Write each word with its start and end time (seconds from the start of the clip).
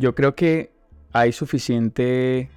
yo 0.00 0.14
creo 0.14 0.34
que 0.34 0.72
hay 1.12 1.30
suficiente 1.30 2.48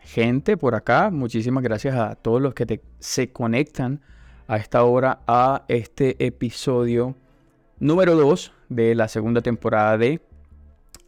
gente 0.00 0.56
por 0.56 0.74
acá. 0.74 1.08
Muchísimas 1.12 1.62
gracias 1.62 1.94
a 1.94 2.16
todos 2.16 2.42
los 2.42 2.52
que 2.52 2.80
se 2.98 3.30
conectan 3.30 4.00
a 4.48 4.56
esta 4.56 4.82
hora 4.82 5.20
a 5.28 5.64
este 5.68 6.26
episodio 6.26 7.14
número 7.78 8.16
2 8.16 8.52
de 8.70 8.96
la 8.96 9.06
segunda 9.06 9.40
temporada 9.40 9.96
de 9.98 10.20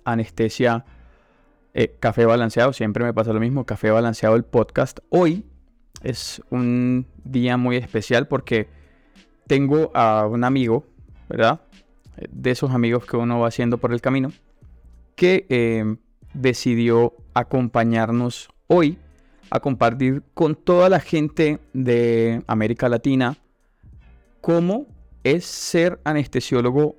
Anestesia 0.04 0.84
eh, 1.74 1.96
Café 1.98 2.26
Balanceado. 2.26 2.72
Siempre 2.72 3.02
me 3.02 3.12
pasa 3.12 3.32
lo 3.32 3.40
mismo, 3.40 3.66
Café 3.66 3.90
Balanceado 3.90 4.36
el 4.36 4.44
podcast. 4.44 5.00
Hoy 5.08 5.44
es 6.04 6.40
un 6.50 7.06
día 7.24 7.56
muy 7.56 7.76
especial 7.76 8.28
porque 8.28 8.68
tengo 9.48 9.90
a 9.94 10.28
un 10.28 10.44
amigo, 10.44 10.84
¿verdad? 11.28 11.60
De 12.30 12.52
esos 12.52 12.70
amigos 12.70 13.04
que 13.04 13.16
uno 13.16 13.40
va 13.40 13.48
haciendo 13.48 13.78
por 13.78 13.92
el 13.92 14.00
camino, 14.00 14.30
que 15.20 15.44
eh, 15.50 15.96
decidió 16.32 17.12
acompañarnos 17.34 18.48
hoy 18.68 18.96
a 19.50 19.60
compartir 19.60 20.22
con 20.32 20.54
toda 20.54 20.88
la 20.88 20.98
gente 20.98 21.58
de 21.74 22.42
América 22.46 22.88
Latina 22.88 23.36
cómo 24.40 24.86
es 25.22 25.44
ser 25.44 26.00
anestesiólogo 26.04 26.96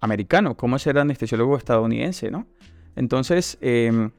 americano, 0.00 0.56
cómo 0.56 0.74
es 0.74 0.82
ser 0.82 0.98
anestesiólogo 0.98 1.56
estadounidense, 1.56 2.32
¿no? 2.32 2.48
Entonces, 2.96 3.58
em, 3.60 4.10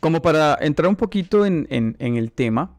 como 0.00 0.20
para 0.20 0.58
entrar 0.60 0.90
un 0.90 0.96
poquito 0.96 1.46
en, 1.46 1.66
el 1.98 2.32
tema, 2.32 2.76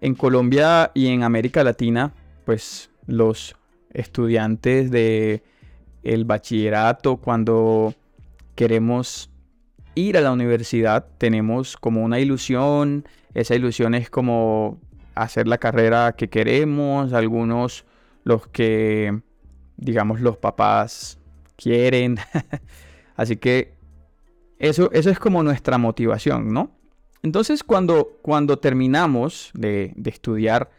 en 0.00 0.16
Colombia 0.16 0.90
y 0.94 1.06
en 1.06 1.22
América 1.22 1.62
Latina, 1.62 2.12
pues 2.44 2.90
los 3.06 3.54
estudiantes 3.92 4.90
de 4.90 5.44
el 6.04 6.24
bachillerato, 6.24 7.16
cuando 7.16 7.94
queremos 8.54 9.30
ir 9.94 10.16
a 10.16 10.20
la 10.20 10.32
universidad, 10.32 11.06
tenemos 11.18 11.76
como 11.76 12.02
una 12.02 12.20
ilusión, 12.20 13.06
esa 13.34 13.54
ilusión 13.54 13.94
es 13.94 14.10
como 14.10 14.78
hacer 15.14 15.48
la 15.48 15.58
carrera 15.58 16.14
que 16.16 16.28
queremos, 16.28 17.12
algunos 17.12 17.84
los 18.24 18.46
que, 18.48 19.20
digamos, 19.76 20.20
los 20.20 20.36
papás 20.36 21.18
quieren. 21.56 22.18
Así 23.16 23.36
que 23.36 23.74
eso, 24.58 24.90
eso 24.92 25.10
es 25.10 25.18
como 25.18 25.42
nuestra 25.42 25.78
motivación, 25.78 26.52
¿no? 26.52 26.70
Entonces, 27.22 27.64
cuando, 27.64 28.18
cuando 28.22 28.58
terminamos 28.58 29.50
de, 29.54 29.94
estudiar 30.04 30.70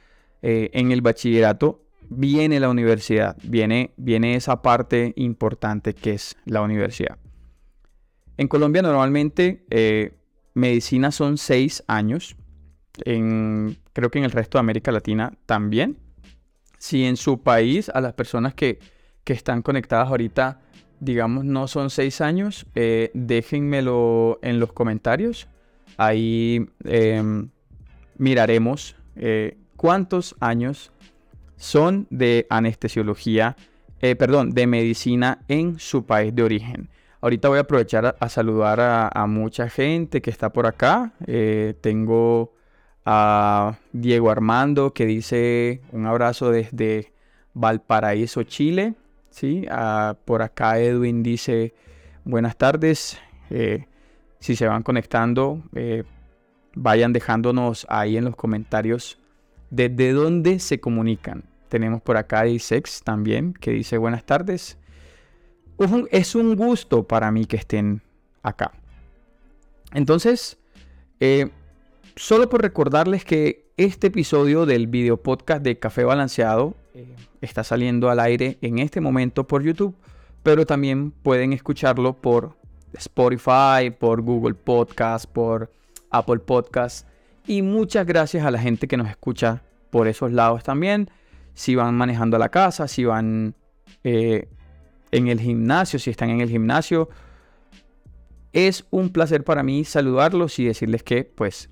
eh, 0.41 0.69
en 0.73 0.91
el 0.91 1.02
bachillerato, 1.02 1.84
viene 2.09 2.59
la 2.59 2.70
universidad, 2.70 3.38
viene, 3.44 3.94
viene 3.98 4.36
esa 4.36 4.61
parte 4.61 5.14
importante 5.16 5.94
que 5.94 6.14
es 6.14 6.36
la 6.45 6.62
universidad. 6.62 7.17
En 8.38 8.47
Colombia 8.47 8.81
normalmente 8.81 9.66
eh, 9.70 10.17
medicina 10.53 11.12
son 11.12 11.38
seis 11.38 11.84
años. 11.88 12.36
En, 13.03 13.78
creo 13.94 14.09
que 14.09 14.20
en 14.20 14.25
el 14.25 14.31
resto 14.31 14.58
de 14.58 14.62
América 14.62 14.92
Latina 14.92 15.34
también. 15.45 15.97
Si 16.78 17.06
en 17.06 17.17
su 17.17 17.42
país 17.42 17.89
a 17.89 18.02
las 18.02 18.14
personas 18.14 18.53
que, 18.53 18.80
están 19.25 19.64
conectadas 19.64 20.09
ahorita, 20.09 20.62
digamos, 21.00 21.45
no 21.45 21.67
son 21.67 21.90
seis 21.90 22.22
años, 22.22 22.67
eh, 22.75 23.09
déjenmelo 23.16 24.38
en 24.44 24.59
los 24.59 24.72
comentarios. 24.72 25.47
Ahí 25.97 26.67
em, 26.84 27.50
miraremos 28.19 28.95
eh, 29.16 29.58
cuántos 29.75 30.36
años 30.40 30.92
son 31.58 32.08
de 32.09 32.48
anestesiología, 32.50 33.56
perdón, 34.17 34.52
de 34.52 34.67
medicina 34.67 35.39
en 35.48 35.80
su 35.80 36.06
país 36.06 36.36
de 36.36 36.44
origen. 36.44 36.89
Ahorita 37.25 37.50
voy 37.50 37.58
a 37.58 37.62
aprovechar 37.62 38.16
a, 38.20 38.30
saludar 38.30 38.80
a, 38.80 39.25
mucha 39.25 39.67
gente 39.67 40.22
que 40.22 40.30
está 40.30 40.53
por 40.53 40.67
acá. 40.67 41.12
Eh, 41.25 41.73
tengo 41.81 42.53
a 43.03 43.80
Diego 43.94 44.30
Armando 44.30 44.94
que 44.94 45.08
dice 45.08 45.81
un 45.91 46.06
abrazo 46.06 46.52
desde 46.52 47.13
Valparaíso, 47.56 48.44
Chile. 48.44 48.94
¿sí? 49.31 49.66
por 50.25 50.44
acá 50.44 50.78
Edwin 50.78 51.24
dice 51.24 51.74
buenas 52.25 52.58
tardes. 52.58 53.18
Eh, 53.50 53.88
si 54.38 54.56
se 54.56 54.68
van 54.68 54.84
conectando, 54.84 55.63
eh, 55.74 56.03
vayan 56.75 57.12
dejándonos 57.12 57.88
ahí 57.90 58.18
en 58.18 58.25
los 58.25 58.35
comentarios 58.35 59.18
desde 59.72 60.12
dónde 60.12 60.59
se 60.59 60.79
comunican. 60.79 61.46
Tenemos 61.75 62.02
por 62.02 62.16
acá 62.16 62.40
a 62.40 62.47
Isex 62.47 63.03
también 63.03 63.53
que 63.53 63.72
dice 63.72 63.97
buenas 63.97 64.24
tardes 64.24 64.78
es 66.12 66.36
un 66.36 66.56
gusto 66.56 67.03
para 67.03 67.31
mí 67.31 67.46
que 67.46 67.58
estén 67.58 68.02
acá. 68.44 68.72
Entonces, 69.94 70.58
eh, 71.19 71.50
solo 72.16 72.47
por 72.50 72.62
recordarles 72.62 73.25
que 73.25 73.66
este 73.75 74.08
episodio 74.08 74.66
del 74.66 74.88
video 74.88 75.18
podcast 75.18 75.64
de 75.64 75.78
Café 75.78 76.06
Balanceado 76.06 76.75
eh, 76.94 77.14
está 77.41 77.66
saliendo 77.66 78.09
al 78.09 78.22
aire 78.22 78.58
en 78.62 78.80
este 78.80 79.02
momento 79.02 79.46
por 79.46 79.64
YouTube, 79.64 79.96
pero 80.44 80.66
también 80.66 81.12
pueden 81.12 81.52
escucharlo 81.52 82.14
por 82.14 82.56
Spotify, 82.94 83.91
por 83.97 84.22
Google 84.22 84.53
Podcast, 84.53 85.25
por 85.25 85.69
Apple 86.09 86.40
Podcast. 86.40 87.06
Y 87.47 87.62
muchas 87.62 88.08
gracias 88.08 88.46
a 88.46 88.52
la 88.52 88.59
gente 88.59 88.88
que 88.88 88.96
nos 88.96 89.09
escucha 89.09 89.62
por 89.91 90.08
esos 90.08 90.31
lados 90.31 90.64
también. 90.64 91.09
Si 91.55 91.73
van 91.73 91.95
manejando 91.95 92.38
la 92.38 92.49
casa, 92.49 92.88
si 92.88 93.03
van 93.05 93.55
eh, 94.03 94.47
en 95.11 95.27
el 95.27 95.39
gimnasio, 95.39 95.97
si 95.97 96.11
están 96.11 96.29
en 96.29 96.41
el 96.41 96.49
gimnasio. 96.49 97.09
Es 98.53 98.85
un 98.91 99.09
placer 99.09 99.43
para 99.43 99.63
mí 99.63 99.83
saludarlos 99.83 100.59
y 100.59 100.66
decirles 100.66 101.01
que, 101.01 101.23
pues, 101.23 101.69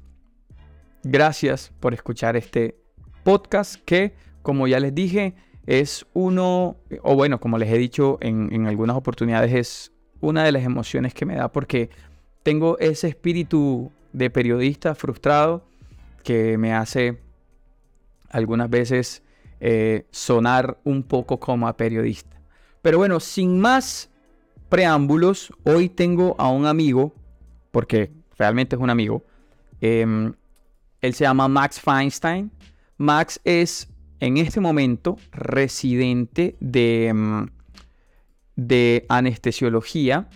gracias 1.03 1.71
por 1.79 1.93
escuchar 1.93 2.35
este 2.35 2.75
podcast 3.23 3.75
que, 3.85 4.15
como 4.41 4.67
ya 4.67 4.79
les 4.79 4.93
dije, 4.95 5.35
es 5.65 6.05
uno, 6.13 6.77
o 7.01 7.15
bueno, 7.15 7.39
como 7.39 7.57
les 7.57 7.71
he 7.71 7.77
dicho 7.77 8.17
en, 8.21 8.67
algunas 8.67 8.97
oportunidades, 8.97 9.53
es 9.53 9.91
una 10.19 10.43
de 10.43 10.51
las 10.51 10.63
emociones 10.63 11.13
que 11.13 11.25
me 11.25 11.35
da 11.35 11.51
porque 11.51 11.89
tengo 12.43 12.77
ese 12.79 13.07
espíritu 13.07 13.91
de 14.11 14.29
periodista 14.29 14.95
frustrado 14.95 15.65
que 16.23 16.57
me 16.57 16.73
hace 16.73 17.17
algunas 18.29 18.69
veces 18.69 19.22
eh, 19.65 20.05
sonar 20.11 20.77
un 20.83 21.03
poco 21.03 21.39
como 21.39 21.69
a 21.69 21.77
periodista. 21.77 22.37
Pero 22.81 22.97
bueno, 22.97 23.21
sin 23.21 23.61
más 23.61 24.09
preámbulos, 24.67 25.53
hoy 25.63 25.87
tengo 25.87 26.35
a 26.37 26.49
un 26.49 26.65
amigo, 26.65 27.15
porque 27.71 28.11
realmente 28.37 28.75
es 28.75 28.81
un 28.81 28.89
amigo. 28.89 29.23
Em, 29.79 30.33
él 30.99 31.13
se 31.13 31.23
llama 31.23 31.47
Max 31.47 31.79
Feinstein. 31.79 32.51
Max 32.97 33.39
es 33.45 33.87
en 34.19 34.35
este 34.35 34.59
momento 34.59 35.15
residente 35.31 36.57
de, 36.59 37.07
em, 37.07 37.47
de 38.57 39.05
anestesiología 39.07 40.27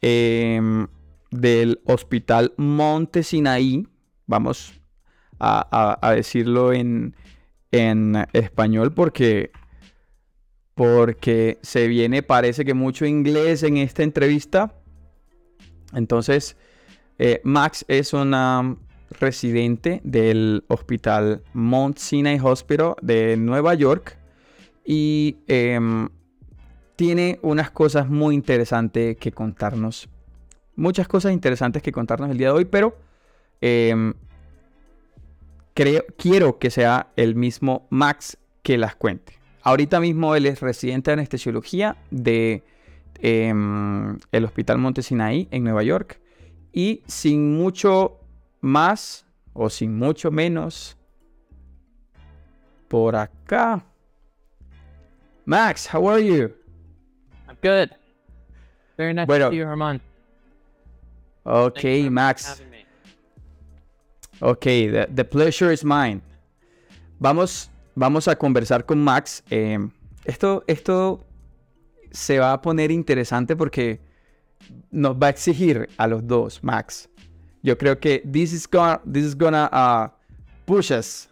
em, 0.00 0.86
del 1.32 1.80
Hospital 1.86 2.54
Monte 2.56 3.24
Sinaí. 3.24 3.84
Vamos 4.28 4.80
a, 5.40 6.12
decirlo 6.14 6.72
en, 6.72 7.16
en 7.72 8.26
español 8.32 8.92
porque 8.92 9.50
porque 10.74 11.58
se 11.62 11.88
viene, 11.88 12.22
parece 12.22 12.66
que 12.66 12.74
mucho 12.74 13.06
inglés 13.06 13.62
en 13.62 13.78
esta 13.78 14.02
entrevista. 14.02 14.74
Entonces, 15.94 16.54
eh, 17.18 17.40
Max 17.44 17.86
es 17.88 18.12
una 18.12 18.76
residente 19.18 20.02
del 20.04 20.64
Hospital 20.68 21.42
Mount 21.54 21.96
Sinai 21.96 22.38
Hospital 22.42 22.94
de 23.00 23.38
Nueva 23.38 23.72
York 23.74 24.18
y 24.84 25.38
em, 25.46 26.10
tiene 26.96 27.38
unas 27.40 27.70
cosas 27.70 28.08
muy 28.08 28.34
interesantes 28.34 29.16
que 29.16 29.32
contarnos. 29.32 30.10
Muchas 30.74 31.08
cosas 31.08 31.32
interesantes 31.32 31.82
que 31.82 31.92
contarnos 31.92 32.30
el 32.30 32.36
día 32.36 32.48
de 32.48 32.52
hoy, 32.52 32.64
pero 32.66 32.98
em, 33.62 34.12
creo, 35.76 36.04
quiero 36.16 36.58
que 36.58 36.70
sea 36.70 37.08
el 37.16 37.36
mismo 37.36 37.86
Max 37.90 38.38
que 38.62 38.78
las 38.78 38.96
cuente. 38.96 39.38
Ahorita 39.62 40.00
mismo 40.00 40.34
él 40.34 40.46
es 40.46 40.60
residente 40.60 41.10
de 41.10 41.14
anestesiología 41.14 41.96
de 42.10 42.64
em, 43.20 44.18
el 44.32 44.44
Hospital 44.44 44.78
Monte 44.78 45.02
Sinaí 45.02 45.48
en 45.50 45.64
Nueva 45.64 45.82
York. 45.82 46.18
Y 46.72 47.02
sin 47.06 47.56
mucho 47.56 48.20
más 48.60 49.26
o 49.52 49.68
sin 49.70 49.96
mucho 49.96 50.30
menos, 50.30 50.96
por 52.88 53.14
acá. 53.16 53.84
Max, 55.44 55.88
how 55.92 56.08
are 56.08 56.24
you? 56.24 56.52
I'm 57.48 57.56
good. 57.62 57.90
Very 58.96 59.12
nice 59.12 59.26
to 59.26 59.50
see 59.50 59.56
you, 59.56 59.64
Herman. 59.64 60.00
Okay, 61.44 62.08
Max. 62.10 62.62
Okay, 64.42 64.88
the, 64.88 65.08
the 65.12 65.24
pleasure 65.24 65.72
is 65.72 65.84
mine. 65.84 66.20
Vamos 67.20 67.70
vamos 67.96 68.28
a 68.28 68.36
conversar 68.36 68.84
con 68.84 69.02
Max. 69.02 69.42
Em, 69.50 69.90
esto, 70.24 70.62
esto 70.68 71.24
se 72.12 72.38
va 72.38 72.52
a 72.52 72.60
poner 72.60 72.90
interesante 72.90 73.56
porque 73.56 74.00
nos 74.90 75.16
va 75.16 75.28
a 75.28 75.30
exigir 75.30 75.88
a 75.96 76.06
los 76.06 76.26
dos, 76.26 76.62
Max. 76.62 77.08
Yo 77.62 77.76
creo 77.76 77.98
que 77.98 78.22
this 78.30 78.52
is 78.52 78.66
gonna, 78.66 79.00
this 79.04 79.24
is 79.24 79.34
gonna 79.34 79.68
uh, 79.72 80.08
push 80.66 80.90
us. 80.90 81.28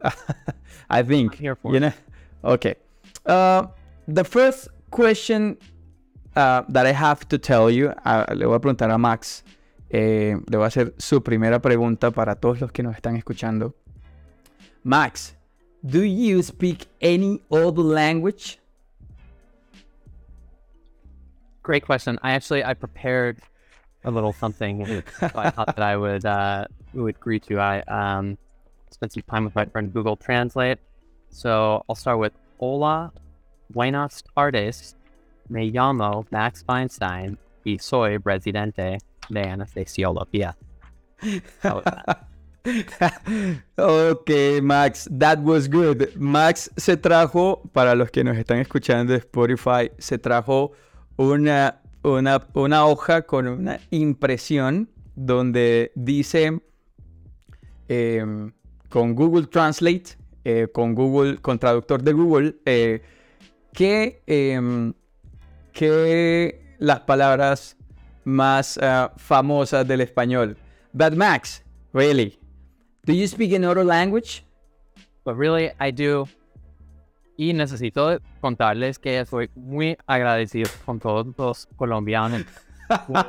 I 0.90 1.02
think. 1.02 1.40
You 1.40 1.56
know? 1.80 1.92
Okay. 2.44 2.74
Uh, 3.24 3.66
the 4.06 4.24
first 4.24 4.68
question 4.90 5.56
uh, 6.36 6.62
that 6.68 6.86
I 6.86 6.92
have 6.92 7.26
to 7.28 7.38
tell 7.38 7.70
you, 7.70 7.92
uh, 8.04 8.26
le 8.34 8.46
voy 8.46 8.56
a 8.56 8.60
preguntar 8.60 8.92
a 8.92 8.98
Max, 8.98 9.42
eh, 9.92 10.38
le 10.48 10.56
voy 10.56 10.64
a 10.64 10.68
hacer 10.68 10.94
su 10.96 11.22
primera 11.22 11.60
pregunta 11.60 12.10
para 12.10 12.34
todos 12.34 12.60
los 12.60 12.72
que 12.72 12.82
nos 12.82 12.96
están 12.96 13.14
escuchando. 13.16 13.74
Max, 14.82 15.36
do 15.82 16.02
you 16.02 16.42
speak 16.42 16.86
any 17.02 17.42
other 17.50 17.84
language? 17.84 18.58
Great 21.62 21.84
question. 21.84 22.18
I 22.22 22.32
actually 22.32 22.64
I 22.64 22.72
prepared 22.72 23.38
a 24.02 24.10
little 24.10 24.32
something. 24.32 25.02
so 25.20 25.30
I 25.34 25.50
thought 25.50 25.76
that 25.76 25.84
I 25.84 25.96
would 25.96 26.24
uh, 26.24 26.64
would 26.94 27.20
greet 27.20 27.50
you. 27.50 27.60
I 27.60 27.82
um, 27.82 28.38
spent 28.90 29.12
some 29.12 29.22
time 29.30 29.44
with 29.44 29.54
my 29.54 29.66
friend 29.66 29.92
Google 29.92 30.16
Translate. 30.16 30.78
So 31.28 31.84
I'll 31.88 31.96
start 31.96 32.18
with 32.18 32.32
Hola, 32.58 33.12
buenas 33.70 34.22
tardes. 34.34 34.94
Me 35.50 35.70
llamo 35.70 36.24
Max 36.30 36.64
Feinstein 36.64 37.36
y 37.64 37.76
soy 37.78 38.16
residente 38.16 38.98
de 39.28 39.42
anestesiología. 39.50 40.56
ok, 43.76 44.30
Max, 44.62 45.08
that 45.18 45.38
was 45.40 45.68
good. 45.68 46.08
Max 46.16 46.70
se 46.76 46.96
trajo, 46.96 47.62
para 47.72 47.94
los 47.94 48.10
que 48.10 48.22
nos 48.24 48.36
están 48.36 48.58
escuchando 48.58 49.12
de 49.12 49.18
Spotify, 49.18 49.90
se 49.98 50.18
trajo 50.18 50.72
una, 51.16 51.80
una, 52.02 52.46
una 52.54 52.86
hoja 52.86 53.22
con 53.22 53.48
una 53.48 53.80
impresión 53.90 54.88
donde 55.14 55.92
dice 55.94 56.60
em, 57.88 58.52
con 58.88 59.14
Google 59.14 59.46
Translate, 59.46 60.16
eh, 60.44 60.68
con 60.72 60.94
Google, 60.94 61.38
con 61.38 61.58
traductor 61.58 62.02
de 62.02 62.12
Google, 62.12 62.56
eh, 62.64 63.02
que, 63.72 64.22
em, 64.26 64.92
que 65.72 66.76
las 66.78 67.00
palabras 67.00 67.76
más 68.24 68.76
uh, 68.78 69.84
del 69.84 70.00
español. 70.00 70.56
But 70.92 71.14
Max, 71.14 71.62
really, 71.92 72.38
do 73.04 73.12
you 73.12 73.26
speak 73.26 73.52
another 73.54 73.84
language? 73.84 74.44
But 75.24 75.36
really, 75.36 75.70
I 75.80 75.90
do. 75.92 76.28
Y 77.36 77.54
necesito 77.54 78.20
contarles 78.40 78.98
que 78.98 79.24
soy 79.24 79.50
muy 79.54 79.96
agradecido 80.06 80.70
con 80.84 81.00
todos 81.00 81.26
los 81.36 81.66
colombianos 81.76 82.44
por 83.06 83.26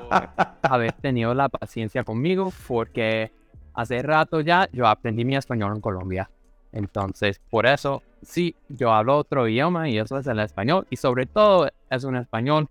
haber 0.61 0.91
tenido 0.93 1.33
la 1.33 1.49
paciencia 1.49 2.03
conmigo, 2.03 2.51
porque 2.67 3.31
hace 3.73 4.01
rato 4.01 4.41
ya 4.41 4.69
yo 4.71 4.87
aprendí 4.87 5.23
mi 5.23 5.35
español 5.35 5.73
en 5.75 5.81
Colombia. 5.81 6.29
Entonces, 6.73 7.39
por 7.49 7.65
eso, 7.65 8.01
sí, 8.21 8.55
yo 8.67 8.91
hablo 8.91 9.17
otro 9.17 9.47
idioma 9.47 9.89
y 9.89 9.99
eso 9.99 10.17
es 10.17 10.27
el 10.27 10.39
español. 10.39 10.85
Y 10.89 10.97
sobre 10.97 11.25
todo 11.25 11.69
es 11.89 12.03
un 12.03 12.17
español, 12.17 12.67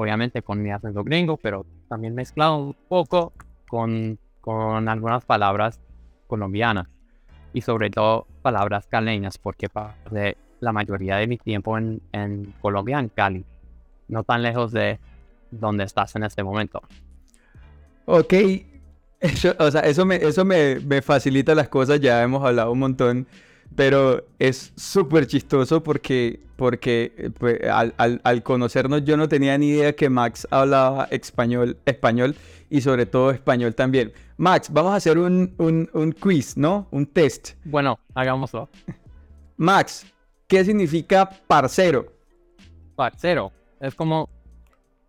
obviamente 0.00 0.40
con 0.40 0.62
mi 0.62 0.70
acento 0.70 1.04
gringo, 1.04 1.36
pero 1.36 1.66
también 1.88 2.14
mezclado 2.14 2.56
un 2.56 2.76
poco 2.88 3.34
con, 3.68 4.18
con 4.40 4.88
algunas 4.88 5.26
palabras 5.26 5.78
colombianas. 6.26 6.88
Y 7.52 7.60
sobre 7.60 7.90
todo 7.90 8.26
palabras 8.40 8.86
caleñas, 8.86 9.36
porque 9.36 9.68
de 10.10 10.38
la 10.60 10.72
mayoría 10.72 11.16
de 11.16 11.26
mi 11.26 11.36
tiempo 11.36 11.76
en, 11.76 12.00
en 12.12 12.54
Colombia, 12.62 12.98
en 12.98 13.10
Cali, 13.10 13.44
no 14.08 14.24
tan 14.24 14.42
lejos 14.42 14.72
de 14.72 14.98
donde 15.50 15.84
estás 15.84 16.16
en 16.16 16.22
este 16.22 16.42
momento. 16.42 16.80
Ok, 18.06 18.32
eso, 19.20 19.54
o 19.58 19.70
sea, 19.70 19.82
eso, 19.82 20.06
me, 20.06 20.16
eso 20.16 20.46
me, 20.46 20.80
me, 20.80 21.02
facilita 21.02 21.54
las 21.54 21.68
cosas, 21.68 22.00
ya 22.00 22.22
hemos 22.22 22.42
hablado 22.42 22.72
un 22.72 22.78
montón, 22.78 23.26
pero 23.76 24.24
es 24.38 24.72
súper 24.76 25.26
chistoso 25.26 25.82
porque, 25.82 26.40
porque 26.56 27.32
pues, 27.38 27.62
al, 27.70 27.94
al, 27.96 28.20
al, 28.24 28.42
conocernos 28.42 29.04
yo 29.04 29.16
no 29.16 29.28
tenía 29.28 29.56
ni 29.58 29.68
idea 29.68 29.94
que 29.94 30.10
Max 30.10 30.46
hablaba 30.50 31.04
español, 31.10 31.78
español 31.86 32.34
y 32.68 32.80
sobre 32.80 33.06
todo 33.06 33.30
español 33.30 33.74
también. 33.74 34.12
Max, 34.36 34.70
vamos 34.72 34.92
a 34.92 34.96
hacer 34.96 35.18
un, 35.18 35.54
un, 35.58 35.88
un 35.92 36.12
quiz, 36.12 36.56
¿no? 36.56 36.88
Un 36.90 37.06
test. 37.06 37.52
Bueno, 37.64 37.98
hagámoslo. 38.14 38.68
Max, 39.56 40.06
¿Qué 40.50 40.64
significa 40.64 41.30
parcero? 41.46 42.12
Parcero. 42.96 43.52
Es 43.78 43.94
como 43.94 44.28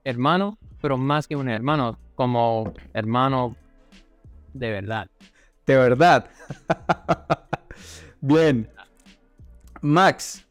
hermano, 0.04 0.56
pero 0.80 1.00
más 1.00 1.28
que 1.28 1.36
un 1.36 1.50
hermano, 1.50 1.98
como 2.14 2.72
hermano 2.94 3.56
de 4.54 4.70
verdad. 4.70 5.08
De 5.66 5.76
verdad. 5.76 6.30
Bien. 8.22 8.70
Max, 9.82 10.46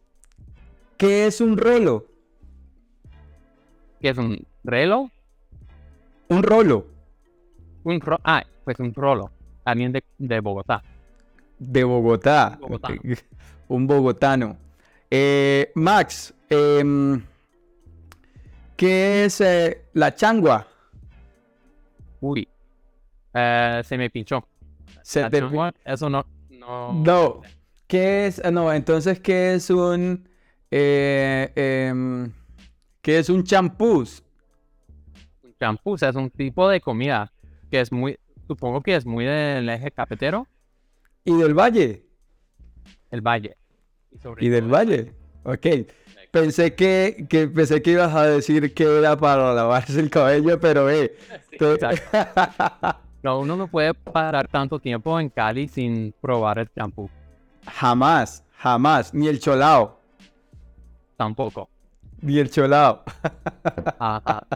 ¿qué 0.97 1.27
es 1.27 1.41
un 1.41 1.57
rolo? 1.57 2.07
¿Qué 4.01 4.09
es 4.09 4.19
un 4.19 4.45
relo? 4.65 5.11
Un 6.29 6.43
rolo. 6.43 6.87
Un 7.85 8.01
ro 8.01 8.19
ah, 8.25 8.45
pues 8.65 8.79
un 8.81 8.93
rolo. 8.93 9.31
Alguien 9.65 9.93
de, 9.93 10.03
de 10.19 10.41
Bogotá. 10.41 10.83
De 11.59 11.85
Bogotá. 11.85 12.59
Un 13.69 13.87
bogotano. 13.87 14.57
Eh, 15.09 15.71
Max, 15.77 16.35
em, 16.49 17.25
¿qué 18.77 19.27
es 19.27 19.41
eh, 19.41 19.85
la 19.93 20.13
changua? 20.13 20.67
Uy, 22.21 22.49
eh, 23.33 23.81
se 23.85 23.97
me 23.97 24.11
pinchó. 24.11 24.45
Se 25.03 25.31
te... 25.31 25.41
eso 25.85 26.11
no, 26.11 26.27
no. 26.49 26.93
No. 26.95 27.43
¿Qué 27.91 28.29
es? 28.29 28.41
No, 28.53 28.73
entonces, 28.73 29.19
¿qué 29.19 29.55
es 29.55 29.69
un. 29.69 30.29
Em, 30.71 32.33
¿Qué 33.03 33.19
es 33.19 33.29
un 33.29 33.43
champús? 33.43 34.23
Un 35.43 35.53
champús 35.59 36.01
es 36.05 36.15
un 36.15 36.31
tipo 36.31 36.69
de 36.69 36.81
comida 36.81 37.33
que 37.69 37.81
es 37.81 37.91
muy. 37.91 38.17
Supongo 38.47 38.81
que 38.81 38.95
es 38.95 39.05
muy 39.05 39.25
del 39.25 39.69
eje 39.69 39.91
cafetero. 39.91 40.47
¿Y 41.25 41.37
del 41.37 41.53
valle? 41.53 42.05
El 43.11 43.23
valle. 43.23 43.57
Y, 44.39 44.49
del 44.51 44.69
Valle. 44.69 45.13
Ok. 45.43 45.67
Pensé 46.31 46.77
que, 46.77 47.27
que, 47.29 47.49
pensé 47.49 47.83
que 47.83 47.91
ibas 47.91 48.15
a 48.15 48.27
decir 48.27 48.73
que 48.73 48.85
era 48.85 49.17
para 49.17 49.53
lavarse 49.53 49.99
el 49.99 50.11
cabello, 50.11 50.61
pero 50.61 50.89
eh. 50.89 51.17
no, 53.25 53.41
uno 53.41 53.57
no 53.57 53.67
puede 53.67 53.95
parar 53.95 54.47
tanto 54.47 54.79
tiempo 54.79 55.19
en 55.19 55.29
Cali 55.29 55.67
sin 55.67 56.15
probar 56.21 56.61
el 56.61 56.71
champú. 56.73 57.11
Jamás, 57.67 58.45
jamás. 58.57 59.15
Ni 59.15 59.29
el 59.29 59.41
cholao. 59.41 59.99
Tampoco. 61.17 61.69
Ni 62.21 62.39
el 62.39 62.51
cholao. 62.51 63.03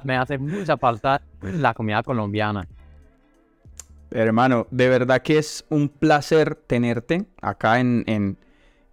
Me 0.05 0.17
hace 0.17 0.39
mucha 0.39 0.77
falta 0.77 1.23
la 1.41 1.75
comida 1.75 2.03
colombiana. 2.03 2.67
Hermano, 4.11 4.67
de 4.71 4.89
verdad 4.89 5.23
que 5.23 5.39
es 5.39 5.65
un 5.71 5.89
placer 5.89 6.55
tenerte 6.55 7.27
acá 7.43 7.81
en, 7.81 8.05
en, 8.07 8.39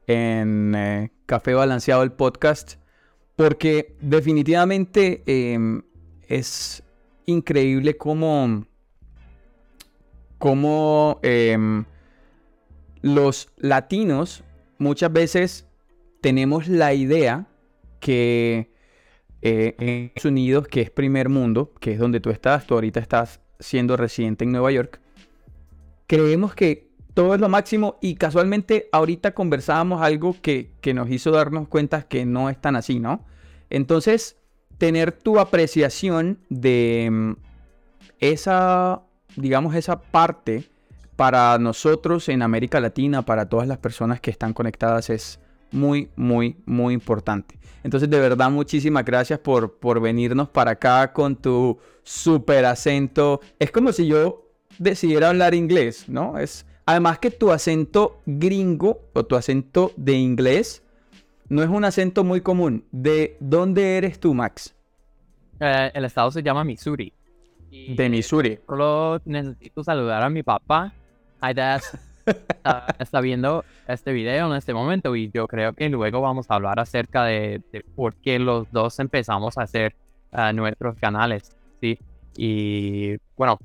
en 0.07 0.73
eh, 0.75 1.11
Café 1.27 1.53
Balanceado 1.53 2.01
el 2.01 2.11
podcast, 2.11 2.75
porque 3.35 3.95
definitivamente 4.01 5.21
em, 5.25 5.83
es 6.27 6.81
increíble 7.25 7.97
cómo, 7.97 8.65
cómo 10.39 11.19
em, 11.21 11.85
los 13.01 13.49
latinos 13.57 14.43
muchas 14.77 15.11
veces 15.11 15.67
tenemos 16.21 16.67
la 16.67 16.93
idea 16.93 17.47
que 17.99 18.71
eh, 19.41 19.75
en 19.79 19.89
Estados 20.05 20.25
Unidos, 20.25 20.67
que 20.67 20.81
es 20.81 20.89
primer 20.89 21.29
mundo, 21.29 21.73
que 21.79 21.93
es 21.93 21.99
donde 21.99 22.19
tú 22.19 22.29
estás, 22.29 22.67
tú 22.67 22.75
ahorita 22.75 22.99
estás 22.99 23.39
siendo 23.59 23.97
residente 23.97 24.43
en 24.43 24.51
Nueva 24.51 24.71
York, 24.71 24.99
creemos 26.07 26.53
que 26.53 26.91
todo 27.13 27.35
es 27.35 27.41
lo 27.41 27.49
máximo 27.49 27.97
y 28.01 28.15
casualmente 28.15 28.89
ahorita 28.91 29.33
conversábamos 29.33 30.01
algo 30.01 30.35
que, 30.41 30.71
nos 30.93 31.09
hizo 31.09 31.31
darnos 31.31 31.67
cuenta 31.67 32.03
que 32.03 32.25
no 32.25 32.49
es 32.49 32.59
tan 32.59 32.75
así, 32.75 32.99
¿no? 32.99 33.25
Entonces, 33.69 34.37
tener 34.77 35.11
tu 35.11 35.39
apreciación 35.39 36.39
de 36.49 37.09
mm, 37.11 37.31
esa, 38.19 39.01
digamos, 39.35 39.75
esa 39.75 40.01
parte 40.01 40.70
para 41.21 41.55
nosotros 41.59 42.29
en 42.29 42.41
América 42.41 42.79
Latina, 42.79 43.23
para 43.23 43.47
todas 43.47 43.67
las 43.67 43.77
personas 43.77 44.19
que 44.19 44.31
están 44.31 44.53
conectadas, 44.53 45.11
es 45.11 45.39
muy, 45.69 46.09
muy, 46.15 46.55
muy 46.65 46.95
importante. 46.95 47.59
Entonces, 47.83 48.09
de 48.09 48.19
verdad, 48.19 48.49
muchísimas 48.49 49.05
gracias 49.05 49.37
por, 49.37 49.77
por 49.77 50.01
venirnos 50.01 50.49
para 50.49 50.71
acá 50.71 51.13
con 51.13 51.35
tu 51.35 51.77
super 52.01 52.65
acento. 52.65 53.39
Es 53.59 53.69
como 53.69 53.91
si 53.91 54.07
yo 54.07 54.49
decidiera 54.79 55.29
hablar 55.29 55.53
inglés, 55.53 56.09
¿no? 56.09 56.39
Es 56.39 56.65
Además 56.87 57.19
que 57.19 57.29
tu 57.29 57.51
acento 57.51 58.23
gringo 58.25 59.01
o 59.13 59.23
tu 59.23 59.35
acento 59.35 59.91
de 59.97 60.13
inglés 60.13 60.81
no 61.49 61.61
es 61.61 61.69
un 61.69 61.85
acento 61.85 62.23
muy 62.23 62.41
común. 62.41 62.83
¿De 62.91 63.37
dónde 63.39 63.97
eres 63.97 64.19
tú, 64.19 64.33
Max? 64.33 64.73
Eh, 65.59 65.91
el 65.93 66.03
estado 66.03 66.31
se 66.31 66.41
llama 66.41 66.63
Missouri. 66.63 67.13
Y, 67.69 67.93
De 67.93 68.09
Missouri. 68.09 68.57
Solo 68.65 69.21
necesito 69.23 69.83
saludar 69.83 70.23
a 70.23 70.29
mi 70.31 70.41
papá. 70.41 70.95
Hi, 71.43 71.55
Dad. 71.55 71.81
está, 72.25 72.95
está 72.99 73.19
viendo 73.19 73.65
este 73.87 74.13
video 74.13 74.45
en 74.51 74.55
este 74.55 74.75
momento 74.75 75.15
y 75.15 75.31
yo 75.31 75.47
creo 75.47 75.73
que 75.73 75.89
luego 75.89 76.21
vamos 76.21 76.45
a 76.51 76.53
hablar 76.53 76.79
acerca 76.79 77.23
de, 77.23 77.63
de 77.71 77.83
por 77.95 78.13
qué 78.13 78.37
los 78.37 78.71
dos 78.71 78.99
empezamos 78.99 79.57
a 79.57 79.63
hacer 79.63 79.95
ah, 80.31 80.53
nuestros 80.53 80.97
canales, 80.97 81.55
¿sí? 81.79 81.97
Y 82.37 83.17
bueno, 83.35 83.57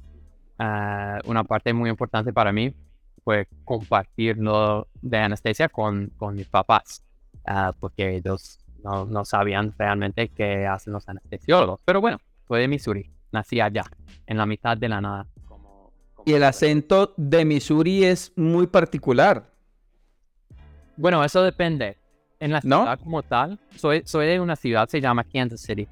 ah, 0.59 1.19
una 1.27 1.45
parte 1.45 1.75
muy 1.75 1.91
importante 1.91 2.33
para 2.33 2.51
mí 2.51 2.73
fue 3.23 3.47
compartirlo 3.67 4.89
de 5.03 5.19
anestesia 5.19 5.69
con, 5.69 6.11
con 6.17 6.35
mis 6.35 6.49
papás, 6.49 7.03
ah, 7.47 7.75
porque 7.79 8.17
ellos 8.17 8.59
no, 8.83 9.05
no 9.05 9.27
sabían 9.27 9.75
realmente 9.77 10.29
qué 10.29 10.67
hacen 10.67 10.95
los 10.95 11.07
anestesiólogos. 11.11 11.83
Pero 11.85 12.01
bueno, 12.01 12.19
soy 12.49 12.63
de 12.63 12.69
Missouri, 12.69 13.11
nací 13.33 13.61
allá, 13.61 13.85
en 14.27 14.39
la 14.39 14.47
mitad 14.47 14.79
de 14.79 14.89
la 14.89 15.03
nada. 15.03 15.27
Y 16.27 16.35
el 16.35 16.43
acento 16.43 17.15
de 17.17 17.45
Missouri 17.45 18.03
es 18.03 18.33
muy 18.35 18.67
particular. 18.67 19.49
Bueno, 20.97 21.23
eso 21.23 21.41
depende. 21.45 21.99
En 22.41 22.51
la 22.51 22.61
¿No? 22.65 22.81
ciudad 22.81 22.99
como 22.99 23.23
tal, 23.23 23.61
soy, 23.77 24.03
soy 24.05 24.27
de 24.27 24.41
una 24.41 24.57
ciudad, 24.57 24.89
se 24.89 25.01
llama 25.01 25.23
Kansas 25.23 25.61
City. 25.61 25.87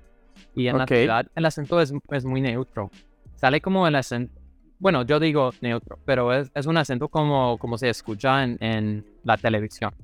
Y 0.56 0.66
en 0.66 0.78
la 0.78 0.88
ciudad 0.88 1.26
el 1.36 1.46
acento 1.46 1.80
es, 1.80 1.94
es 2.10 2.24
muy 2.24 2.40
neutro. 2.40 2.90
Sale 3.36 3.60
como 3.60 3.86
el 3.86 3.94
acento, 3.94 4.34
bueno, 4.80 5.02
yo 5.04 5.20
digo 5.20 5.52
neutro, 5.60 6.00
pero 6.04 6.32
es, 6.34 6.50
es 6.52 6.66
un 6.66 6.78
acento 6.78 7.08
como, 7.08 7.56
como 7.58 7.78
se 7.78 7.88
escucha 7.88 8.42
en, 8.42 8.58
en 8.60 9.06
la 9.22 9.36
televisión. 9.36 9.94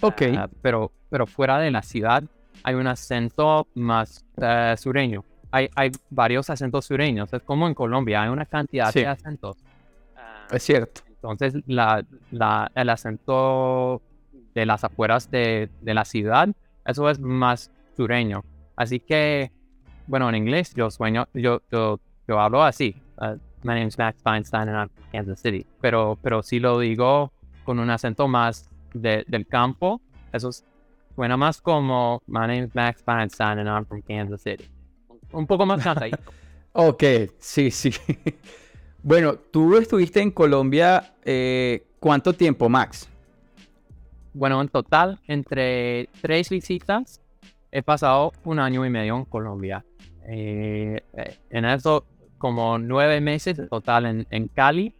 Ok. 0.00 0.22
Ah, 0.34 0.48
pero, 0.62 0.92
pero 1.10 1.26
fuera 1.26 1.58
de 1.58 1.70
la 1.70 1.82
ciudad 1.82 2.24
hay 2.62 2.74
un 2.74 2.86
acento 2.86 3.68
más 3.74 4.24
eh, 4.40 4.74
sureño. 4.78 5.24
Hay, 5.50 5.68
hay 5.74 5.90
varios 6.10 6.50
acentos 6.50 6.84
sureños. 6.86 7.32
Es 7.32 7.42
como 7.42 7.66
en 7.66 7.74
Colombia, 7.74 8.22
hay 8.22 8.28
una 8.28 8.44
cantidad 8.46 8.90
Sí. 8.92 9.00
de 9.00 9.06
acentos. 9.06 9.56
Ah, 10.16 10.46
es 10.50 10.62
cierto. 10.62 11.02
entonces, 11.08 11.54
la, 11.66 12.04
la- 12.30 12.70
el 12.74 12.88
acento 12.90 14.00
de 14.54 14.66
las 14.66 14.84
afueras 14.84 15.30
de, 15.30 15.68
de 15.80 15.94
la 15.94 16.04
ciudad, 16.04 16.48
eso 16.84 17.08
es 17.10 17.18
más 17.18 17.70
sureño. 17.96 18.44
Así 18.76 19.00
que, 19.00 19.50
bueno, 20.06 20.28
en 20.28 20.36
inglés 20.36 20.74
yo 20.74 20.90
sueño, 20.90 21.26
yo, 21.34 21.60
yo, 21.72 21.98
yo 22.26 22.40
hablo 22.40 22.62
así. 22.62 22.94
uh, 23.20 23.36
my 23.64 23.74
name 23.74 23.86
is 23.88 23.98
Max 23.98 24.22
Feinstein 24.22 24.68
and 24.68 24.76
I'm 24.76 24.88
from 24.88 25.04
Kansas 25.10 25.40
City. 25.40 25.66
Pero, 25.80 26.16
pero 26.22 26.42
si 26.44 26.60
lo 26.60 26.78
digo 26.78 27.32
con 27.64 27.80
un 27.80 27.90
acento 27.90 28.28
más 28.28 28.70
de- 28.94 29.24
del 29.26 29.46
campo, 29.46 30.00
eso 30.32 30.50
es- 30.50 30.64
suena 31.16 31.36
más 31.36 31.60
como 31.60 32.22
My 32.28 32.40
name 32.42 32.64
is 32.64 32.74
Max 32.76 33.02
Feinstein 33.04 33.58
and 33.58 33.68
I'm 33.68 33.84
from 33.84 34.02
Kansas 34.02 34.40
City. 34.42 34.68
Un 35.32 35.46
poco 35.46 35.66
más 35.66 35.82
cantadito. 35.82 36.18
Ok, 36.72 37.02
sí, 37.38 37.72
sí. 37.72 37.90
bueno, 39.02 39.34
tú 39.36 39.76
estuviste 39.76 40.20
en 40.20 40.30
Colombia 40.30 41.14
eh, 41.24 41.88
¿cuánto 41.98 42.32
tiempo, 42.32 42.68
Max? 42.68 43.08
Bueno, 44.32 44.60
en 44.60 44.68
total, 44.68 45.18
entre 45.26 46.08
tres 46.20 46.48
visitas, 46.50 47.20
he 47.72 47.82
pasado 47.82 48.32
un 48.44 48.58
año 48.58 48.84
y 48.86 48.90
medio 48.90 49.16
en 49.16 49.24
Colombia. 49.24 49.84
Eh, 50.28 51.02
eh, 51.14 51.38
en 51.50 51.64
eso, 51.64 52.06
como 52.36 52.78
nueve 52.78 53.20
meses 53.20 53.60
total 53.68 54.06
en, 54.06 54.26
en 54.30 54.48
Cali, 54.48 54.94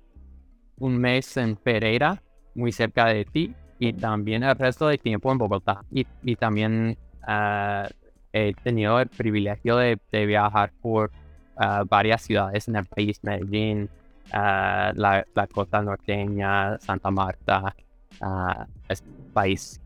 un 0.79 0.99
mes 0.99 1.37
en 1.37 1.57
Pereira, 1.57 2.23
muy 2.55 2.73
cerca 2.73 3.07
de 3.07 3.25
ti, 3.25 3.55
y 3.79 3.93
también 3.93 4.43
el 4.43 4.57
resto 4.57 4.89
del 4.89 4.99
tiempo 4.99 5.31
en 5.31 5.39
Bogotá. 5.39 5.85
Y, 5.93 6.07
y 6.25 6.37
también 6.37 6.99
ah, 7.23 7.89
he 8.33 8.55
tenido 8.63 9.01
el 9.01 9.09
privilegio 9.09 9.77
de, 9.77 9.99
de 10.13 10.27
viajar 10.27 10.73
por 10.81 11.11
ah, 11.57 11.85
varias 11.89 12.23
ciudades 12.23 12.69
en 12.69 12.77
el 12.77 12.87
país, 12.87 13.19
Medellín, 13.23 13.89
ah, 14.33 14.93
la, 14.95 15.27
la 15.35 15.47
costa 15.47 15.83
norteña, 15.83 16.79
Santa 16.79 17.11
Marta. 17.11 17.75
ah, 18.21 18.67
es 18.89 19.03
un 19.03 19.33
país 19.33 19.81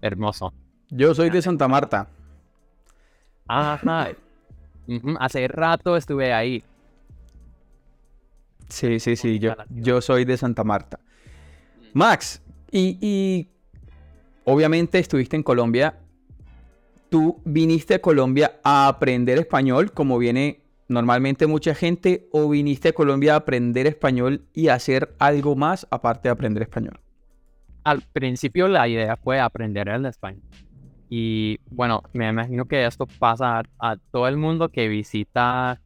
hermoso. 0.00 0.52
Yo 0.90 1.14
soy 1.14 1.30
de 1.30 1.42
Santa 1.42 1.66
Marta. 1.68 2.08
Ajá. 3.48 4.08
Ujú, 4.86 5.16
Hace 5.18 5.48
rato 5.48 5.96
estuve 5.96 6.32
ahí. 6.32 6.62
Sí, 8.68 8.98
sí, 9.00 9.16
sí, 9.16 9.38
yo, 9.38 9.54
yo 9.70 10.00
soy 10.00 10.24
de 10.24 10.36
Santa 10.36 10.64
Marta. 10.64 10.98
Max, 11.92 12.42
y, 12.70 12.98
y 13.00 13.48
obviamente 14.44 14.98
estuviste 14.98 15.36
en 15.36 15.42
Colombia. 15.42 15.94
¿Tú 17.10 17.40
viniste 17.44 17.94
a 17.94 17.98
Colombia 18.00 18.56
a 18.64 18.88
aprender 18.88 19.38
español 19.38 19.92
como 19.92 20.18
viene 20.18 20.60
normalmente 20.88 21.46
mucha 21.46 21.74
gente 21.74 22.28
o 22.32 22.48
viniste 22.48 22.88
a 22.88 22.92
Colombia 22.92 23.34
a 23.34 23.36
aprender 23.36 23.86
español 23.86 24.42
y 24.52 24.68
hacer 24.68 25.14
algo 25.18 25.56
más 25.56 25.86
aparte 25.90 26.28
de 26.28 26.32
aprender 26.32 26.62
español? 26.62 27.00
Al 27.84 28.02
principio 28.12 28.68
la 28.68 28.88
idea 28.88 29.16
fue 29.16 29.40
aprender 29.40 29.88
el 29.88 30.06
español. 30.06 30.42
Y 31.10 31.58
bueno, 31.70 32.02
me 32.12 32.28
imagino 32.28 32.64
que 32.64 32.86
esto 32.86 33.06
pasa 33.06 33.62
a, 33.78 33.96
todo 34.10 34.26
el 34.26 34.36
mundo 34.36 34.70
que 34.70 34.88
visita 34.88 35.80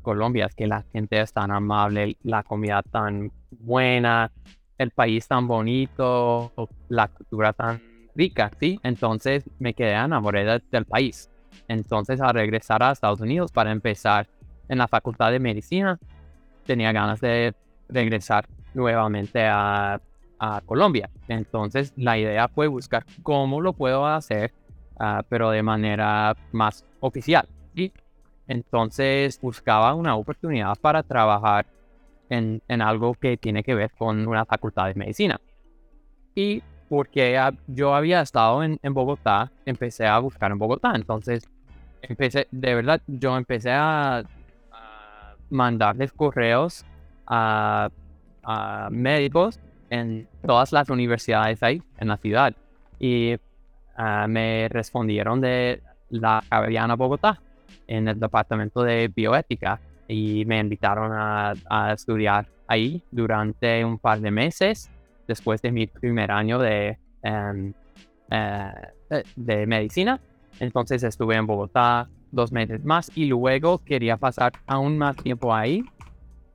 Colombia, 0.00 0.46
es 0.46 0.54
que 0.54 0.66
la 0.66 0.82
gente 0.92 1.20
es 1.20 1.32
tan 1.32 1.50
amable, 1.50 2.16
la 2.22 2.42
comida 2.42 2.82
tan 2.82 3.30
buena, 3.50 4.32
el 4.78 4.90
país 4.90 5.28
tan 5.28 5.46
bonito, 5.46 6.52
la 6.88 7.08
cultura 7.08 7.52
tan 7.52 7.82
rica, 8.14 8.50
¿sí? 8.58 8.78
Entonces 8.82 9.44
me 9.58 9.74
quedé 9.74 9.92
enamoré 9.92 10.44
de- 10.44 10.62
del 10.70 10.84
país. 10.84 11.30
Entonces 11.68 12.20
al 12.20 12.34
regresar 12.34 12.82
a 12.82 12.92
Estados 12.92 13.20
Unidos 13.20 13.52
para 13.52 13.70
empezar 13.72 14.26
en 14.68 14.78
la 14.78 14.88
facultad 14.88 15.30
de 15.32 15.40
medicina, 15.40 15.98
tenía 16.64 16.92
ganas 16.92 17.20
de 17.20 17.54
regresar 17.88 18.46
nuevamente 18.74 19.44
a, 19.46 20.00
a 20.38 20.60
Colombia. 20.64 21.10
Entonces 21.28 21.92
la 21.96 22.18
idea 22.18 22.48
fue 22.48 22.66
buscar 22.68 23.04
cómo 23.22 23.60
lo 23.60 23.72
puedo 23.72 24.06
hacer, 24.06 24.52
ah, 24.98 25.22
pero 25.28 25.50
de 25.50 25.62
manera 25.62 26.36
más 26.52 26.84
oficial. 27.00 27.48
¿sí? 27.74 27.92
Entonces 28.46 29.40
buscaba 29.40 29.94
una 29.94 30.16
oportunidad 30.16 30.76
para 30.80 31.02
trabajar 31.02 31.66
en, 32.28 32.62
en 32.68 32.82
algo 32.82 33.14
que 33.14 33.36
tiene 33.36 33.62
que 33.62 33.74
ver 33.74 33.90
con 33.98 34.26
una 34.26 34.44
facultad 34.44 34.86
de 34.86 34.94
medicina. 34.94 35.40
Y 36.34 36.62
porque 36.90 37.40
yo 37.68 37.94
había 37.94 38.20
estado 38.20 38.64
en, 38.64 38.80
en 38.82 38.92
Bogotá, 38.92 39.52
empecé 39.64 40.08
a 40.08 40.18
buscar 40.18 40.50
en 40.50 40.58
Bogotá. 40.58 40.90
Entonces, 40.96 41.48
empecé, 42.02 42.48
de 42.50 42.74
verdad, 42.74 43.00
yo 43.06 43.36
empecé 43.36 43.70
a, 43.70 44.24
mandarles 45.50 46.12
correos 46.12 46.84
a, 47.26 47.90
a 48.42 48.88
médicos 48.90 49.60
en 49.88 50.28
todas 50.44 50.72
las 50.72 50.90
universidades 50.90 51.62
ahí, 51.62 51.80
en 51.98 52.08
la 52.08 52.16
ciudad. 52.16 52.54
Y 52.98 53.36
ah, 53.96 54.26
me 54.28 54.68
respondieron 54.68 55.40
de 55.40 55.82
la 56.08 56.42
Javeriana 56.50 56.96
Bogotá, 56.96 57.40
en 57.86 58.08
el 58.08 58.18
departamento 58.18 58.82
de 58.82 59.06
bioética. 59.06 59.80
Y 60.08 60.44
me 60.44 60.58
invitaron 60.58 61.12
a, 61.12 61.54
a 61.68 61.92
estudiar 61.92 62.48
ahí 62.66 63.00
durante 63.12 63.84
un 63.84 63.96
par 63.96 64.20
de 64.20 64.32
meses, 64.32 64.90
después 65.30 65.62
de 65.62 65.70
mi 65.70 65.86
primer 65.86 66.32
año 66.32 66.58
de, 66.58 66.98
em, 67.22 67.72
eh, 68.32 68.72
de 69.36 69.66
medicina. 69.66 70.18
Entonces 70.58 71.04
estuve 71.04 71.36
en 71.36 71.46
Bogotá 71.46 72.08
dos 72.32 72.50
meses 72.50 72.84
más 72.84 73.10
y 73.14 73.26
luego 73.26 73.78
quería 73.78 74.16
pasar 74.16 74.52
aún 74.66 74.98
más 74.98 75.16
tiempo 75.16 75.54
ahí. 75.54 75.84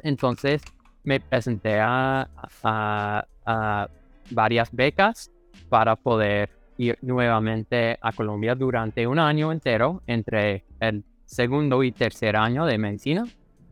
Entonces 0.04 0.62
me 1.06 1.22
presenté 1.22 1.80
a, 1.80 2.28
a- 2.64 3.26
a 3.46 3.88
varias 4.32 4.70
becas 4.74 5.32
para 5.70 5.96
poder 5.96 6.50
ir 6.78 6.98
nuevamente 7.02 7.98
a 8.02 8.12
Colombia 8.12 8.56
durante 8.56 9.08
un 9.08 9.20
año 9.20 9.52
entero 9.54 10.02
entre 10.08 10.64
el 10.82 11.04
segundo 11.26 11.82
y 11.84 11.92
tercer 11.94 12.36
año 12.36 12.66
de 12.66 12.78
medicina 12.78 13.24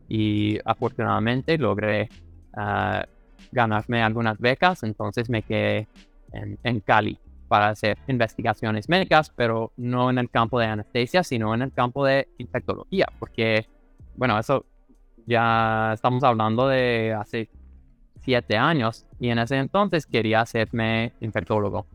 y 0.08 0.58
afortunadamente 0.64 1.58
logré 1.58 2.08
ah, 2.56 3.04
ganarme 3.54 4.02
algunas 4.02 4.38
becas, 4.38 4.82
entonces 4.82 5.30
me 5.30 5.42
quedé 5.42 5.88
en, 6.32 6.58
en 6.62 6.80
Cali 6.80 7.18
para 7.48 7.68
hacer 7.68 7.96
investigaciones 8.08 8.88
médicas, 8.88 9.30
pero 9.34 9.72
no 9.76 10.10
en 10.10 10.18
el 10.18 10.28
campo 10.28 10.58
de 10.58 10.66
anestesia, 10.66 11.22
sino 11.22 11.54
en 11.54 11.62
el 11.62 11.72
campo 11.72 12.04
de 12.04 12.28
infectología, 12.38 13.06
porque, 13.18 13.66
bueno, 14.16 14.38
eso 14.38 14.66
ya 15.26 15.92
estamos 15.94 16.24
hablando 16.24 16.68
de 16.68 17.14
hace 17.18 17.48
siete 18.20 18.56
años 18.56 19.06
y 19.20 19.28
en 19.28 19.38
ese 19.38 19.56
entonces 19.56 20.06
quería 20.06 20.40
hacerme 20.40 21.12
infectólogo. 21.20 21.86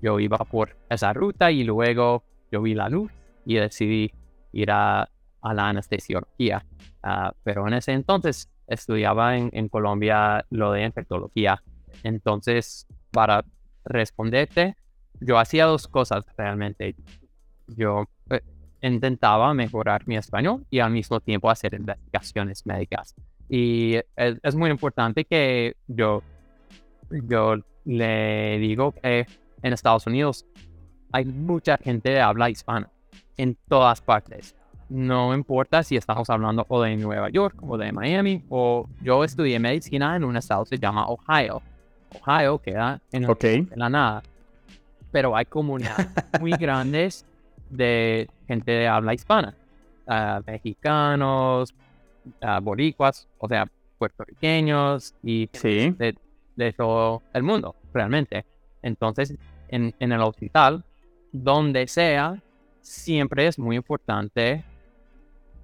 Yo 0.00 0.20
iba 0.20 0.38
por 0.38 0.76
esa 0.88 1.12
ruta 1.12 1.50
y 1.50 1.64
luego 1.64 2.22
yo 2.50 2.62
vi 2.62 2.74
la 2.74 2.88
luz 2.88 3.10
y 3.44 3.54
decidí 3.54 4.12
ir 4.52 4.70
a, 4.70 5.08
a 5.40 5.54
la 5.54 5.68
anestesiología. 5.68 6.64
Ah, 7.02 7.32
pero 7.42 7.66
en 7.66 7.74
ese 7.74 7.92
entonces 7.92 8.51
estudiaba 8.66 9.36
en, 9.36 9.68
Colombia 9.68 10.44
lo 10.50 10.72
de 10.72 10.84
infectología. 10.84 11.62
Entonces, 12.02 12.86
para 13.10 13.44
responderte, 13.84 14.76
yo 15.20 15.38
hacía 15.38 15.66
dos 15.66 15.88
cosas 15.88 16.24
realmente. 16.36 16.94
Yo, 17.68 18.06
eh, 18.30 18.40
intentaba 18.80 19.54
mejorar 19.54 20.06
mi 20.06 20.16
español 20.16 20.66
y 20.70 20.80
al 20.80 20.90
mismo 20.90 21.20
tiempo 21.20 21.50
hacer 21.50 21.74
investigaciones 21.74 22.66
médicas. 22.66 23.14
Y 23.48 23.96
es, 24.16 24.54
muy 24.54 24.70
importante 24.70 25.24
que 25.24 25.76
yo, 25.86 26.22
yo 27.10 27.56
le 27.84 28.58
digo 28.58 28.92
que 28.92 29.26
en 29.62 29.72
Estados 29.72 30.06
Unidos 30.06 30.46
hay 31.12 31.24
mucha 31.26 31.76
gente 31.76 32.10
de 32.10 32.20
habla 32.20 32.50
hispana 32.50 32.90
en 33.36 33.56
todas 33.68 34.00
partes. 34.00 34.54
No 34.92 35.32
importa 35.32 35.82
si 35.82 35.96
estamos 35.96 36.28
hablando 36.28 36.66
o 36.68 36.82
de 36.82 36.94
Nueva 36.98 37.30
York 37.30 37.56
o 37.62 37.78
de 37.78 37.92
Miami 37.92 38.44
o 38.50 38.86
yo 39.00 39.24
estudié 39.24 39.58
medicina 39.58 40.16
en 40.16 40.22
un 40.22 40.36
estado 40.36 40.64
que 40.64 40.76
se 40.76 40.78
llama 40.78 41.06
Ohio. 41.06 41.62
Ohio 42.20 42.58
queda 42.58 43.00
en, 43.10 43.24
en 43.24 43.68
la 43.74 43.88
nada. 43.88 44.22
Pero 45.10 45.34
hay 45.34 45.46
comunidades 45.46 46.08
muy 46.38 46.50
grandes 46.60 47.24
de 47.70 48.28
gente 48.46 48.70
de 48.70 48.86
habla 48.86 49.14
hispana. 49.14 49.54
Uh, 50.06 50.42
mexicanos, 50.46 51.74
uh, 52.42 52.60
boricuas, 52.60 53.26
o 53.38 53.48
sea, 53.48 53.66
puertorriqueños 53.96 55.14
y 55.22 55.48
sí. 55.54 55.90
de, 55.92 56.18
de, 56.54 56.72
todo 56.74 57.22
el 57.32 57.42
mundo, 57.42 57.76
realmente. 57.94 58.44
Entonces, 58.82 59.34
en, 59.68 59.94
en 59.98 60.12
el 60.12 60.20
hospital, 60.20 60.84
donde 61.32 61.86
sea, 61.86 62.42
siempre 62.82 63.46
es 63.46 63.58
muy 63.58 63.76
importante 63.76 64.64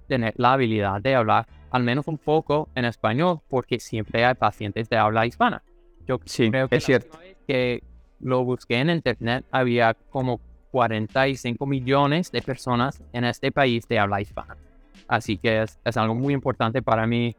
tener 0.09 0.33
la 0.35 0.53
habilidad 0.53 1.01
de 1.01 1.15
hablar 1.15 1.47
al 1.71 1.83
menos 1.83 2.07
un 2.07 2.17
poco 2.17 2.67
en 2.75 2.83
español, 2.85 3.39
porque 3.47 3.79
siempre 3.79 4.25
hay 4.25 4.33
pacientes 4.33 4.89
de 4.89 4.97
habla 4.97 5.25
hispana. 5.25 5.61
Yo 6.05 6.19
sí, 6.25 6.49
creo 6.49 6.67
que 6.67 6.77
es 6.77 6.83
cierto. 6.83 7.17
que 7.47 7.83
lo 8.19 8.43
busqué 8.43 8.79
en 8.79 8.89
internet, 8.89 9.45
había 9.51 9.93
como 9.93 10.41
45 10.71 11.65
millones 11.65 12.31
de 12.31 12.41
personas 12.41 13.01
en 13.13 13.23
este 13.23 13.51
país 13.51 13.87
de 13.87 13.99
habla 13.99 14.19
hispana. 14.19 14.57
Así 15.07 15.37
que 15.37 15.61
es, 15.61 15.79
es 15.85 15.95
algo 15.95 16.15
muy 16.15 16.33
importante 16.33 16.81
para 16.81 17.07
mí 17.07 17.35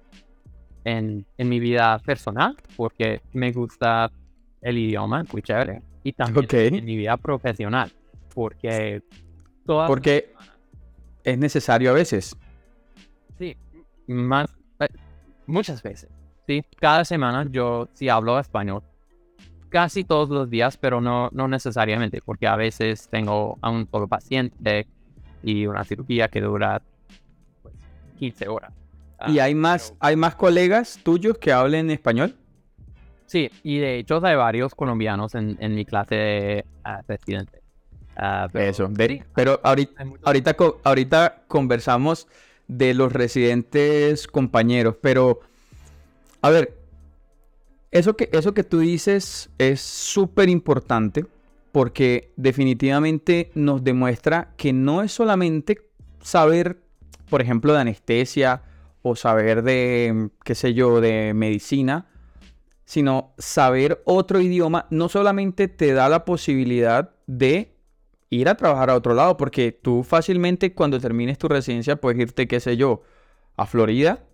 en, 0.84 1.26
en, 1.36 1.48
mi 1.48 1.60
vida 1.60 1.98
personal, 1.98 2.56
porque 2.76 3.20
me 3.32 3.52
gusta 3.52 4.10
el 4.62 4.78
idioma, 4.78 5.24
muy 5.32 5.42
chévere. 5.42 5.82
Y 6.02 6.12
también 6.12 6.74
en 6.76 6.84
mi 6.84 6.96
vida 6.96 7.16
profesional, 7.16 7.92
porque 8.34 9.02
porque 9.86 10.32
es 11.24 11.38
necesario 11.38 11.90
a 11.90 11.94
veces. 11.94 12.36
Más, 14.10 14.50
eh, 14.80 14.88
muchas 15.46 15.82
veces. 15.82 16.10
Sí, 16.46 16.64
cada 16.80 17.04
semana 17.04 17.46
yo 17.48 17.88
sí 17.92 18.08
hablo 18.08 18.38
español. 18.38 18.82
Casi 19.68 20.02
todos 20.02 20.28
los 20.30 20.50
días, 20.50 20.76
pero 20.76 21.00
no, 21.00 21.28
no 21.32 21.46
necesariamente, 21.46 22.20
porque 22.24 22.48
a 22.48 22.56
veces 22.56 23.08
tengo 23.08 23.56
a 23.62 23.70
un 23.70 23.88
solo 23.88 24.08
paciente 24.08 24.88
y 25.44 25.66
una 25.66 25.84
cirugía 25.84 26.26
que 26.26 26.40
dura 26.40 26.82
15 28.18 28.44
pues, 28.44 28.48
horas. 28.48 28.72
¿Y 29.28 29.38
hay 29.38 29.54
más, 29.54 29.94
hay 30.00 30.16
más 30.16 30.34
colegas 30.34 30.98
tuyos 31.04 31.38
que 31.38 31.52
hablen 31.52 31.90
español? 31.90 32.34
Sí, 33.26 33.48
y 33.62 33.78
de 33.78 33.98
hecho 33.98 34.24
hay 34.26 34.34
varios 34.34 34.74
colombianos 34.74 35.36
en, 35.36 35.56
en 35.60 35.76
mi 35.76 35.84
clase 35.84 36.14
de 36.16 36.64
uh, 36.84 37.04
presidente. 37.04 37.60
Ah, 38.16 38.48
pero, 38.52 38.64
Eso, 38.70 38.90
pero 39.34 39.60
ahorita, 39.62 40.04
ahorita, 40.24 40.56
ahorita 40.82 41.42
conversamos 41.46 42.26
de 42.70 42.94
los 42.94 43.12
residentes 43.12 44.28
compañeros, 44.28 44.94
pero 45.00 45.40
a 46.40 46.50
ver, 46.50 46.78
eso 47.90 48.16
que, 48.16 48.30
eso 48.32 48.54
que 48.54 48.62
tú 48.62 48.78
dices 48.78 49.50
es 49.58 49.80
súper 49.80 50.48
importante 50.48 51.26
porque 51.72 52.32
definitivamente 52.36 53.50
nos 53.54 53.82
demuestra 53.82 54.54
que 54.56 54.72
no 54.72 55.02
es 55.02 55.10
solamente 55.10 55.90
saber, 56.22 56.80
por 57.28 57.42
ejemplo, 57.42 57.72
de 57.72 57.80
anestesia 57.80 58.62
o 59.02 59.16
saber 59.16 59.62
de, 59.62 60.30
qué 60.44 60.54
sé 60.54 60.72
yo, 60.72 61.00
de 61.00 61.34
medicina, 61.34 62.06
sino 62.84 63.34
saber 63.38 64.00
otro 64.04 64.40
idioma 64.40 64.86
no 64.90 65.08
solamente 65.08 65.66
te 65.66 65.92
da 65.92 66.08
la 66.08 66.25
posibilidad 66.25 67.10
de 67.26 67.70
ir 68.30 68.49
a 68.49 68.54
trabajar 68.54 68.90
a 68.90 68.97
otro 68.97 69.14
lado, 69.14 69.36
porque 69.36 69.73
tú 69.73 70.04
fácilmente 70.04 70.73
cuando 70.73 71.00
termines 71.00 71.36
tu 71.36 71.49
residencia 71.49 71.97
puedes 71.97 72.21
irte, 72.21 72.47
qué 72.47 72.60
sé 72.60 72.76
yo, 72.76 73.02
a 73.56 73.66
Florida 73.66 74.25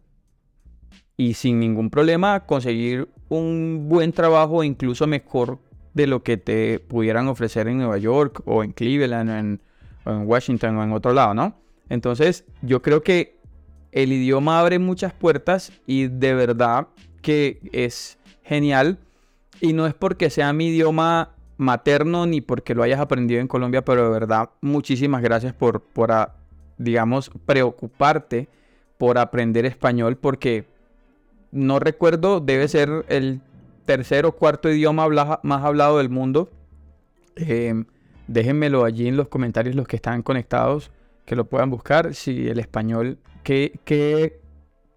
y 1.17 1.35
sin 1.35 1.59
ningún 1.59 1.91
problema 1.91 2.47
conseguir 2.47 3.09
un 3.29 3.87
buen 3.89 4.13
trabajo, 4.13 4.63
incluso 4.63 5.07
mejor 5.07 5.59
de 5.95 6.07
lo 6.07 6.23
que 6.23 6.37
te 6.37 6.79
pudieran 6.79 7.27
ofrecer 7.27 7.69
en 7.69 7.79
Nueva 7.79 7.97
York 7.97 8.43
o 8.45 8.63
en 8.63 8.73
Cleveland 8.73 9.31
o 9.31 9.35
en, 9.35 9.61
Washington 10.29 10.77
o 10.77 10.85
en 10.85 10.93
otro 10.93 11.13
lado, 11.13 11.35
¿no? 11.35 11.57
Entonces 11.89 12.45
yo 12.63 12.81
creo 12.81 13.03
que 13.03 13.41
el 13.91 14.13
idioma 14.13 14.61
abre 14.61 14.79
muchas 14.79 15.13
puertas 15.13 15.73
y 15.85 16.07
de 16.07 16.35
verdad 16.35 16.87
que 17.23 17.59
es 17.73 18.19
genial. 18.45 18.99
Y 19.61 19.73
no 19.73 19.87
es 19.87 19.95
porque 19.95 20.31
sea 20.31 20.53
mi 20.53 20.69
idioma 20.69 21.35
materno 21.57 22.27
ni 22.27 22.41
porque 22.41 22.75
lo 22.75 22.83
hayas 22.83 23.01
aprendido 23.01 23.41
en 23.41 23.49
Colombia, 23.49 23.85
pero 23.85 24.05
de 24.05 24.11
verdad 24.11 24.51
muchísimas 24.61 25.23
gracias 25.23 25.53
por, 25.55 25.81
por 25.81 26.13
ah, 26.13 26.37
digamos, 26.79 27.31
preocuparte 27.47 28.49
por 28.99 29.19
aprender 29.19 29.67
español 29.67 30.17
porque 30.17 30.67
no 31.53 31.79
recuerdo, 31.79 32.41
debe 32.41 32.69
ser 32.69 33.05
el 33.09 33.41
tercer 33.85 34.27
o 34.27 34.33
cuarto 34.33 34.71
idioma 34.71 35.09
más 35.43 35.65
hablado 35.65 35.99
del 35.99 36.11
mundo. 36.11 36.51
Em, 37.37 37.87
déjenmelo 38.27 38.85
allí 38.85 39.09
en 39.09 39.17
los 39.17 39.29
comentarios 39.29 39.75
los 39.75 39.87
que 39.87 39.97
están 39.97 40.23
conectados, 40.23 40.91
que 41.25 41.37
lo 41.37 41.45
puedan 41.47 41.71
buscar. 41.71 42.15
Si 42.15 42.49
el 42.49 42.59
español, 42.59 43.19
¿qué, 43.43 43.79
qué, 43.85 44.41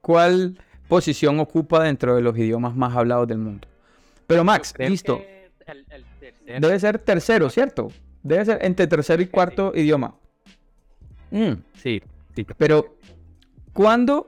¿cuál 0.02 0.60
posición 0.88 1.40
ocupa 1.40 1.84
dentro 1.84 2.16
de 2.16 2.22
los 2.22 2.38
idiomas 2.38 2.76
más 2.76 2.96
hablados 2.96 3.28
del 3.28 3.38
mundo? 3.38 3.68
Pero 4.28 4.44
Max, 4.44 4.74
listo. 4.78 5.22
Debe 6.60 6.80
ser 6.80 6.98
tercero, 6.98 7.50
¿cierto? 7.50 7.90
Debe 8.24 8.44
ser 8.46 8.66
entre 8.66 8.88
tercero 8.88 9.22
y 9.22 9.28
cuarto 9.28 9.72
idioma. 9.76 10.16
Mm. 11.30 11.54
Sí, 11.76 12.02
sí. 12.36 12.46
Pero, 12.58 12.98
¿cuándo 13.74 14.28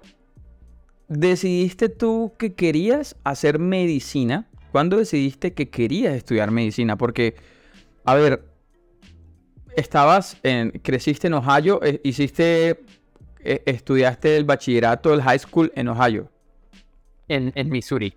decidiste 1.08 1.90
tú 1.90 2.34
que 2.38 2.54
querías 2.54 3.16
hacer 3.24 3.58
medicina? 3.58 4.48
¿Cuándo 4.72 4.98
decidiste 4.98 5.54
que 5.54 5.70
querías 5.70 6.14
estudiar 6.14 6.52
medicina? 6.52 6.96
Porque, 6.96 7.36
a 8.06 8.14
ver, 8.14 8.46
estabas 9.76 10.38
en, 10.44 10.72
creciste 10.84 11.28
en 11.28 11.34
Ohio, 11.34 11.82
eh, 11.84 12.00
hiciste, 12.04 12.84
eh, 13.40 13.64
estudiaste 13.66 14.38
el 14.38 14.44
bachillerato, 14.44 15.14
el 15.14 15.24
high 15.24 15.40
school 15.40 15.72
en 15.76 15.88
Ohio. 15.88 16.30
En, 17.28 17.52
en 17.56 17.70
Missouri. 17.70 18.14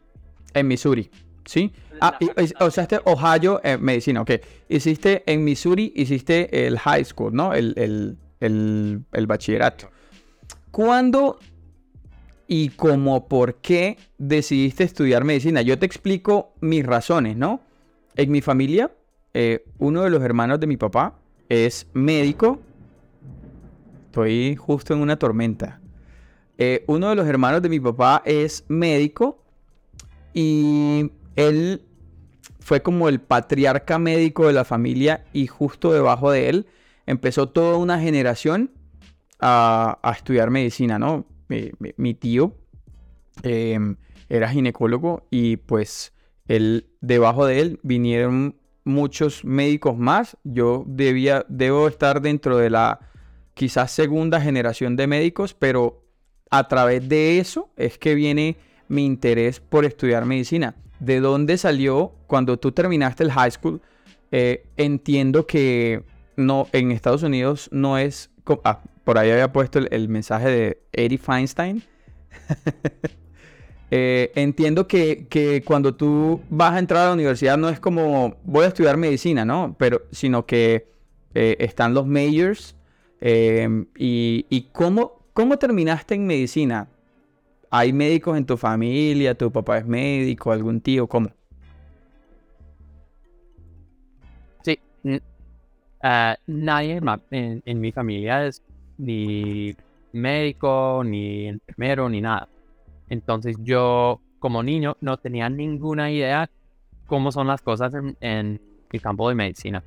En 0.52 0.68
Missouri, 0.68 1.10
¿sí? 1.44 1.72
Ah, 2.00 2.18
o 2.60 2.70
sea, 2.70 2.82
este 2.82 3.00
Ohio 3.04 3.60
eh, 3.62 3.78
medicina, 3.78 4.22
ok. 4.22 4.32
Hiciste 4.68 5.22
en 5.26 5.44
Missouri, 5.44 5.92
hiciste 5.94 6.66
el 6.66 6.78
high 6.78 7.04
school, 7.04 7.34
¿no? 7.34 7.54
El, 7.54 8.18
el, 8.40 9.26
bachillerato. 9.26 9.90
¿Cuándo 10.70 11.38
y 12.46 12.70
cómo, 12.70 13.28
por 13.28 13.56
qué 13.56 13.96
decidiste 14.18 14.84
estudiar 14.84 15.24
medicina? 15.24 15.62
Yo 15.62 15.78
te 15.78 15.86
explico 15.86 16.52
mis 16.60 16.84
razones, 16.84 17.36
¿no? 17.36 17.60
En 18.16 18.30
mi 18.30 18.40
familia, 18.40 18.90
eh, 19.32 19.64
uno 19.78 20.02
de 20.02 20.10
los 20.10 20.22
hermanos 20.22 20.60
de 20.60 20.66
mi 20.66 20.76
papá 20.76 21.18
es 21.48 21.86
médico. 21.92 22.60
Estoy 24.06 24.56
justo 24.56 24.94
en 24.94 25.00
una 25.00 25.16
tormenta. 25.16 25.80
Eh, 26.58 26.84
uno 26.86 27.08
de 27.08 27.16
los 27.16 27.26
hermanos 27.26 27.62
de 27.62 27.68
mi 27.68 27.80
papá 27.80 28.22
es 28.24 28.64
médico 28.68 29.42
y 30.32 31.10
él 31.36 31.82
fue 32.60 32.82
como 32.82 33.08
el 33.08 33.20
patriarca 33.20 33.98
médico 33.98 34.46
de 34.46 34.54
la 34.54 34.64
familia 34.64 35.24
y 35.32 35.46
justo 35.46 35.92
debajo 35.92 36.30
de 36.30 36.48
él 36.48 36.66
empezó 37.06 37.48
toda 37.50 37.76
una 37.76 38.00
generación 38.00 38.70
a, 39.38 39.98
estudiar 40.16 40.50
medicina, 40.50 40.98
¿no? 40.98 41.26
Mi, 41.48 42.14
tío 42.14 42.56
em, 43.42 43.96
era 44.30 44.48
ginecólogo 44.48 45.26
y 45.30 45.58
pues 45.58 46.14
él, 46.48 46.86
debajo 47.02 47.44
de 47.44 47.60
él 47.60 47.80
vinieron 47.82 48.56
muchos 48.84 49.44
médicos 49.44 49.98
más. 49.98 50.38
Yo 50.44 50.84
debía, 50.86 51.44
debo 51.50 51.86
estar 51.88 52.22
dentro 52.22 52.56
de 52.56 52.70
la 52.70 53.00
quizás 53.52 53.90
segunda 53.90 54.40
generación 54.40 54.96
de 54.96 55.06
médicos, 55.06 55.52
pero 55.52 56.02
a 56.50 56.66
través 56.68 57.06
de 57.08 57.38
eso 57.38 57.70
es 57.76 57.98
que 57.98 58.14
viene 58.14 58.56
mi 58.88 59.04
interés 59.04 59.60
por 59.60 59.84
estudiar 59.84 60.24
medicina 60.24 60.74
de 61.00 61.20
dónde 61.20 61.58
salió 61.58 62.12
cuando 62.26 62.58
tú 62.58 62.72
terminaste 62.72 63.24
el 63.24 63.32
high 63.32 63.50
school. 63.50 63.80
Eh, 64.30 64.66
entiendo 64.76 65.46
que 65.46 66.02
no, 66.36 66.66
en 66.72 66.90
Estados 66.90 67.22
Unidos 67.22 67.68
no 67.72 67.98
es... 67.98 68.30
Ah, 68.64 68.80
por 69.04 69.18
ahí 69.18 69.30
había 69.30 69.52
puesto 69.52 69.78
el, 69.78 70.08
mensaje 70.08 70.48
de 70.48 70.82
Eddie 70.92 71.18
Feinstein. 71.18 71.82
Eh, 73.96 74.32
entiendo 74.34 74.88
que, 74.88 75.62
cuando 75.64 75.94
tú 75.94 76.40
vas 76.50 76.72
a 76.72 76.80
entrar 76.80 77.02
a 77.02 77.06
la 77.08 77.12
universidad 77.12 77.56
no 77.56 77.68
es 77.68 77.78
como 77.78 78.38
voy 78.42 78.64
a 78.64 78.68
estudiar 78.68 78.96
medicina, 78.96 79.44
¿no? 79.44 79.76
Pero, 79.78 80.02
sino 80.10 80.46
que 80.46 80.88
eh, 81.34 81.56
están 81.60 81.94
los 81.94 82.04
majors, 82.04 82.74
y, 83.20 84.46
y 84.48 84.68
cómo, 84.72 85.22
cómo 85.32 85.58
terminaste 85.58 86.16
en 86.16 86.26
medicina? 86.26 86.88
¿Hay 87.76 87.92
médicos 87.92 88.38
en 88.38 88.46
tu 88.46 88.56
familia? 88.56 89.34
¿Tu 89.34 89.50
papá 89.50 89.78
es 89.78 89.84
médico? 89.84 90.52
¿Algún 90.52 90.80
tío? 90.80 91.08
¿Cómo? 91.08 91.30
Sí. 94.62 94.78
ah, 96.00 96.36
nadie 96.46 97.00
en, 97.32 97.62
en 97.66 97.80
mi 97.80 97.90
familia 97.90 98.46
es 98.46 98.62
ni 98.96 99.74
médico, 100.12 101.02
ni 101.04 101.48
enfermero, 101.48 102.08
ni 102.08 102.20
nada. 102.20 102.48
Entonces 103.08 103.56
yo, 103.58 104.20
como 104.38 104.62
niño, 104.62 104.96
no 105.00 105.16
tenía 105.16 105.48
ninguna 105.48 106.12
idea 106.12 106.48
cómo 107.08 107.32
son 107.32 107.48
las 107.48 107.60
cosas 107.60 107.92
en, 107.94 108.16
en 108.20 108.60
el 108.92 109.02
campo 109.02 109.28
de 109.28 109.34
medicina. 109.34 109.82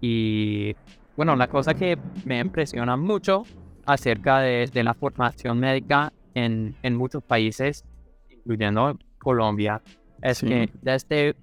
Y 0.00 0.76
bueno, 1.16 1.34
la 1.34 1.48
cosa 1.48 1.74
que 1.74 1.98
me 2.24 2.38
impresiona 2.38 2.96
mucho 2.96 3.42
acerca 3.84 4.38
de, 4.38 4.70
de 4.72 4.84
la 4.84 4.94
formación 4.94 5.58
médica 5.58 6.12
en, 6.34 6.74
en 6.82 6.96
muchos 6.96 7.22
países, 7.22 7.84
incluyendo 8.30 8.98
Colombia, 9.18 9.82
es 10.22 10.38
Sí. 10.38 10.46
que 10.48 10.70
desde 10.82 11.34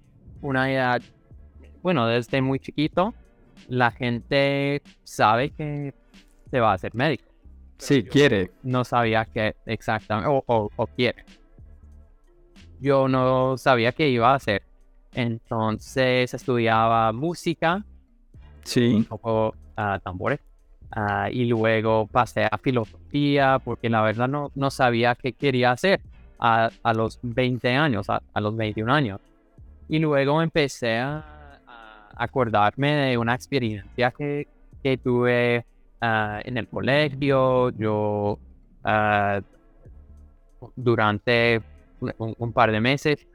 una 0.42 0.72
edad, 0.72 1.02
bueno, 1.82 2.08
desde 2.08 2.42
muy 2.42 2.60
chiquito, 2.60 3.14
la 3.68 3.92
gente 3.92 4.82
sabe 5.04 5.50
que 5.52 5.94
se 6.50 6.60
va 6.60 6.72
a 6.72 6.74
hacer 6.76 6.94
médico. 6.96 7.26
Sí, 7.80 8.04
quiere. 8.04 8.52
No 8.64 8.84
sabía 8.84 9.26
que 9.26 9.56
exactamente, 9.66 10.30
o, 10.30 10.44
o, 10.48 10.70
o 10.76 10.88
quiere. 10.88 11.26
Yo 12.80 13.08
no 13.08 13.58
sabía 13.58 13.92
qué 13.92 14.10
iba 14.10 14.32
a 14.32 14.36
hacer. 14.36 14.64
Entonces 15.14 16.34
estudiaba 16.34 17.12
música, 17.12 17.84
Sí. 18.64 18.94
un 18.96 19.06
poco 19.06 19.56
ah, 19.76 20.00
tambores. 20.04 20.40
Ah, 20.92 21.30
y 21.32 21.46
luego 21.46 22.08
pasé 22.08 22.46
a 22.46 22.58
filosofía 22.58 23.60
porque 23.64 23.90
la 23.90 24.02
verdad 24.02 24.28
no, 24.28 24.52
no 24.56 24.70
sabía 24.72 25.16
qué 25.16 25.34
quería 25.34 25.72
hacer 25.72 26.02
a, 26.40 26.70
a 26.84 26.94
los 26.94 27.20
20 27.22 27.70
años, 27.76 28.10
a, 28.10 28.22
a 28.34 28.42
los 28.42 28.56
21 28.56 28.92
años. 28.94 29.20
Y 29.90 30.00
luego 30.00 30.42
empecé 30.42 30.98
a, 30.98 31.18
a 31.68 32.10
acordarme 32.16 32.92
de 32.94 33.18
una 33.18 33.34
experiencia 33.36 34.12
que, 34.12 34.48
que 34.84 34.98
tuve 34.98 35.66
ah, 36.02 36.40
en 36.44 36.58
el 36.58 36.68
colegio. 36.68 37.70
Yo 37.72 38.38
ah, 38.84 39.42
durante 40.76 41.62
un, 42.00 42.36
un 42.38 42.54
par 42.54 42.72
de 42.72 42.82
meses 42.82 43.28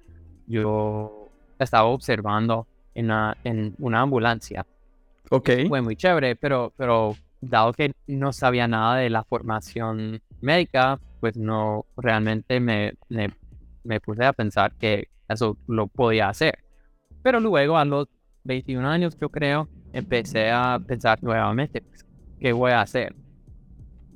yo 0.47 1.29
estaba 1.59 1.85
observando 1.85 2.67
en 2.95 3.07
una, 3.07 3.37
en 3.45 3.75
una 3.79 4.01
ambulancia 4.01 4.67
Ok. 5.31 5.51
fue 5.69 5.81
muy 5.81 5.97
chévere, 5.97 6.37
pero, 6.37 6.73
pero 6.77 7.17
dado 7.43 7.73
que 7.73 7.93
no 8.07 8.33
sabía 8.33 8.67
nada 8.69 8.97
de 8.97 9.11
la 9.11 9.25
formación 9.25 10.23
médica, 10.41 10.99
pues 11.21 11.37
no 11.37 11.85
realmente 11.97 12.61
me, 12.61 12.95
me, 13.09 13.31
me 13.85 14.01
puse 14.01 14.25
a 14.25 14.33
pensar 14.33 14.73
que 14.79 15.09
eso 15.29 15.59
lo 15.67 15.89
podía 15.89 16.29
hacer. 16.29 16.59
Pero 17.23 17.41
luego 17.41 17.77
a 17.77 17.85
los 17.85 18.09
21 18.45 18.89
años, 18.89 19.17
yo 19.21 19.29
creo, 19.29 19.69
empecé 19.93 20.51
a 20.51 20.81
pensar 20.85 21.23
nuevamente, 21.23 21.83
pues, 21.83 22.07
¿qué 22.41 22.53
voy 22.53 22.73
a 22.73 22.81
hacer? 22.81 23.15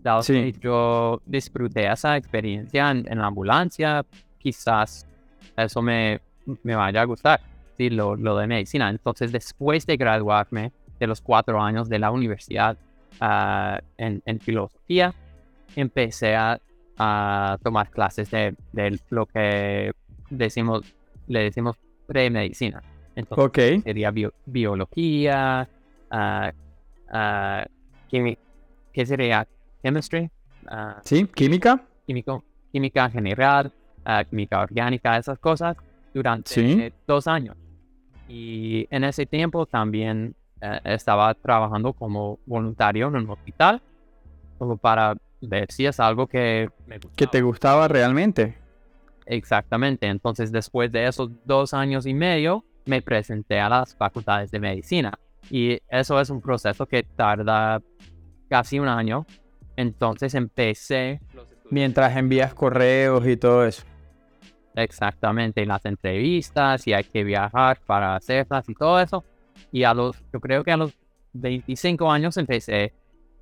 Dado 0.03 0.23
Sí. 0.23 0.33
que 0.53 0.53
yo 0.61 1.21
disfruté 1.27 1.91
esa 1.91 2.17
experiencia 2.17 2.91
en, 2.91 3.11
en 3.11 3.19
la 3.19 3.27
ambulancia, 3.27 4.05
quizás 4.39 5.07
eso 5.57 5.83
me, 5.83 6.21
me 6.63 6.77
vaya 6.77 7.03
a 7.03 7.05
gustar, 7.05 7.41
sí, 7.77 7.91
lo, 7.91 8.15
lo 8.15 8.37
de 8.37 8.47
medicina. 8.47 8.89
Entonces, 8.89 9.33
después 9.33 9.85
de 9.87 9.97
graduarme, 9.97 10.73
de 10.99 11.07
los 11.07 11.21
cuatro 11.21 11.61
años 11.61 11.89
de 11.89 11.99
la 11.99 12.11
universidad 12.11 12.77
en, 13.21 14.23
en 14.25 14.41
filosofía, 14.41 15.15
empecé 15.75 16.35
a, 16.37 16.59
a 16.99 17.59
tomar 17.63 17.91
clases 17.91 18.31
de, 18.31 18.55
de 18.73 18.99
lo 19.11 19.27
que 19.27 19.93
decimos, 20.31 20.95
le 21.27 21.41
decimos 21.45 21.77
premedicina. 22.07 22.83
Entonces, 23.15 23.83
sería 23.83 24.11
bio- 24.11 24.35
biología, 24.45 25.69
ah, 26.11 26.53
ah, 27.11 27.67
¿qué 28.11 29.07
sería? 29.07 29.47
Chemistry, 29.83 30.31
ah, 30.69 31.01
Sí, 31.05 31.27
química. 31.27 31.81
químico, 32.07 32.45
química 32.73 33.09
general, 33.11 33.73
química 34.31 34.61
orgánica, 34.61 35.17
esas 35.17 35.39
cosas, 35.39 35.77
durante 36.15 36.51
Sí. 36.51 36.93
dos 37.07 37.27
años. 37.27 37.57
Y 38.29 38.87
en 38.91 39.05
ese 39.05 39.27
tiempo 39.27 39.67
también 39.67 40.35
eh, 40.61 40.81
estaba 40.85 41.35
trabajando 41.35 41.93
como 41.93 42.39
voluntario 42.47 43.09
en 43.09 43.17
un 43.17 43.31
hospital, 43.31 43.83
como 44.59 44.77
para 44.77 45.17
ver 45.41 45.71
si 45.71 45.87
es 45.87 46.01
algo 46.01 46.27
que 46.27 46.71
me 46.87 46.99
Que 46.99 47.27
te 47.27 47.43
gustaba. 47.43 47.89
realmente. 47.89 48.57
Exactamente. 49.27 50.07
Entonces, 50.07 50.53
después 50.53 50.91
de 50.93 51.07
esos 51.07 51.31
dos 51.45 51.75
años 51.75 52.07
y 52.07 52.15
medio, 52.15 52.65
me 52.85 53.03
presenté 53.03 53.59
a 53.61 53.69
las 53.69 53.95
facultades 53.97 54.51
de 54.51 54.61
medicina. 54.61 55.19
Y 55.51 55.79
eso 55.89 56.21
es 56.21 56.31
un 56.31 56.41
proceso 56.41 56.87
que 56.87 57.03
tarda 57.03 57.81
casi 58.49 58.79
un 58.79 58.89
año. 58.89 59.27
Entonces 59.77 60.35
empecé 60.35 61.21
Mientras 61.71 62.17
envías 62.17 62.55
correos 62.55 63.27
y 63.27 63.37
todo 63.37 63.67
eso. 63.67 63.83
exactamente 64.75 65.67
las 65.67 65.85
entrevistas 65.85 66.87
y 66.87 66.93
hay 66.93 67.05
que 67.05 67.25
viajar 67.25 67.79
para 67.87 68.15
hacerlas 68.17 68.69
y 68.69 68.75
todo 68.75 69.01
eso. 69.01 69.25
Y 69.73 69.85
a 69.85 69.95
los, 69.95 70.17
yo 70.33 70.41
creo 70.41 70.65
que 70.65 70.73
a 70.73 70.77
los 70.77 70.93
25 71.33 72.11
años 72.11 72.37
empecé 72.37 72.93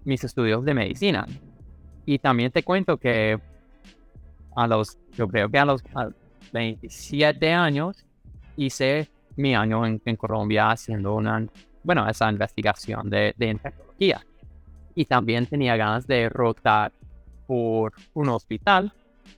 mis 0.05 0.23
estudios 0.25 0.65
de 0.65 0.75
medicina. 0.75 1.27
Y 2.07 2.19
también 2.19 2.51
te 2.51 2.63
cuento 2.63 2.97
que 2.99 3.39
a 4.57 4.67
los, 4.67 4.99
yo 5.13 5.29
creo 5.29 5.49
que 5.49 5.59
a 5.59 5.65
los 5.65 5.83
a 5.95 6.11
27 6.53 7.53
años 7.53 8.05
hice 8.57 9.09
mi 9.37 9.55
año 9.55 9.85
en, 9.87 10.01
en 10.05 10.17
Colombia 10.17 10.71
haciendo 10.71 11.15
una, 11.15 11.47
bueno, 11.83 12.09
esa 12.09 12.31
investigación 12.31 13.11
de, 13.11 13.35
de 13.37 13.49
infectología. 13.49 14.25
Y 14.95 15.07
también 15.07 15.47
tenía 15.47 15.77
ganas 15.77 16.07
de 16.07 16.29
rotar 16.29 16.93
por 17.47 17.93
un 18.15 18.29
hospital 18.29 18.93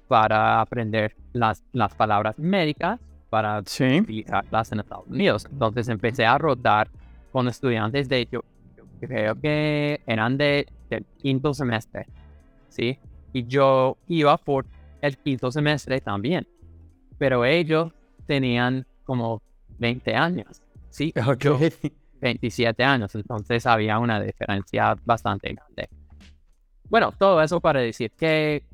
para 0.08 0.60
aprender 0.60 1.14
las, 1.32 1.64
las 1.72 1.94
palabras 1.94 2.38
médicas 2.38 3.00
para 3.30 3.62
Sí. 3.66 4.00
utilizarlas 4.00 4.72
en 4.72 4.80
Estados 4.80 5.06
Unidos. 5.08 5.46
Entonces 5.50 5.88
empecé 5.88 6.24
a 6.26 6.38
rotar 6.38 6.88
con 7.32 7.48
estudiantes 7.48 8.08
de, 8.08 8.26
yo, 8.30 8.42
yo 8.76 8.84
creo 9.00 9.34
que 9.40 10.00
eran 10.06 10.36
de, 10.38 10.66
del 10.88 11.04
quinto 11.18 11.52
semestre, 11.54 12.06
¿sí? 12.68 12.98
Y 13.32 13.46
yo 13.46 13.96
iba 14.08 14.36
por 14.38 14.64
el 15.02 15.18
quinto 15.18 15.52
semestre 15.52 16.00
también, 16.00 16.46
pero 17.18 17.44
ellos 17.44 17.92
tenían 18.26 18.86
como 19.04 19.42
20 19.78 20.14
años, 20.14 20.62
¿sí? 20.88 21.12
Yo 21.40 21.58
27 22.20 22.82
años, 22.82 23.14
entonces 23.14 23.66
había 23.66 23.98
una 23.98 24.20
diferencia 24.20 24.96
bastante 25.04 25.52
grande. 25.52 25.88
Bueno, 26.88 27.12
todo 27.12 27.42
eso 27.42 27.60
para 27.60 27.80
decir 27.80 28.10
que, 28.12 28.64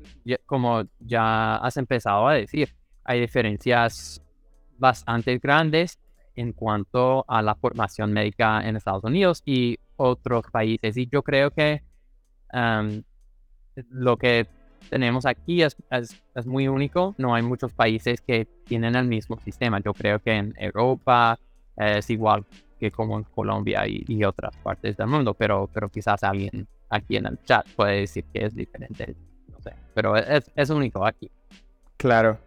como 0.45 0.83
ya 0.99 1.57
has 1.57 1.75
empezado 1.77 2.27
a 2.27 2.35
decir, 2.35 2.73
hay 3.03 3.19
diferencias 3.19 4.22
bastante 4.83 5.37
grandes 5.37 5.97
en 6.35 6.51
cuanto 6.51 7.23
a 7.29 7.41
la 7.41 7.55
formación 7.55 8.11
médica 8.11 8.67
en 8.67 8.75
Estados 8.75 9.05
Unidos 9.05 9.41
y 9.45 9.79
otros 9.95 10.43
países. 10.51 10.97
Y 10.97 11.07
yo 11.07 11.23
creo 11.23 11.51
que 11.51 11.81
lo 13.89 14.17
que 14.17 14.45
tenemos 14.89 15.25
aquí 15.25 15.63
es 15.63 15.77
muy 16.45 16.67
único. 16.67 17.15
No 17.17 17.33
hay 17.33 17.43
muchos 17.43 17.71
países 17.71 18.19
que 18.19 18.45
tienen 18.65 18.95
el 18.95 19.07
mismo 19.07 19.39
sistema. 19.39 19.79
Yo 19.79 19.93
creo 19.93 20.19
que 20.19 20.33
en 20.33 20.53
Europa 20.57 21.39
eh, 21.77 21.99
es 21.99 22.09
igual 22.09 22.45
que 22.77 22.91
como 22.91 23.17
en 23.17 23.23
Colombia 23.23 23.87
y, 23.87 24.03
y 24.05 24.25
otras 24.25 24.53
partes 24.57 24.97
del 24.97 25.07
mundo, 25.07 25.33
pero, 25.33 25.69
pero 25.73 25.87
quizás 25.87 26.21
alguien 26.23 26.67
aquí 26.89 27.15
en 27.15 27.27
el 27.27 27.41
chat 27.45 27.65
puede 27.77 28.01
decir 28.01 28.25
que 28.33 28.45
es 28.45 28.53
diferente. 28.53 29.15
No 29.47 29.61
sé, 29.61 29.73
pero 29.93 30.17
es, 30.17 30.51
es 30.53 30.69
único 30.69 31.05
aquí. 31.05 31.31
Claro. 31.95 32.37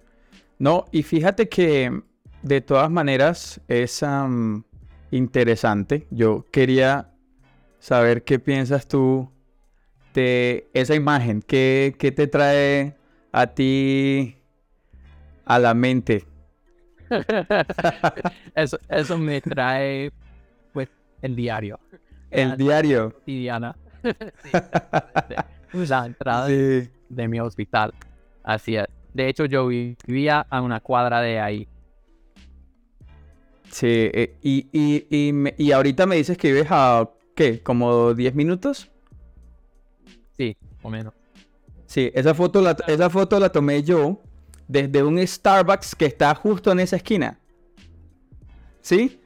No, 0.58 0.84
y 0.92 1.02
fíjate 1.02 1.48
que 1.48 2.02
de 2.46 2.60
todas 2.60 2.90
maneras 2.90 3.60
es 3.68 4.02
am, 4.02 4.62
interesante. 5.10 6.06
Yo 6.10 6.44
quería 6.52 7.10
saber 7.80 8.22
qué 8.22 8.38
piensas 8.38 8.86
tú 8.86 9.30
de 10.14 10.68
esa 10.72 10.94
imagen. 10.94 11.42
¿Qué, 11.42 11.94
qué 11.98 12.12
te 12.12 12.26
trae 12.28 12.96
a 13.32 13.46
ti 13.48 14.36
a 15.44 15.58
la 15.58 15.74
mente? 15.74 16.24
eso, 18.54 18.78
eso 18.88 19.18
me 19.18 19.40
trae, 19.40 20.12
pues, 20.72 20.88
el 21.22 21.34
diario. 21.36 21.78
El 22.30 22.50
La 22.50 22.56
diario. 22.56 23.12
cotidiana. 23.12 23.76
Sí, 25.72 25.84
la 25.88 26.06
entrada 26.06 26.46
Sí. 26.46 26.88
de 27.08 27.28
mi 27.28 27.40
hospital. 27.40 27.92
Así 28.44 28.76
es. 28.76 28.86
De 29.12 29.28
hecho, 29.28 29.44
yo 29.46 29.66
vivía 29.66 30.46
a 30.48 30.60
una 30.62 30.78
cuadra 30.80 31.20
de 31.20 31.40
ahí. 31.40 31.68
Sí, 33.70 33.86
eh, 33.88 34.38
y, 34.42 34.68
y, 34.72 35.06
y, 35.28 35.32
me- 35.32 35.54
y 35.58 35.72
ahorita 35.72 36.06
me 36.06 36.16
dices 36.16 36.38
que 36.38 36.52
vives 36.52 36.68
a, 36.70 37.10
¿qué? 37.34 37.62
¿Como 37.62 38.14
10 38.14 38.34
minutos? 38.34 38.90
Sí, 40.38 40.56
o 40.82 40.90
menos. 40.90 41.14
Sí, 41.86 42.10
esa 42.14 42.34
foto, 42.34 42.60
la, 42.62 42.76
esa 42.88 43.10
foto 43.10 43.38
la 43.40 43.50
tomé 43.50 43.82
yo 43.82 44.20
desde 44.68 45.02
un 45.02 45.24
Starbucks 45.26 45.94
que 45.94 46.06
está 46.06 46.34
justo 46.34 46.72
en 46.72 46.80
esa 46.80 46.96
esquina. 46.96 47.40
¿Sí? 48.80 49.20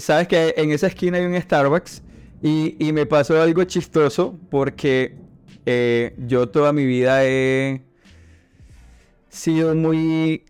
Sabes 0.00 0.28
que 0.28 0.54
en 0.56 0.72
esa 0.72 0.88
esquina 0.88 1.18
hay 1.18 1.24
un 1.24 1.40
Starbucks 1.40 2.02
y, 2.42 2.76
y 2.84 2.92
me 2.92 3.06
pasó 3.06 3.40
algo 3.40 3.64
chistoso 3.64 4.38
porque 4.50 5.16
eh, 5.64 6.14
yo 6.26 6.48
toda 6.48 6.72
mi 6.72 6.84
vida 6.84 7.24
he 7.24 7.82
sido 9.28 9.74
muy 9.74 10.44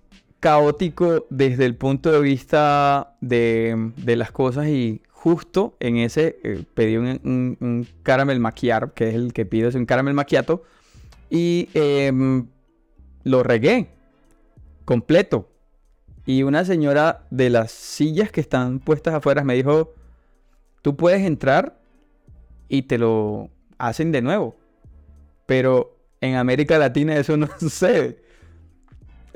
caótico 0.46 1.26
desde 1.28 1.64
el 1.64 1.74
punto 1.74 2.12
de 2.12 2.20
vista 2.20 3.16
de, 3.20 3.90
las 4.06 4.30
cosas 4.30 4.68
y 4.68 5.02
justo 5.10 5.74
en 5.80 5.96
ese 5.96 6.38
eh, 6.44 6.62
pedí 6.72 6.98
un, 6.98 7.18
un, 7.60 7.88
caramel 8.04 8.38
macchiato, 8.38 8.94
que 8.94 9.08
es 9.08 9.16
el 9.16 9.32
que 9.32 9.44
pido, 9.44 9.68
es 9.68 9.74
un 9.74 9.86
caramel 9.86 10.14
macchiato, 10.14 10.62
y 11.30 11.68
em, 11.74 12.46
lo 13.24 13.42
regué 13.42 13.88
completo. 14.84 15.48
Y 16.26 16.44
una 16.44 16.64
señora 16.64 17.26
de 17.30 17.50
las 17.50 17.72
sillas 17.72 18.30
que 18.30 18.40
están 18.40 18.78
puestas 18.78 19.14
afuera 19.14 19.42
me 19.42 19.56
dijo, 19.56 19.94
tú 20.80 20.94
puedes 20.96 21.22
entrar 21.22 21.76
y 22.68 22.82
te 22.82 22.98
lo 22.98 23.50
hacen 23.78 24.12
de 24.12 24.22
nuevo. 24.22 24.54
Pero 25.44 25.96
en 26.20 26.36
América 26.36 26.78
Latina 26.78 27.16
eso 27.16 27.36
no 27.36 27.48
sucede. 27.58 28.25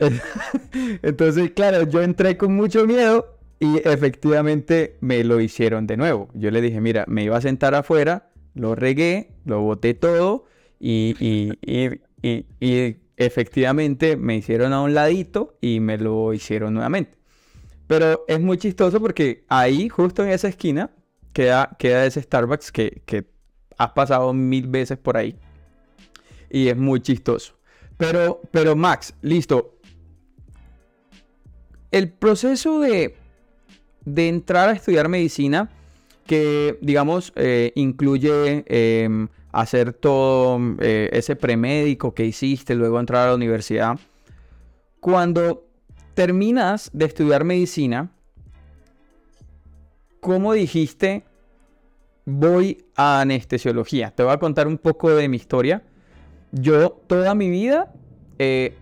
Entonces, 1.03 1.51
claro, 1.53 1.89
yo 1.89 2.03
entré 2.03 2.37
con 2.37 2.55
mucho 2.55 2.87
miedo 2.87 3.39
y 3.59 3.77
efectivamente 3.87 4.97
me 5.01 5.23
lo 5.25 5.41
hicieron 5.41 5.87
de 5.87 5.97
nuevo. 5.97 6.29
Yo 6.35 6.51
le 6.51 6.61
dije, 6.61 6.81
mira, 6.81 7.05
me 7.07 7.25
iba 7.25 7.37
a 7.37 7.41
sentar 7.41 7.75
afuera, 7.75 8.31
lo 8.55 8.75
regué, 8.75 9.33
lo 9.45 9.61
boté 9.61 9.95
todo 9.95 10.47
y, 10.79 11.15
y, 11.63 12.97
efectivamente 13.17 14.17
me 14.17 14.37
hicieron 14.37 14.73
a 14.73 14.81
un 14.81 14.95
ladito 14.95 15.59
y 15.61 15.81
me 15.81 15.99
lo 15.99 16.33
hicieron 16.33 16.73
nuevamente. 16.73 17.19
Pero 17.87 18.25
es 18.29 18.41
muy 18.41 18.57
chistoso 18.57 19.01
porque 19.01 19.45
ahí, 19.49 19.89
justo 19.89 20.23
en 20.25 20.31
esa 20.31 20.49
esquina, 20.49 20.91
queda, 21.35 21.77
queda 21.79 22.07
ese 22.07 22.23
Starbucks 22.23 22.73
que, 22.73 23.03
que 23.05 23.27
has 23.77 23.91
pasado 23.91 24.33
mil 24.33 24.69
veces 24.69 24.97
por 24.97 25.17
ahí. 25.17 25.37
Y 26.49 26.69
es 26.69 26.77
muy 26.77 27.01
chistoso. 27.01 27.55
Pero, 28.01 28.41
pero 28.51 28.75
Max, 28.75 29.13
listo. 29.21 29.80
El 31.91 32.09
proceso 32.11 32.81
de, 32.81 33.17
de 34.05 34.29
entrar 34.29 34.69
a 34.69 34.73
estudiar 34.73 35.09
medicina, 35.09 35.71
que 36.27 36.79
digamos 36.81 37.33
eh, 37.35 37.73
incluye 37.75 38.65
em, 38.69 39.29
hacer 39.51 39.93
todo 39.93 40.61
eh, 40.79 41.11
ese 41.13 41.35
premédico 41.35 42.15
que 42.15 42.25
hiciste, 42.25 42.77
luego 42.77 43.01
entrar 43.01 43.27
a 43.27 43.31
la 43.31 43.35
universidad. 43.35 43.99
Cuando 45.01 45.65
terminas 46.15 46.91
de 46.93 47.07
estudiar 47.07 47.43
medicina, 47.43 48.13
¿cómo 50.21 50.53
dijiste 50.53 51.25
voy 52.25 52.85
a 52.95 53.23
anestesiología? 53.23 54.13
Te 54.13 54.23
voy 54.23 54.33
a 54.33 54.39
contar 54.39 54.69
un 54.69 54.79
poco 54.79 55.11
de 55.11 55.29
mi 55.29 55.37
historia. 55.37 55.83
Yo 56.53 56.91
toda 57.09 57.35
mi 57.35 57.51
vida 57.51 57.93
eh, 58.39 58.77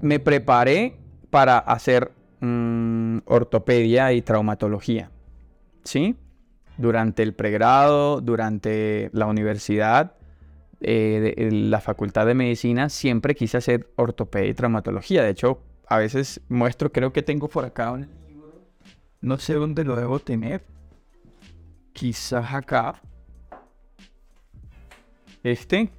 me 0.00 0.18
preparé 0.18 0.96
para 1.30 1.58
hacer 1.58 2.12
mm, 2.40 3.18
ortopedia 3.26 4.12
y 4.12 4.22
traumatología. 4.22 5.10
¿Sí? 5.84 6.16
Durante 6.76 7.22
el 7.22 7.34
pregrado, 7.34 8.20
durante 8.20 9.10
la 9.12 9.26
universidad, 9.26 10.14
eh, 10.80 11.48
la 11.50 11.80
facultad 11.80 12.26
de 12.26 12.34
medicina, 12.34 12.88
siempre 12.88 13.34
quise 13.34 13.56
hacer 13.56 13.90
ortopedia 13.96 14.50
y 14.50 14.54
traumatología. 14.54 15.22
De 15.22 15.30
hecho, 15.30 15.60
a 15.88 15.98
veces 15.98 16.40
muestro, 16.48 16.92
creo 16.92 17.12
que 17.12 17.22
tengo 17.22 17.48
por 17.48 17.64
acá 17.64 17.90
un 17.90 18.08
libro. 18.28 18.52
No 19.20 19.38
sé 19.38 19.54
dónde 19.54 19.84
lo 19.84 19.96
debo 19.96 20.20
tener. 20.20 20.62
Quizás 21.92 22.54
acá. 22.54 23.00
Este. 25.42 25.90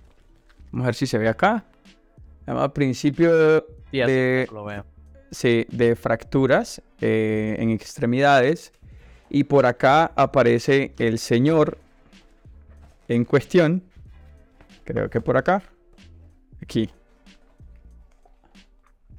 Vamos 0.71 0.85
a 0.85 0.87
ver 0.89 0.95
si 0.95 1.07
se 1.07 1.17
ve 1.17 1.27
acá. 1.27 1.65
Llama 2.47 2.73
principio 2.73 3.35
de, 3.35 3.63
de 3.91 4.47
fracturas 5.95 6.81
eh, 7.01 7.55
en 7.59 7.69
extremidades. 7.71 8.71
Y 9.29 9.43
por 9.43 9.65
acá 9.65 10.11
aparece 10.15 10.93
el 10.97 11.19
señor 11.19 11.77
en 13.07 13.25
cuestión. 13.25 13.83
Creo 14.83 15.09
que 15.09 15.21
por 15.21 15.37
acá. 15.37 15.61
Aquí. 16.61 16.89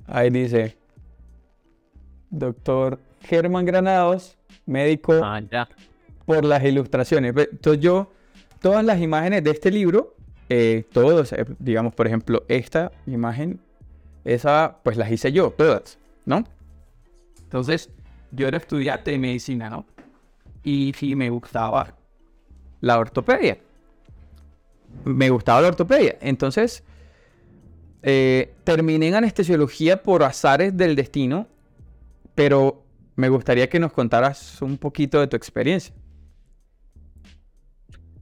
Ahí 0.06 0.30
dice. 0.30 0.76
Doctor 2.30 3.00
Germán 3.22 3.64
Granados, 3.64 4.36
médico 4.66 5.20
ah, 5.22 5.40
por 6.26 6.44
las 6.44 6.64
ilustraciones. 6.64 7.34
Entonces 7.36 7.82
yo, 7.82 8.10
todas 8.60 8.84
las 8.84 9.00
imágenes 9.00 9.42
de 9.42 9.50
este 9.50 9.70
libro 9.70 10.14
eh, 10.52 10.82
todos, 10.92 11.32
eh, 11.32 11.46
digamos, 11.60 11.94
por 11.94 12.08
ejemplo, 12.08 12.42
esta 12.48 12.90
imagen, 13.06 13.60
esa 14.24 14.78
pues 14.82 14.96
las 14.96 15.08
hice 15.12 15.30
yo, 15.30 15.52
todas, 15.52 15.96
¿no? 16.24 16.44
Entonces, 17.42 17.90
yo 18.32 18.48
era 18.48 18.58
estudiante 18.58 19.10
de 19.10 19.18
medicina, 19.18 19.70
¿no? 19.70 19.86
Y 20.62 20.92
sí 20.96 21.16
me 21.16 21.30
gustaba 21.30 21.96
la 22.80 22.98
ortopedia. 22.98 23.58
Me 25.04 25.30
gustaba 25.30 25.60
la 25.62 25.68
ortopedia. 25.68 26.16
Entonces, 26.20 26.84
eh, 28.02 28.54
terminé 28.64 29.08
en 29.08 29.14
anestesiología 29.14 30.02
por 30.02 30.22
azares 30.22 30.76
del 30.76 30.96
destino, 30.96 31.46
pero 32.34 32.82
me 33.16 33.28
gustaría 33.28 33.68
que 33.68 33.80
nos 33.80 33.92
contaras 33.92 34.60
un 34.62 34.78
poquito 34.78 35.20
de 35.20 35.26
tu 35.26 35.36
experiencia. 35.36 35.94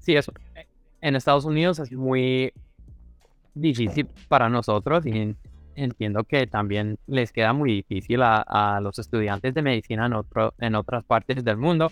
Sí, 0.01 0.17
eso 0.17 0.33
en 1.01 1.17
Estados 1.17 1.45
Unidos 1.45 1.79
es 1.79 1.93
muy 1.93 2.53
difícil 3.55 4.07
para 4.29 4.49
nosotros 4.49 5.05
y 5.07 5.37
entiendo 5.83 6.25
que 6.25 6.47
también 6.47 6.99
les 7.07 7.33
queda 7.33 7.53
muy 7.53 7.73
difícil 7.73 8.21
a, 8.23 8.81
los 8.83 8.99
estudiantes 8.99 9.55
de 9.55 9.63
medicina 9.63 10.07
en, 10.07 10.13
otro, 10.15 10.55
en 10.59 10.75
otras 10.75 11.05
partes 11.05 11.45
del 11.45 11.57
mundo. 11.57 11.91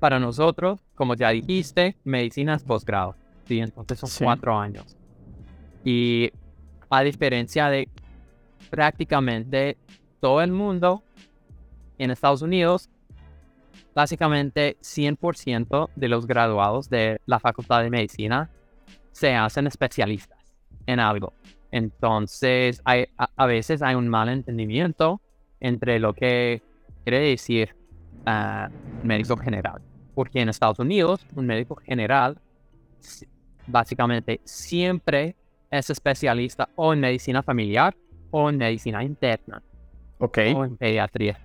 Para 0.00 0.18
nosotros, 0.18 0.80
como 0.94 1.14
ya 1.14 1.30
dijiste, 1.30 1.96
medicina 2.04 2.54
es 2.54 2.62
posgrado, 2.62 3.16
¿sí? 3.46 3.60
entonces 3.60 3.98
son 3.98 4.10
cuatro 4.24 4.58
años. 4.58 4.96
Y 5.84 6.30
a 6.90 7.02
diferencia 7.02 7.68
de 7.68 7.88
prácticamente 8.70 9.76
todo 10.20 10.40
el 10.42 10.52
mundo, 10.52 11.02
en 11.98 12.10
Estados 12.10 12.42
Unidos 12.42 12.88
básicamente 13.94 14.76
100% 14.80 15.90
de 15.96 16.08
los 16.08 16.28
graduados 16.28 16.88
de 16.88 17.20
la 17.26 17.40
Facultad 17.40 17.82
de 17.82 17.90
Medicina 17.90 18.48
se 19.10 19.34
hacen 19.34 19.66
especialistas 19.66 20.38
en 20.86 21.00
algo. 21.00 21.32
Entonces, 21.70 22.80
hay, 22.84 23.06
a, 23.16 23.46
veces 23.46 23.82
hay 23.82 23.94
un 23.94 24.08
mal 24.08 24.28
entendimiento 24.28 25.20
entre 25.60 25.98
lo 25.98 26.14
que 26.14 26.62
quiere 27.04 27.20
decir 27.20 27.74
uh, 28.26 29.06
médico 29.06 29.36
general. 29.36 29.82
Porque 30.14 30.40
en 30.40 30.48
Estados 30.48 30.78
Unidos, 30.78 31.26
un 31.34 31.46
médico 31.46 31.76
general 31.76 32.38
básicamente 33.66 34.40
siempre 34.44 35.36
es 35.70 35.90
especialista 35.90 36.68
o 36.76 36.92
en 36.92 37.00
medicina 37.00 37.42
familiar 37.42 37.94
o 38.30 38.48
en 38.48 38.56
medicina 38.56 39.04
interna. 39.04 39.62
Ok. 40.18 40.38
O 40.54 40.64
en 40.64 40.76
pediatría. 40.76 41.38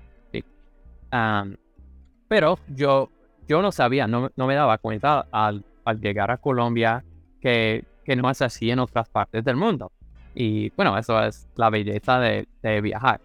Pero 2.28 2.58
yo, 2.68 3.10
yo 3.48 3.62
no 3.62 3.72
sabía, 3.72 4.08
no, 4.08 4.32
no 4.36 4.48
me 4.48 4.56
daba 4.56 4.80
cuenta 4.80 5.28
al, 5.32 5.64
al, 5.86 6.02
llegar 6.02 6.32
a 6.32 6.38
Colombia 6.38 7.04
que, 7.40 7.86
que 8.04 8.16
no 8.16 8.30
es 8.30 8.42
así 8.42 8.72
en 8.72 8.80
otras 8.80 9.08
partes 9.10 9.44
del 9.44 9.56
mundo. 9.56 9.92
Y 10.36 10.70
bueno, 10.72 10.98
eso 10.98 11.22
es 11.24 11.48
la 11.56 11.70
belleza 11.70 12.20
de, 12.20 12.48
de 12.62 12.82
viajar. 12.82 13.22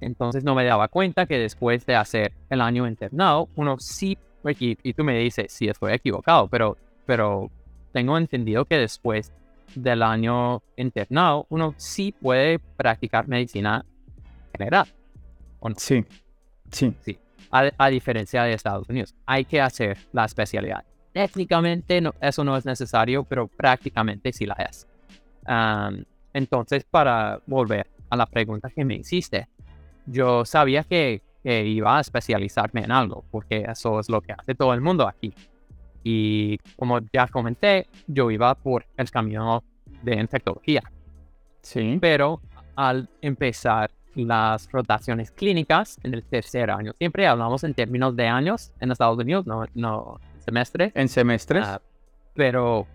Entonces 0.00 0.44
no 0.44 0.54
me 0.54 0.64
daba 0.64 0.88
cuenta 0.88 1.26
que 1.26 1.38
después 1.38 1.86
de 1.86 1.94
hacer 1.94 2.32
el 2.50 2.60
año 2.60 2.86
internado, 2.86 3.48
uno 3.54 3.76
sí, 3.78 4.18
y, 4.58 4.76
y 4.82 4.94
tú 4.94 5.04
me 5.04 5.16
dices 5.18 5.52
si 5.52 5.68
estoy 5.68 5.92
equivocado, 5.92 6.48
pero, 6.48 6.76
pero 7.06 7.50
tengo 7.92 8.18
entendido 8.18 8.64
que 8.64 8.78
después 8.78 9.32
del 9.76 10.02
año 10.02 10.62
internado, 10.76 11.46
uno 11.48 11.74
sí 11.76 12.12
puede 12.12 12.58
practicar 12.58 13.28
medicina 13.28 13.84
general. 14.52 14.88
¿o 15.60 15.68
no? 15.68 15.76
Sí, 15.78 16.04
sí. 16.70 16.92
Sí 17.00 17.18
a, 17.52 17.88
diferencia 17.88 18.44
de 18.44 18.54
Estados 18.54 18.88
Unidos. 18.88 19.14
Hay 19.26 19.44
que 19.44 19.60
hacer 19.60 19.98
la 20.12 20.24
especialidad. 20.24 20.84
Técnicamente 21.12 22.00
no, 22.00 22.14
eso 22.20 22.42
no 22.42 22.56
es 22.56 22.64
necesario, 22.64 23.24
pero 23.24 23.46
prácticamente 23.46 24.32
sí 24.32 24.46
la 24.46 24.54
es. 24.54 24.86
Entonces, 26.32 26.84
para 26.84 27.40
volver 27.46 27.90
a 28.10 28.16
la 28.16 28.26
pregunta 28.26 28.70
que 28.70 28.84
me 28.84 28.96
hiciste, 28.96 29.48
yo 30.06 30.44
sabía 30.44 30.84
que, 30.84 31.22
iba 31.44 31.98
a 31.98 32.00
especializarme 32.00 32.84
en 32.84 32.92
algo, 32.92 33.24
porque 33.32 33.64
eso 33.68 33.98
es 33.98 34.08
lo 34.08 34.20
que 34.20 34.32
hace 34.32 34.54
todo 34.54 34.72
el 34.74 34.80
mundo 34.80 35.08
aquí. 35.08 35.34
Y 36.04 36.58
como 36.76 37.00
ya 37.12 37.26
comenté, 37.26 37.88
yo 38.06 38.30
iba 38.30 38.54
por 38.54 38.86
el 38.96 39.10
camino 39.10 39.64
de 40.02 40.14
infectología. 40.20 40.82
Sí. 41.62 41.98
Pero 42.00 42.40
al 42.76 43.08
empezar 43.20 43.90
las 44.14 44.70
rotaciones 44.70 45.32
clínicas 45.32 45.98
en 46.04 46.14
el 46.14 46.22
tercer 46.22 46.70
año, 46.70 46.92
siempre 46.96 47.26
hablamos 47.26 47.64
en 47.64 47.74
términos 47.74 48.14
de 48.14 48.28
años 48.28 48.72
en 48.78 48.92
Estados 48.92 49.18
Unidos, 49.18 49.44
no, 49.44 49.64
no 49.74 50.20
semestre. 50.38 50.92
En 50.94 51.08
semestres. 51.08 51.64
Ah, 51.66 51.80
pero, 52.34 52.86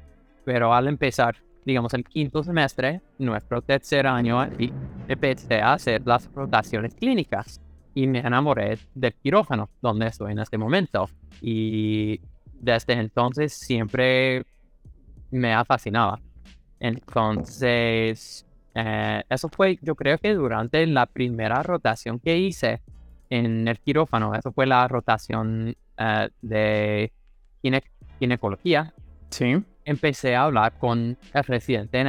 pero 0.45 0.73
al 0.73 0.87
empezar, 0.87 1.35
digamos, 1.67 1.93
el 1.93 2.05
quinto 2.05 2.43
semestre, 2.43 3.01
nuestro 3.19 3.61
tercer 3.61 4.07
año, 4.07 4.45
y 4.57 4.71
empecé 5.05 5.59
a 5.59 5.73
hacer 5.73 6.01
las 6.05 6.31
rotaciones 6.33 6.95
clínicas 6.95 7.59
y 7.93 8.07
me 8.07 8.19
enamoré 8.19 8.79
del 8.95 9.13
quirófano, 9.15 9.69
donde 9.81 10.07
estoy 10.07 10.31
en 10.31 10.39
este 10.39 10.57
momento. 10.57 11.09
Y 11.41 12.21
desde 12.53 12.93
entonces 12.93 13.51
siempre 13.51 14.45
me 15.29 15.53
ha 15.53 15.65
fascinado. 15.65 16.17
Entonces, 16.79 18.45
eh, 18.73 19.23
eso 19.29 19.49
fue, 19.49 19.77
yo 19.81 19.95
creo 19.95 20.17
que 20.19 20.33
durante 20.35 20.87
la 20.87 21.05
primera 21.05 21.61
rotación 21.63 22.17
que 22.19 22.37
hice 22.37 22.81
en 23.29 23.67
el 23.67 23.77
quirófano, 23.81 24.33
eso 24.35 24.53
fue 24.53 24.67
la 24.67 24.87
rotación 24.87 25.75
eh, 25.97 26.29
de 26.41 27.11
ginecología. 28.19 28.93
Sí. 29.31 29.61
Empecé 29.87 30.35
a 30.35 30.43
hablar 30.43 30.77
con 30.77 31.17
el 31.33 31.43
residente 31.45 32.03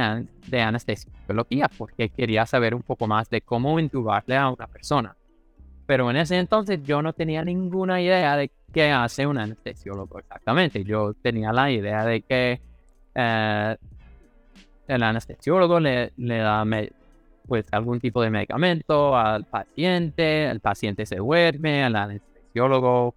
de 0.47 0.61
anestesiología 0.61 1.69
porque 1.77 2.09
quería 2.09 2.45
saber 2.45 2.75
un 2.75 2.81
poco 2.81 3.07
más 3.07 3.29
de 3.29 3.39
cómo 3.39 3.79
intubarle 3.79 4.35
a 4.35 4.49
una 4.49 4.67
persona. 4.67 5.15
Pero 5.85 6.09
en 6.09 6.17
ese 6.17 6.37
entonces 6.37 6.83
yo 6.83 7.01
no 7.01 7.13
tenía 7.13 7.41
ninguna 7.41 8.01
idea 8.01 8.35
de 8.35 8.51
qué 8.73 8.91
hace 8.91 9.25
un 9.25 9.37
anestesiólogo 9.37 10.19
exactamente. 10.19 10.83
Yo 10.83 11.13
tenía 11.13 11.53
la 11.53 11.71
idea 11.71 12.03
de 12.03 12.19
que 12.19 12.59
eh, 13.15 13.77
el 14.89 15.01
anestesiólogo 15.01 15.79
le, 15.79 16.11
da 16.17 16.65
pues 17.47 17.65
algún 17.71 18.01
tipo 18.01 18.21
de 18.21 18.29
medicamento 18.29 19.15
al 19.15 19.45
paciente, 19.45 20.49
el 20.49 20.59
paciente 20.59 21.05
se 21.05 21.15
duerme, 21.15 21.85
el 21.85 21.95
anestesiólogo 21.95 23.15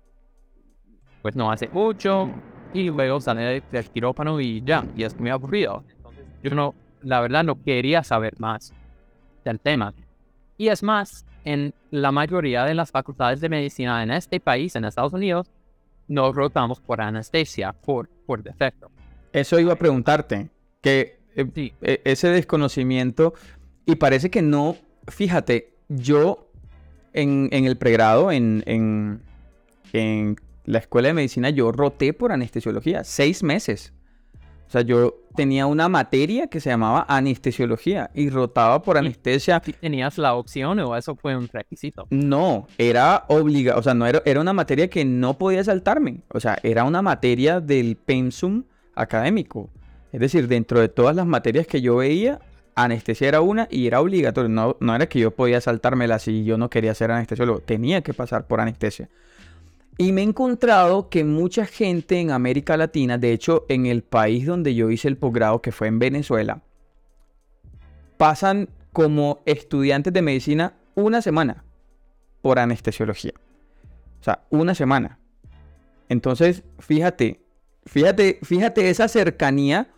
pues 1.20 1.34
no 1.34 1.50
hace 1.50 1.68
mucho 1.68 2.30
y 2.74 2.90
luego 2.90 3.20
sale 3.20 3.62
del 3.70 3.84
quirófano 3.90 4.40
y 4.40 4.62
ya, 4.62 4.84
y 4.96 5.04
es 5.04 5.18
muy 5.18 5.30
aburrido. 5.30 5.84
Entonces 5.96 6.24
yo 6.42 6.54
no, 6.54 6.74
la 7.02 7.20
verdad 7.20 7.44
no 7.44 7.62
quería 7.62 8.02
saber 8.02 8.38
más 8.38 8.72
del 9.44 9.60
tema. 9.60 9.94
Y 10.58 10.68
es 10.68 10.82
más, 10.82 11.24
en 11.44 11.74
la 11.90 12.12
mayoría 12.12 12.64
de 12.64 12.74
las 12.74 12.90
facultades 12.90 13.40
de 13.40 13.48
medicina 13.48 14.02
en 14.02 14.10
este 14.10 14.40
país, 14.40 14.76
en 14.76 14.84
Estados 14.84 15.12
Unidos, 15.12 15.50
no 16.08 16.32
rotamos 16.32 16.80
por 16.80 17.00
anestesia, 17.00 17.72
por, 17.72 18.08
por 18.26 18.42
defecto. 18.42 18.90
Eso 19.32 19.58
iba 19.58 19.72
a 19.72 19.76
preguntarte, 19.76 20.50
que 20.80 21.18
eh, 21.34 21.72
e, 21.80 22.00
ese 22.04 22.28
desconocimiento, 22.28 23.34
y 23.86 23.96
parece 23.96 24.30
que 24.30 24.42
no, 24.42 24.76
fíjate, 25.08 25.72
yo 25.88 26.48
en, 27.12 27.48
el 27.52 27.76
pregrado, 27.76 28.30
en, 28.30 28.62
en, 28.66 29.22
en 29.92 30.36
la 30.64 30.78
escuela 30.78 31.08
de 31.08 31.14
medicina, 31.14 31.50
yo 31.50 31.72
roté 31.72 32.12
por 32.12 32.32
anestesiología, 32.32 33.04
seis 33.04 33.42
meses. 33.42 33.92
O 34.66 34.70
sea, 34.72 34.80
yo 34.80 35.18
tenía 35.36 35.66
una 35.66 35.90
materia 35.90 36.46
que 36.46 36.58
se 36.58 36.70
llamaba 36.70 37.04
anestesiología 37.06 38.10
y 38.14 38.30
rotaba 38.30 38.80
por 38.80 38.96
anestesia. 38.96 39.60
¿Tenías 39.60 40.16
la 40.16 40.34
opción 40.34 40.78
o 40.80 40.96
eso 40.96 41.14
fue 41.14 41.36
un 41.36 41.46
requisito? 41.48 42.06
No, 42.08 42.66
era 42.78 43.24
obligado, 43.28 43.78
o 43.78 43.82
sea, 43.82 43.92
no 43.92 44.06
era, 44.06 44.22
era 44.24 44.40
una 44.40 44.54
materia 44.54 44.88
que 44.88 45.04
no 45.04 45.36
podía 45.36 45.62
saltarme. 45.62 46.22
O 46.28 46.40
sea, 46.40 46.58
era 46.62 46.84
una 46.84 47.02
materia 47.02 47.60
del 47.60 47.96
pensum 47.96 48.64
académico. 48.94 49.68
Es 50.10 50.20
decir, 50.20 50.48
dentro 50.48 50.80
de 50.80 50.88
todas 50.88 51.14
las 51.16 51.26
materias 51.26 51.66
que 51.66 51.82
yo 51.82 51.96
veía, 51.96 52.40
anestesia 52.74 53.28
era 53.28 53.42
una 53.42 53.68
y 53.70 53.86
era 53.86 54.00
obligatorio. 54.00 54.48
No, 54.48 54.78
no 54.80 54.94
era 54.94 55.06
que 55.06 55.18
yo 55.18 55.32
podía 55.32 55.60
saltármela 55.60 56.18
si 56.18 56.44
yo 56.44 56.56
no 56.56 56.70
quería 56.70 56.94
ser 56.94 57.10
anestesiólogo. 57.10 57.60
Tenía 57.60 58.00
que 58.00 58.14
pasar 58.14 58.46
por 58.46 58.60
anestesia. 58.60 59.10
Y 59.98 60.12
me 60.12 60.22
he 60.22 60.24
encontrado 60.24 61.08
que 61.08 61.24
mucha 61.24 61.66
gente 61.66 62.18
en 62.18 62.30
América 62.30 62.76
Latina, 62.76 63.18
de 63.18 63.32
hecho 63.32 63.66
en 63.68 63.86
el 63.86 64.02
país 64.02 64.46
donde 64.46 64.74
yo 64.74 64.90
hice 64.90 65.08
el 65.08 65.18
posgrado, 65.18 65.60
que 65.60 65.72
fue 65.72 65.88
en 65.88 65.98
Venezuela, 65.98 66.62
pasan 68.16 68.68
como 68.92 69.42
estudiantes 69.46 70.12
de 70.12 70.22
medicina 70.22 70.74
una 70.94 71.22
semana 71.22 71.64
por 72.40 72.58
anestesiología. 72.58 73.32
O 74.20 74.24
sea, 74.24 74.44
una 74.50 74.74
semana. 74.74 75.18
Entonces, 76.08 76.62
fíjate, 76.78 77.40
fíjate, 77.86 78.38
fíjate 78.42 78.90
esa 78.90 79.08
cercanía. 79.08 79.88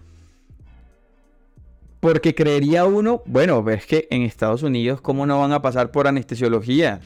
Porque 2.01 2.35
creería 2.35 2.85
uno, 2.85 3.23
bueno, 3.25 3.63
ves 3.63 3.87
que 3.87 4.07
en 4.11 4.23
Estados 4.23 4.63
Unidos, 4.63 5.01
¿cómo 5.01 5.25
no 5.25 5.41
van 5.41 5.53
a 5.53 5.63
pasar 5.63 5.91
por 5.91 6.07
anestesiología 6.07 7.01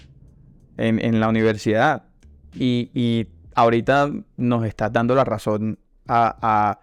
en, 0.76 0.98
en 0.98 1.20
la 1.20 1.28
universidad? 1.28 2.07
Y, 2.54 3.26
ahorita 3.54 4.12
nos 4.36 4.64
estás 4.64 4.92
dando 4.92 5.16
la 5.16 5.24
razón 5.24 5.78
a, 6.06 6.78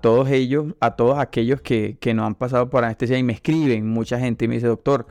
todos 0.00 0.30
ellos, 0.30 0.74
a 0.80 0.94
todos 0.94 1.18
aquellos 1.18 1.60
que, 1.60 1.98
que 2.00 2.14
nos 2.14 2.26
han 2.26 2.36
pasado 2.36 2.70
por 2.70 2.84
anestesia 2.84 3.18
y 3.18 3.24
me 3.24 3.32
escriben, 3.32 3.88
mucha 3.88 4.20
gente 4.20 4.44
y 4.44 4.48
me 4.48 4.54
dice, 4.54 4.68
doctor, 4.68 5.08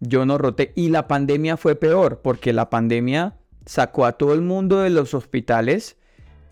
yo 0.00 0.24
no 0.26 0.38
roté. 0.38 0.72
Y 0.76 0.90
la 0.90 1.08
pandemia 1.08 1.56
fue 1.56 1.74
peor, 1.74 2.20
porque 2.22 2.52
la 2.52 2.70
pandemia 2.70 3.34
sacó 3.66 4.06
a 4.06 4.12
todo 4.12 4.34
el 4.34 4.42
mundo 4.42 4.80
de 4.80 4.90
los 4.90 5.14
hospitales 5.14 5.96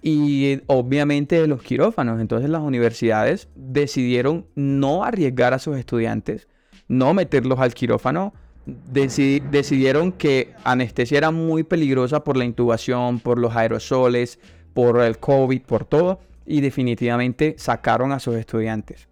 y 0.02 0.60
obviamente 0.66 1.40
de 1.40 1.46
los 1.46 1.62
quirófanos. 1.62 2.20
Entonces 2.20 2.50
las 2.50 2.62
universidades 2.62 3.48
decidieron 3.54 4.46
no 4.54 5.04
arriesgar 5.04 5.54
a 5.54 5.58
sus 5.58 5.76
estudiantes, 5.76 6.48
no 6.88 7.14
meterlos 7.14 7.60
al 7.60 7.74
quirófano, 7.74 8.34
decidieron 8.64 10.12
que 10.12 10.54
anestesia 10.64 11.18
era 11.18 11.30
muy 11.30 11.64
peligrosa 11.64 12.22
por 12.22 12.36
la 12.36 12.44
intubación, 12.44 13.18
por 13.18 13.38
los 13.38 13.56
aerosoles, 13.56 14.38
por 14.74 15.00
el 15.00 15.18
COVID, 15.18 15.62
por 15.62 15.84
todo, 15.84 16.20
y 16.46 16.60
definitivamente 16.60 17.54
sacaron 17.58 18.12
a 18.12 18.20
sus 18.20 18.36
estudiantes. 18.36 19.08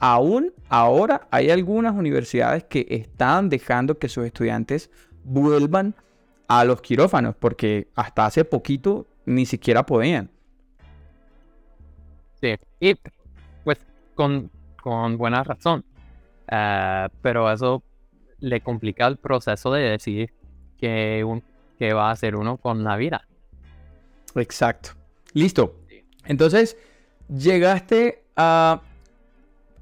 Aún 0.00 0.52
ahora 0.68 1.26
hay 1.30 1.50
algunas 1.50 1.94
universidades 1.94 2.64
que 2.64 2.86
están 2.88 3.48
dejando 3.48 3.98
que 3.98 4.08
sus 4.08 4.24
estudiantes 4.24 4.90
vuelvan 5.24 5.94
a 6.46 6.64
los 6.64 6.80
quirófanos, 6.80 7.34
porque 7.36 7.88
hasta 7.94 8.26
hace 8.26 8.44
poquito 8.44 9.06
ni 9.26 9.44
siquiera 9.44 9.84
podían. 9.84 10.30
Sí, 12.40 12.56
y 12.80 12.94
pues 13.64 13.78
con, 14.14 14.50
con 14.80 15.18
buena 15.18 15.42
razón. 15.42 15.84
Ah, 16.50 17.10
pero 17.20 17.50
eso 17.52 17.82
le 18.40 18.60
complica 18.60 19.06
el 19.06 19.16
proceso 19.16 19.72
de 19.72 19.82
decidir 19.82 20.32
qué, 20.78 21.24
un, 21.24 21.42
va 21.80 22.08
a 22.08 22.12
hacer 22.12 22.36
uno 22.36 22.56
con 22.56 22.84
la 22.84 22.96
vida. 22.96 23.26
Exacto. 24.34 24.90
Listo. 25.32 25.80
Entonces, 26.24 26.76
llegaste 27.28 28.24
a... 28.36 28.82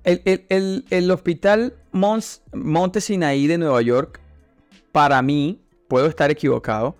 El, 0.04 1.10
hospital 1.10 1.74
Mons, 1.90 2.42
Monte 2.52 3.00
Sinaí 3.00 3.48
de 3.48 3.58
Nueva 3.58 3.82
York, 3.82 4.20
para 4.92 5.20
mí, 5.20 5.60
puedo 5.88 6.06
estar 6.06 6.30
equivocado, 6.30 6.94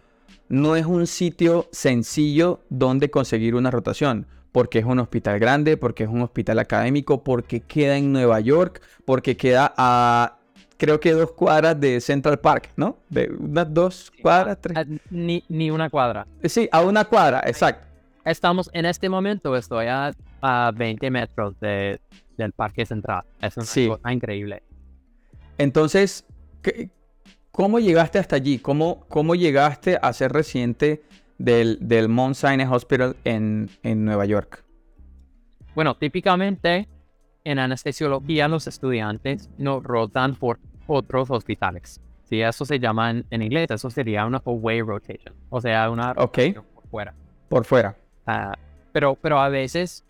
no 0.49 0.75
es 0.75 0.87
un 0.87 1.07
sitio 1.07 1.69
sencillo 1.71 2.65
donde 2.69 3.09
conseguir 3.09 3.55
una 3.55 3.71
rotación 3.71 4.27
porque 4.57 4.79
es 4.79 4.87
un 4.87 4.99
hospital 5.01 5.39
grande, 5.39 5.77
porque 5.77 6.05
es 6.05 6.09
un 6.09 6.23
hospital 6.23 6.59
académico, 6.59 7.23
porque 7.23 7.61
queda 7.61 7.99
en 7.99 8.11
Nueva 8.11 8.41
York, 8.41 8.81
porque 9.05 9.37
queda 9.37 9.75
a 9.77 10.36
creo 10.77 11.01
que 11.01 11.13
dos 11.13 11.33
cuadras 11.33 11.79
de 11.81 12.01
Central 12.01 12.39
Park, 12.39 12.71
¿no? 12.77 12.99
De 13.09 13.31
unas 13.39 13.73
dos 13.73 14.13
cuadras, 14.23 14.59
tres. 14.61 14.77
Ni, 15.11 15.43
ni 15.49 15.71
una 15.71 15.91
cuadra. 15.91 16.27
Sí, 16.45 16.69
a 16.71 16.83
una 16.83 17.05
cuadra, 17.05 17.43
exacto. 17.47 17.87
Estamos 18.25 18.69
en 18.73 18.87
este 18.87 19.09
momento, 19.09 19.55
estoy 19.57 19.87
a, 19.87 20.13
a 20.41 20.73
20 20.75 21.11
metros 21.11 21.59
de, 21.61 22.01
del 22.37 22.53
Parque 22.53 22.85
Central. 22.85 23.25
Es 23.41 23.57
una 23.57 23.97
cosa 23.97 24.13
increíble. 24.13 24.63
Entonces, 25.59 26.27
¿cómo 27.53 27.79
llegaste 27.79 28.19
hasta 28.19 28.37
allí? 28.37 28.59
¿Cómo, 28.59 29.07
cómo 29.09 29.35
llegaste 29.35 29.99
a 30.01 30.13
ser 30.13 30.33
residente 30.33 31.03
del, 31.39 31.79
del 31.81 32.09
Mount 32.09 32.35
Sinai 32.35 32.67
Hospital 32.67 33.17
en, 33.25 33.71
en 33.83 34.05
Nueva 34.05 34.27
York? 34.27 34.65
Bueno, 35.75 35.97
típicamente 35.97 36.89
en 37.47 37.61
anestesiología 37.61 38.49
los 38.49 38.67
estudiantes 38.67 39.49
no 39.57 39.79
rotan 39.79 40.35
por 40.35 40.59
otros 40.89 41.31
hospitales. 41.31 42.01
Si 42.25 42.43
eso 42.43 42.65
se 42.65 42.81
llama 42.81 43.11
en, 43.11 43.43
inglés, 43.43 43.71
eso 43.71 43.89
sería 43.89 44.27
una 44.27 44.43
away 44.45 44.83
rotation. 44.83 45.33
O 45.49 45.61
sea, 45.61 45.89
una 45.89 46.13
rotación 46.13 46.65
por 46.75 46.89
fuera. 46.89 47.15
Por 47.49 47.65
fuera. 47.65 47.97
Ah, 48.27 48.53
pero, 48.91 49.15
pero 49.15 49.39
a 49.39 49.49
veces 49.49 50.05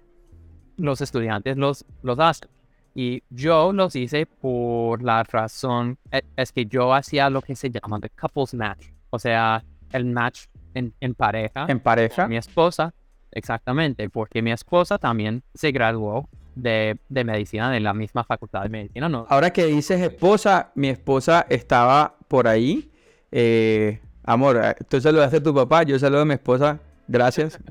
los 0.79 1.03
estudiantes 1.03 1.59
los, 1.59 1.85
los 2.03 2.19
hacen. 2.19 2.49
Y 2.95 3.23
yo 3.29 3.71
los 3.75 3.95
hice 3.97 4.25
por 4.25 5.03
la 5.03 5.23
razón, 5.23 5.99
e, 6.11 6.23
es 6.37 6.53
que 6.53 6.65
yo 6.65 6.95
hacía 6.95 7.29
lo 7.29 7.43
que 7.43 7.55
se 7.55 7.71
llama 7.71 8.01
the 8.01 8.09
couples 8.09 8.55
match. 8.55 8.87
O 9.11 9.19
sea, 9.19 9.63
el 9.93 10.07
match 10.07 10.47
en, 10.73 10.95
en 11.01 11.15
pareja. 11.15 11.67
En 11.69 11.81
pareja. 11.81 12.27
mi 12.27 12.39
esposa 12.39 12.95
exactamente, 13.31 14.09
porque 14.09 14.41
mi 14.41 14.53
esposa 14.53 14.97
también 14.97 15.43
se 15.53 15.71
graduó 15.71 16.31
de, 16.57 16.99
de 17.09 17.23
medicina 17.25 17.71
de 17.71 17.79
la 17.79 17.95
misma 17.95 18.25
facultad 18.25 18.63
de 18.65 18.69
medicina. 18.71 19.09
No, 19.09 19.27
Ahora 19.29 19.51
que 19.53 19.67
dices 19.67 20.01
esposa, 20.01 20.73
mi 20.75 20.89
esposa 20.89 21.47
estaba 21.49 22.17
por 22.27 22.49
ahí. 22.49 22.91
Eh, 23.31 24.01
amor, 24.25 24.61
eh, 24.61 24.75
tú 24.89 25.01
saludaste 25.01 25.37
a 25.37 25.43
tu 25.43 25.55
papá, 25.55 25.85
yo 25.85 25.97
saludo 25.99 26.23
a 26.23 26.25
mi 26.25 26.35
esposa. 26.35 26.81
Gracias. 27.07 27.59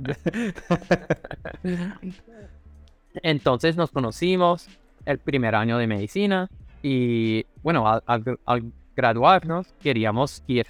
Entonces 3.16 3.76
nos 3.76 3.92
conocimos 3.92 4.68
el 5.06 5.20
primer 5.20 5.56
año 5.56 5.78
de 5.78 5.88
medicina 5.88 6.50
y 6.84 7.46
bueno, 7.64 7.88
al, 7.88 8.02
al- 8.06 8.40
al 8.46 8.64
graduarnos 8.96 9.68
queríamos 9.82 10.44
ir 10.48 10.68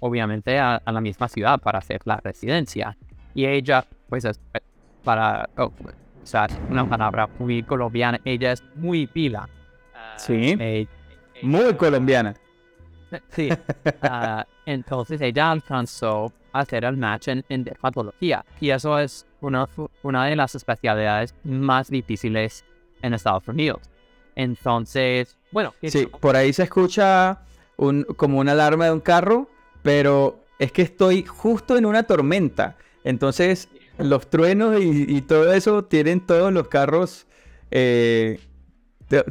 obviamente 0.00 0.58
a, 0.58 0.76
a 0.76 0.92
la 0.92 1.00
misma 1.00 1.28
ciudad 1.28 1.58
para 1.60 1.78
hacer 1.78 2.00
la 2.04 2.16
residencia. 2.18 2.96
Y 3.34 3.46
ella, 3.46 3.84
pues 4.08 4.24
es 4.24 4.40
para 5.04 5.48
oh, 5.58 5.72
usar 6.26 6.50
una 6.68 6.84
palabra 6.88 7.28
muy 7.38 7.62
colombiana, 7.62 8.20
ella 8.24 8.50
es 8.52 8.62
muy 8.74 9.06
pila. 9.06 9.48
Ah, 9.94 10.14
Sí. 10.18 10.56
eh, 10.58 10.86
Muy 11.42 11.74
colombiana. 11.74 12.34
Sí. 13.30 13.48
Ah, 14.02 14.44
entonces 14.66 15.20
ella 15.20 15.52
alcanzó 15.52 16.32
a 16.52 16.60
hacer 16.60 16.84
el 16.84 16.96
match 16.96 17.28
en, 17.28 17.44
en 17.48 17.62
dermatología. 17.62 18.44
Y 18.60 18.70
eso 18.70 18.98
es 18.98 19.24
una, 19.40 19.68
una 20.02 20.26
de 20.26 20.34
las 20.34 20.54
especialidades 20.56 21.32
más 21.44 21.88
difíciles 21.90 22.64
en 23.02 23.14
Estados 23.14 23.46
Unidos. 23.46 23.80
Entonces, 24.34 25.36
bueno, 25.52 25.72
Sí, 25.82 26.06
por 26.06 26.34
ahí 26.36 26.52
se 26.52 26.64
escucha 26.64 27.38
un, 27.76 28.02
como 28.16 28.38
una 28.40 28.52
alarma 28.52 28.86
de 28.86 28.92
un 28.92 29.00
carro, 29.00 29.48
pero 29.82 30.40
es 30.58 30.72
que 30.72 30.82
estoy 30.82 31.24
justo 31.24 31.76
en 31.76 31.86
una 31.86 32.02
tormenta. 32.02 32.76
Entonces, 33.04 33.68
los 33.98 34.28
truenos 34.28 34.76
y, 34.80 35.20
todo 35.22 35.52
eso 35.52 35.84
tienen 35.84 36.20
todos 36.20 36.52
los 36.52 36.68
carros, 36.68 37.26
eh, 37.70 38.40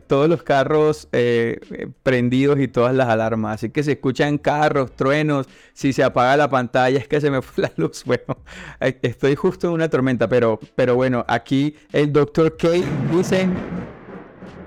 todos 0.08 0.30
los 0.30 0.44
carros 0.44 1.08
eh, 1.12 1.60
prendidos 2.04 2.60
y 2.60 2.68
todas 2.68 2.96
las 2.96 3.10
alarmas. 3.10 3.56
Así 3.56 3.70
que 3.70 3.84
se 3.84 3.94
escuchan 3.94 4.38
carros, 4.38 4.96
truenos. 4.96 5.48
Si 5.74 5.94
se 5.94 6.04
apaga 6.04 6.38
la 6.38 6.50
pantalla 6.50 6.98
es 6.98 7.08
que 7.08 7.22
se 7.22 7.30
me 7.30 7.42
fue 7.42 7.64
la 7.68 7.72
luz. 7.76 8.04
Bueno, 8.06 8.38
estoy 8.80 9.36
justo 9.36 9.68
en 9.68 9.74
una 9.74 9.90
tormenta, 9.90 10.28
pero, 10.28 10.60
pero 10.76 10.96
bueno, 10.96 11.26
aquí 11.28 11.76
el 11.92 12.12
doctor 12.12 12.56
K 12.58 12.70
dice... 13.12 13.48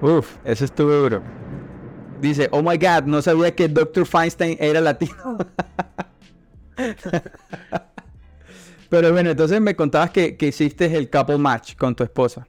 Uf, 0.00 0.36
eso 0.44 0.64
estuvo 0.64 0.92
duro. 0.92 1.22
Dice, 2.20 2.48
oh 2.52 2.62
my 2.62 2.76
god, 2.76 3.04
no 3.04 3.20
sabía 3.20 3.54
que 3.54 3.68
Dr. 3.68 4.06
Feinstein 4.06 4.56
era 4.60 4.80
latino. 4.80 5.38
Pero 8.88 9.12
bueno, 9.12 9.30
entonces 9.30 9.60
me 9.60 9.76
contabas 9.76 10.10
que, 10.10 10.36
que 10.36 10.48
hiciste 10.48 10.96
el 10.96 11.10
couple 11.10 11.38
match 11.38 11.76
con 11.76 11.94
tu 11.94 12.04
esposa. 12.04 12.46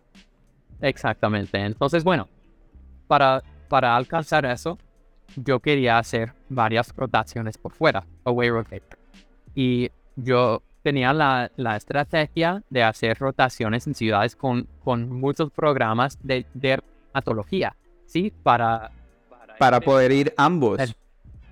Exactamente. 0.82 1.58
Entonces, 1.58 2.04
bueno, 2.04 2.30
para, 3.08 3.44
para 3.68 3.96
alcanzar 3.96 4.46
eso, 4.46 4.78
yo 5.36 5.60
quería 5.60 5.98
hacer 5.98 6.34
varias 6.48 6.96
rotaciones 6.96 7.58
por 7.58 7.74
fuera, 7.74 8.06
away 8.24 8.50
rotate. 8.50 8.98
Y 9.54 9.90
yo 10.16 10.64
tenía 10.82 11.14
la, 11.14 11.52
la 11.58 11.76
estrategia 11.76 12.64
de 12.70 12.84
hacer 12.84 13.18
rotaciones 13.20 13.86
en 13.88 13.96
ciudades 13.96 14.36
con, 14.36 14.68
con 14.84 15.12
muchos 15.12 15.52
programas 15.52 16.18
de 16.24 16.46
dermatología, 16.54 17.76
¿sí? 18.06 18.32
Para, 18.44 18.92
Para 19.58 19.82
poder 19.82 20.12
ir 20.12 20.34
ambos. 20.38 20.80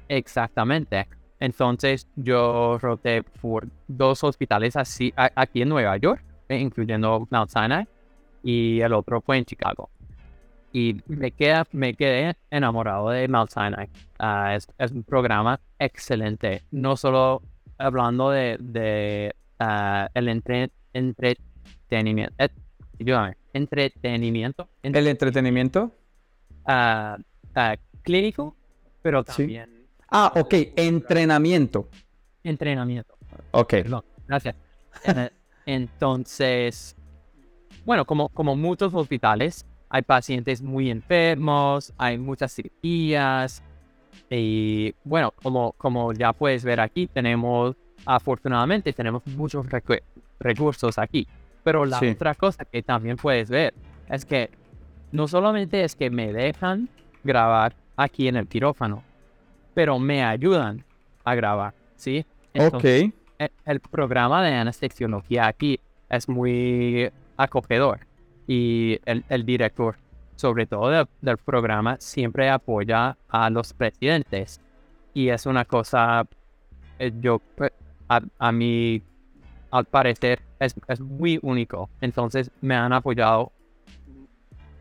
Exactamente. 0.07 1.07
Entonces 1.39 2.07
yo 2.15 2.77
roté 2.79 3.23
por 3.23 3.67
dos 3.87 4.23
hospitales 4.23 4.75
así 4.75 5.13
a- 5.15 5.31
aquí 5.35 5.61
en 5.61 5.69
Nueva 5.69 5.95
York, 5.97 6.23
eh, 6.49 6.57
incluyendo 6.57 7.27
Mount 7.29 7.49
Sinai, 7.51 7.87
y 8.43 8.79
el 8.81 8.93
otro 8.93 9.21
fue 9.21 9.37
en 9.37 9.45
Chicago. 9.45 9.89
Y 10.73 11.01
me, 11.07 11.31
queda, 11.31 11.65
me 11.71 11.93
quedé 11.93 12.35
enamorado 12.51 13.09
de 13.09 13.27
Mount 13.27 13.49
Sinai. 13.51 13.87
Ah, 14.19 14.53
es, 14.55 14.67
es 14.77 14.91
un 14.91 15.03
programa 15.03 15.59
excelente, 15.79 16.63
no 16.71 16.97
solo 16.97 17.41
hablando 17.77 18.31
de, 18.31 18.57
de 18.59 19.33
ah, 19.59 20.09
el 20.13 20.29
entre- 20.29 20.71
entretenimiento, 20.93 22.33
eh, 22.39 22.49
ayúdame, 22.99 23.37
entretenimiento, 23.53 24.67
en- 24.83 24.95
El 24.95 25.07
entretenimiento. 25.07 25.91
ah, 26.65 27.17
clínico, 28.03 28.55
pero 29.01 29.23
Sí. 29.27 29.57
Ah, 30.09 30.31
ok, 30.35 30.53
entrenamiento. 30.75 31.89
entrenamiento. 32.43 33.15
Ok. 33.51 33.69
Perdón, 33.69 34.03
gracias. 34.27 34.55
Eh, 35.05 35.29
Entonces, 35.65 36.95
bueno, 37.85 38.05
como, 38.05 38.29
como 38.29 38.55
muchos 38.55 38.93
hospitales, 38.93 39.65
hay 39.89 40.01
pacientes 40.01 40.61
muy 40.61 40.89
enfermos, 40.89 41.93
hay 41.97 42.17
muchas 42.17 42.53
cirugías. 42.55 43.61
Y 44.29 44.93
bueno, 45.03 45.33
como, 45.43 45.73
como 45.73 46.13
ya 46.13 46.31
puedes 46.33 46.63
ver 46.63 46.79
aquí, 46.79 47.07
tenemos, 47.07 47.75
afortunadamente, 48.05 48.93
tenemos 48.93 49.25
muchos 49.27 49.65
recu- 49.67 50.01
recursos 50.39 50.97
aquí. 50.97 51.27
Pero 51.63 51.85
la 51.85 51.99
Sí. 51.99 52.07
otra 52.07 52.33
cosa 52.33 52.63
que 52.63 52.81
también 52.81 53.17
puedes 53.17 53.49
ver 53.49 53.73
es 54.09 54.23
que 54.25 54.49
no 55.11 55.27
solamente 55.27 55.83
es 55.83 55.95
que 55.95 56.09
me 56.09 56.31
dejan 56.31 56.87
grabar 57.25 57.75
aquí 57.97 58.27
en 58.29 58.37
el 58.37 58.47
quirófano, 58.47 59.03
pero 59.77 59.99
me 59.99 60.23
ayudan 60.23 60.83
a 61.23 61.35
grabar, 61.35 61.75
¿sí? 61.97 62.25
Entonces, 62.51 63.03
Ok. 63.03 63.13
el, 63.37 63.51
el 63.63 63.79
programa 63.79 64.43
de 64.43 64.51
anestesiología 64.55 65.45
aquí 65.45 65.79
es 66.09 66.27
muy 66.27 67.11
acogedor 67.37 67.99
y 68.47 68.99
el, 69.05 69.23
el 69.29 69.45
director, 69.45 69.95
sobre 70.35 70.65
todo 70.65 70.89
de- 70.89 71.05
del 71.21 71.37
programa, 71.37 71.95
siempre 71.99 72.49
apoya 72.49 73.15
a 73.29 73.51
los 73.51 73.71
presidentes 73.73 74.59
y 75.13 75.29
es 75.29 75.45
una 75.45 75.63
cosa, 75.63 76.25
eh, 76.97 77.11
yo, 77.21 77.39
pues, 77.55 77.71
a, 78.09 78.19
a 78.39 78.51
mí, 78.51 79.03
al 79.69 79.85
parecer, 79.85 80.41
es, 80.59 80.73
es 80.87 80.99
muy 80.99 81.37
único. 81.43 81.87
Entonces 82.01 82.49
me 82.61 82.73
han 82.73 82.93
apoyado, 82.93 83.51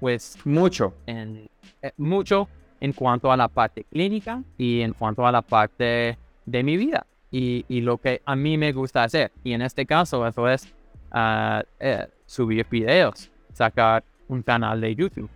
pues, 0.00 0.38
Mucho. 0.46 0.94
en, 1.06 1.46
eh, 1.82 1.92
mucho 1.98 2.48
en 2.80 2.92
cuanto 2.92 3.32
a 3.32 3.36
la 3.36 3.48
parte 3.48 3.84
clínica 3.84 4.42
y 4.58 4.80
en 4.80 4.92
cuanto 4.92 5.26
a 5.26 5.32
la 5.32 5.42
parte 5.42 6.18
de 6.44 6.62
mi 6.62 6.76
vida 6.76 7.06
y, 7.30 7.64
y 7.68 7.80
lo 7.80 7.98
que 7.98 8.22
a 8.24 8.36
mí 8.36 8.56
me 8.56 8.72
gusta 8.72 9.04
hacer. 9.04 9.32
Y 9.44 9.52
en 9.52 9.62
este 9.62 9.86
caso, 9.86 10.26
eso 10.26 10.48
es 10.48 10.72
ah, 11.10 11.62
eh, 11.80 12.06
subir 12.24 12.66
videos, 12.70 13.30
sacar 13.52 14.04
un 14.28 14.42
canal 14.42 14.80
de 14.80 14.94
YouTube. 14.94 15.30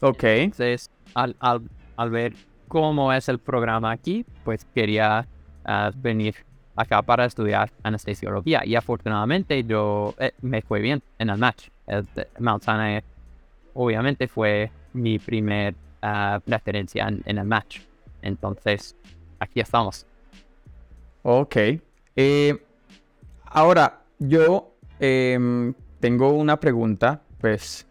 Ok. 0.00 0.24
Entonces, 0.24 0.90
al, 1.14 1.36
al, 1.40 1.62
al 1.96 2.10
ver 2.10 2.34
cómo 2.68 3.12
es 3.12 3.28
el 3.28 3.38
programa 3.38 3.90
aquí, 3.90 4.24
pues 4.44 4.64
quería 4.74 5.26
ah, 5.64 5.90
venir 5.94 6.34
acá 6.76 7.02
para 7.02 7.24
estudiar 7.24 7.70
anestesiología. 7.82 8.64
Y 8.64 8.76
afortunadamente 8.76 9.64
yo 9.64 10.14
eh, 10.18 10.32
me 10.42 10.62
fue 10.62 10.80
bien 10.80 11.02
en 11.18 11.30
el 11.30 11.38
match. 11.38 11.68
El 11.86 12.06
de 12.14 12.28
Mount 12.38 12.62
Sinai 12.62 13.02
obviamente 13.74 14.28
fue 14.28 14.70
mi 14.92 15.18
primer 15.18 15.74
ah, 16.02 16.40
preferencia 16.44 17.06
en, 17.08 17.22
en 17.24 17.38
el 17.38 17.46
match. 17.46 17.80
Entonces, 18.22 18.96
aquí 19.38 19.60
estamos. 19.60 20.06
Ok. 21.22 21.56
Eh, 22.16 22.58
ahora, 23.44 24.02
yo 24.18 24.74
em, 24.98 25.74
tengo 26.00 26.30
una 26.32 26.58
pregunta. 26.58 27.22
Pues 27.40 27.86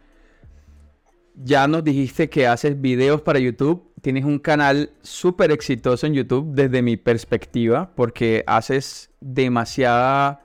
ya 1.35 1.67
nos 1.67 1.83
dijiste 1.83 2.29
que 2.29 2.47
haces 2.47 2.79
videos 2.79 3.21
para 3.21 3.39
YouTube. 3.39 3.83
Tienes 4.01 4.25
un 4.25 4.39
canal 4.39 4.91
súper 5.01 5.51
exitoso 5.51 6.07
en 6.07 6.13
YouTube 6.13 6.53
desde 6.53 6.81
mi 6.81 6.97
perspectiva 6.97 7.89
porque 7.95 8.43
haces 8.47 9.09
demasiada 9.19 10.41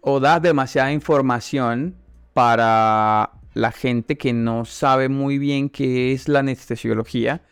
o 0.00 0.18
das 0.18 0.40
demasiada 0.40 0.92
información 0.92 1.94
para 2.32 3.30
la 3.54 3.72
gente 3.72 4.16
que 4.16 4.32
no 4.32 4.64
sabe 4.64 5.08
muy 5.08 5.38
bien 5.38 5.68
qué 5.70 6.12
es 6.12 6.28
la 6.28 6.40
anestesiología 6.40 7.42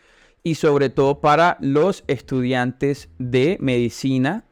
y 0.43 0.55
sobre 0.55 0.91
todo 0.91 1.21
para 1.21 1.57
los 1.61 2.05
estudiantes 2.07 3.09
de 3.19 3.57
medicina 3.61 4.45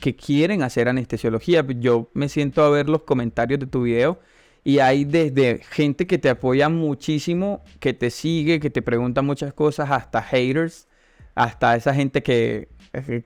que 0.00 0.16
quieren 0.16 0.62
hacer 0.62 0.88
anestesiología. 0.88 1.64
Yo 1.78 2.10
me 2.14 2.28
siento 2.28 2.62
a 2.62 2.70
ver 2.70 2.88
los 2.88 3.02
comentarios 3.02 3.60
de 3.60 3.66
tu 3.66 3.82
video 3.82 4.20
y 4.64 4.78
hay 4.78 5.04
desde 5.04 5.60
gente 5.70 6.06
que 6.06 6.18
te 6.18 6.30
apoya 6.30 6.68
muchísimo, 6.68 7.62
que 7.80 7.92
te 7.92 8.10
sigue, 8.10 8.60
que 8.60 8.70
te 8.70 8.82
pregunta 8.82 9.20
muchas 9.22 9.52
cosas, 9.52 9.90
hasta 9.90 10.22
haters, 10.22 10.88
hasta 11.34 11.76
esa 11.76 11.94
gente 11.94 12.22
que, 12.22 12.68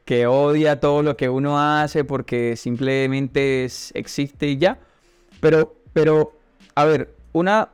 que 0.05 0.27
odia 0.27 0.81
todo 0.81 1.03
lo 1.03 1.17
que 1.17 1.29
uno 1.29 1.59
hace 1.61 2.03
porque 2.05 2.57
simplemente 2.57 3.65
es- 3.65 3.93
existe 3.95 4.49
y 4.49 4.57
ya. 4.59 4.81
Pero, 5.41 5.77
pero, 5.93 6.33
a 6.75 6.85
ver, 6.85 7.15
una, 7.39 7.71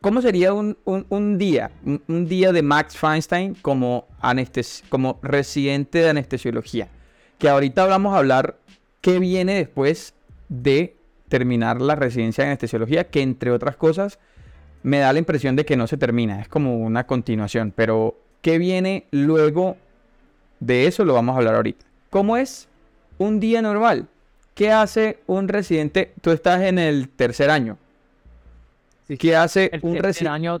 ¿Cómo 0.00 0.22
sería 0.22 0.54
un, 0.54 0.78
un- 0.84 1.36
día? 1.36 1.70
Un, 1.84 2.26
día 2.26 2.52
de 2.52 2.62
Max 2.62 2.96
Feinstein 2.96 3.54
como, 3.60 4.06
anestes- 4.22 4.82
como 4.88 5.18
residente 5.22 5.98
de 5.98 6.08
anestesiología. 6.08 6.88
Que 7.38 7.50
ahorita 7.50 7.84
vamos 7.84 8.14
a 8.14 8.18
hablar 8.18 8.56
qué 9.02 9.18
viene 9.18 9.54
después 9.56 10.14
de 10.48 10.96
terminar 11.28 11.82
la 11.82 11.96
residencia 11.96 12.44
de 12.44 12.50
anestesiología, 12.50 13.08
que 13.10 13.20
entre 13.20 13.50
otras 13.50 13.76
cosas 13.76 14.18
me 14.82 14.98
da 14.98 15.12
la 15.12 15.18
impresión 15.18 15.54
de 15.54 15.66
que 15.66 15.76
no 15.76 15.86
se 15.86 15.98
termina, 15.98 16.40
es 16.40 16.48
como 16.48 16.78
una 16.78 17.06
continuación, 17.06 17.72
pero 17.76 18.18
¿qué 18.40 18.56
viene 18.58 19.06
luego 19.10 19.76
de 20.60 20.86
eso? 20.86 21.04
Lo 21.04 21.12
vamos 21.14 21.34
a 21.34 21.38
hablar 21.38 21.54
ahorita. 21.56 21.84
¿Cómo 22.08 22.38
es 22.38 22.68
un 23.18 23.38
día 23.38 23.60
normal? 23.60 24.08
¿Qué 24.54 24.70
hace 24.72 25.18
un 25.26 25.48
residente? 25.48 26.12
Tú 26.20 26.30
estás 26.30 26.60
en 26.62 26.78
el 26.78 27.08
tercer 27.08 27.50
año. 27.50 27.78
¿Qué 29.18 29.34
hace 29.36 29.70
El 29.72 29.80
un 29.82 29.96
residente? 29.96 30.28
año... 30.34 30.60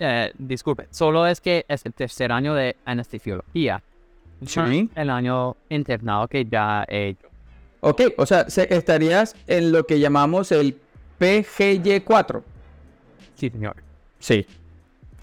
Eh, 0.00 0.32
disculpe, 0.36 0.88
solo 0.90 1.26
es 1.26 1.40
que 1.40 1.64
es 1.68 1.86
el 1.86 1.94
tercer 1.94 2.32
año 2.32 2.54
de 2.54 2.76
anestesiología. 2.84 3.80
Sí. 4.44 4.90
El 4.94 5.08
año 5.10 5.56
internado 5.68 6.26
que 6.28 6.44
ya 6.44 6.84
he 6.88 7.08
hecho. 7.10 7.28
Ok, 7.80 8.02
o 8.18 8.26
sea, 8.26 8.50
se- 8.50 8.74
estarías 8.74 9.36
en 9.46 9.70
lo 9.72 9.86
que 9.86 10.00
llamamos 10.00 10.50
el 10.52 10.76
PGY4. 11.20 12.42
Sí, 13.36 13.50
señor. 13.50 13.76
Sí. 14.18 14.46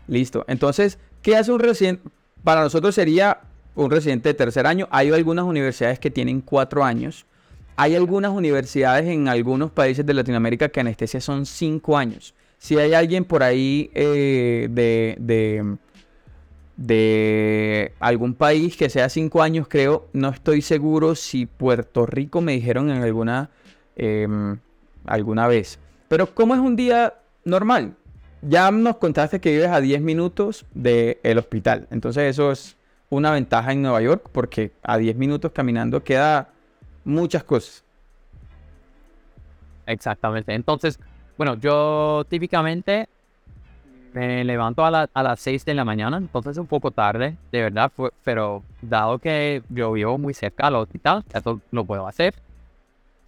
Listo. 0.08 0.46
Entonces, 0.48 0.98
¿qué 1.22 1.36
hace 1.36 1.52
un 1.52 1.60
residente? 1.60 2.10
Para 2.44 2.62
nosotros 2.62 2.96
sería 2.96 3.40
un 3.76 3.92
residente 3.92 4.30
de 4.30 4.34
tercer 4.34 4.68
año. 4.68 4.88
Hay 4.92 5.12
algunas 5.12 5.46
universidades 5.46 6.00
que 6.00 6.12
tienen 6.12 6.42
cuatro 6.42 6.84
años. 6.84 7.26
Hay 7.76 7.96
algunas 7.96 8.32
universidades 8.32 9.08
en 9.08 9.28
algunos 9.28 9.72
países 9.72 10.06
de 10.06 10.14
Latinoamérica 10.14 10.70
que 10.70 10.80
anestesia 10.80 11.22
son 11.22 11.46
cinco 11.46 11.98
años. 11.98 12.34
Si 12.58 12.78
hay 12.78 12.94
alguien 12.94 13.26
por 13.26 13.42
ahí 13.42 13.90
eh, 13.96 14.68
de, 14.70 15.16
de, 15.20 15.78
de 16.78 17.94
algún 18.00 18.36
país 18.36 18.78
que 18.78 18.90
sea 18.90 19.10
cinco 19.10 19.42
años, 19.42 19.68
creo, 19.68 20.08
no 20.14 20.30
estoy 20.30 20.62
seguro 20.62 21.16
si 21.16 21.46
Puerto 21.46 22.06
Rico 22.06 22.42
me 22.42 22.54
dijeron 22.54 22.92
en 22.92 23.02
alguna, 23.02 23.50
em, 23.96 24.60
alguna 25.06 25.48
vez. 25.48 25.80
Pero 26.08 26.36
¿cómo 26.36 26.54
es 26.54 26.60
un 26.60 26.76
día 26.76 27.16
normal? 27.46 27.96
Ya 28.42 28.70
nos 28.70 28.98
contaste 28.98 29.40
que 29.40 29.52
vives 29.52 29.70
a 29.70 29.80
10 29.80 30.02
minutos 30.02 30.66
del 30.74 31.38
hospital. 31.38 31.88
Entonces 31.90 32.24
eso 32.30 32.52
es 32.52 32.76
una 33.12 33.30
ventaja 33.32 33.72
en 33.74 33.84
Nueva 33.84 34.02
York 34.02 34.28
porque 34.32 34.72
a 34.82 34.98
10 34.98 35.16
minutos 35.18 35.52
caminando 35.52 36.04
queda 36.04 36.50
muchas 37.06 37.44
cosas. 37.44 37.84
Exactamente. 39.86 40.54
Entonces, 40.54 41.00
bueno, 41.38 41.56
yo 41.56 42.24
típicamente 42.30 43.08
me 44.14 44.44
levanto 44.44 44.84
a, 44.86 44.92
la- 44.92 45.10
a 45.14 45.24
las 45.24 45.40
6 45.40 45.64
de 45.66 45.74
la 45.74 45.86
mañana, 45.86 46.18
entonces 46.18 46.52
es 46.54 46.58
un 46.58 46.68
poco 46.68 46.92
tarde, 46.92 47.38
de 47.52 47.62
verdad, 47.62 47.92
fue- 47.96 48.12
pero 48.24 48.64
dado 48.82 49.20
que 49.20 49.62
yo 49.70 49.92
vivo 49.94 50.18
muy 50.18 50.34
cerca 50.34 50.68
al 50.68 50.76
hospital, 50.76 51.24
eso 51.34 51.62
lo 51.72 51.86
puedo 51.86 52.08
hacer. 52.08 52.34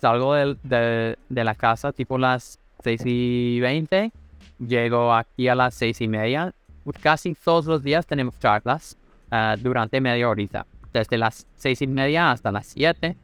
Salgo 0.02 0.34
del- 0.34 0.58
de, 0.64 1.18
de 1.30 1.44
la 1.44 1.56
casa 1.56 1.92
tipo 1.94 2.18
las 2.18 2.60
6 2.84 3.02
y 3.06 3.60
20, 3.62 4.12
llego 4.60 5.14
aquí 5.14 5.48
a 5.48 5.56
las 5.56 5.74
6 5.76 6.02
y 6.02 6.08
media. 6.08 6.54
Casi 7.02 7.34
todos 7.34 7.66
los 7.66 7.82
días 7.82 8.06
tenemos 8.06 8.38
charlas 8.40 8.98
ah, 9.34 9.56
durante 9.60 10.00
media 10.00 10.30
horita, 10.30 10.66
desde 10.94 11.18
las 11.18 11.48
6 11.56 11.82
y 11.82 11.88
media 11.88 12.32
hasta 12.32 12.52
las 12.52 12.68
7 12.68 13.18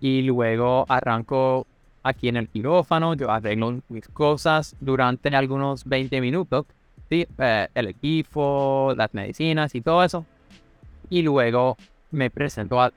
y 0.00 0.22
luego 0.22 0.86
arranco 0.88 1.66
aquí 2.02 2.28
en 2.28 2.36
el 2.36 2.48
quirófano, 2.48 3.14
yo 3.14 3.30
arreglo 3.30 3.80
mis 3.88 4.08
cosas 4.08 4.74
durante 4.80 5.28
algunos 5.28 5.84
20 5.84 6.20
minutos, 6.20 6.66
¿sí? 7.08 7.26
Eh, 7.38 7.68
el 7.74 7.86
equipo, 7.88 8.94
las 8.96 9.14
medicinas 9.14 9.74
y 9.74 9.80
todo 9.80 10.02
eso. 10.02 10.24
Y 11.10 11.22
luego 11.22 11.76
me 12.10 12.30
presento 12.30 12.80
al, 12.80 12.92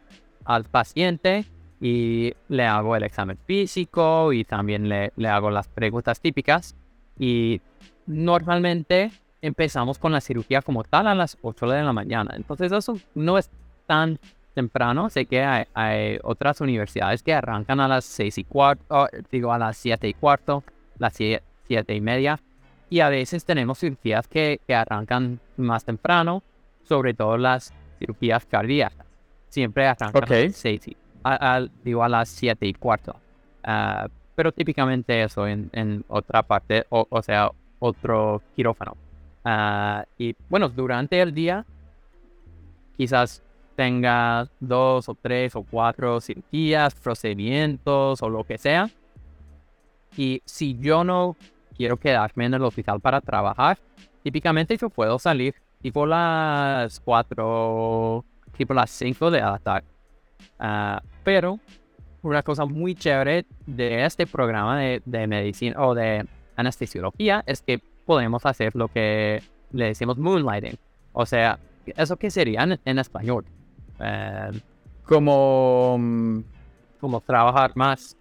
al 0.46 0.64
paciente 0.64 1.46
y 1.80 2.34
le 2.50 2.66
hago 2.66 2.96
el 2.96 3.04
examen 3.04 3.38
físico 3.46 4.34
y 4.34 4.44
también 4.44 4.90
le, 4.90 5.12
le 5.16 5.28
hago 5.28 5.52
las 5.52 5.68
preguntas 5.68 6.20
típicas. 6.20 6.76
Y 7.20 7.62
normalmente 8.08 9.12
empezamos 9.46 10.00
con 10.00 10.12
la 10.12 10.22
cirugía 10.22 10.62
como 10.62 10.84
tal 10.84 11.08
a 11.08 11.16
las 11.16 11.38
8 11.42 11.68
de 11.68 11.84
la 11.84 11.94
mañana. 11.94 12.34
Entonces 12.36 12.72
eso 12.72 12.98
no 13.14 13.38
es 13.38 13.50
tan 13.86 14.20
temprano. 14.54 15.10
Sé 15.10 15.26
que 15.26 15.44
hay, 15.44 15.66
hay 15.74 16.20
otras 16.24 16.62
universidades 16.62 17.22
que 17.24 17.34
arrancan 17.34 17.80
a 17.80 17.88
las 17.88 18.06
6 18.06 18.38
y 18.40 18.44
cuarto, 18.44 19.08
digo 19.32 19.52
a 19.54 19.58
las 19.60 19.78
7 19.78 20.08
y 20.08 20.14
cuarto, 20.14 20.64
las 20.98 21.14
7 21.16 21.94
y 21.96 22.02
media. 22.02 22.40
Y 22.90 23.00
a 23.02 23.10
veces 23.10 23.46
tenemos 23.46 23.80
cirugías 23.80 24.28
que, 24.28 24.60
que 24.66 24.76
arrancan 24.76 25.40
más 25.58 25.84
temprano, 25.84 26.44
sobre 26.84 27.14
todo 27.14 27.38
las 27.38 27.74
cirugías 28.00 28.46
cardíacas. 28.46 29.06
Siempre 29.50 29.88
arrancan 29.88 30.24
Ok. 30.24 30.32
a 30.32 30.36
las 30.46 30.56
6 30.56 30.88
y, 30.88 30.98
a- 31.24 31.56
a- 31.58 31.68
digo 31.84 32.04
a 32.04 32.10
las 32.10 32.30
7 32.30 32.66
y 32.68 32.74
cuarto. 32.74 33.16
Ah, 33.64 34.08
pero 34.36 34.52
típicamente 34.52 35.24
eso 35.24 35.48
en, 35.48 35.70
en 35.74 36.04
otra 36.08 36.44
parte, 36.44 36.86
o, 36.90 37.08
o 37.10 37.22
sea, 37.22 37.50
otro 37.80 38.42
quirófano. 38.56 38.96
Ah, 39.48 40.06
y 40.18 40.36
bueno, 40.50 40.70
durante 40.70 41.22
el 41.22 41.32
día 41.34 41.66
quizás 42.98 43.44
tenga 43.76 44.50
dos 44.60 45.08
o 45.08 45.14
tres 45.14 45.56
o 45.56 45.64
cuatro 45.64 46.20
cirugías, 46.20 46.96
procedimientos 46.96 48.24
o 48.24 48.30
lo 48.30 48.44
que 48.44 48.58
sea. 48.58 48.90
Y 50.18 50.42
si 50.46 50.78
yo 50.80 51.04
no 51.04 51.36
quiero 51.78 51.98
quedarme 51.98 52.46
en 52.46 52.56
el 52.56 52.64
hospital 52.64 53.00
para 53.00 53.22
trabajar, 53.22 53.78
típicamente 54.24 54.78
yo 54.78 54.90
puedo 54.90 55.20
salir 55.20 55.54
tipo 55.82 56.08
las 56.08 57.00
cuatro, 57.02 58.26
tipo 58.58 58.74
las 58.74 58.90
cinco 58.90 59.30
de 59.30 59.42
la 59.42 59.60
tarde. 59.60 59.88
Ah, 60.58 61.04
pero 61.24 61.60
una 62.24 62.42
cosa 62.42 62.66
muy 62.66 62.96
chévere 62.96 63.46
de 63.68 64.06
este 64.06 64.26
programa 64.26 64.80
de, 64.80 65.04
de 65.06 65.28
medicina 65.28 65.86
o 65.86 65.94
de 65.94 66.26
anestesiología 66.56 67.44
es 67.46 67.62
que 67.62 67.82
podemos 68.06 68.46
hacer 68.46 68.76
lo 68.76 68.88
que 68.88 69.42
le 69.72 69.86
decimos 69.86 70.18
moonlighting. 70.18 70.78
O 71.14 71.26
sea, 71.26 71.60
¿eso 71.86 72.18
qué 72.18 72.30
sería 72.30 72.64
en, 72.64 72.80
en 72.86 73.00
español? 73.00 73.46
Eh, 74.00 74.52
Como... 75.06 75.98
mm, 76.00 76.40
como 77.00 77.22
trabajar 77.22 77.72
más 77.76 78.18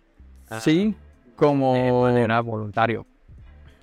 ah, 0.51 0.61
Sí, 0.61 0.89
de 0.89 0.95
como... 1.37 2.03
manera 2.03 2.41
voluntario. 2.41 3.07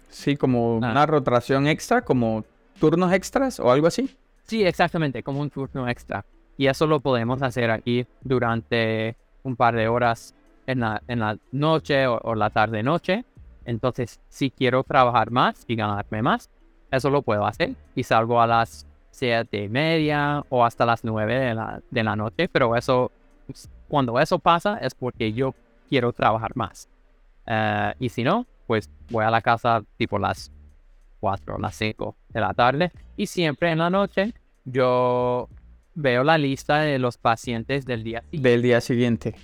Sí, 0.10 0.36
como 0.38 0.80
Ah. 0.84 0.92
una 0.92 1.06
rotación 1.06 1.68
extra, 1.68 2.02
como 2.02 2.44
turnos 2.80 3.12
extras 3.14 3.60
o 3.60 3.72
algo 3.72 3.88
así. 3.88 4.16
Sí, 4.44 4.64
exactamente, 4.66 5.24
como 5.24 5.40
un 5.42 5.50
turno 5.50 5.88
extra. 5.88 6.26
Y 6.58 6.68
eso 6.68 6.86
lo 6.86 7.00
podemos 7.00 7.42
hacer 7.42 7.72
aquí 7.72 8.06
durante 8.22 9.16
un 9.44 9.56
par 9.56 9.76
de 9.76 9.88
horas 9.88 10.36
en 10.68 10.82
la, 10.82 11.02
en 11.08 11.20
la 11.20 11.38
noche 11.52 12.06
o, 12.08 12.20
o 12.24 12.36
la 12.36 12.50
tarde-noche. 12.50 13.24
Entonces, 13.66 14.20
si 14.30 14.50
quiero 14.50 14.84
trabajar 14.84 15.32
más 15.32 15.64
y 15.68 15.76
ganarme 15.76 16.22
más, 16.22 16.50
eso 16.92 17.10
lo 17.10 17.22
puedo 17.22 17.46
hacer. 17.46 17.76
Y 17.96 18.04
salgo 18.04 18.42
a 18.42 18.48
las 18.48 18.86
siete 19.12 19.64
y 19.64 19.70
media 19.70 20.44
o 20.50 20.66
hasta 20.66 20.86
las 20.86 21.04
nueve 21.04 21.36
de 21.36 21.56
la, 21.56 21.82
de 21.90 22.04
la 22.04 22.16
noche. 22.16 22.48
Pero 22.50 22.76
eso, 22.76 23.12
cuando 23.88 24.20
eso 24.20 24.40
pasa, 24.40 24.78
es 24.78 24.96
porque 24.96 25.34
yo 25.34 25.54
quiero 25.90 26.14
trabajar 26.14 26.56
más. 26.56 26.90
Eh, 27.46 27.94
y 28.00 28.10
si 28.10 28.24
no, 28.24 28.46
pues 28.68 28.90
voy 29.10 29.26
a 29.26 29.32
la 29.32 29.42
casa 29.42 29.84
tipo 29.98 30.18
las 30.18 30.52
4 31.20 31.56
o 31.56 31.60
las 31.60 31.76
5 31.76 32.16
de 32.30 32.42
la 32.42 32.54
tarde. 32.54 32.92
Y 33.18 33.28
siempre 33.28 33.72
en 33.72 33.80
la 33.80 33.90
noche 33.90 34.34
yo 34.66 35.50
veo 35.94 36.24
la 36.24 36.38
lista 36.38 36.80
de 36.80 37.00
los 37.00 37.18
pacientes 37.18 37.86
del 37.86 38.04
día 38.04 38.22
siguiente. 38.22 38.50
Del 38.50 38.62
día 38.62 38.82
siguiente. 38.82 39.36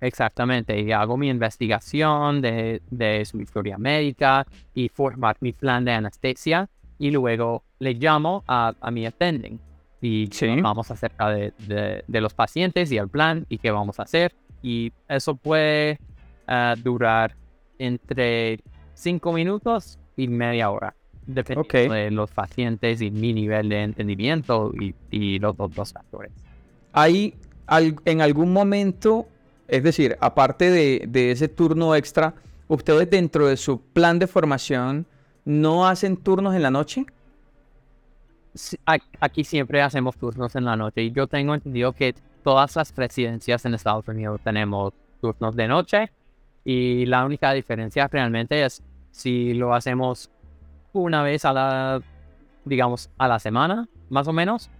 Exactamente. 0.00 0.78
Y 0.80 0.92
hago 0.92 1.16
mi 1.16 1.28
investigación 1.30 2.40
de, 2.40 2.82
de 2.90 3.24
su 3.24 3.40
historia 3.40 3.78
médica 3.78 4.46
y 4.74 4.88
formar 4.88 5.36
mi 5.40 5.52
plan 5.52 5.84
de 5.84 5.92
anestesia. 5.92 6.68
Y 6.98 7.10
luego 7.10 7.64
le 7.78 7.94
llamo 7.94 8.44
a, 8.46 8.72
a 8.80 8.90
mi 8.90 9.06
attending. 9.06 9.58
Y 10.00 10.28
Sí. 10.30 10.60
vamos 10.60 10.90
acerca 10.90 11.30
de, 11.30 11.52
de, 11.66 12.04
de 12.06 12.20
los 12.20 12.34
pacientes 12.34 12.92
y 12.92 12.98
el 12.98 13.08
plan 13.08 13.46
y 13.48 13.58
qué 13.58 13.70
vamos 13.70 13.98
a 13.98 14.02
hacer. 14.04 14.34
Y 14.62 14.92
eso 15.08 15.34
puede 15.34 15.98
ah, 16.46 16.74
durar 16.82 17.34
entre 17.78 18.60
5 18.94 19.32
minutos 19.32 19.98
y 20.16 20.28
media 20.28 20.70
hora. 20.70 20.94
Dependiendo 21.26 21.62
Ok. 21.62 21.72
de 21.92 22.10
los 22.10 22.30
pacientes 22.30 23.00
y 23.00 23.10
mi 23.10 23.32
nivel 23.32 23.70
de 23.70 23.82
entendimiento 23.82 24.72
y, 24.78 24.94
y 25.10 25.38
los 25.38 25.54
otros 25.58 25.92
factores. 25.92 26.32
Hay 26.92 27.34
al- 27.66 27.96
en 28.04 28.20
algún 28.20 28.52
momento, 28.52 29.26
es 29.68 29.82
decir, 29.82 30.16
aparte 30.20 30.70
de, 30.70 31.30
ese 31.30 31.48
turno 31.48 31.94
extra, 31.94 32.34
ustedes 32.68 33.08
dentro 33.10 33.46
de 33.46 33.56
su 33.56 33.80
plan 33.80 34.18
de 34.18 34.26
formación 34.26 35.06
no 35.44 35.86
hacen 35.86 36.16
turnos 36.16 36.54
en 36.54 36.62
la 36.62 36.70
noche. 36.70 37.06
Aquí 39.20 39.44
siempre 39.44 39.82
hacemos 39.82 40.16
turnos 40.16 40.54
en 40.54 40.64
la 40.64 40.76
noche 40.76 41.02
y 41.02 41.10
yo 41.10 41.26
tengo 41.26 41.54
entendido 41.54 41.92
que 41.92 42.14
todas 42.42 42.76
las 42.76 42.94
residencias 42.94 43.64
en 43.64 43.74
Estados 43.74 44.06
Unidos 44.06 44.40
tenemos 44.44 44.92
turnos 45.20 45.56
de 45.56 45.66
noche 45.66 46.12
y 46.64 47.06
la 47.06 47.24
única 47.24 47.52
diferencia 47.52 48.06
realmente 48.06 48.64
es 48.64 48.82
si 49.10 49.54
lo 49.54 49.74
hacemos 49.74 50.30
una 50.92 51.22
vez 51.22 51.44
a 51.44 51.52
la, 51.52 52.02
digamos, 52.64 53.10
a 53.18 53.28
la 53.28 53.38
semana, 53.38 53.88
más 54.10 54.28
o 54.28 54.32
menos, 54.32 54.70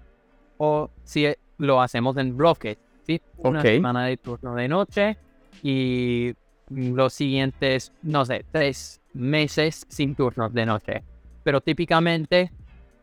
o 0.58 0.90
si 1.02 1.26
lo 1.58 1.82
hacemos 1.82 2.16
en 2.16 2.36
bloques, 2.36 2.78
¿sí? 3.06 3.20
Una 3.38 3.60
Ok. 3.60 3.66
semana 3.66 4.06
de 4.06 4.16
turno 4.16 4.54
de 4.54 4.68
noche 4.68 5.16
y 5.62 6.34
los 6.70 7.12
siguientes, 7.12 7.92
no 8.02 8.24
sé, 8.24 8.44
tres 8.50 9.00
meses 9.12 9.86
sin 9.88 10.14
turnos 10.14 10.52
de 10.52 10.66
noche. 10.66 11.02
Pero 11.42 11.60
típicamente 11.60 12.50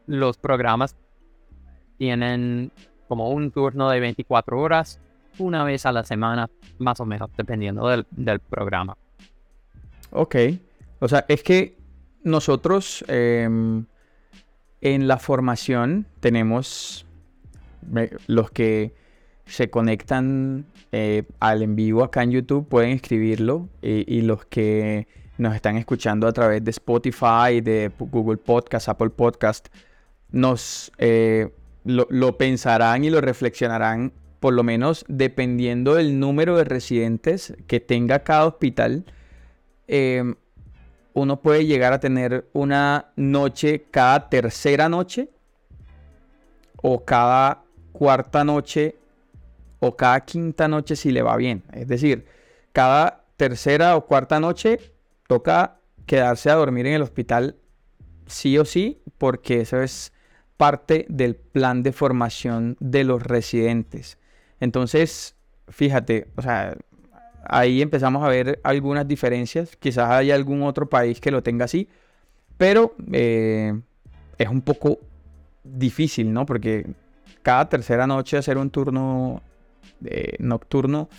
los 0.08 0.38
programas 0.38 0.96
tienen 1.98 2.72
como 3.08 3.30
un 3.30 3.52
turno 3.52 3.90
de 3.90 4.00
24 4.00 4.60
horas, 4.60 5.00
una 5.38 5.64
vez 5.64 5.86
a 5.86 5.92
la 5.92 6.04
semana, 6.04 6.50
más 6.80 7.00
o 7.00 7.06
menos, 7.06 7.30
dependiendo 7.38 7.88
del, 7.88 8.06
del 8.12 8.40
programa. 8.40 8.98
Ok. 10.12 10.36
O 11.00 11.08
sea, 11.08 11.26
es 11.28 11.44
que 11.44 11.78
nosotros 12.24 13.04
em, 13.08 13.86
en 14.82 15.08
la 15.08 15.18
formación 15.18 16.06
tenemos 16.20 17.06
los 18.28 18.52
que 18.52 18.94
se 19.46 19.70
conectan 19.70 20.66
eh, 20.92 21.24
al 21.40 21.62
en 21.62 21.76
vivo 21.76 22.04
acá 22.04 22.24
en 22.24 22.32
YouTube 22.32 22.68
pueden 22.68 22.92
escribirlo 22.92 23.70
y, 23.82 24.22
los 24.22 24.46
que 24.46 25.08
nos 25.38 25.56
están 25.56 25.78
escuchando 25.78 26.28
a 26.28 26.34
través 26.34 26.64
de 26.64 26.72
Spotify, 26.72 27.62
de 27.62 27.92
Google 27.98 28.38
Podcast, 28.38 28.90
Apple 28.90 29.10
Podcast, 29.10 29.70
nos 30.32 30.92
eh, 30.98 31.50
lo, 31.84 32.38
pensarán 32.38 33.04
y 33.04 33.10
lo 33.10 33.22
reflexionarán, 33.22 34.14
por 34.40 34.54
lo 34.54 34.64
menos 34.64 35.06
dependiendo 35.08 35.96
del 35.96 36.20
número 36.20 36.58
de 36.58 36.64
residentes 36.64 37.54
que 37.68 37.80
tenga 37.80 38.20
cada 38.20 38.46
hospital. 38.46 39.06
Em, 39.88 40.36
uno 41.14 41.42
puede 41.42 41.66
llegar 41.66 41.94
a 41.94 42.00
tener 42.00 42.48
una 42.54 43.12
noche 43.16 43.86
cada 43.92 44.30
tercera 44.30 44.88
noche 44.88 45.30
o 46.82 47.04
cada 47.04 47.64
cuarta 47.92 48.44
noche 48.44 48.96
o 49.82 49.98
cada 49.98 50.22
quinta 50.22 50.68
noche 50.68 50.96
si 50.96 51.12
le 51.12 51.24
va 51.24 51.36
bien. 51.36 51.64
Es 51.74 51.88
decir, 51.88 52.26
cada 52.72 53.26
tercera 53.36 53.98
o 53.98 54.06
cuarta 54.06 54.40
noche 54.40 54.80
toca 55.28 55.80
quedarse 56.06 56.50
a 56.50 56.56
dormir 56.56 56.86
en 56.86 56.94
el 56.94 57.02
hospital 57.02 57.56
sí 58.28 58.58
o 58.58 58.64
sí 58.64 59.02
porque 59.18 59.62
eso 59.62 59.82
es 59.82 60.14
parte 60.56 61.06
del 61.10 61.36
plan 61.36 61.82
de 61.82 61.92
formación 61.92 62.78
de 62.80 63.04
los 63.04 63.24
residentes. 63.24 64.20
Entonces, 64.60 65.36
fíjate, 65.68 66.28
o 66.36 66.44
sea, 66.44 66.78
ahí 67.44 67.82
empezamos 67.82 68.24
a 68.24 68.30
ver 68.30 68.60
algunas 68.64 69.08
diferencias. 69.08 69.76
Quizás 69.76 70.12
haya 70.12 70.36
algún 70.36 70.62
otro 70.62 70.88
país 70.88 71.20
que 71.20 71.32
lo 71.32 71.42
tenga 71.42 71.66
así, 71.66 71.90
pero 72.58 72.94
eh, 73.12 73.74
es 74.38 74.48
un 74.48 74.62
poco 74.62 75.00
difícil, 75.64 76.32
¿no? 76.32 76.46
Porque 76.46 76.86
cada 77.42 77.68
tercera 77.68 78.06
noche 78.06 78.38
hacer 78.38 78.60
un 78.60 78.70
turno 78.70 79.42
eh, 80.06 80.36
nocturno, 80.40 81.10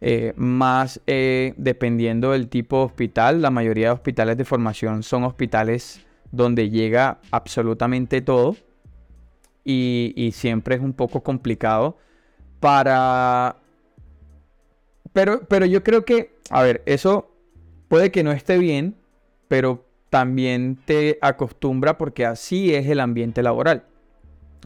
eh, 0.00 0.32
más 0.36 1.00
dependiendo 1.06 2.32
del 2.32 2.48
tipo 2.48 2.78
de 2.78 2.84
hospital, 2.84 3.42
la 3.42 3.50
mayoría 3.50 3.88
de 3.88 3.92
hospitales 3.92 4.36
de 4.36 4.44
formación 4.44 5.02
son 5.02 5.24
hospitales 5.24 6.04
donde 6.32 6.70
llega 6.70 7.18
absolutamente 7.30 8.20
todo 8.20 8.56
y, 9.64 10.12
y 10.16 10.32
siempre 10.32 10.74
es 10.74 10.80
un 10.80 10.92
poco 10.92 11.22
complicado 11.22 11.96
para 12.58 13.56
pero, 15.12 15.44
pero 15.46 15.66
yo 15.66 15.82
creo 15.82 16.04
que, 16.04 16.34
a 16.50 16.62
ver, 16.62 16.82
eso 16.86 17.30
puede 17.88 18.10
que 18.10 18.22
no 18.22 18.32
esté 18.32 18.58
bien, 18.58 18.96
pero 19.48 19.84
también 20.10 20.78
te 20.84 21.18
acostumbra 21.20 21.98
porque 21.98 22.24
así 22.24 22.74
es 22.74 22.86
el 22.88 23.00
ambiente 23.00 23.42
laboral. 23.42 23.84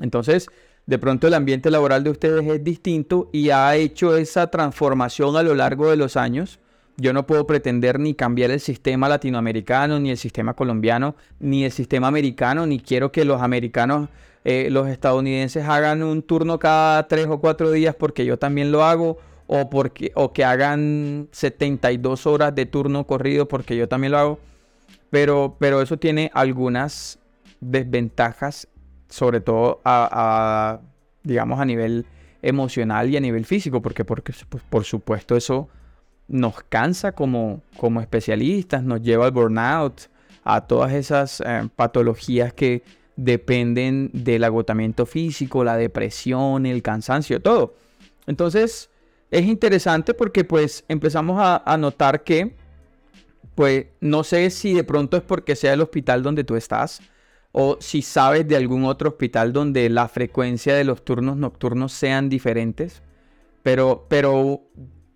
Entonces, 0.00 0.48
de 0.86 0.98
pronto 0.98 1.26
el 1.26 1.34
ambiente 1.34 1.70
laboral 1.70 2.04
de 2.04 2.10
ustedes 2.10 2.46
es 2.46 2.62
distinto 2.62 3.28
y 3.32 3.50
ha 3.50 3.74
hecho 3.74 4.16
esa 4.16 4.46
transformación 4.50 5.36
a 5.36 5.42
lo 5.42 5.54
largo 5.54 5.90
de 5.90 5.96
los 5.96 6.16
años. 6.16 6.60
Yo 6.96 7.12
no 7.12 7.26
puedo 7.26 7.46
pretender 7.46 7.98
ni 7.98 8.14
cambiar 8.14 8.50
el 8.50 8.60
sistema 8.60 9.08
latinoamericano, 9.08 9.98
ni 9.98 10.10
el 10.10 10.16
sistema 10.16 10.54
colombiano, 10.54 11.16
ni 11.40 11.64
el 11.64 11.72
sistema 11.72 12.06
americano, 12.06 12.66
ni 12.66 12.80
quiero 12.80 13.12
que 13.12 13.24
los 13.24 13.42
americanos, 13.42 14.08
eh, 14.44 14.68
los 14.70 14.88
estadounidenses 14.88 15.64
hagan 15.68 16.02
un 16.02 16.22
turno 16.22 16.58
cada 16.58 17.06
tres 17.08 17.26
o 17.26 17.40
cuatro 17.40 17.70
días 17.72 17.94
porque 17.94 18.24
yo 18.24 18.38
también 18.38 18.72
lo 18.72 18.84
hago, 18.84 19.18
o, 19.48 19.68
porque, 19.68 20.12
o 20.14 20.32
que 20.32 20.44
hagan 20.44 21.28
72 21.32 22.26
horas 22.26 22.54
de 22.54 22.64
turno 22.66 23.06
corrido 23.06 23.46
porque 23.46 23.76
yo 23.76 23.88
también 23.88 24.12
lo 24.12 24.18
hago. 24.18 24.38
Pero, 25.10 25.56
pero 25.58 25.82
eso 25.82 25.98
tiene 25.98 26.30
algunas 26.34 27.18
desventajas, 27.60 28.68
sobre 29.16 29.40
todo 29.40 29.80
a, 29.86 30.78
digamos, 31.22 31.58
a 31.58 31.64
nivel 31.64 32.04
emocional 32.42 33.08
y 33.08 33.16
a 33.16 33.20
nivel 33.20 33.46
físico, 33.46 33.80
porque, 33.80 34.04
porque 34.04 34.34
pues, 34.46 34.62
por 34.68 34.84
supuesto 34.84 35.36
eso 35.36 35.70
nos 36.28 36.62
cansa 36.64 37.12
como, 37.12 37.62
como 37.78 38.02
especialistas, 38.02 38.82
nos 38.82 39.00
lleva 39.00 39.24
al 39.24 39.30
burnout, 39.32 40.02
a 40.44 40.66
todas 40.66 40.92
esas 40.92 41.40
eh, 41.40 41.66
patologías 41.74 42.52
que 42.52 42.82
dependen 43.16 44.10
del 44.12 44.44
agotamiento 44.44 45.06
físico, 45.06 45.64
la 45.64 45.78
depresión, 45.78 46.66
el 46.66 46.82
cansancio, 46.82 47.40
todo. 47.40 47.74
Entonces, 48.26 48.90
es 49.30 49.46
interesante 49.46 50.12
porque 50.12 50.44
pues 50.44 50.84
empezamos 50.88 51.38
a, 51.40 51.76
notar 51.78 52.22
que, 52.22 52.54
pues 53.54 53.86
no 54.00 54.24
sé 54.24 54.50
si 54.50 54.74
de 54.74 54.84
pronto 54.84 55.16
es 55.16 55.22
porque 55.22 55.56
sea 55.56 55.72
el 55.72 55.80
hospital 55.80 56.22
donde 56.22 56.44
tú 56.44 56.54
estás 56.54 57.00
o 57.58 57.78
si 57.80 58.02
sabes 58.02 58.46
de 58.46 58.56
algún 58.56 58.84
otro 58.84 59.08
hospital 59.08 59.52
donde 59.52 59.88
la 59.88 60.08
frecuencia 60.08 60.74
de 60.74 60.84
los 60.84 61.04
turnos 61.04 61.38
nocturnos 61.38 61.92
sean 61.92 62.28
diferentes, 62.28 63.02
pero, 63.62 64.04
pero 64.08 64.60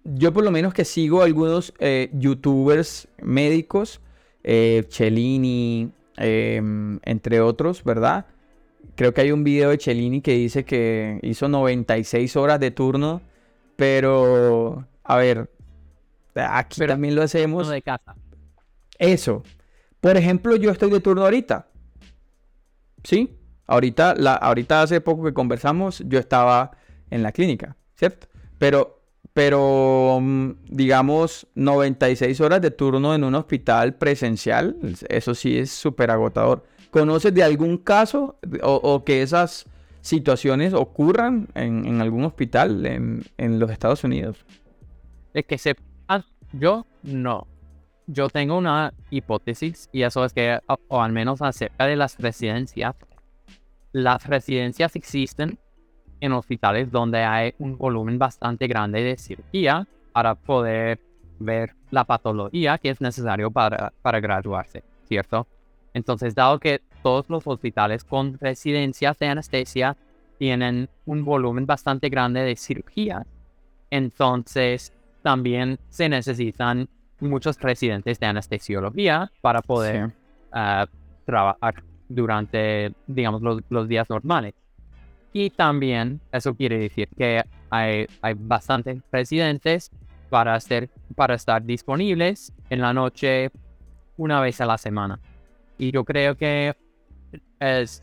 yo 0.05 0.33
por 0.33 0.43
lo 0.45 0.51
menos 0.51 0.73
que 0.73 0.87
sigo 0.87 1.23
algunos 1.23 1.75
eh, 1.81 2.09
youtubers 2.15 3.09
médicos, 3.21 4.01
eh, 4.43 4.87
Cellini, 4.89 5.93
em, 6.17 6.99
entre 7.03 7.43
otros, 7.43 7.85
¿verdad? 7.85 8.25
Creo 8.95 9.13
que 9.13 9.21
hay 9.21 9.33
un 9.33 9.45
video 9.45 9.69
de 9.69 9.79
Cellini 9.79 10.23
que 10.23 10.33
dice 10.33 10.65
que 10.65 11.19
hizo 11.23 11.47
96 11.47 12.37
horas 12.37 12.59
de 12.59 12.71
turno 12.71 13.21
pero, 13.81 14.85
a 15.05 15.17
ver, 15.17 15.51
aquí 16.35 16.87
también 16.87 17.15
lo 17.15 17.23
hacemos. 17.23 17.67
de 17.71 17.81
casa. 17.81 18.15
Eso. 18.99 19.43
Por 20.01 20.19
ejemplo, 20.19 20.55
yo 20.57 20.71
estoy 20.71 20.91
de 20.91 21.01
turno 21.01 21.23
ahorita. 21.23 21.70
¿Sí? 23.05 23.37
Ahorita, 23.67 24.15
la, 24.17 24.35
ahorita 24.35 24.83
hace 24.83 25.01
poco 25.01 25.25
que 25.25 25.33
conversamos, 25.33 26.03
yo 26.07 26.19
estaba 26.19 26.73
en 27.11 27.23
la 27.23 27.33
clínica, 27.33 27.77
¿cierto? 27.97 28.27
Pero, 28.59 29.03
pero, 29.33 30.19
mm, 30.21 30.51
digamos, 30.69 31.47
96 31.55 32.41
horas 32.41 32.61
de 32.61 32.71
turno 32.71 33.15
en 33.15 33.25
un 33.25 33.35
hospital 33.35 33.95
presencial, 33.95 34.77
eso 35.09 35.35
sí 35.35 35.57
es 35.59 35.71
súper 35.71 36.11
agotador. 36.11 36.65
¿Conoces 36.91 37.33
de 37.33 37.45
algún 37.45 37.79
caso 37.79 38.39
o 38.63 39.05
que 39.05 39.23
esas 39.23 39.67
situaciones 40.01 40.75
ocurran 40.75 41.49
en, 41.55 42.01
algún 42.01 42.25
hospital 42.25 42.85
en, 42.87 43.59
los 43.59 43.71
Estados 43.71 44.03
Unidos? 44.05 44.45
Es 45.35 45.45
que 45.45 45.59
se... 45.59 45.77
yo 46.53 46.87
no. 47.03 47.47
Yo 48.13 48.29
tengo 48.29 48.59
una 48.59 48.93
hipótesis 49.11 49.89
y 49.93 50.03
eso 50.03 50.25
es 50.25 50.33
que, 50.33 50.59
o, 50.89 51.01
al 51.01 51.13
menos 51.13 51.41
acerca 51.43 51.87
de 51.87 51.95
las 51.95 52.19
residencias, 52.19 52.97
las 53.93 54.27
residencias 54.27 54.97
existen 54.97 55.61
en 56.19 56.33
hospitales 56.33 56.91
donde 56.91 57.23
hay 57.23 57.55
un 57.61 57.79
volumen 57.79 58.19
bastante 58.19 58.67
grande 58.67 59.05
de 59.05 59.17
cirugía 59.17 59.87
para 60.11 60.35
poder 60.35 60.99
ver 61.39 61.77
la 61.93 62.05
patología 62.05 62.79
que 62.79 62.91
es 62.91 63.01
necesario 63.01 63.53
para, 63.53 63.93
para 64.03 64.19
graduarse, 64.19 64.83
¿cierto? 65.05 65.47
Entonces, 65.95 66.35
dado 66.35 66.59
que 66.59 66.81
todos 67.05 67.31
los 67.31 67.47
hospitales 67.47 68.03
con 68.03 68.37
residencias 68.41 69.21
de 69.21 69.29
anestesia 69.29 69.97
tienen 70.37 70.89
un 71.07 71.25
volumen 71.25 71.65
bastante 71.65 72.09
grande 72.09 72.41
de 72.41 72.57
cirugía. 72.57 73.25
Entonces, 73.89 74.93
también 75.23 75.79
se 75.91 76.09
necesitan 76.09 76.89
muchos 77.21 77.59
residentes 77.61 78.19
de 78.19 78.27
anestesiología 78.27 79.31
para 79.41 79.63
poder 79.63 80.13
ah, 80.53 80.87
trabajar 81.25 81.83
durante, 82.09 82.93
digamos, 83.07 83.43
los, 83.69 83.89
días 83.89 84.09
normales. 84.11 84.55
Y 85.33 85.51
también 85.51 86.21
eso 86.33 86.55
quiere 86.55 86.79
decir 86.79 87.09
que 87.17 87.45
hay, 87.71 88.07
hay 88.21 88.35
bastantes 88.37 89.01
residentes 89.13 89.91
para, 90.29 90.55
hacer, 90.55 90.91
para 91.15 91.35
estar 91.35 91.63
disponibles 91.63 92.53
en 92.69 92.81
la 92.81 92.93
noche 92.93 93.51
una 94.17 94.41
vez 94.41 94.61
a 94.61 94.67
la 94.67 94.79
semana. 94.79 95.21
Y 95.79 95.93
yo 95.93 96.05
creo 96.05 96.37
que 96.37 96.75
es, 97.61 98.03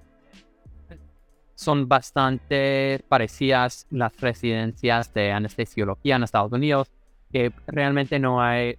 son 1.56 1.88
bastante 1.88 3.04
parecidas 3.10 3.88
las 3.90 4.16
residencias 4.22 5.14
de 5.14 5.32
anestesiología 5.32 6.16
en 6.16 6.24
Estados 6.24 6.52
Unidos, 6.52 6.92
que 7.32 7.52
realmente 7.68 8.20
no 8.20 8.42
hay, 8.42 8.78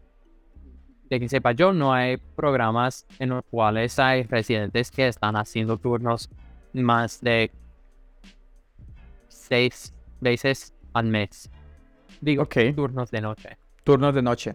de 1.08 1.20
que 1.20 1.28
sepa 1.28 1.52
yo, 1.52 1.72
no 1.72 1.92
hay 1.92 2.16
programas 2.36 3.06
en 3.18 3.30
los 3.30 3.44
cuales 3.50 3.98
hay 3.98 4.24
residentes 4.24 4.90
que 4.90 5.08
están 5.08 5.36
haciendo 5.36 5.76
turnos 5.78 6.28
más 6.72 7.20
de 7.20 7.50
seis 9.28 9.92
veces 10.20 10.74
al 10.92 11.06
mes. 11.06 11.50
Digo, 12.20 12.46
turnos 12.46 13.10
de 13.10 13.20
noche. 13.20 13.56
turnos 13.84 14.14
de 14.14 14.22
noche. 14.22 14.54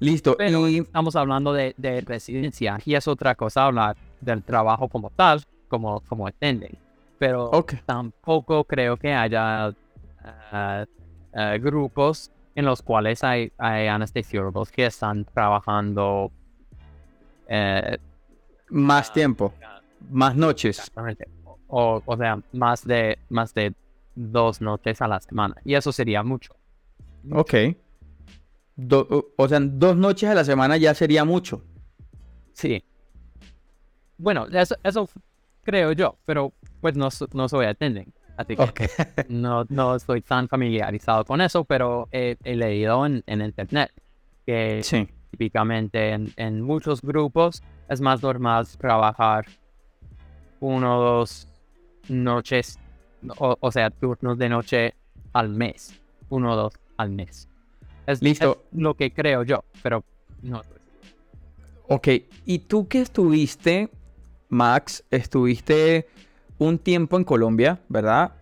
Listo. 0.00 0.34
Pero 0.36 0.68
y- 0.68 0.78
estamos 0.78 1.14
hablando 1.16 1.52
de, 1.52 1.74
de 1.76 2.00
residencia 2.00 2.78
y 2.84 2.94
es 2.94 3.06
otra 3.06 3.34
cosa 3.34 3.66
hablar 3.66 3.96
del 4.20 4.42
trabajo 4.42 4.88
como 4.88 5.10
tal, 5.10 5.42
como, 5.68 6.00
como 6.00 6.26
attending. 6.26 6.76
Pero 7.18 7.50
tampoco 7.84 8.64
creo 8.64 8.96
que 8.96 9.12
haya 9.12 9.66
ah, 10.24 10.84
ah, 11.34 11.56
grupos 11.58 12.30
en 12.54 12.64
los 12.64 12.82
cuales 12.82 13.22
hay, 13.24 13.52
hay 13.58 13.86
anestesiólogos 13.86 14.70
que 14.70 14.86
están 14.86 15.24
trabajando 15.24 16.30
eh, 17.48 17.98
Más 18.68 19.10
Ah, 19.10 19.12
tiempo, 19.12 19.54
más 20.10 20.36
noches. 20.36 20.78
exactamente. 20.78 21.26
O, 21.68 22.02
o 22.04 22.16
sea, 22.16 22.40
más 22.52 22.84
de, 22.84 23.18
más 23.28 23.54
de 23.54 23.74
dos 24.14 24.60
noches 24.60 25.00
a 25.00 25.08
la 25.08 25.20
semana. 25.20 25.56
Y 25.64 25.74
eso 25.74 25.92
sería 25.92 26.22
mucho. 26.22 26.54
Ok. 27.32 27.54
Do- 28.76 29.32
o- 29.36 29.48
sea, 29.48 29.60
dos 29.60 29.96
noches 29.96 30.28
a 30.30 30.34
la 30.34 30.44
semana 30.44 30.76
ya 30.76 30.94
sería 30.94 31.24
mucho. 31.24 31.62
Sí. 32.54 32.82
Bueno, 34.16 34.46
eso, 34.52 34.74
eso 34.82 35.08
creo 35.62 35.92
yo, 35.92 36.16
pero 36.24 36.52
pues 36.80 36.96
no, 36.96 37.08
no 37.34 37.48
soy 37.48 37.66
attending. 37.66 38.12
Así 38.40 38.56
que 38.56 38.88
no, 39.28 39.66
no 39.68 39.96
estoy 39.96 40.22
tan 40.22 40.48
familiarizado 40.48 41.24
con 41.26 41.40
eso, 41.42 41.64
pero 41.64 42.08
he, 42.10 42.36
he 42.42 42.56
leído 42.56 43.04
en, 43.04 43.22
en 43.26 43.42
internet 43.42 43.90
que 44.46 44.80
Sí. 44.82 45.06
típicamente 45.30 46.10
en, 46.12 46.32
en 46.36 46.62
muchos 46.62 47.02
grupos 47.02 47.62
es 47.88 48.00
más 48.00 48.22
normal 48.22 48.66
trabajar 48.78 49.44
uno 50.60 50.98
o 50.98 51.02
dos 51.02 51.46
noches, 52.08 52.78
o, 53.38 53.56
o 53.60 53.70
sea, 53.72 53.90
turnos 53.90 54.38
de 54.38 54.48
noche 54.48 54.94
al 55.34 55.50
mes. 55.50 56.00
Uno 56.30 56.52
o 56.52 56.56
dos 56.56 56.72
al 56.96 57.10
mes. 57.10 57.46
Es, 58.06 58.22
Listo. 58.22 58.62
es 58.72 58.78
lo 58.80 58.94
que 58.94 59.12
creo 59.12 59.42
yo, 59.42 59.64
pero 59.82 60.02
no. 60.42 60.62
Ok. 61.88 62.08
¿Y 62.46 62.60
tú 62.60 62.88
que 62.88 63.02
estuviste, 63.02 63.90
Max, 64.48 65.04
estuviste 65.10 66.08
un 66.60 66.78
tiempo 66.78 67.16
en 67.16 67.24
Colombia, 67.24 67.80
¿verdad? 67.88 68.34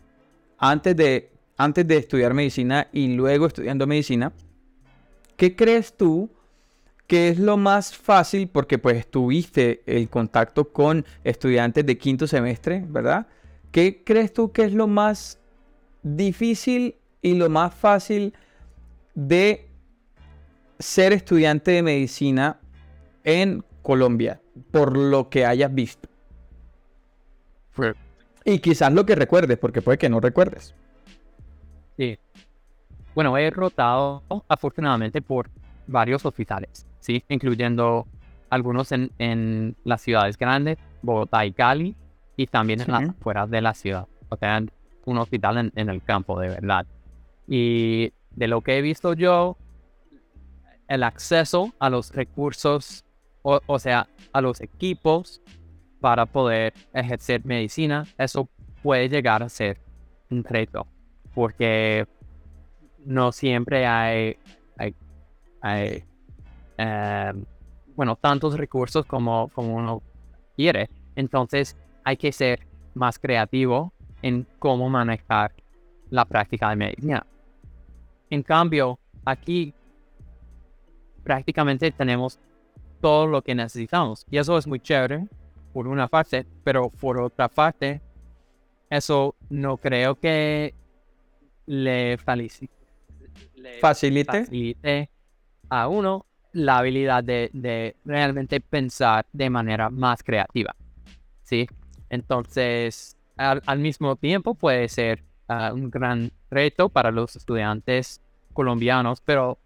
Antes 0.59 0.97
de, 0.97 1.31
antes 1.57 1.87
de 1.87 1.97
estudiar 1.97 2.35
medicina 2.35 2.89
y 2.93 3.15
luego 3.15 3.47
estudiando 3.47 3.87
medicina. 3.87 4.33
¿Qué 5.37 5.55
crees 5.55 5.97
tú 5.97 6.29
que 7.07 7.29
es 7.29 7.39
lo 7.39 7.57
más 7.57 7.97
fácil? 7.97 8.49
Porque 8.49 8.77
pues 8.77 9.09
tuviste 9.09 9.83
el 9.87 10.11
contacto 10.11 10.69
con 10.73 11.07
estudiantes 11.23 11.87
de 11.87 11.97
quinto 11.97 12.27
semestre, 12.27 12.85
¿verdad? 12.89 13.29
¿Qué 13.71 14.03
crees 14.05 14.33
tú 14.33 14.51
que 14.51 14.65
es 14.65 14.73
lo 14.73 14.89
más 14.89 15.39
difícil 16.03 16.97
y 17.23 17.35
lo 17.35 17.49
más 17.49 17.73
fácil 17.73 18.35
de 19.15 19.69
ser 20.81 21.13
estudiante 21.13 21.71
de 21.71 21.83
medicina 21.85 22.59
en 23.23 23.63
Colombia, 23.83 24.41
por 24.73 24.97
lo 24.97 25.31
que 25.31 25.47
hayas 25.47 25.73
visto? 25.73 26.09
Fue- 27.71 27.95
Y 28.49 28.61
quizás 28.61 28.91
lo 28.91 29.05
que 29.05 29.15
recuerdes, 29.15 29.59
porque 29.59 29.83
puede 29.83 29.99
que 29.99 30.09
no 30.09 30.21
recuerdes. 30.21 30.75
Sí. 31.99 32.19
Bueno, 33.15 33.37
he 33.37 33.51
rotado 33.51 34.23
afortunadamente 34.49 35.21
por 35.21 35.51
varios 35.87 36.25
hospitales, 36.25 36.87
¿sí? 36.99 37.23
Incluyendo 37.29 38.07
algunos 38.49 38.91
en, 38.93 39.11
en 39.19 39.77
las 39.85 40.01
ciudades 40.01 40.39
grandes, 40.39 40.79
Bogotá 41.03 41.45
y 41.45 41.53
Cali, 41.53 41.95
y 42.39 42.47
también 42.47 42.81
en 42.81 42.91
las 42.91 43.11
afueras 43.11 43.51
de 43.51 43.61
la 43.61 43.75
ciudad. 43.75 44.07
O 44.31 44.37
sea, 44.39 44.63
un 45.05 45.19
hospital 45.19 45.59
en, 45.59 45.73
en 45.77 45.91
el 45.91 46.03
campo, 46.03 46.41
de 46.41 46.49
verdad. 46.49 46.87
Y 47.47 48.15
de 48.31 48.49
lo 48.49 48.63
que 48.63 48.79
he 48.79 48.81
visto 48.81 49.13
yo, 49.13 49.59
el 50.87 51.03
acceso 51.03 51.75
a 51.79 51.91
los 51.91 52.15
recursos, 52.15 53.05
o, 53.43 53.61
o 53.67 53.79
sea, 53.79 54.09
a 54.33 54.41
los 54.41 54.63
equipos 54.63 55.43
para 56.01 56.27
poder 56.27 56.75
ejercer 56.93 57.45
medicina, 57.45 58.07
eso 58.17 58.49
puede 58.83 59.09
llegar 59.09 59.43
a 59.43 59.49
ser 59.49 59.81
un 60.31 60.45
reto, 60.45 60.87
porque 61.35 62.07
no 63.05 63.33
siempre 63.33 63.87
hay, 63.87 64.37
hay, 65.61 66.05
em, 66.77 67.45
bueno, 67.97 68.17
tantos 68.17 68.57
recursos 68.57 69.05
como 69.07 69.51
uno 69.57 70.03
quiere. 70.57 70.89
Entonces 71.17 71.77
hay 72.05 72.17
que 72.17 72.33
ser 72.33 72.61
más 72.95 73.19
creativo 73.19 73.93
en 74.23 74.47
cómo 74.59 74.89
manejar 74.89 75.53
la 76.11 76.25
práctica 76.25 76.71
de 76.71 76.77
medicina. 76.77 77.27
En 78.31 78.43
cambio, 78.43 78.99
aquí 79.25 79.75
prácticamente 81.23 81.91
tenemos 81.91 82.39
todo 83.01 83.27
lo 83.27 83.43
que 83.43 83.55
necesitamos. 83.55 84.27
Y 84.31 84.39
eso 84.39 84.59
es 84.59 84.67
muy 84.67 84.81
chévere, 84.81 85.29
por 85.73 85.89
una 85.89 86.09
parte, 86.09 86.47
pero 86.65 86.91
por 86.91 87.19
otra 87.19 87.49
parte, 87.49 88.01
eso 88.91 89.35
no 89.51 89.77
creo 89.77 90.15
que 90.17 90.75
le, 91.67 92.17
Facilite. 92.19 92.61
facilite 93.81 95.11
a 95.69 95.89
uno 95.89 96.27
la 96.53 96.79
habilidad 96.79 97.23
de, 97.23 97.51
de 97.53 97.97
realmente 98.05 98.61
pensar 98.61 99.27
de 99.33 99.51
manera 99.51 99.91
más 99.91 100.23
creativa. 100.23 100.75
¿Sí? 101.43 101.67
Entonces, 102.09 103.17
al, 103.37 103.63
al 103.67 103.79
mismo 103.79 104.17
tiempo 104.17 104.55
puede 104.55 104.89
ser 104.89 105.25
ah, 105.49 105.73
un 105.73 105.91
gran 105.91 106.31
reto 106.51 106.89
para 106.89 107.11
los 107.11 107.37
estudiantes 107.37 108.21
colombianos, 108.53 109.21
pero, 109.21 109.59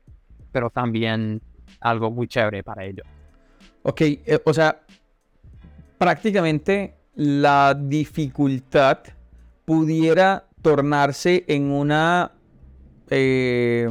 pero 0.50 0.70
también 0.70 1.40
algo 1.80 2.10
muy 2.10 2.26
chévere 2.28 2.62
para 2.62 2.84
ellos. 2.84 3.06
Ok, 3.82 4.00
eh, 4.02 4.40
o 4.44 4.54
sea, 4.54 4.80
prácticamente 6.02 6.96
la 7.14 7.78
dificultad 7.80 8.98
pudiera 9.64 10.46
tornarse 10.60 11.44
en 11.46 11.70
una, 11.70 12.32
eh, 13.08 13.88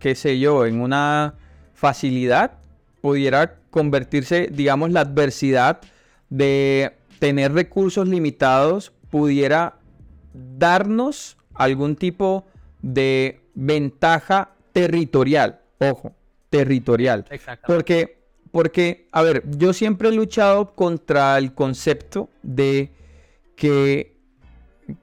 qué 0.00 0.16
sé 0.16 0.40
yo, 0.40 0.66
en 0.66 0.80
una 0.80 1.34
facilidad, 1.72 2.58
pudiera 3.00 3.60
convertirse, 3.70 4.48
digamos, 4.50 4.90
la 4.90 5.02
adversidad 5.02 5.80
de 6.28 6.96
tener 7.20 7.52
recursos 7.52 8.08
limitados, 8.08 8.92
pudiera 9.08 9.76
darnos 10.32 11.36
algún 11.54 11.94
tipo 11.94 12.46
de 12.82 13.42
ventaja 13.54 14.50
territorial, 14.72 15.60
ojo, 15.78 16.16
territorial. 16.50 17.24
Porque, 17.64 18.23
porque, 18.54 19.08
a 19.10 19.22
ver, 19.22 19.42
yo 19.58 19.72
siempre 19.72 20.10
he 20.10 20.12
luchado 20.12 20.76
contra 20.76 21.36
el 21.38 21.54
concepto 21.54 22.30
de 22.44 22.92
que 23.56 24.16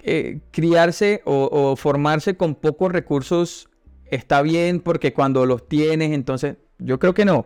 eh, 0.04 0.40
criarse 0.52 1.22
o, 1.26 1.76
formarse 1.76 2.38
con 2.38 2.56
pocos 2.56 2.94
recursos 2.94 3.70
está 4.06 4.42
bien 4.42 4.80
porque 4.80 5.12
cuando 5.12 5.46
los 5.46 5.68
tienes, 5.68 6.14
entonces, 6.14 6.56
yo 6.80 6.98
creo 6.98 7.14
que 7.14 7.26
no. 7.26 7.46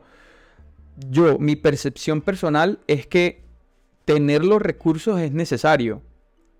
Yo, 1.09 1.39
mi 1.39 1.55
percepción 1.55 2.21
personal 2.21 2.77
es 2.85 3.07
que 3.07 3.43
tener 4.05 4.45
los 4.45 4.61
recursos 4.61 5.19
es 5.19 5.31
necesario, 5.31 6.03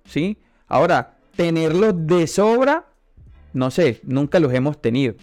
¿sí? 0.06 0.40
Ahora, 0.66 1.20
tenerlos 1.36 1.94
de 2.08 2.26
sobra, 2.26 2.88
no 3.54 3.70
sé, 3.70 4.02
nunca 4.06 4.40
los 4.40 4.52
hemos 4.52 4.82
tenido. 4.82 5.14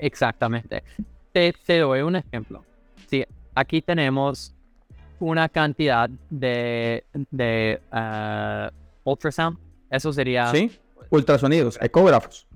Exactamente. 0.00 0.82
Te, 1.30 1.54
te 1.64 1.78
doy 1.78 2.00
un 2.00 2.16
ejemplo. 2.16 2.64
Aquí 3.58 3.82
tenemos 3.82 4.54
una 5.18 5.48
cantidad 5.48 6.08
de, 6.30 7.04
de 7.32 7.80
ah, 7.90 8.70
ultrasound. 9.02 9.58
Eso 9.90 10.12
sería... 10.12 10.46
¿Sí? 10.52 10.70
Ultrasonidos, 11.10 11.76
ecógrafos. 11.82 12.46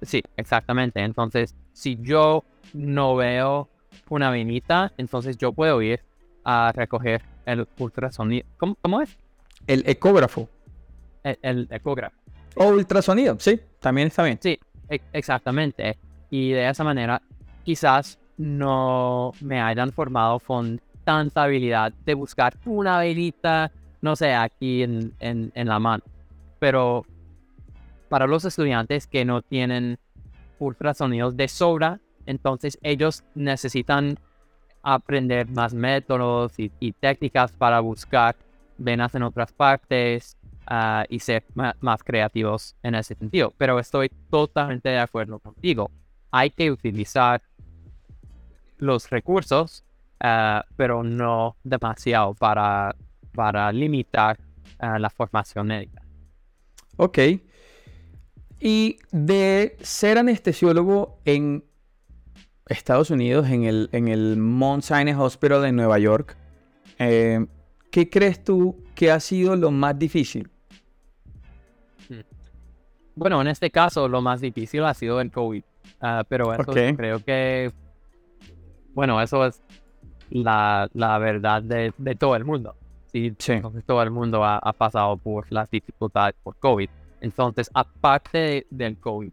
sí, 0.00 0.22
exactamente. 0.38 1.00
Entonces, 1.00 1.54
si 1.74 1.98
yo 2.00 2.42
no 2.72 3.16
veo 3.16 3.68
una 4.08 4.30
venita, 4.30 4.94
entonces 4.96 5.36
yo 5.36 5.52
puedo 5.52 5.82
ir 5.82 6.00
a 6.42 6.72
recoger 6.74 7.20
el 7.44 7.68
ultrasonido. 7.78 8.46
¿Cómo, 8.56 8.76
cómo 8.80 9.02
es? 9.02 9.18
El 9.66 9.86
ecógrafo. 9.86 10.48
El, 11.22 11.38
el 11.42 11.68
ecógrafo. 11.70 12.16
O 12.54 12.68
ultrasonido, 12.68 13.36
sí, 13.38 13.60
también 13.78 14.08
está 14.08 14.22
bien. 14.22 14.38
Sí, 14.40 14.58
e- 14.88 15.02
exactamente. 15.12 15.98
Y 16.30 16.52
de 16.52 16.66
esa 16.66 16.82
manera, 16.82 17.20
quizás 17.62 18.18
no 18.40 19.32
me 19.42 19.60
hayan 19.60 19.92
formado 19.92 20.40
con 20.40 20.80
tanta 21.04 21.42
habilidad 21.42 21.92
de 22.06 22.14
buscar 22.14 22.56
una 22.64 22.98
velita, 22.98 23.70
no 24.00 24.16
sé, 24.16 24.32
aquí 24.32 24.82
en, 24.82 25.12
en, 25.20 25.68
la 25.68 25.78
mano. 25.78 26.02
Pero 26.58 27.04
para 28.08 28.26
los 28.26 28.46
estudiantes 28.46 29.06
que 29.06 29.26
no 29.26 29.42
tienen 29.42 29.98
ultrasonidos 30.58 31.36
de 31.36 31.48
sobra, 31.48 32.00
entonces 32.24 32.78
ellos 32.82 33.24
necesitan 33.34 34.18
aprender 34.82 35.46
más 35.50 35.74
métodos 35.74 36.58
y, 36.58 36.72
y 36.80 36.92
técnicas 36.92 37.52
para 37.52 37.80
buscar 37.80 38.36
venas 38.78 39.14
en 39.14 39.22
otras 39.22 39.52
partes 39.52 40.38
ah, 40.66 41.04
y 41.10 41.18
ser 41.18 41.44
ma- 41.54 41.76
más 41.80 42.02
creativos 42.02 42.74
en 42.82 42.94
ese 42.94 43.14
sentido. 43.14 43.52
Pero 43.58 43.78
estoy 43.78 44.08
totalmente 44.30 44.88
de 44.88 44.98
acuerdo 44.98 45.38
contigo. 45.40 45.90
Hay 46.30 46.48
que 46.48 46.70
utilizar 46.70 47.42
los 48.80 49.10
recursos, 49.10 49.84
ah, 50.20 50.64
pero 50.76 51.02
no 51.02 51.56
demasiado 51.62 52.34
para, 52.34 52.94
para 53.34 53.72
limitar 53.72 54.38
ah, 54.78 54.98
la 54.98 55.10
formación 55.10 55.68
médica. 55.68 56.02
Ok. 56.96 57.18
Y 58.58 58.98
de 59.10 59.76
ser 59.80 60.18
anestesiólogo 60.18 61.18
en 61.24 61.64
Estados 62.66 63.10
Unidos, 63.10 63.48
en 63.48 63.64
el, 63.64 63.88
en 63.92 64.08
el 64.08 64.36
Mount 64.36 64.84
Sinai 64.84 65.14
Hospital 65.14 65.64
en 65.64 65.76
Nueva 65.76 65.98
York, 65.98 66.36
eh, 66.98 67.46
¿qué 67.90 68.08
crees 68.10 68.44
tú 68.44 68.84
que 68.94 69.10
ha 69.10 69.18
sido 69.18 69.56
lo 69.56 69.70
más 69.70 69.98
difícil? 69.98 70.50
Bueno, 73.14 73.40
en 73.40 73.48
este 73.48 73.70
caso 73.70 74.08
lo 74.08 74.22
más 74.22 74.40
difícil 74.40 74.84
ha 74.84 74.94
sido 74.94 75.20
el 75.20 75.30
COVID, 75.30 75.62
ah, 76.00 76.24
pero 76.28 76.54
eso 76.54 76.72
creo 76.96 77.24
que, 77.24 77.72
bueno, 79.00 79.18
eso 79.22 79.46
es 79.46 79.62
la, 80.28 80.90
la 80.92 81.16
verdad 81.16 81.62
de, 81.62 81.94
de, 81.96 82.14
todo 82.16 82.36
el 82.36 82.44
mundo. 82.44 82.76
Sí, 83.10 83.34
todo 83.86 84.02
el 84.02 84.10
mundo 84.10 84.44
ha, 84.44 84.58
ha, 84.58 84.74
pasado 84.74 85.16
por 85.16 85.50
las 85.50 85.70
dificultades 85.70 86.34
por 86.42 86.54
COVID. 86.56 86.90
Entonces, 87.22 87.70
aparte 87.72 88.66
del 88.68 88.98
COVID 88.98 89.32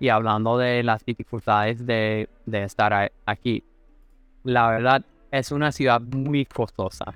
y 0.00 0.08
hablando 0.08 0.58
de 0.58 0.82
las 0.82 1.04
dificultades 1.04 1.86
de, 1.86 2.28
de 2.46 2.64
estar 2.64 3.12
aquí, 3.26 3.62
la 4.42 4.70
verdad 4.70 5.04
es 5.30 5.52
una 5.52 5.70
ciudad 5.70 6.00
muy 6.00 6.44
costosa. 6.44 7.14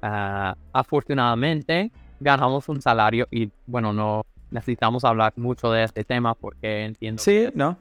Ah, 0.00 0.56
afortunadamente, 0.72 1.90
ganamos 2.18 2.66
un 2.70 2.80
salario 2.80 3.28
y, 3.30 3.50
bueno, 3.66 3.92
no 3.92 4.24
necesitamos 4.50 5.04
hablar 5.04 5.34
mucho 5.36 5.70
de 5.70 5.84
este 5.84 6.02
tema 6.02 6.34
porque 6.34 6.86
entiendo 6.86 7.22
sí, 7.22 7.48
¿no? 7.54 7.76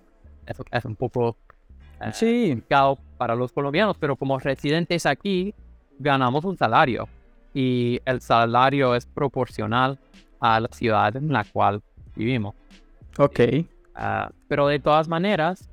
es, 0.46 0.58
es 0.70 0.84
un 0.84 0.98
poco 0.98 1.38
uh, 2.02 2.12
sí. 2.12 2.62
Para 3.18 3.36
los 3.36 3.52
colombianos, 3.52 3.98
pero 4.00 4.16
como 4.16 4.38
residentes 4.40 5.06
aquí, 5.06 5.54
ganamos 6.00 6.46
un 6.46 6.58
salario 6.58 7.08
y 7.54 8.02
el 8.06 8.22
salario 8.22 8.96
es 8.96 9.06
proporcional 9.06 9.98
a 10.40 10.60
la 10.60 10.68
ciudad 10.68 11.16
en 11.16 11.32
la 11.32 11.44
cual 11.46 11.82
vivimos. 12.16 12.54
Ok. 13.18 13.40
Uh, 13.96 14.30
pero 14.48 14.68
de 14.68 14.80
todas 14.80 15.08
maneras, 15.08 15.70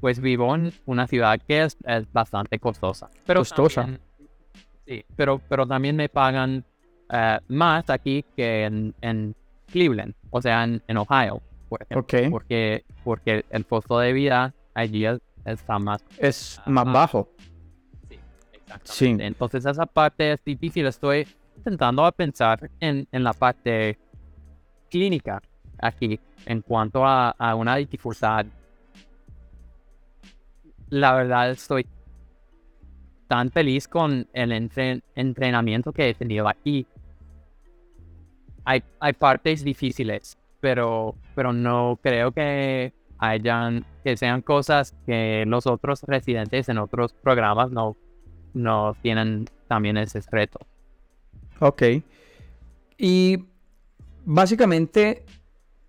pues 0.00 0.18
vivo 0.20 0.54
en 0.54 0.72
una 0.86 1.06
ciudad 1.06 1.38
que 1.46 1.64
es, 1.64 1.76
es 1.84 2.10
bastante 2.12 2.58
costosa. 2.58 3.10
Pero 3.26 3.40
costosa. 3.40 3.82
También, 3.82 4.00
sí, 4.86 5.04
pero, 5.14 5.40
pero 5.46 5.66
también 5.66 5.96
me 5.96 6.08
pagan 6.08 6.64
uh, 7.10 7.42
más 7.48 7.90
aquí 7.90 8.24
que 8.34 8.64
en, 8.64 8.94
en, 9.02 9.34
Cleveland, 9.70 10.14
o 10.30 10.42
sea, 10.42 10.64
en, 10.64 10.82
en 10.88 10.96
Ohio, 10.96 11.40
por 11.68 11.82
ejemplo. 11.82 12.02
Okay. 12.02 12.28
Porque, 12.28 12.84
porque 13.04 13.44
el 13.50 13.64
costo 13.66 14.00
de 14.00 14.12
vida 14.12 14.52
allí 14.74 15.06
es, 15.06 15.20
está 15.50 15.78
más... 15.78 16.04
Es 16.18 16.60
más 16.66 16.84
bajo. 16.84 17.28
Sí, 18.08 18.18
exactamente. 18.52 18.92
Sí. 18.92 19.16
Entonces 19.20 19.66
esa 19.66 19.86
parte 19.86 20.32
es 20.32 20.44
difícil. 20.44 20.86
Estoy 20.86 21.26
intentando 21.56 22.10
pensar 22.12 22.70
en, 22.80 23.06
en 23.12 23.24
la 23.24 23.32
parte 23.32 23.98
clínica 24.90 25.40
aquí 25.78 26.18
en 26.46 26.62
cuanto 26.62 27.04
a, 27.04 27.30
a 27.30 27.54
una 27.54 27.76
dificultad 27.76 28.46
la 30.90 31.14
verdad 31.14 31.50
estoy 31.50 31.86
tan 33.28 33.50
feliz 33.50 33.88
con 33.88 34.28
el 34.32 34.52
entre 34.52 35.02
entrenamiento 35.14 35.92
que 35.92 36.10
he 36.10 36.14
tenido 36.14 36.48
aquí. 36.48 36.86
Hay, 38.64 38.82
hay 38.98 39.12
partes 39.14 39.64
difíciles, 39.64 40.36
pero, 40.60 41.14
pero 41.34 41.52
no 41.52 41.98
creo 42.02 42.32
que 42.32 42.92
hayan, 43.20 43.84
que 44.02 44.16
sean 44.16 44.40
cosas 44.42 44.94
que 45.06 45.44
los 45.46 45.66
otros 45.66 46.02
residentes 46.04 46.68
en 46.68 46.78
otros 46.78 47.12
programas 47.12 47.70
no, 47.70 47.96
no 48.54 48.96
tienen 49.02 49.46
también 49.68 49.98
ese 49.98 50.20
reto. 50.30 50.58
Ok. 51.60 51.82
Y 52.96 53.44
básicamente, 54.24 55.24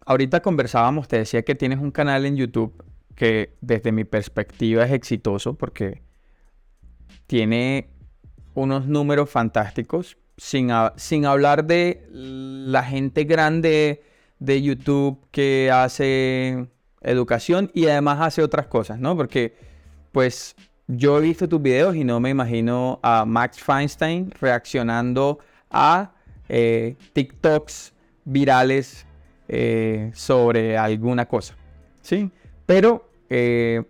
ahorita 0.06 0.42
conversábamos, 0.42 1.08
te 1.08 1.18
decía 1.20 1.44
que 1.44 1.56
tienes 1.56 1.80
un 1.80 1.92
canal 1.92 2.26
en 2.26 2.36
YouTube 2.36 2.84
que 3.16 3.56
desde 3.62 3.92
mi 3.92 4.04
perspectiva 4.04 4.84
es 4.84 4.92
exitoso 4.92 5.54
porque 5.54 6.02
tiene 7.28 7.90
unos 8.54 8.88
números 8.88 9.30
fantásticos, 9.30 10.18
sin, 10.38 10.70
sin 10.98 11.26
hablar 11.26 11.66
de 11.66 12.06
la 12.12 12.84
gente 12.84 13.24
grande 13.24 14.02
de 14.40 14.62
YouTube 14.62 15.26
que 15.32 15.70
hace 15.72 16.68
educación 17.02 17.72
y 17.74 17.88
además 17.88 18.20
hace 18.22 18.43
otras 18.43 18.68
cosas, 18.68 18.99
¿no? 18.99 19.16
Porque 19.16 19.56
pues 20.12 20.56
yo 20.88 21.18
he 21.18 21.22
visto 21.22 21.47
tus 21.47 21.62
videos 21.62 21.95
y 21.95 22.04
no 22.04 22.20
me 22.20 22.30
imagino 22.30 22.99
a 23.02 23.26
Max 23.26 23.60
Feinstein 23.60 24.32
reaccionando 24.39 25.39
a 25.70 26.14
eh, 26.49 26.95
TikToks 27.14 27.93
virales 28.26 29.06
eh, 29.47 30.12
sobre 30.14 30.78
alguna 30.78 31.28
cosa, 31.28 31.56
¿sí? 32.02 32.30
Pero 32.66 33.10
eh, 33.30 33.84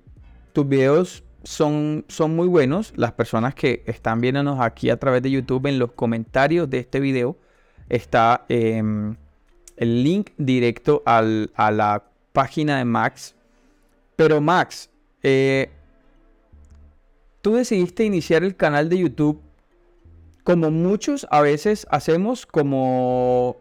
tus 0.53 0.68
videos 0.68 1.24
son, 1.43 2.05
son 2.07 2.36
muy 2.36 2.47
buenos. 2.47 2.93
Las 2.95 3.14
personas 3.14 3.55
que 3.55 3.84
están 3.86 4.22
viéndonos 4.22 4.59
aquí 4.59 4.89
a 4.89 4.97
través 4.97 5.22
de 5.22 5.32
YouTube, 5.32 5.68
en 5.68 5.80
los 5.80 5.91
comentarios 5.93 6.70
de 6.70 6.80
este 6.80 6.99
video 6.99 7.38
está 7.89 8.45
eh, 8.49 8.82
el 9.78 10.03
link 10.03 10.32
directo 10.38 11.03
al, 11.05 11.51
a 11.55 11.72
la 11.72 12.11
página 12.34 12.78
de 12.78 12.86
Max. 12.86 13.36
Pero 14.16 14.42
Max, 14.42 14.90
eh, 15.24 15.70
tú 17.42 17.56
decidiste 17.56 18.04
iniciar 18.04 18.44
el 18.44 18.56
canal 18.56 18.90
de 18.90 19.00
YouTube 19.00 19.42
como 20.44 20.72
muchos 20.72 21.28
a 21.30 21.42
veces 21.42 21.86
hacemos 21.90 22.46
como 22.46 23.58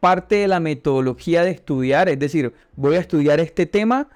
parte 0.00 0.36
de 0.36 0.48
la 0.48 0.60
metodología 0.60 1.44
de 1.44 1.50
estudiar. 1.50 2.08
Es 2.08 2.18
decir, 2.18 2.52
voy 2.76 2.96
a 2.96 3.00
estudiar 3.00 3.40
este 3.40 3.66
tema 3.66 4.08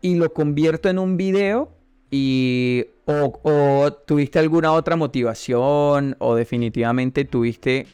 y 0.00 0.14
lo 0.14 0.32
convierto 0.32 0.88
en 0.88 0.98
un 0.98 1.16
video 1.16 1.72
y 2.10 2.86
o, 3.06 3.92
tuviste 4.06 4.38
alguna 4.38 4.72
otra 4.72 4.96
motivación 4.96 6.16
o 6.18 6.34
definitivamente 6.34 7.24
tuviste, 7.24 7.86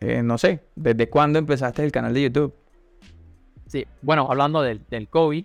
eh, 0.00 0.22
no 0.22 0.38
sé, 0.38 0.60
¿desde 0.76 1.08
cuándo 1.08 1.38
empezaste 1.38 1.84
el 1.84 1.92
canal 1.92 2.14
de 2.14 2.22
YouTube? 2.22 2.54
Sí, 3.68 3.86
bueno, 4.02 4.26
hablando 4.28 4.62
del, 4.62 4.80
del 4.88 5.08
COVID, 5.08 5.44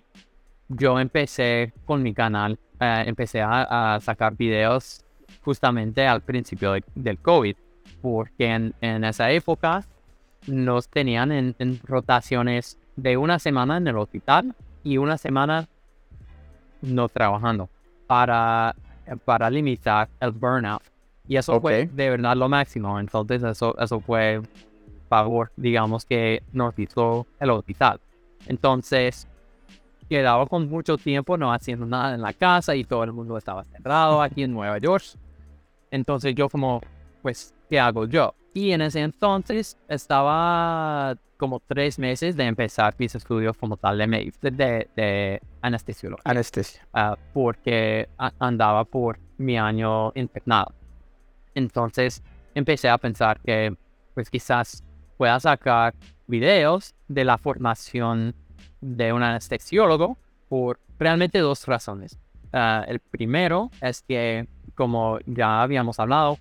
yo 0.68 0.98
empecé 0.98 1.72
con 1.84 2.02
mi 2.02 2.14
canal, 2.14 2.58
eh, 2.80 3.04
empecé 3.06 3.42
a, 3.42 3.94
a, 3.94 4.00
sacar 4.00 4.34
videos 4.34 5.04
justamente 5.42 6.06
al 6.06 6.22
principio 6.22 6.72
de, 6.72 6.82
del 6.94 7.18
COVID, 7.18 7.54
porque 8.00 8.46
en, 8.46 8.74
en, 8.80 9.04
esa 9.04 9.30
época 9.30 9.84
nos 10.46 10.88
tenían 10.88 11.32
en, 11.32 11.54
en 11.58 11.78
rotaciones 11.84 12.78
de 12.96 13.18
una 13.18 13.38
semana 13.38 13.76
en 13.76 13.88
el 13.88 13.98
hospital 13.98 14.54
y 14.82 14.96
una 14.96 15.18
semana 15.18 15.68
no 16.80 17.08
trabajando 17.10 17.68
para, 18.06 18.74
para 19.26 19.50
limitar 19.50 20.08
el 20.20 20.30
burnout. 20.30 20.82
Y 21.28 21.36
eso 21.36 21.56
okay. 21.56 21.86
fue 21.86 21.94
de 21.94 22.10
verdad 22.10 22.36
lo 22.36 22.48
máximo. 22.48 22.98
Entonces 22.98 23.42
eso, 23.42 23.76
eso 23.78 24.00
fue 24.00 24.40
favor, 25.08 25.50
digamos, 25.56 26.04
que 26.04 26.42
nos 26.52 26.78
hizo 26.78 27.26
el 27.38 27.50
hospital. 27.50 28.00
Entonces, 28.46 29.28
quedaba 30.08 30.46
con 30.46 30.68
mucho 30.68 30.96
tiempo 30.96 31.36
no 31.36 31.52
haciendo 31.52 31.86
nada 31.86 32.14
en 32.14 32.22
la 32.22 32.32
casa 32.32 32.74
y 32.74 32.84
todo 32.84 33.04
el 33.04 33.12
mundo 33.12 33.36
estaba 33.38 33.64
cerrado 33.64 34.22
aquí 34.22 34.42
en 34.42 34.52
Nueva 34.52 34.78
York. 34.78 35.04
Entonces 35.90 36.34
yo 36.34 36.48
como, 36.48 36.80
pues, 37.22 37.54
¿qué 37.70 37.80
hago 37.80 38.06
yo? 38.06 38.34
Y 38.52 38.72
en 38.72 38.82
ese 38.82 39.00
entonces 39.00 39.78
estaba 39.88 41.16
como 41.36 41.60
tres 41.60 41.98
meses 41.98 42.36
de 42.36 42.44
empezar 42.44 42.94
mis 42.98 43.14
estudios 43.14 43.56
como 43.56 43.76
tal 43.76 43.98
de, 43.98 44.32
de, 44.40 44.88
de 44.94 45.42
anestesiología. 45.60 46.22
Anestesia. 46.24 46.86
Uh, 46.94 47.16
porque 47.32 48.08
andaba 48.38 48.84
por 48.84 49.18
mi 49.36 49.58
año 49.58 50.12
internado. 50.14 50.72
Entonces 51.54 52.22
empecé 52.54 52.88
a 52.88 52.98
pensar 52.98 53.40
que 53.40 53.76
pues 54.14 54.30
quizás 54.30 54.84
pueda 55.16 55.38
sacar 55.40 55.94
videos 56.26 56.94
de 57.08 57.24
la 57.24 57.38
formación 57.38 58.34
de 58.80 59.12
un 59.12 59.22
anestesiólogo 59.22 60.16
por 60.48 60.78
realmente 60.98 61.38
dos 61.38 61.66
razones. 61.66 62.18
Uh, 62.52 62.84
el 62.86 63.00
primero 63.00 63.70
es 63.80 64.02
que, 64.02 64.46
como 64.74 65.18
ya 65.26 65.62
habíamos 65.62 65.98
hablado, 65.98 66.38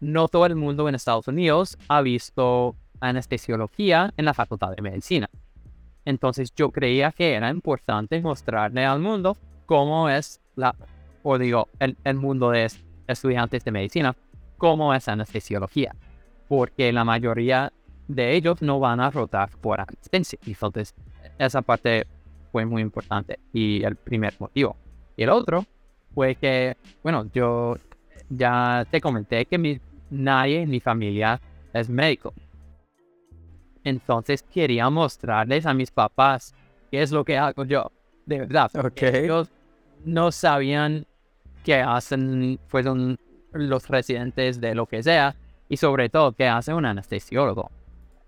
no 0.00 0.28
todo 0.28 0.46
el 0.46 0.56
mundo 0.56 0.88
en 0.88 0.94
Estados 0.94 1.28
Unidos 1.28 1.78
ha 1.88 2.02
visto 2.02 2.76
anestesiología 3.00 4.12
en 4.16 4.24
la 4.24 4.34
Facultad 4.34 4.74
de 4.74 4.82
Medicina. 4.82 5.28
Entonces 6.04 6.54
yo 6.54 6.70
creía 6.70 7.12
que 7.12 7.34
era 7.34 7.50
importante 7.50 8.20
mostrarle 8.20 8.84
al 8.84 9.00
mundo 9.00 9.36
cómo 9.66 10.08
es 10.08 10.40
la, 10.56 10.74
o 11.22 11.38
digo, 11.38 11.68
el, 11.78 11.96
el 12.04 12.16
mundo 12.16 12.50
de 12.50 12.70
estudiantes 13.06 13.64
de 13.64 13.70
medicina, 13.70 14.16
cómo 14.56 14.94
es 14.94 15.08
anestesiología. 15.08 15.94
Porque 16.48 16.92
la 16.92 17.04
mayoría 17.04 17.72
de 18.08 18.34
ellos 18.34 18.60
no 18.62 18.80
van 18.80 19.00
a 19.00 19.10
rotar 19.10 19.50
por 19.60 19.80
anestesia. 19.80 20.38
Entonces 20.46 20.94
esa 21.38 21.62
parte 21.62 22.06
fue 22.50 22.64
muy 22.64 22.82
importante 22.82 23.38
y 23.52 23.84
el 23.84 23.96
primer 23.96 24.34
motivo. 24.38 24.76
Y 25.16 25.22
el 25.22 25.30
otro 25.30 25.64
fue 26.14 26.34
que, 26.34 26.76
bueno, 27.02 27.30
yo 27.32 27.76
ya 28.28 28.86
te 28.90 29.00
comenté 29.00 29.44
que 29.46 29.58
mi, 29.58 29.80
nadie 30.10 30.62
en 30.62 30.70
mi 30.70 30.80
familia 30.80 31.40
es 31.72 31.88
médico. 31.88 32.32
Entonces 33.84 34.42
quería 34.42 34.90
mostrarles 34.90 35.66
a 35.66 35.74
mis 35.74 35.90
papás 35.90 36.54
qué 36.90 37.02
es 37.02 37.12
lo 37.12 37.24
que 37.24 37.38
hago 37.38 37.64
yo, 37.64 37.90
de 38.26 38.40
verdad. 38.40 38.70
porque 38.72 39.24
Ellos 39.24 39.48
no 40.04 40.32
sabían 40.32 41.06
qué 41.64 41.76
hacen, 41.76 42.58
fueron 42.66 43.18
los 43.52 43.88
residentes 43.88 44.60
de 44.60 44.74
lo 44.74 44.86
que 44.86 45.02
sea, 45.02 45.34
y 45.68 45.76
sobre 45.76 46.08
todo 46.08 46.32
qué 46.32 46.48
hace 46.48 46.72
un 46.72 46.86
anestesiólogo. 46.86 47.70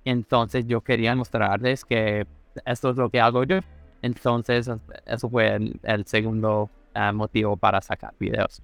Entonces 0.05 0.67
yo 0.67 0.81
quería 0.81 1.15
mostrarles 1.15 1.85
que 1.85 2.27
esto 2.65 2.91
es 2.91 2.97
lo 2.97 3.11
que 3.11 3.21
hago 3.21 3.45
yo. 3.45 3.61
Entonces 4.03 4.71
eso 5.07 5.29
fue 5.29 5.57
el, 5.83 6.07
segundo 6.07 6.71
eh, 6.95 7.13
motivo 7.13 7.57
para 7.57 7.81
sacar 7.81 8.15
videos. 8.19 8.63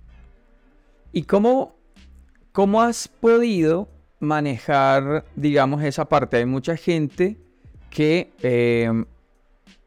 ¿Y 1.13 1.23
cómo, 1.23 1.75
cómo 2.53 2.83
has 2.83 3.09
podido 3.09 3.89
manejar, 4.19 5.25
digamos, 5.35 5.83
esa 5.83 6.07
parte? 6.07 6.39
Hay 6.39 6.47
mucha 6.47 6.77
gente 6.77 7.37
que 7.91 8.33
eh, 8.43 9.05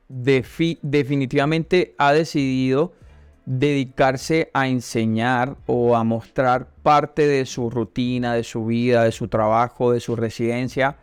definitivamente 0.07 1.93
ha 1.97 2.13
decidido 2.13 2.93
dedicarse 3.45 4.51
a 4.53 4.67
enseñar 4.67 5.57
o 5.65 5.95
a 5.95 6.03
mostrar 6.03 6.67
parte 6.83 7.25
de 7.25 7.45
su 7.45 7.69
rutina, 7.69 8.35
de 8.35 8.43
su 8.43 8.65
vida, 8.65 9.03
de 9.03 9.11
su 9.11 9.27
trabajo, 9.27 9.91
de 9.91 9.99
su 9.99 10.15
residencia, 10.15 10.97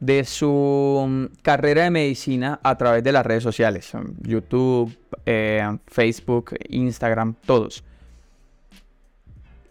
de 0.00 0.24
su 0.24 1.04
mm, 1.08 1.24
carrera 1.42 1.84
de 1.84 1.90
medicina 1.90 2.60
a 2.62 2.76
través 2.76 3.02
de 3.02 3.12
las 3.12 3.24
redes 3.24 3.42
sociales, 3.42 3.92
YouTube, 4.20 4.94
eh, 5.24 5.78
Facebook, 5.86 6.54
Instagram, 6.68 7.34
todos. 7.46 7.82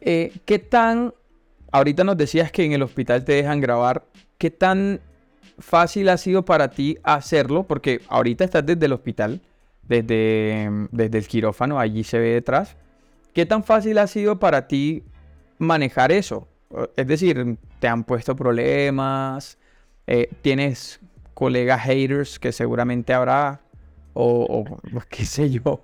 Eh, 0.02 0.32
¿Qué 0.46 0.60
tan, 0.60 1.14
ahorita 1.72 2.04
nos 2.04 2.18
decías 2.18 2.52
que 2.52 2.64
en 2.64 2.74
el 2.74 2.82
hospital 2.82 3.24
te 3.24 3.34
dejan 3.34 3.62
grabar, 3.62 4.06
qué 4.38 4.52
tan 4.52 5.00
fácil 5.60 6.10
ha 6.10 6.18
sido 6.18 6.44
para 6.46 6.70
ti 6.70 6.98
hacerlo? 7.04 7.64
Porque 7.64 8.02
ahorita 8.08 8.44
estás 8.44 8.66
desde 8.66 8.86
el 8.86 8.94
hospital, 8.94 9.42
desde, 9.88 10.70
desde 10.92 11.18
el 11.18 11.28
quirófano, 11.28 11.80
allí 11.80 12.04
se 12.04 12.20
ve 12.20 12.30
detrás. 12.34 12.76
¿Qué 13.34 13.46
tan 13.46 13.64
fácil 13.64 13.98
ha 13.98 14.08
sido 14.08 14.40
para 14.40 14.68
ti 14.68 15.04
manejar 15.58 16.12
eso? 16.12 16.48
Es 16.96 17.08
decir, 17.08 17.58
¿te 17.80 17.88
han 17.88 18.04
puesto 18.04 18.36
problemas? 18.36 19.58
Eh, 20.08 20.30
¿Tienes 20.42 21.00
colegas 21.34 21.82
haters 21.82 22.40
que 22.40 22.52
seguramente 22.52 23.14
habrá? 23.14 23.62
O, 24.14 24.66
qué 25.10 25.26
sé 25.26 25.50
yo. 25.50 25.82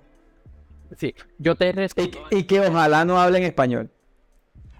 Sí, 0.96 1.14
yo 1.38 1.54
te 1.54 1.72
respondo. 1.72 2.18
Y, 2.30 2.44
que 2.44 2.60
ojalá 2.60 3.04
no 3.04 3.20
hablen 3.20 3.42
español. 3.44 3.90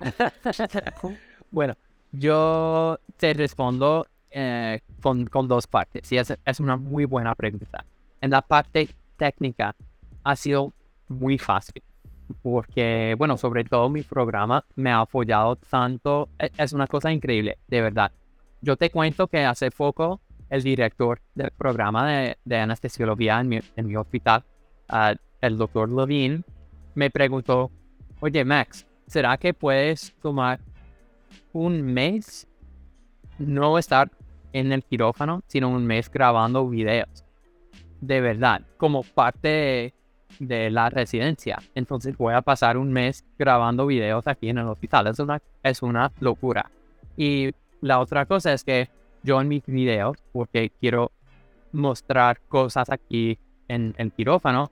bueno, 1.51 1.74
yo 2.12 2.99
te 3.16 3.32
respondo 3.34 4.07
eh, 4.30 4.80
con, 5.01 5.49
dos 5.49 5.66
partes. 5.66 6.11
Y 6.12 6.18
es, 6.18 6.34
es 6.45 6.61
una 6.61 6.76
muy 6.76 7.05
buena 7.05 7.34
pregunta. 7.34 7.84
En 8.20 8.30
la 8.30 8.43
parte 8.43 8.88
técnica 9.16 9.74
ha 10.22 10.36
sido 10.36 10.72
muy 11.09 11.38
fácil 11.38 11.82
porque, 12.40 13.14
bueno, 13.18 13.36
sobre 13.36 13.64
todo 13.64 13.88
mi 13.88 14.03
programa 14.03 14.64
me 14.76 14.90
ha 14.90 15.01
apoyado 15.01 15.57
tanto. 15.57 16.28
E, 16.38 16.51
es 16.57 16.72
una 16.72 16.86
cosa 16.86 17.12
increíble, 17.12 17.59
de 17.68 17.80
verdad. 17.80 18.12
Yo 18.63 18.77
te 18.77 18.91
cuento 18.91 19.27
que 19.27 19.45
hace 19.45 19.73
poco 19.73 20.21
el 20.49 20.63
director 20.63 21.21
del 21.35 21.51
programa 21.51 22.09
de, 22.09 22.39
de 22.45 22.57
anestesiología 22.59 23.41
en 23.41 23.49
mi, 23.87 23.97
hospital, 23.97 24.45
ah, 24.89 25.15
el 25.41 25.59
doctor 25.59 25.91
Levine, 25.91 26.43
me 26.95 27.11
preguntó, 27.11 27.73
oye 28.21 28.45
Max, 28.45 28.87
¿será 29.09 29.37
que 29.37 29.53
puedes 29.53 30.15
tomar 30.23 30.61
un 31.53 31.83
mes 31.83 32.47
no 33.39 33.79
estar 33.79 34.13
en 34.53 34.71
el 34.71 34.85
quirófano, 34.85 35.43
sino 35.49 35.69
un 35.69 35.85
mes 35.85 36.09
grabando 36.09 36.69
videos? 36.69 37.25
De 38.01 38.21
verdad, 38.21 38.63
como 38.77 39.03
parte 39.03 39.93
de, 40.39 40.71
la 40.71 40.89
residencia. 40.89 41.59
Entonces 41.75 42.17
voy 42.17 42.35
a 42.35 42.43
pasar 42.43 42.77
un 42.77 42.93
mes 42.93 43.25
grabando 43.39 43.87
videos 43.87 44.29
aquí 44.29 44.51
en 44.51 44.59
el 44.59 44.69
hospital. 44.69 45.09
Es 45.09 45.19
una, 45.19 45.43
es 45.65 45.83
una 45.83 46.13
locura. 46.21 46.71
Y 47.17 47.53
la 47.83 48.01
otra 48.01 48.24
cosa 48.24 48.53
es 48.53 48.64
que 48.64 48.89
yo 49.22 49.41
en 49.41 49.49
mis 49.49 49.66
videos, 49.66 50.16
porque 50.33 50.70
quiero 50.80 51.12
mostrar 51.72 52.41
cosas 52.49 52.89
aquí 52.91 53.39
en 53.68 53.95
el 53.99 54.12
quirófano, 54.12 54.70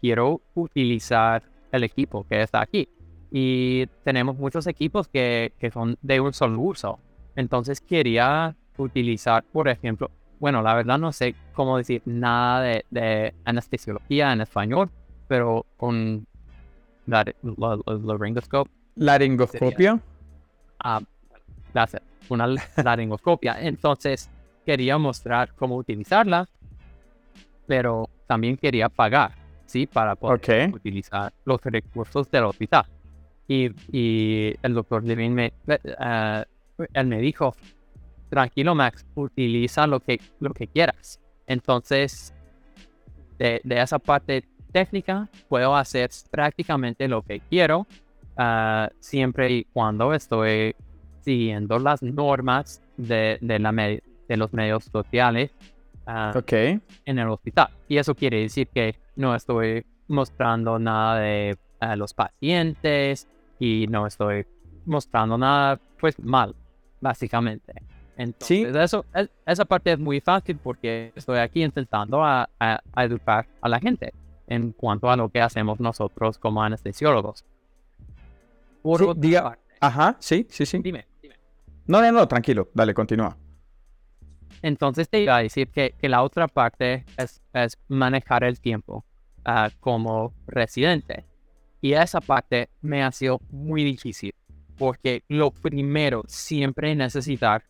quiero 0.00 0.40
utilizar 0.54 1.42
el 1.70 1.84
equipo 1.84 2.26
que 2.28 2.42
está 2.42 2.60
aquí. 2.62 2.88
Y 3.30 3.86
tenemos 4.04 4.36
muchos 4.36 4.66
equipos 4.66 5.08
que, 5.08 5.52
que 5.58 5.70
son 5.70 5.98
de 6.00 6.20
un 6.20 6.32
solo 6.32 6.60
uso. 6.60 6.98
Entonces 7.34 7.80
quería 7.80 8.56
utilizar, 8.78 9.44
por 9.44 9.68
ejemplo, 9.68 10.10
bueno, 10.38 10.62
la 10.62 10.74
verdad 10.74 10.98
no 10.98 11.12
sé 11.12 11.34
cómo 11.52 11.76
decir 11.76 12.02
nada 12.04 12.62
de, 12.62 12.84
de 12.90 13.34
anestesiología 13.44 14.32
en 14.32 14.40
español, 14.40 14.90
pero 15.28 15.66
con 15.76 16.26
la, 17.06 17.24
la, 17.42 17.78
laryngoscopia. 17.86 18.72
¿Laringoscopia? 18.96 20.00
Ah, 20.78 21.00
gracias. 21.74 22.02
Una 22.28 22.46
laringoscopia. 22.76 23.56
Entonces, 23.60 24.30
quería 24.64 24.98
mostrar 24.98 25.54
cómo 25.54 25.76
utilizarla, 25.76 26.48
pero 27.66 28.08
también 28.26 28.56
quería 28.56 28.88
pagar, 28.88 29.32
¿sí? 29.66 29.86
Para 29.86 30.16
poder 30.16 30.74
utilizar 30.74 31.32
los 31.44 31.60
recursos 31.62 32.30
del 32.30 32.44
hospital. 32.44 32.84
Y, 33.48 33.70
y 33.92 34.54
el 34.62 34.74
doctor 34.74 35.04
Levin 35.04 35.34
me, 35.34 35.52
uh, 35.68 36.42
él 36.92 37.06
me 37.06 37.20
dijo, 37.20 37.54
tranquilo 38.28 38.74
Max, 38.74 39.06
utiliza 39.14 39.86
lo 39.86 40.00
que, 40.00 40.20
lo 40.40 40.52
que 40.52 40.66
quieras. 40.66 41.20
Entonces, 41.46 42.34
de, 43.38 43.60
esa 43.64 43.98
parte 43.98 44.44
técnica, 44.72 45.28
puedo 45.48 45.76
hacer 45.76 46.10
prácticamente 46.30 47.08
lo 47.08 47.22
que 47.22 47.40
quiero, 47.40 47.86
ah, 48.36 48.90
siempre 49.00 49.50
y 49.52 49.64
cuando 49.64 50.12
estoy 50.12 50.74
siguiendo 51.26 51.80
las 51.80 52.04
normas 52.04 52.80
de, 52.96 53.38
de, 53.40 53.58
la 53.58 53.72
de 53.72 54.36
los 54.36 54.52
medios 54.52 54.84
sociales 54.84 55.50
uh, 56.06 56.38
en 56.46 57.18
el 57.18 57.28
hospital. 57.28 57.68
Y 57.88 57.96
eso 57.96 58.14
quiere 58.14 58.42
decir 58.42 58.68
que 58.68 58.94
no 59.16 59.34
estoy 59.34 59.84
mostrando 60.06 60.78
nada 60.78 61.18
de 61.18 61.58
ah, 61.80 61.96
los 61.96 62.14
pacientes 62.14 63.26
y 63.58 63.88
no 63.88 64.06
estoy 64.06 64.46
mostrando 64.84 65.36
nada 65.36 65.80
pues 65.98 66.16
mal, 66.20 66.54
básicamente. 67.00 67.74
Entonces, 68.16 68.76
eso, 68.76 69.04
esa 69.44 69.64
parte 69.64 69.92
es 69.92 69.98
muy 69.98 70.20
fácil 70.20 70.58
porque 70.62 71.12
estoy 71.16 71.38
aquí 71.38 71.64
intentando 71.64 72.24
a, 72.24 72.48
educar 72.98 73.48
a 73.60 73.68
la 73.68 73.80
gente 73.80 74.14
en 74.46 74.70
cuanto 74.70 75.10
a 75.10 75.16
lo 75.16 75.28
que 75.28 75.40
hacemos 75.40 75.80
nosotros 75.80 76.38
como 76.38 76.62
anestesiólogos. 76.62 77.44
Por 78.80 79.18
diga, 79.18 79.58
ajá, 79.80 80.16
sí, 80.20 80.46
sí, 80.48 80.64
sí. 80.64 80.78
Dime. 80.78 81.04
No, 81.86 82.00
no, 82.00 82.12
no, 82.12 82.26
tranquilo, 82.28 82.68
dale, 82.74 82.94
continúa. 82.94 83.36
Entonces 84.62 85.08
te 85.08 85.20
iba 85.20 85.36
a 85.36 85.42
decir 85.42 85.68
que, 85.68 85.94
que 85.98 86.08
la 86.08 86.22
otra 86.22 86.48
parte 86.48 87.04
es, 87.16 87.42
es 87.52 87.78
manejar 87.88 88.42
el 88.44 88.60
tiempo 88.60 89.04
ah, 89.44 89.70
como 89.80 90.34
residente. 90.46 91.24
Y 91.80 91.92
esa 91.92 92.20
parte 92.20 92.70
me 92.80 93.02
ha 93.02 93.12
sido 93.12 93.40
muy 93.50 93.84
difícil 93.84 94.34
porque 94.76 95.22
lo 95.28 95.50
primero 95.50 96.22
siempre 96.26 96.94
necesitar 96.94 97.64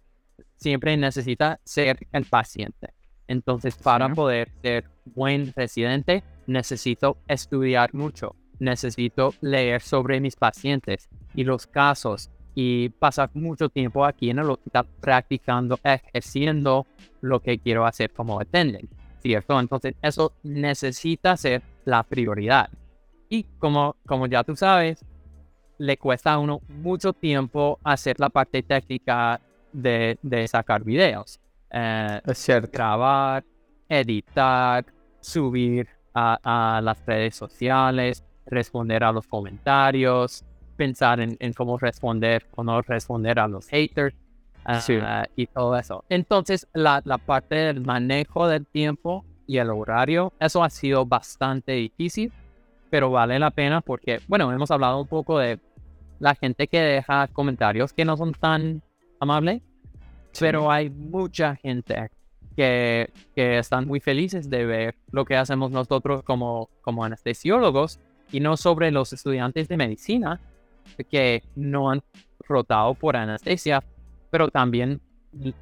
siempre 0.57 0.97
necesita 0.97 1.61
ser 1.65 2.07
el 2.13 2.25
paciente. 2.25 2.95
Entonces, 3.29 3.77
para 3.77 4.09
poder 4.09 4.53
ser 4.63 4.89
buen 5.05 5.53
residente, 5.55 6.23
necesito 6.47 7.19
estudiar 7.27 7.93
mucho, 7.93 8.37
necesito 8.59 9.35
leer 9.41 9.83
sobre 9.83 10.21
mis 10.21 10.37
pacientes 10.37 11.09
y 11.35 11.45
los 11.45 11.67
casos 11.67 12.31
y 12.59 12.89
pasar 12.89 13.29
mucho 13.35 13.69
tiempo 13.69 14.07
aquí 14.07 14.31
en 14.31 14.39
el 14.39 14.49
hospital 14.49 14.87
practicando, 14.99 15.79
ejerciendo 15.85 16.87
lo 17.21 17.41
que 17.41 17.59
quiero 17.59 17.85
hacer 17.85 18.11
como 18.13 18.41
attendant, 18.41 18.91
¿cierto? 19.21 19.61
Entonces, 19.61 19.95
eso 20.01 20.33
necesita 20.43 21.37
ser 21.37 21.63
la 21.85 22.03
prioridad. 22.03 22.71
Y 23.29 23.43
como, 23.59 23.97
como 24.07 24.27
ya 24.27 24.43
tú 24.43 24.57
sabes, 24.57 25.05
le 25.77 25.99
cuesta 25.99 26.33
a 26.33 26.39
uno 26.39 26.63
mucho 26.69 27.13
tiempo 27.13 27.79
hacer 27.85 28.19
la 28.19 28.31
parte 28.31 28.63
técnica 28.63 29.39
de, 29.71 30.19
sacar 30.49 30.83
videos. 30.83 31.39
Eh, 31.71 32.23
es 32.25 32.39
cierto. 32.39 32.71
Grabar, 32.73 33.45
editar, 33.87 34.87
subir 35.21 35.89
a, 36.15 36.81
las 36.83 37.05
redes 37.05 37.37
sociales, 37.37 38.25
responder 38.47 39.05
a 39.05 39.13
los 39.13 39.27
comentarios, 39.27 40.43
pensar 40.77 41.21
en, 41.21 41.53
cómo 41.55 41.79
responder 41.79 42.47
o 42.55 42.63
no 42.63 42.83
responder 42.83 43.39
a 43.39 43.49
los 43.49 43.69
haters 43.69 44.15
eh, 44.89 45.23
y 45.37 45.47
todo 45.47 45.77
eso. 45.77 46.05
Entonces, 46.09 46.69
la, 46.75 47.03
la, 47.05 47.19
parte 47.19 47.55
del 47.55 47.81
manejo 47.81 48.49
del 48.49 48.67
tiempo 48.67 49.25
y 49.47 49.59
el 49.59 49.71
horario, 49.71 50.33
eso 50.41 50.63
ha 50.63 50.71
sido 50.71 51.07
bastante 51.07 51.73
difícil, 51.73 52.33
pero 52.91 53.11
vale 53.11 53.39
la 53.39 53.51
pena 53.51 53.81
porque, 53.81 54.21
bueno, 54.29 54.53
hemos 54.53 54.71
hablado 54.71 55.01
un 55.01 55.07
poco 55.07 55.39
de 55.39 55.61
la 56.19 56.35
gente 56.35 56.67
que 56.67 56.81
deja 56.81 57.29
comentarios 57.29 57.93
que 57.93 58.05
no 58.05 58.17
son 58.17 58.33
tan 58.33 58.83
amables, 59.21 59.63
pero 60.39 60.71
hay 60.71 60.91
mucha 60.91 61.57
gente 61.57 62.11
que, 62.57 63.11
que, 63.35 63.59
están 63.59 63.87
muy 63.87 64.01
felices 64.01 64.49
de 64.49 64.65
ver 64.65 64.97
lo 65.11 65.25
que 65.25 65.37
hacemos 65.37 65.71
nosotros 65.71 66.23
como, 66.23 66.71
como 66.81 67.05
anestesiólogos 67.05 68.01
y 68.33 68.41
no 68.41 68.57
sobre 68.57 68.91
los 68.91 69.13
estudiantes 69.13 69.69
de 69.69 69.77
medicina 69.77 70.41
que 71.05 71.43
no 71.55 71.91
han 71.91 72.03
rotado 72.49 72.95
por 72.95 73.17
anestesia, 73.17 73.83
pero 74.31 74.49
también 74.49 75.01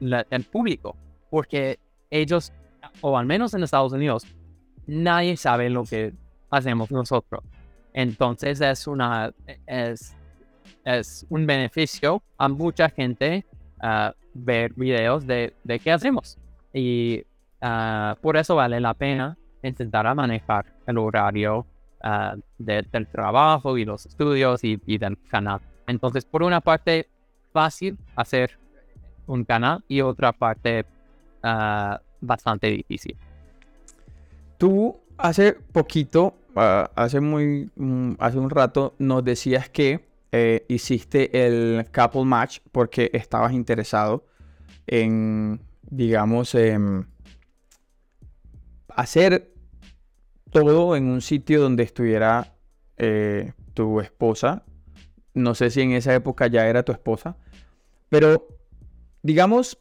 el 0.00 0.44
público, 0.44 0.96
porque 1.30 1.78
ellos, 2.10 2.52
o 3.00 3.16
al 3.18 3.26
menos 3.26 3.54
en 3.54 3.62
Estados 3.62 3.92
Unidos, 3.92 4.26
nadie 4.86 5.36
sabe 5.36 5.70
lo 5.70 5.84
que 5.84 6.12
hacemos 6.50 6.90
nosotros. 6.90 7.42
Entonces 7.92 8.60
es 8.60 8.86
una 8.86 9.32
es, 9.66 10.16
es 10.84 11.26
un 11.28 11.46
beneficio 11.46 12.22
a 12.38 12.48
mucha 12.48 12.88
gente 12.88 13.44
uh, 13.82 14.12
ver 14.34 14.72
videos 14.74 15.26
de, 15.26 15.54
de, 15.64 15.78
qué 15.78 15.92
hacemos. 15.92 16.38
Y 16.72 17.24
uh, 17.62 18.16
por 18.20 18.36
eso 18.36 18.56
vale 18.56 18.80
la 18.80 18.94
pena 18.94 19.36
intentar 19.62 20.12
manejar 20.14 20.66
el 20.86 20.98
horario 20.98 21.66
uh, 22.04 22.40
del 22.58 23.08
trabajo 23.08 23.78
y 23.78 23.84
los 23.84 24.06
estudios 24.06 24.62
y, 24.62 24.76
del 24.98 25.18
canal. 25.28 25.60
Entonces, 25.86 26.24
por 26.24 26.42
una 26.42 26.60
parte, 26.60 27.08
fácil 27.52 27.98
hacer 28.16 28.58
un 29.26 29.44
canal 29.44 29.82
y 29.88 30.00
otra 30.00 30.32
parte 30.32 30.84
bastante 32.20 32.68
difícil. 32.68 33.16
Tú 34.56 34.96
hace 35.18 35.52
poquito, 35.52 36.34
ah, 36.56 36.90
hace 36.94 37.20
muy, 37.20 37.70
mm, 37.76 38.12
hace 38.18 38.38
un 38.38 38.48
rato, 38.48 38.94
nos 38.98 39.22
decías 39.22 39.68
que 39.68 40.06
eh, 40.32 40.64
hiciste 40.68 41.46
el 41.46 41.86
couple 41.92 42.24
match 42.24 42.60
porque 42.72 43.10
estabas 43.12 43.52
interesado 43.52 44.24
en, 44.86 45.60
digamos, 45.82 46.56
hacer 48.88 49.53
todo 50.54 50.94
en 50.94 51.08
un 51.08 51.20
sitio 51.20 51.60
donde 51.60 51.82
estuviera 51.82 52.54
eh, 52.96 53.52
tu 53.74 54.00
esposa. 54.00 54.62
No 55.34 55.56
sé 55.56 55.68
si 55.68 55.80
en 55.80 55.90
esa 55.90 56.14
época 56.14 56.46
ya 56.46 56.68
era 56.68 56.84
tu 56.84 56.92
esposa, 56.92 57.36
pero 58.08 58.46
digamos, 59.20 59.76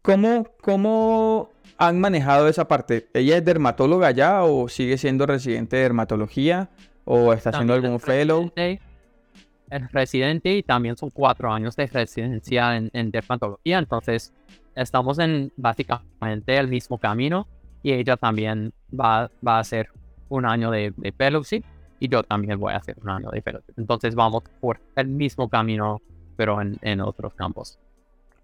¿cómo, 0.00 0.46
cómo 0.62 1.50
han 1.76 2.00
manejado 2.00 2.48
esa 2.48 2.66
parte? 2.66 3.10
¿Ella 3.12 3.36
es 3.36 3.44
dermatóloga 3.44 4.10
ya 4.10 4.42
o 4.42 4.70
sigue 4.70 4.96
siendo 4.96 5.26
residente 5.26 5.76
de 5.76 5.82
dermatología 5.82 6.70
o 7.04 7.34
está 7.34 7.50
haciendo 7.50 7.74
algún 7.74 8.00
fellow? 8.00 8.50
Es 8.56 9.92
residente 9.92 10.56
y 10.56 10.62
también 10.62 10.96
son 10.96 11.10
cuatro 11.10 11.52
años 11.52 11.76
de 11.76 11.88
residencia 11.88 12.74
en, 12.76 13.10
dermatología, 13.10 13.78
entonces 13.78 14.32
estamos 14.74 15.18
en 15.18 15.52
básicamente 15.58 16.56
el 16.56 16.68
mismo 16.68 16.96
camino 16.96 17.46
y 17.82 17.92
ella 17.92 18.16
también 18.16 18.72
va, 18.98 19.30
va 19.46 19.58
a 19.58 19.60
hacer 19.60 19.90
un 20.28 20.44
año 20.44 20.70
de, 20.70 20.92
de 20.96 21.12
fellowship 21.12 21.62
y 21.98 22.08
yo 22.08 22.22
también 22.22 22.58
voy 22.58 22.72
a 22.72 22.76
hacer 22.76 22.96
un 23.02 23.10
año 23.10 23.30
de 23.30 23.42
fellowship. 23.42 23.74
Entonces 23.76 24.14
vamos 24.14 24.42
por 24.60 24.80
el 24.96 25.08
mismo 25.08 25.48
camino, 25.48 26.00
pero 26.36 26.60
en, 26.60 26.76
en 26.82 27.00
otros 27.00 27.34
campos. 27.34 27.78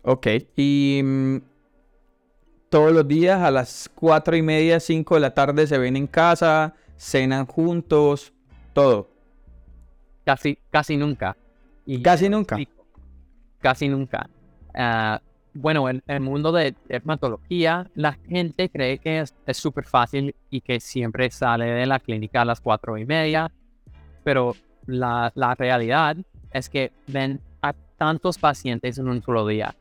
Ok, 0.02 0.26
y 0.56 1.00
mm, 1.02 1.36
todos 2.68 2.92
los 2.92 3.06
días 3.06 3.40
a 3.40 3.50
las 3.50 3.90
cuatro 3.94 4.34
y 4.36 4.42
media, 4.42 4.80
cinco 4.80 5.14
de 5.14 5.20
la 5.20 5.34
tarde 5.34 5.66
se 5.66 5.78
ven 5.78 5.96
en 5.96 6.06
casa, 6.06 6.74
cenan 6.96 7.46
juntos, 7.46 8.32
todo. 8.72 9.08
Casi, 10.24 10.58
casi 10.70 10.96
nunca. 10.96 11.36
Y 11.84 12.00
casi 12.00 12.28
nunca. 12.28 12.56
Casi 13.60 13.88
nunca. 13.88 14.28
Ah, 14.74 15.20
bueno, 15.54 15.88
en 15.88 16.02
el 16.06 16.20
mundo 16.20 16.52
de 16.52 16.74
dermatología, 16.88 17.90
la 17.94 18.12
gente 18.28 18.68
cree 18.68 18.98
que 18.98 19.20
es 19.20 19.56
súper 19.56 19.84
fácil 19.84 20.34
y 20.50 20.60
que 20.60 20.80
siempre 20.80 21.30
sale 21.30 21.66
de 21.66 21.86
la 21.86 21.98
clínica 21.98 22.42
a 22.42 22.44
las 22.44 22.60
cuatro 22.60 22.96
y 22.98 23.04
media, 23.04 23.50
pero 24.24 24.54
la, 24.86 25.32
la 25.34 25.54
realidad 25.54 26.16
es 26.52 26.68
que 26.68 26.92
ven 27.06 27.40
a 27.60 27.72
tantos 27.96 28.38
pacientes 28.38 28.98
en 28.98 29.08
un 29.08 29.22
solo 29.22 29.46
día 29.46 29.74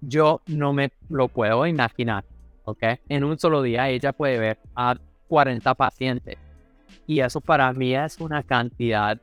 yo 0.00 0.40
no 0.46 0.72
me 0.72 0.92
lo 1.08 1.28
puedo 1.28 1.66
imaginar, 1.66 2.24
¿ok? 2.64 2.82
En 3.08 3.24
un 3.24 3.38
solo 3.38 3.62
día 3.62 3.88
ella 3.88 4.12
puede 4.12 4.38
ver 4.38 4.58
a 4.74 4.96
40 5.28 5.74
pacientes. 5.74 6.36
Y 7.06 7.20
eso 7.20 7.40
para 7.40 7.72
mí 7.72 7.94
es 7.94 8.18
una 8.20 8.42
cantidad, 8.42 9.18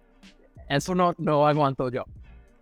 eso 0.70 0.96
no, 0.96 1.14
no 1.18 1.48
aguanto 1.48 1.90
yo. 1.90 2.06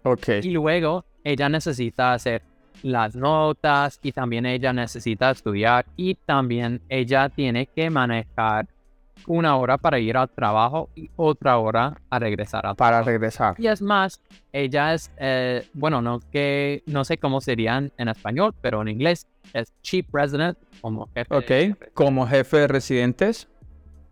Ok. 0.03 0.29
Y 0.43 0.51
luego 0.51 1.05
ella 1.23 1.49
necesita 1.49 2.13
hacer 2.13 2.41
las 2.83 3.15
notas 3.15 3.99
y 4.01 4.11
también 4.11 4.45
ella 4.45 4.73
necesita 4.73 5.31
estudiar 5.31 5.85
y 5.95 6.15
también 6.15 6.81
ella 6.89 7.29
tiene 7.29 7.67
que 7.67 7.89
manejar 7.89 8.67
una 9.27 9.55
hora 9.55 9.77
para 9.77 9.99
ir 9.99 10.17
al 10.17 10.29
trabajo 10.29 10.89
y 10.95 11.09
otra 11.15 11.57
hora 11.57 11.97
a 12.09 12.19
regresar 12.19 12.65
al 12.65 12.75
Para 12.75 13.01
regresar. 13.03 13.55
Y 13.57 13.67
es 13.67 13.81
más, 13.81 14.21
ella 14.51 14.93
es, 14.93 15.11
eh, 15.17 15.67
bueno, 15.73 16.01
no, 16.01 16.19
que, 16.31 16.83
no 16.85 17.03
sé 17.03 17.17
cómo 17.17 17.41
serían 17.41 17.91
en 17.97 18.07
español, 18.07 18.53
pero 18.61 18.81
en 18.81 18.87
inglés 18.89 19.27
es 19.53 19.73
Chief 19.81 20.05
Resident 20.11 20.57
como 20.81 21.07
jefe. 21.13 21.35
Ok, 21.35 21.77
como 21.93 22.27
jefe 22.27 22.57
de 22.57 22.67
residentes. 22.67 23.47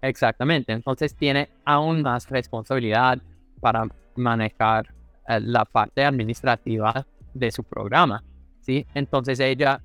Exactamente, 0.01 0.71
entonces 0.71 1.15
tiene 1.15 1.49
aún 1.65 2.01
más 2.01 2.29
responsabilidad 2.29 3.19
para 3.59 3.85
manejar 4.15 4.93
eh, 5.27 5.39
la 5.41 5.65
parte 5.65 6.05
administrativa 6.05 7.05
de 7.33 7.51
su 7.51 7.63
programa, 7.63 8.23
¿sí? 8.69 8.85
Entonces 8.93 9.39
ella, 9.39 9.81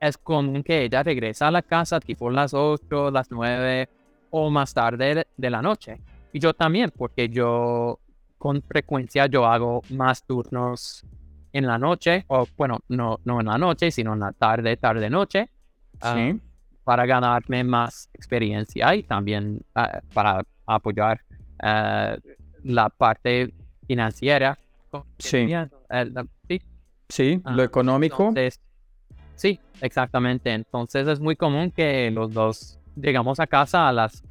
es 0.00 0.16
común 0.16 0.62
que 0.62 0.84
ella 0.84 1.02
regresa 1.02 1.48
a 1.48 1.50
la 1.50 1.60
casa 1.60 2.00
tipo 2.00 2.30
las 2.30 2.54
8, 2.54 3.10
las 3.10 3.30
9 3.30 3.88
o 4.30 4.48
más 4.48 4.72
tarde 4.72 5.26
de 5.36 5.50
la 5.50 5.60
noche. 5.60 6.00
Y 6.32 6.38
yo 6.38 6.54
también, 6.54 6.92
porque 6.96 7.28
yo 7.28 7.98
con 8.38 8.62
frecuencia 8.62 9.26
yo 9.26 9.44
hago 9.44 9.82
más 9.90 10.22
turnos 10.24 11.04
en 11.52 11.66
la 11.66 11.78
noche, 11.78 12.24
o 12.28 12.46
bueno, 12.56 12.78
no, 12.88 13.18
no 13.24 13.40
en 13.40 13.46
la 13.46 13.58
noche, 13.58 13.90
sino 13.90 14.14
en 14.14 14.20
la 14.20 14.32
tarde, 14.32 14.78
tarde, 14.78 15.10
noche, 15.10 15.50
ah, 16.00 16.32
para 16.84 17.04
ganarme 17.04 17.64
más 17.64 18.08
experiencia 18.14 18.94
y 18.94 19.02
también 19.02 19.60
ah, 19.74 20.00
para 20.14 20.42
apoyar 20.66 21.20
ah, 21.60 22.16
la 22.62 22.88
parte 22.88 23.52
financiera. 23.86 24.58
Sí. 25.18 25.46
Sí. 27.08 27.40
lo 27.44 27.62
económico. 27.62 28.32
sí, 29.34 29.60
exactamente. 29.80 30.52
Entonces 30.52 31.08
es 31.08 31.20
muy 31.20 31.36
común 31.36 31.70
que 31.70 32.10
los 32.10 32.32
dos 32.32 32.78
llegamos 32.96 33.40
a 33.40 33.46
casa 33.46 33.88
a 33.88 33.92
las, 33.92 34.24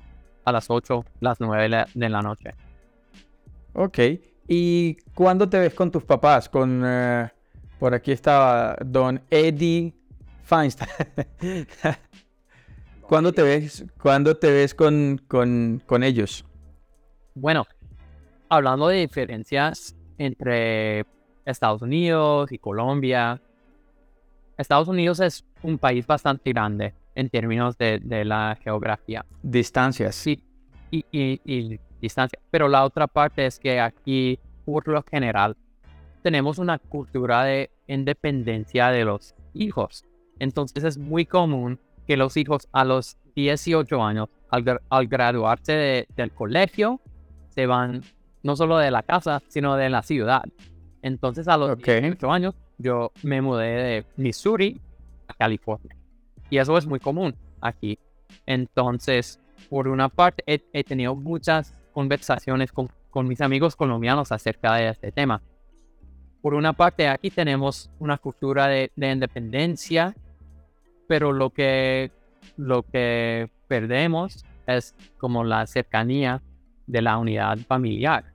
a 0.43 0.52
las 0.52 0.69
8, 0.69 1.06
las 1.19 1.39
9 1.39 1.85
de 1.93 2.10
la 2.10 2.22
noche. 2.22 2.53
Ok. 3.73 3.99
¿Y 4.47 4.95
cuándo 5.14 5.49
te 5.49 5.60
ves 5.60 5.73
con 5.73 5.91
tus 5.91 6.03
papás? 6.03 6.49
Con, 6.49 6.84
eh, 6.85 7.30
por 7.80 7.93
aquí 7.93 8.11
estaba 8.11 8.77
Don 8.85 9.22
Eddie 9.30 9.93
Feinstein. 10.43 10.89
¿Cuándo 13.02 13.31
te 13.31 13.43
ves, 13.43 13.85
¿cuándo 14.02 14.35
te 14.35 14.52
ves 14.52 14.73
con, 14.73 15.22
con, 15.27 15.81
con 15.85 16.03
ellos? 16.03 16.43
Bueno, 17.35 17.65
hablando 18.49 18.88
de 18.88 18.97
diferencias 19.02 19.95
entre 20.18 21.06
Estados 21.45 21.81
Unidos 21.81 22.51
y 22.51 22.57
Colombia, 22.57 23.41
Estados 24.57 24.88
Unidos 24.88 25.19
es 25.19 25.45
un 25.63 25.77
país 25.77 26.07
bastante 26.07 26.51
grande 26.51 26.93
en 27.13 27.30
términos 27.30 27.77
de, 27.77 27.99
de 27.99 28.26
la 28.26 28.57
geografía. 28.61 29.26
Distancias. 29.43 30.15
Sí, 30.15 30.43
y, 30.91 31.05
y, 31.11 31.41
y, 31.45 31.80
distancia. 32.01 32.39
Pero 32.51 32.67
la 32.67 32.85
otra 32.85 33.07
parte 33.07 33.45
es 33.45 33.59
que 33.59 33.80
aquí, 33.80 34.39
por 34.65 34.88
lo 34.88 35.03
general, 35.03 35.55
tenemos 36.22 36.57
una 36.57 36.80
cultura 36.80 37.43
de 37.43 37.69
independencia 37.88 38.89
de 38.89 39.05
los 39.05 39.35
hijos. 39.53 40.05
Entonces 40.39 40.84
es 40.84 40.97
muy 40.97 41.26
común 41.26 41.80
que 42.07 42.17
los 42.17 42.38
hijos 42.38 42.67
a 42.72 42.85
los 42.85 43.17
18 43.35 44.03
años, 44.03 44.30
al, 44.49 44.81
al 44.89 45.07
graduarse 45.07 46.07
del 46.15 46.31
colegio, 46.31 47.01
se 47.49 47.65
van 47.65 48.03
no 48.43 48.55
solo 48.55 48.77
de 48.77 48.91
la 48.91 49.03
casa, 49.03 49.41
sino 49.47 49.76
de 49.76 49.89
la 49.89 50.03
ciudad. 50.03 50.43
Entonces 51.06 51.48
a 51.48 51.56
los 51.56 51.77
18 51.77 52.32
años 52.32 52.56
yo 52.80 53.11
me 53.22 53.40
mudé 53.40 53.68
de 53.68 54.06
Missouri 54.18 54.82
a 55.27 55.36
California. 55.36 55.95
Y 56.49 56.57
eso 56.57 56.76
es 56.80 56.88
muy 56.88 56.99
común 56.99 57.36
aquí. 57.61 57.99
Entonces, 58.48 59.40
por 59.69 59.88
una 59.88 60.10
parte, 60.10 60.44
he, 60.48 60.84
tenido 60.84 61.15
muchas 61.15 61.80
conversaciones 61.94 62.72
con, 62.72 62.90
con, 63.11 63.27
mis 63.27 63.40
amigos 63.41 63.76
colombianos 63.76 64.32
acerca 64.32 64.73
de 64.73 64.90
este 64.90 65.11
tema. 65.11 65.44
Por 66.41 66.56
una 66.56 66.73
parte, 66.73 67.07
aquí 67.07 67.30
tenemos 67.30 67.91
una 67.99 68.18
cultura 68.18 68.65
de, 68.68 68.91
de 68.95 69.11
independencia, 69.11 70.15
pero 71.07 71.32
lo 71.34 71.52
que, 71.52 72.11
lo 72.57 72.82
que 72.82 73.52
perdemos 73.68 74.44
es 74.65 74.95
como 75.19 75.44
la 75.44 75.68
cercanía 75.68 76.41
de 76.88 77.03
la 77.03 77.19
unidad 77.19 77.60
familiar. 77.60 78.34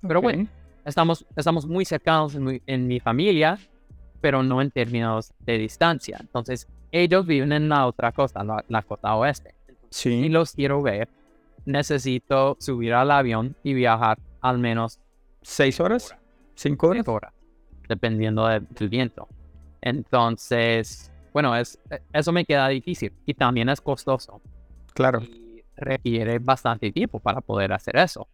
Pero 0.00 0.22
bueno, 0.22 0.48
estamos, 0.84 1.26
estamos 1.36 1.66
muy 1.66 1.84
cercanos 1.84 2.34
en 2.34 2.44
mi, 2.44 2.62
en 2.66 2.86
mi 2.86 3.00
familia, 3.00 3.58
pero 4.20 4.42
no 4.42 4.60
en 4.62 4.70
términos 4.70 5.32
de 5.40 5.58
distancia. 5.58 6.18
Entonces, 6.20 6.68
ellos 6.92 7.26
viven 7.26 7.52
en 7.52 7.68
la 7.68 7.86
otra 7.86 8.12
costa, 8.12 8.44
la, 8.44 8.64
la 8.68 8.82
costa 8.82 9.14
oeste. 9.16 9.54
Si 9.90 10.10
Sí. 10.22 10.28
los 10.28 10.52
quiero 10.52 10.80
ver, 10.82 11.08
necesito 11.64 12.56
subir 12.60 12.94
al 12.94 13.10
avión 13.10 13.54
y 13.62 13.74
viajar 13.74 14.18
al 14.40 14.58
menos 14.58 14.98
¿Seis 15.42 15.80
horas? 15.80 16.14
¿Cinco 16.54 16.88
horas? 16.88 16.98
cinco 17.00 17.12
horas, 17.14 17.32
dependiendo 17.88 18.46
de- 18.46 18.60
del 18.60 18.88
viento. 18.88 19.28
Entonces, 19.80 21.10
bueno, 21.32 21.54
es, 21.56 21.78
eso 22.12 22.32
me 22.32 22.44
queda 22.44 22.68
difícil 22.68 23.12
y 23.26 23.34
también 23.34 23.68
es 23.68 23.80
costoso 23.80 24.40
Claro. 24.94 25.20
y 25.22 25.62
requiere 25.76 26.38
bastante 26.38 26.90
tiempo 26.92 27.18
para 27.18 27.40
poder 27.40 27.72
hacer 27.72 27.96
eso. 27.96 28.26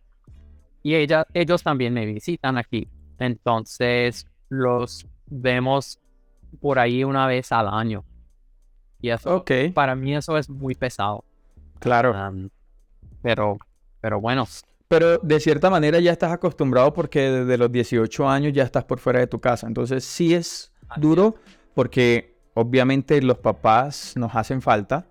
Y 0.83 0.95
ella, 0.95 1.27
ellos 1.35 1.63
también 1.63 1.93
me 1.95 2.07
visitan 2.07 2.57
aquí. 2.59 2.89
Entonces 3.19 4.27
los 4.49 5.07
vemos 5.27 5.99
por 6.61 6.79
ahí 6.79 7.05
una 7.05 7.27
vez 7.27 7.53
al 7.53 7.69
año. 7.69 8.05
Y 9.01 9.11
eso, 9.11 9.37
Ok, 9.37 9.51
para 9.75 9.95
mí 9.95 10.15
eso 10.17 10.37
es 10.39 10.49
muy 10.49 10.75
pesado. 10.75 11.25
claro. 11.79 12.15
Pero, 13.23 13.59
pero 14.01 14.21
bueno, 14.21 14.47
Pero 14.89 15.19
de 15.19 15.41
cierta 15.41 15.69
manera 15.71 15.99
ya 16.01 16.13
estás 16.13 16.33
acostumbrado 16.33 16.93
porque 16.95 17.21
desde 17.31 17.59
los 17.59 17.71
18 17.71 18.29
años 18.29 18.53
ya 18.53 18.63
estás 18.63 18.85
por 18.85 18.99
fuera 19.01 19.19
de 19.21 19.27
tu 19.27 19.41
casa. 19.41 19.67
Entonces 19.67 20.05
sí 20.05 20.35
es 20.35 20.73
duro 20.97 21.35
porque 21.75 22.35
obviamente 22.55 23.21
los 23.23 23.39
papás 23.39 24.15
nos 24.17 24.35
hacen 24.35 24.63
falta, 24.63 25.07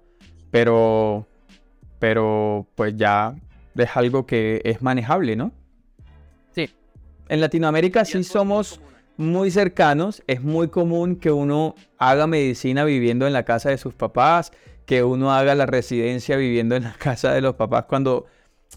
pero, 0.52 1.28
pero 2.00 2.66
pues 2.76 2.96
ya 2.96 3.36
es 3.78 3.96
algo 3.96 4.26
que 4.26 4.62
es 4.64 4.82
manejable, 4.82 5.36
¿no? 5.36 5.52
Sí. 6.52 6.70
En 7.30 7.42
Latinoamérica 7.42 8.06
sí 8.06 8.24
somos 8.24 8.82
muy 9.18 9.52
cercanos. 9.52 10.24
Es 10.28 10.42
muy 10.42 10.70
común 10.70 11.18
que 11.18 11.32
uno 11.32 11.76
haga 11.98 12.28
medicina 12.28 12.86
viviendo 12.86 13.28
en 13.28 13.34
la 13.34 13.44
casa 13.44 13.70
de 13.70 13.78
sus 13.78 13.94
papás, 13.94 14.52
que 14.86 15.04
uno 15.04 15.34
haga 15.34 15.56
la 15.56 15.66
residencia 15.66 16.38
viviendo 16.38 16.76
en 16.76 16.84
la 16.84 16.94
casa 17.00 17.34
de 17.34 17.42
los 17.42 17.56
papás 17.56 17.86
cuando 17.86 18.26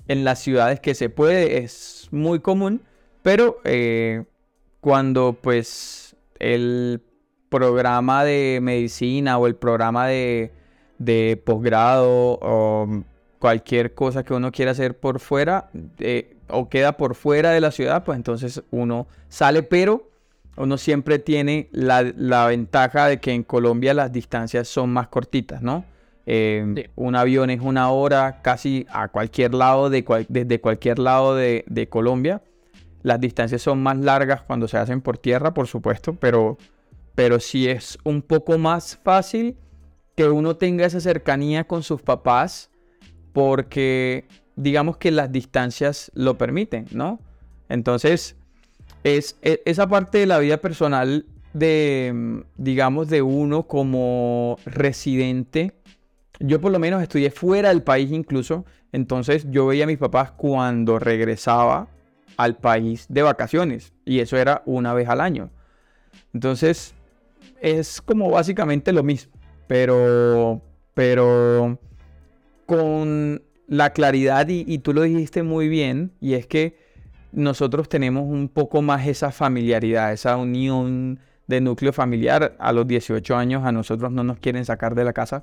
en 0.09 0.25
las 0.25 0.41
ciudades 0.41 0.81
que 0.81 0.95
se 0.95 1.09
puede 1.09 1.59
es 1.59 2.09
muy 2.11 2.41
común, 2.41 2.83
pero 3.23 3.61
eh, 3.65 4.25
cuando 4.81 5.37
pues 5.41 6.17
el 6.39 7.03
programa 7.49 8.25
de 8.25 8.61
medicina 8.63 9.37
o 9.39 9.47
el 9.47 9.57
programa 9.57 10.07
de, 10.07 10.53
de 10.99 11.41
posgrado 11.45 12.39
o 12.41 13.05
cualquier 13.41 13.95
cosa 13.95 14.23
que 14.23 14.35
uno 14.35 14.53
quiera 14.53 14.71
hacer 14.71 14.97
por 15.01 15.19
fuera 15.19 15.71
eh, 15.99 16.37
o 16.49 16.69
queda 16.69 16.93
por 16.97 17.15
fuera 17.17 17.51
de 17.51 17.61
la 17.61 17.73
ciudad, 17.73 18.05
pues 18.05 18.15
entonces 18.17 18.63
uno 18.71 19.09
sale, 19.29 19.63
pero 19.65 20.09
uno 20.57 20.77
siempre 20.77 21.19
tiene 21.19 21.69
la, 21.73 22.03
la 22.17 22.47
ventaja 22.47 23.07
de 23.07 23.19
que 23.19 23.33
en 23.33 23.43
Colombia 23.43 23.95
las 23.95 24.13
distancias 24.13 24.69
son 24.69 24.91
más 24.91 25.09
cortitas, 25.09 25.63
¿no? 25.63 25.85
Eh, 26.27 26.65
Sí. 26.77 26.85
Un 26.97 27.17
avión 27.17 27.49
es 27.51 27.61
una 27.61 27.91
hora 27.91 28.41
casi 28.43 28.87
a 28.91 29.09
cualquier 29.09 29.55
lado, 29.55 29.89
de 29.91 30.05
cual- 30.05 30.27
desde 30.29 30.61
cualquier 30.61 30.99
lado 30.99 31.35
de, 31.35 31.65
de 31.67 31.89
Colombia. 31.89 32.43
Las 33.03 33.19
distancias 33.21 33.63
son 33.63 33.83
más 33.83 33.97
largas 33.97 34.43
cuando 34.43 34.69
se 34.69 34.77
hacen 34.77 35.01
por 35.01 35.17
tierra, 35.17 35.55
por 35.55 35.67
supuesto, 35.67 36.15
pero, 36.21 36.59
pero 37.15 37.41
sí 37.41 37.67
es 37.69 37.99
un 38.05 38.21
poco 38.21 38.59
más 38.59 38.99
fácil 39.03 39.57
que 40.15 40.29
uno 40.29 40.57
tenga 40.57 40.85
esa 40.85 41.01
cercanía 41.01 41.65
con 41.65 41.83
sus 41.83 42.03
papás 42.03 42.70
porque 43.33 44.25
digamos 44.57 44.97
que 44.97 45.11
las 45.11 45.33
distancias 45.33 46.11
lo 46.15 46.37
permiten, 46.37 46.87
¿no? 46.93 47.21
Entonces, 47.69 48.37
es 49.05 49.37
e- 49.43 49.63
esa 49.65 49.89
parte 49.89 50.19
de 50.19 50.27
la 50.27 50.39
vida 50.39 50.59
personal 50.59 51.25
de, 51.53 52.13
mm, 52.15 52.39
digamos, 52.57 53.09
de 53.09 53.23
uno 53.23 53.65
como 53.65 54.59
residente. 54.67 55.73
Yo 56.39 56.61
por 56.61 56.73
lo 56.73 56.79
menos 56.79 57.03
estudié 57.03 57.31
fuera 57.31 57.71
del 57.71 57.83
país 57.83 58.11
incluso, 58.11 58.65
entonces 58.93 59.47
yo 59.51 59.67
veía 59.67 59.85
a 59.85 59.87
mis 59.87 59.99
papás 59.99 60.33
cuando 60.33 60.99
regresaba 60.99 61.89
al 62.37 62.57
país 62.57 63.07
de 63.09 63.23
vacaciones 63.23 63.93
y 64.05 64.21
eso 64.21 64.37
era 64.37 64.63
una 64.67 64.95
vez 64.95 65.09
al 65.09 65.21
año. 65.21 65.51
Entonces, 66.33 66.95
es 67.61 68.01
como 68.01 68.31
básicamente 68.31 68.93
lo 68.93 69.03
mismo, 69.03 69.33
pero, 69.67 70.61
pero 70.95 71.79
con 72.71 73.43
la 73.67 73.91
claridad 73.91 74.47
y, 74.47 74.79
tú 74.79 74.93
lo 74.93 75.03
dijiste 75.03 75.43
muy 75.43 75.69
bien, 75.69 76.13
y 76.21 76.35
es 76.35 76.47
que 76.47 76.79
nosotros 77.33 77.89
tenemos 77.89 78.23
un 78.23 78.49
poco 78.49 78.81
más 78.81 79.09
esa 79.09 79.33
familiaridad, 79.33 80.13
esa 80.13 80.37
unión 80.37 81.19
de 81.49 81.61
núcleo 81.61 81.93
familiar. 81.93 82.55
A 82.61 82.73
los 82.73 82.87
18 82.87 83.37
años 83.37 83.65
a 83.65 83.73
nosotros 83.73 84.13
no 84.13 84.23
nos 84.23 84.39
quieren 84.39 84.65
sacar 84.65 84.95
de 84.95 85.03
la 85.03 85.13
casa, 85.13 85.43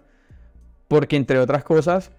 porque 0.88 1.18
entre 1.18 1.40
otras 1.40 1.66
cosas, 1.66 2.14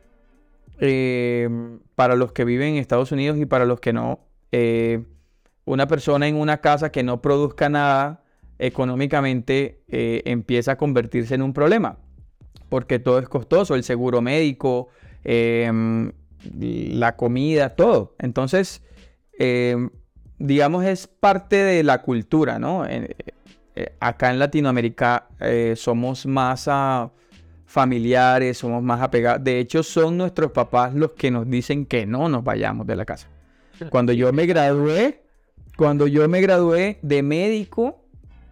eh, 0.79 1.49
para 1.95 2.15
los 2.15 2.33
que 2.33 2.45
viven 2.45 2.75
en 2.75 2.77
Estados 2.77 3.11
Unidos 3.11 3.39
y 3.39 3.47
para 3.47 3.65
los 3.65 3.81
que 3.81 3.95
no, 3.95 4.21
eh, 4.53 5.07
una 5.65 5.89
persona 5.89 6.29
en 6.29 6.37
una 6.37 6.59
casa 6.59 6.93
que 6.93 7.03
no 7.03 7.23
produzca 7.23 7.71
nada 7.71 8.25
económicamente 8.59 9.81
eh, 9.89 10.21
empieza 10.27 10.73
a 10.73 10.77
convertirse 10.77 11.35
en 11.35 11.41
un 11.41 11.55
problema, 11.55 11.97
porque 12.69 12.99
todo 12.99 13.19
es 13.19 13.29
costoso, 13.29 13.75
el 13.75 13.85
seguro 13.85 14.21
médico, 14.21 14.89
em, 15.25 16.13
la 16.55 17.17
comida, 17.17 17.75
todo. 17.77 18.15
Entonces, 18.19 18.83
em, 19.39 19.91
digamos, 20.39 20.85
es 20.85 21.07
parte 21.07 21.57
de 21.57 21.83
la 21.83 22.03
cultura, 22.03 22.59
¿no? 22.59 22.85
Eh, 22.87 23.15
acá 24.01 24.31
en 24.31 24.39
Latinoamérica 24.39 25.29
eh, 25.41 25.75
somos 25.77 26.27
más 26.27 26.69
familiares, 27.67 28.59
somos 28.59 28.83
más 28.83 29.01
apegados. 29.01 29.45
De 29.45 29.61
hecho, 29.61 29.83
son 29.83 30.17
nuestros 30.17 30.53
papás 30.53 30.95
los 30.95 31.13
que 31.13 31.31
nos 31.31 31.49
dicen 31.49 31.87
que 31.87 32.07
no 32.07 32.29
nos 32.29 32.43
vayamos 32.43 32.87
de 32.87 32.97
la 32.97 33.05
casa. 33.05 33.29
Cuando 33.91 34.13
yo 34.13 34.33
me 34.33 34.47
gradué, 34.47 35.23
cuando 35.77 36.09
yo 36.09 36.29
me 36.29 36.41
gradué 36.41 36.99
de 37.03 37.23
médico, 37.23 37.98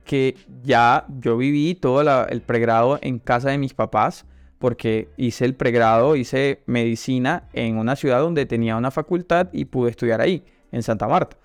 que 0.06 0.36
ya 0.62 1.04
yo 1.20 1.36
viví 1.36 1.74
todo 1.74 2.00
el 2.28 2.40
pregrado 2.40 2.98
en 3.02 3.18
casa 3.18 3.50
de 3.50 3.58
mis 3.58 3.74
papás, 3.74 4.24
porque 4.58 5.08
hice 5.18 5.44
el 5.44 5.54
pregrado, 5.54 6.16
hice 6.16 6.62
medicina 6.64 7.48
en 7.52 7.76
una 7.76 7.96
ciudad 7.96 8.20
donde 8.20 8.46
tenía 8.46 8.76
una 8.76 8.90
facultad 8.90 9.48
y 9.52 9.66
pude 9.66 9.90
estudiar 9.90 10.22
ahí, 10.22 10.44
en 10.72 10.82
Santa 10.82 11.06
Marta. 11.06 11.36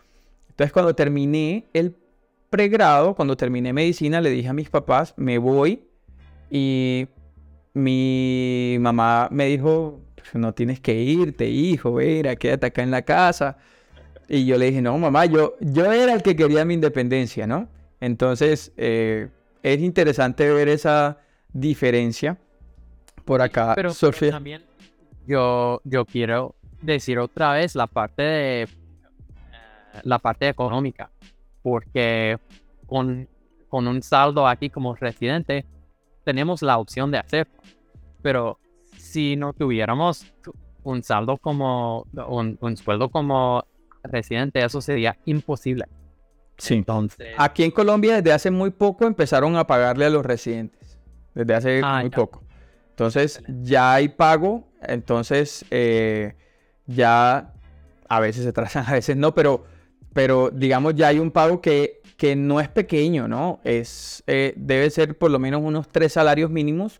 Entonces, 0.50 0.72
cuando 0.72 0.96
terminé 0.96 1.66
el 1.74 1.96
pregrado, 2.50 3.16
cuando 3.16 3.36
terminé 3.36 3.74
medicina, 3.74 4.22
le 4.22 4.30
dije 4.30 4.48
a 4.48 4.54
mis 4.54 4.70
papás, 4.70 5.14
me 5.18 5.38
voy 5.38 5.84
y 6.50 7.08
mi 7.74 8.78
mamá 8.80 9.28
me 9.32 9.48
dijo, 9.48 10.02
"Pues, 10.16 10.36
no 10.36 10.54
tienes 10.54 10.80
que 10.80 10.94
irte, 10.94 11.50
hijo, 11.50 11.94
mira, 11.94 12.36
quédate 12.36 12.68
acá 12.68 12.84
en 12.84 12.92
la 12.92 13.02
casa. 13.02 13.58
Y 14.28 14.46
yo 14.46 14.58
le 14.58 14.68
dije, 14.68 14.82
no, 14.82 14.98
mamá, 14.98 15.26
yo, 15.26 15.56
yo 15.60 15.92
era 15.92 16.14
el 16.14 16.22
que 16.22 16.36
quería 16.36 16.64
mi 16.64 16.76
independencia, 16.76 17.48
¿no? 17.48 17.68
Entonces, 18.02 18.74
eh, 18.78 19.30
es 19.64 19.80
interesante 19.80 20.52
ver 20.52 20.68
esa 20.68 21.20
diferencia 21.54 22.38
por 23.24 23.42
acá. 23.42 23.74
pero, 23.76 23.94
también 24.32 24.64
yo, 25.28 25.82
yo 25.84 26.06
quiero 26.06 26.56
decir 26.82 27.20
otra 27.20 27.54
vez 27.54 27.76
la 27.76 27.86
parte 27.88 28.24
de 28.24 28.62
eh, 28.64 28.68
la 30.04 30.18
parte 30.18 30.50
económica, 30.50 31.12
porque 31.62 32.38
con, 32.88 33.30
con 33.70 33.88
un 33.88 34.02
saldo 34.02 34.48
aquí 34.48 34.72
como 34.72 34.96
residente 34.96 35.66
tenemos 36.24 36.64
la 36.64 36.80
opción 36.80 37.12
de 37.12 37.20
hacerlo, 37.20 37.54
pero 38.24 38.60
si 38.98 39.36
no 39.36 39.54
tuviéramos 39.54 40.26
un 40.84 41.04
saldo 41.04 41.38
como 41.38 42.08
un, 42.28 42.58
un 42.60 42.78
sueldo 42.78 43.10
como 43.10 43.64
residente, 44.04 44.64
eso 44.64 44.82
sería 44.82 45.18
imposible. 45.26 45.86
Sí. 46.58 46.76
Entonces, 46.76 47.30
Aquí 47.38 47.64
en 47.64 47.72
Colombia 47.72 48.16
desde 48.18 48.34
hace 48.34 48.52
muy 48.52 48.70
poco 48.70 49.06
empezaron 49.06 49.56
a 49.56 49.66
pagarle 49.66 50.06
a 50.06 50.10
los 50.10 50.26
residentes. 50.26 50.98
Desde 51.34 51.54
hace 51.56 51.82
Ah, 51.84 52.00
muy 52.02 52.10
ya. 52.12 52.16
poco. 52.18 52.44
Entonces 52.92 53.42
ya 53.64 53.94
hay 53.94 54.10
pago. 54.10 54.68
Entonces 54.82 55.66
eh, 55.72 56.36
ya 56.86 57.54
a 58.10 58.20
veces 58.20 58.44
se 58.44 58.54
trazan, 58.54 58.86
a 58.88 58.94
veces 58.94 59.16
no, 59.18 59.34
pero, 59.34 59.64
pero 60.14 60.50
digamos 60.52 60.96
ya 60.96 61.08
hay 61.08 61.20
un 61.20 61.32
pago 61.32 61.62
que, 61.62 62.02
que 62.18 62.36
no 62.36 62.60
es 62.60 62.70
pequeño, 62.70 63.28
¿no? 63.28 63.60
Es, 63.64 64.24
eh, 64.28 64.54
debe 64.56 64.90
ser 64.92 65.18
por 65.18 65.32
lo 65.32 65.40
menos 65.40 65.62
unos 65.64 65.88
tres 65.90 66.14
salarios 66.14 66.52
mínimos. 66.52 67.00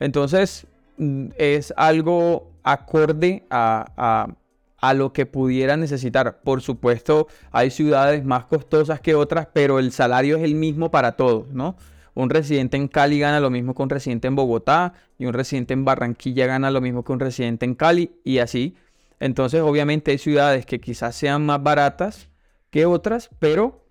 Entonces 0.00 0.66
mm, 0.96 1.28
es 1.36 1.74
algo 1.76 2.50
acorde 2.62 3.44
a, 3.50 3.86
a- 3.96 4.34
a 4.82 4.94
lo 4.94 5.12
que 5.12 5.24
pudiera 5.26 5.76
necesitar. 5.76 6.40
Por 6.42 6.60
supuesto, 6.60 7.28
hay 7.52 7.70
ciudades 7.70 8.24
más 8.24 8.44
costosas 8.44 9.00
que 9.00 9.14
otras, 9.14 9.46
pero 9.52 9.78
el 9.78 9.92
salario 9.92 10.36
es 10.36 10.42
el 10.42 10.56
mismo 10.56 10.90
para 10.90 11.12
todos, 11.12 11.48
¿no? 11.52 11.76
Un 12.14 12.28
residente 12.28 12.76
en 12.76 12.88
Cali 12.88 13.20
gana 13.20 13.40
lo 13.40 13.48
mismo 13.48 13.74
que 13.74 13.82
un 13.82 13.88
residente 13.88 14.26
en 14.26 14.34
Bogotá 14.34 14.92
y 15.18 15.26
un 15.26 15.32
residente 15.32 15.72
en 15.72 15.84
Barranquilla 15.84 16.46
gana 16.46 16.70
lo 16.70 16.80
mismo 16.80 17.04
que 17.04 17.12
un 17.12 17.20
residente 17.20 17.64
en 17.64 17.74
Cali 17.74 18.10
y 18.24 18.38
así. 18.38 18.74
Entonces, 19.20 19.62
obviamente 19.62 20.10
hay 20.10 20.18
ciudades 20.18 20.66
que 20.66 20.80
quizás 20.80 21.14
sean 21.14 21.46
más 21.46 21.62
baratas 21.62 22.28
que 22.70 22.84
otras, 22.84 23.30
pero 23.38 23.86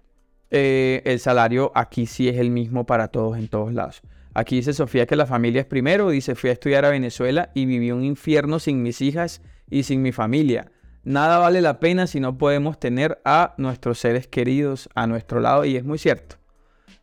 eh, 0.51 1.01
el 1.05 1.22
salario 1.22 1.72
aquí 1.73 2.05
sí 2.05 2.27
es 2.27 2.38
el 2.38 2.51
mismo 2.51 2.85
para 2.85 3.07
todos 3.07 3.38
en 3.38 3.47
todos 3.47 3.73
lados. 3.73 4.01
Aquí 4.34 4.57
dice 4.57 4.73
Sofía 4.73 5.05
que 5.05 5.15
la 5.15 5.26
familia 5.26 5.61
es 5.61 5.68
primero, 5.68 6.09
dice 6.09 6.35
fui 6.35 6.49
a 6.49 6.53
estudiar 6.53 6.84
a 6.84 6.89
Venezuela 6.89 7.49
y 7.53 7.65
viví 7.65 7.91
un 7.91 8.03
infierno 8.03 8.59
sin 8.59 8.84
mis 8.84 9.01
hijas 9.01 9.41
y 9.69 9.84
sin 9.84 10.01
mi 10.01 10.11
familia. 10.11 10.69
Nada 11.03 11.40
vale 11.40 11.61
la 11.61 11.80
pena 11.80 12.06
si 12.06 12.19
no 12.19 12.38
podemos 12.38 12.80
tener 12.80 13.19
a 13.26 13.56
nuestros 13.57 13.99
seres 13.99 14.28
queridos 14.28 14.90
a 14.94 15.07
nuestro 15.07 15.40
lado 15.40 15.65
y 15.65 15.76
es 15.76 15.84
muy 15.84 15.98
cierto. 15.98 16.36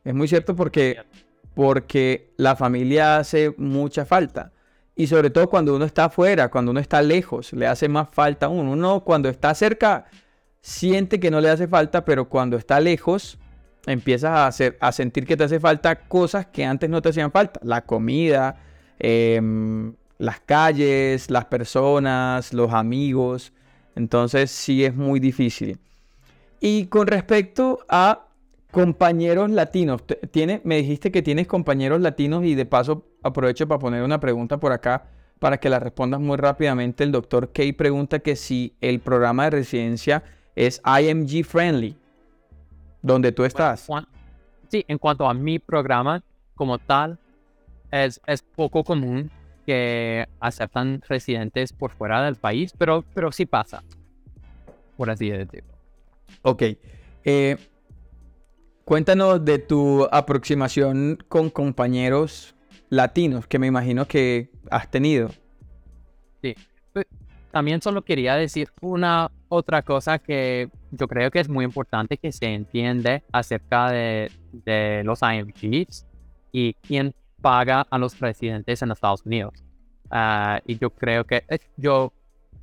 Es 0.04 0.14
muy 0.14 0.28
cierto 0.28 0.54
porque, 0.54 0.98
porque 1.54 2.32
la 2.36 2.54
familia 2.54 3.18
hace 3.18 3.54
mucha 3.58 4.04
falta. 4.04 4.52
Y 4.94 5.06
sobre 5.06 5.30
todo 5.30 5.48
cuando 5.48 5.74
uno 5.74 5.84
está 5.84 6.06
afuera, 6.06 6.48
cuando 6.48 6.70
uno 6.70 6.80
está 6.80 7.02
lejos, 7.02 7.52
le 7.52 7.66
hace 7.66 7.88
más 7.88 8.08
falta 8.10 8.46
a 8.46 8.48
uno. 8.48 8.72
Uno 8.72 9.04
cuando 9.04 9.28
está 9.28 9.54
cerca 9.54 10.06
siente 10.60 11.20
que 11.20 11.30
no 11.30 11.40
le 11.40 11.50
hace 11.50 11.68
falta, 11.68 12.04
pero 12.04 12.28
cuando 12.28 12.56
está 12.56 12.80
lejos 12.80 13.38
empiezas 13.86 14.30
a, 14.30 14.46
hacer, 14.46 14.76
a 14.80 14.92
sentir 14.92 15.26
que 15.26 15.36
te 15.36 15.44
hace 15.44 15.60
falta 15.60 16.00
cosas 16.08 16.46
que 16.46 16.64
antes 16.64 16.90
no 16.90 17.00
te 17.00 17.10
hacían 17.10 17.30
falta. 17.30 17.60
La 17.62 17.82
comida, 17.82 18.56
em, 18.98 19.94
las 20.18 20.40
calles, 20.40 21.30
las 21.30 21.46
personas, 21.46 22.52
los 22.52 22.72
amigos. 22.72 23.52
Entonces 23.98 24.52
sí 24.52 24.84
es 24.84 24.94
muy 24.94 25.18
difícil. 25.18 25.78
Y 26.60 26.86
con 26.86 27.08
respecto 27.08 27.80
a 27.88 28.26
compañeros 28.70 29.50
latinos, 29.50 30.04
¿tiene, 30.30 30.60
me 30.64 30.76
dijiste 30.76 31.10
que 31.10 31.20
tienes 31.20 31.48
compañeros 31.48 32.00
latinos 32.00 32.44
y 32.44 32.54
de 32.54 32.64
paso 32.64 33.06
aprovecho 33.24 33.66
para 33.66 33.80
poner 33.80 34.04
una 34.04 34.20
pregunta 34.20 34.58
por 34.58 34.70
acá 34.70 35.08
para 35.40 35.58
que 35.58 35.68
la 35.68 35.80
respondas 35.80 36.20
muy 36.20 36.36
rápidamente. 36.36 37.02
El 37.02 37.12
doctor 37.12 37.52
Kay 37.52 37.72
pregunta 37.72 38.20
que 38.20 38.36
si 38.36 38.74
el 38.80 39.00
programa 39.00 39.44
de 39.44 39.50
residencia 39.50 40.22
es 40.54 40.80
IMG 40.84 41.44
friendly, 41.44 41.96
donde 43.02 43.32
tú 43.32 43.44
estás. 43.44 43.88
sí, 44.68 44.84
en 44.86 44.98
cuanto 44.98 45.28
a 45.28 45.34
mi 45.34 45.58
programa 45.58 46.22
como 46.54 46.78
tal, 46.78 47.18
es, 47.90 48.20
es 48.26 48.42
poco 48.42 48.84
común 48.84 49.30
que 49.68 50.26
aceptan 50.40 51.02
residentes 51.06 51.74
por 51.74 51.90
fuera 51.90 52.24
del 52.24 52.36
país, 52.36 52.72
pero, 52.78 53.04
pero 53.12 53.30
sí 53.30 53.44
pasa, 53.44 53.84
por 54.96 55.10
así 55.10 55.28
decirlo. 55.28 55.74
Ok. 56.40 56.62
Eh, 57.22 57.58
cuéntanos 58.86 59.44
de 59.44 59.58
tu 59.58 60.08
aproximación 60.10 61.18
con 61.28 61.50
compañeros 61.50 62.54
latinos 62.88 63.46
que 63.46 63.58
me 63.58 63.66
imagino 63.66 64.06
que 64.06 64.48
has 64.70 64.90
tenido. 64.90 65.28
Sí. 66.40 66.54
Pues, 66.94 67.04
también 67.50 67.82
solo 67.82 68.00
quería 68.00 68.36
decir 68.36 68.70
una 68.80 69.30
otra 69.50 69.82
cosa 69.82 70.18
que 70.18 70.70
yo 70.92 71.08
creo 71.08 71.30
que 71.30 71.40
es 71.40 71.50
muy 71.50 71.66
importante 71.66 72.16
que 72.16 72.32
se 72.32 72.54
entiende 72.54 73.22
acerca 73.32 73.90
de, 73.90 74.32
de 74.50 75.02
los 75.04 75.20
IMGs 75.20 76.06
y 76.52 76.72
quién 76.72 77.14
paga 77.40 77.86
a 77.90 77.98
los 77.98 78.18
residentes 78.18 78.82
en 78.82 78.90
Estados 78.90 79.24
Unidos. 79.24 79.64
Ah, 80.10 80.60
y 80.66 80.78
yo 80.78 80.90
creo 80.90 81.24
que 81.24 81.44
eh, 81.48 81.58
yo 81.76 82.12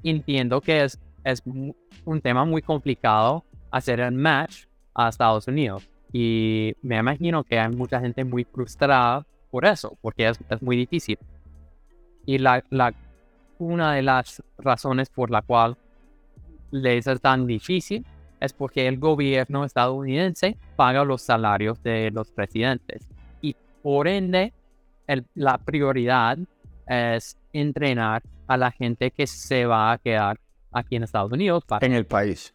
entiendo 0.03 0.61
que 0.61 0.83
es, 0.83 0.99
es 1.23 1.43
un 1.45 2.21
tema 2.21 2.45
muy 2.45 2.61
complicado 2.61 3.43
hacer 3.71 3.99
el 3.99 4.13
match 4.13 4.65
a 4.93 5.09
Estados 5.09 5.47
Unidos. 5.47 5.87
Y 6.13 6.75
me 6.81 6.97
imagino 6.97 7.43
que 7.43 7.59
hay 7.59 7.69
mucha 7.69 7.99
gente 7.99 8.23
muy 8.23 8.45
frustrada 8.45 9.25
por 9.51 9.65
eso, 9.65 9.97
porque 10.01 10.29
es, 10.29 10.39
es 10.49 10.61
muy 10.61 10.77
difícil. 10.77 11.17
Y 12.25 12.37
la, 12.37 12.63
la, 12.69 12.93
una 13.57 13.93
de 13.93 14.01
las 14.01 14.41
razones 14.57 15.09
por 15.09 15.29
la 15.29 15.41
cual 15.41 15.77
les 16.71 17.07
es 17.07 17.21
tan 17.21 17.45
difícil 17.47 18.05
es 18.39 18.53
porque 18.53 18.87
el 18.87 18.97
gobierno 18.97 19.65
estadounidense 19.65 20.57
paga 20.75 21.03
los 21.03 21.21
salarios 21.21 21.81
de 21.83 22.11
los 22.11 22.31
presidentes. 22.31 23.09
Y 23.41 23.55
por 23.81 24.07
ende, 24.07 24.53
la 25.33 25.57
prioridad 25.57 26.37
es 26.87 27.37
entrenar 27.53 28.23
a 28.47 28.57
la 28.57 28.71
gente 28.71 29.11
que 29.11 29.27
se 29.27 29.65
va 29.65 29.91
a 29.91 29.97
quedar 29.97 30.39
aquí 30.71 30.95
en 30.95 31.03
Estados 31.03 31.31
Unidos. 31.31 31.63
En 31.81 31.93
el 31.93 32.05
país. 32.05 32.53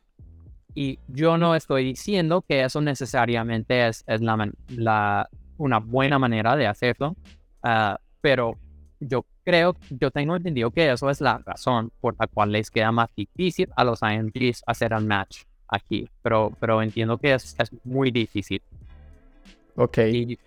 Y 0.74 0.98
yo 1.09 1.36
no 1.36 1.55
estoy 1.55 1.85
diciendo 1.85 2.44
que 2.47 2.62
eso 2.62 2.81
necesariamente 2.81 3.89
es, 3.89 4.05
es 4.06 4.20
la, 4.20 5.28
una 5.56 5.78
buena 5.78 6.18
manera 6.18 6.56
de 6.56 6.66
hacerlo, 6.66 7.16
ah, 7.62 7.98
pero 8.20 8.56
yo 9.01 9.24
creo, 9.44 9.74
yo 9.89 10.10
tengo 10.10 10.36
entendido 10.36 10.70
que 10.70 10.93
eso 10.93 11.10
es 11.10 11.20
la 11.20 11.39
razón 11.39 11.90
por 12.01 12.14
la 12.20 12.27
cual 12.28 12.52
les 12.52 12.70
queda 12.70 12.93
más 12.93 13.09
difícil 13.16 13.68
a 13.74 13.82
los 13.82 14.01
IMGs 14.02 14.62
hacer 14.66 14.93
el 14.93 15.06
match 15.06 15.43
aquí, 15.66 16.09
pero, 16.22 16.52
pero 16.60 16.82
entiendo 16.82 17.18
que 17.18 17.35
es, 17.35 17.56
es 17.59 17.70
muy 17.85 18.10
difícil. 18.10 18.62
Ok. 19.77 19.98
Y, 19.98 20.39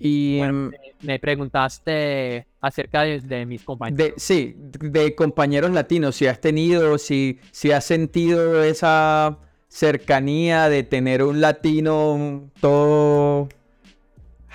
em, 0.00 0.70
me 1.02 1.18
preguntaste 1.18 2.46
acerca 2.60 3.02
de, 3.02 3.46
mis 3.46 3.62
compañeros. 3.62 4.14
sí, 4.16 4.54
de 4.56 5.14
compañeros 5.14 5.70
latinos, 5.72 6.16
si 6.16 6.26
has 6.26 6.40
tenido, 6.40 6.98
si, 6.98 7.38
si 7.50 7.72
has 7.72 7.84
sentido 7.84 8.62
esa 8.62 9.38
cercanía 9.68 10.68
de 10.68 10.82
tener 10.82 11.22
un 11.22 11.40
latino 11.40 12.50
todo 12.60 13.48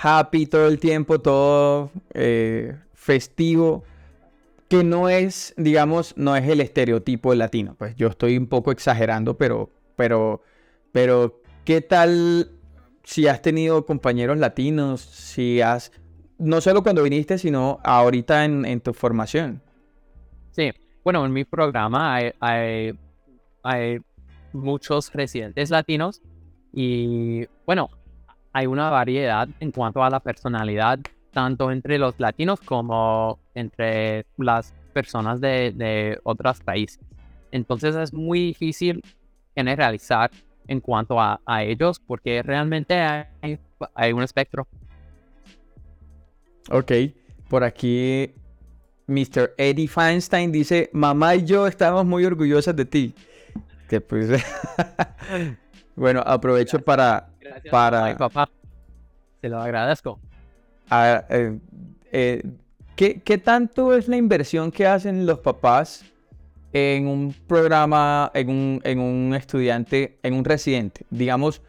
happy 0.03 0.45
todo 0.48 0.68
el 0.68 0.80
tiempo, 0.80 1.20
todo 1.20 1.91
eh, 2.14 2.76
festivo, 2.94 3.84
que 4.68 4.84
no 4.84 5.07
es, 5.07 5.53
digamos, 5.56 6.14
no 6.18 6.36
es 6.36 6.48
el 6.48 6.61
estereotipo 6.61 7.30
del 7.30 7.40
latino. 7.40 7.76
Pues 7.78 7.95
yo 7.95 8.07
estoy 8.07 8.38
un 8.38 8.48
poco 8.48 8.72
exagerando, 8.72 9.38
pero, 9.38 9.70
pero, 9.95 10.41
pero, 10.91 11.41
¿qué 11.64 11.82
tal 11.82 12.52
si 13.04 13.28
has 13.28 13.42
tenido 13.42 13.86
compañeros 13.86 14.38
latinos? 14.38 15.02
Si 15.02 15.62
has, 15.62 15.92
no 16.38 16.62
solo 16.62 16.84
cuando 16.84 17.04
viniste, 17.04 17.38
sino 17.38 17.80
ahorita 17.84 18.46
en, 18.46 18.82
tu 18.82 18.94
formación. 18.94 19.62
Sí, 20.52 20.72
bueno, 21.04 21.26
en 21.26 21.34
mi 21.34 21.46
programa 21.46 22.16
hay, 22.16 22.94
hay 23.64 24.00
muchos 24.54 25.12
residentes 25.14 25.70
latinos 25.70 26.22
y, 26.72 27.46
bueno, 27.66 27.90
hay 28.52 28.68
una 28.68 28.90
variedad 28.90 29.48
en 29.60 29.72
cuanto 29.72 30.04
a 30.04 30.10
la 30.10 30.20
personalidad 30.20 31.00
tanto 31.32 31.72
entre 31.72 31.98
los 31.98 32.20
latinos 32.20 32.62
como 32.62 33.40
entre 33.56 34.26
las 34.38 34.74
personas 34.94 35.42
de, 35.42 36.20
otros 36.24 36.62
países. 36.62 37.00
Entonces 37.52 37.96
es 37.96 38.14
muy 38.14 38.40
difícil 38.40 39.02
generalizar 39.56 40.32
en 40.68 40.80
cuanto 40.80 41.19
a, 41.19 41.40
ellos 41.61 41.99
porque 41.99 42.41
realmente 42.41 42.95
hay, 42.95 44.14
un 44.14 44.23
espectro. 44.23 44.68
Ok, 46.69 46.91
por 47.49 47.64
aquí 47.64 48.34
Mr. 49.07 49.53
Eddie 49.57 49.88
Feinstein 49.88 50.52
dice, 50.52 50.90
mamá 50.94 51.35
y 51.35 51.45
yo 51.45 51.68
estamos 51.68 52.06
muy 52.06 52.26
orgullosas 52.26 52.76
de 52.76 52.85
ti. 52.85 53.14
Que 53.88 54.02
pues... 54.02 54.41
bueno, 55.95 56.22
aprovecho 56.26 56.80
para... 56.80 57.30
para... 57.69 58.18
papá. 58.18 58.49
Se 59.41 59.49
lo 59.49 59.61
agradezco. 59.61 60.19
Eh, 60.91 61.60
eh, 62.11 62.44
¿qué, 62.95 63.38
tanto 63.44 63.94
es 63.94 64.07
la 64.07 64.18
inversión 64.18 64.72
que 64.72 64.88
hacen 64.88 65.26
los 65.26 65.40
papás 65.40 66.06
en 66.74 67.08
un 67.08 67.34
programa, 67.48 68.32
en 68.34 68.50
un, 68.50 68.82
en 68.84 69.00
un 69.00 69.36
estudiante, 69.36 70.18
en 70.24 70.34
un 70.34 70.44
residente? 70.44 71.06
Digamos, 71.10 71.62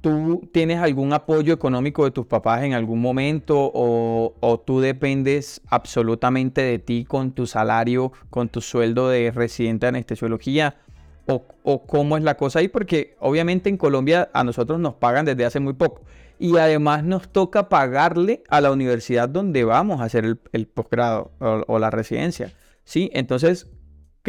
¿tú 0.00 0.48
tienes 0.52 0.78
algún 0.78 1.12
apoyo 1.12 1.54
económico 1.54 2.04
de 2.04 2.10
tus 2.10 2.26
papás 2.26 2.64
en 2.64 2.74
algún 2.74 3.00
momento 3.00 3.70
o, 3.72 4.34
o, 4.40 4.60
tú 4.60 4.80
dependes 4.80 5.62
absolutamente 5.68 6.60
de 6.60 6.78
ti 6.78 7.04
con 7.04 7.32
tu 7.32 7.46
salario, 7.46 8.12
con 8.30 8.48
tu 8.48 8.60
sueldo 8.60 9.08
de 9.08 9.30
residente 9.30 9.86
de 9.86 9.88
anestesiología? 9.88 10.76
O, 11.26 11.44
¿O, 11.62 11.86
cómo 11.86 12.16
es 12.16 12.22
la 12.22 12.36
cosa 12.36 12.58
ahí? 12.58 12.68
Porque 12.68 13.16
obviamente 13.20 13.68
en 13.68 13.76
Colombia 13.76 14.28
a 14.32 14.44
nosotros 14.44 14.78
nos 14.78 14.94
pagan 14.94 15.24
desde 15.24 15.44
hace 15.44 15.60
muy 15.60 15.72
poco 15.72 16.02
y 16.38 16.56
además 16.56 17.04
nos 17.04 17.28
toca 17.28 17.68
pagarle 17.68 18.42
a 18.48 18.60
la 18.60 18.70
universidad 18.70 19.28
donde 19.28 19.64
vamos 19.64 20.00
a 20.00 20.04
hacer 20.04 20.38
el, 20.52 20.66
posgrado 20.66 21.30
o, 21.38 21.78
la 21.78 21.90
residencia. 21.90 22.52
¿sí? 22.84 23.10
Entonces, 23.14 23.68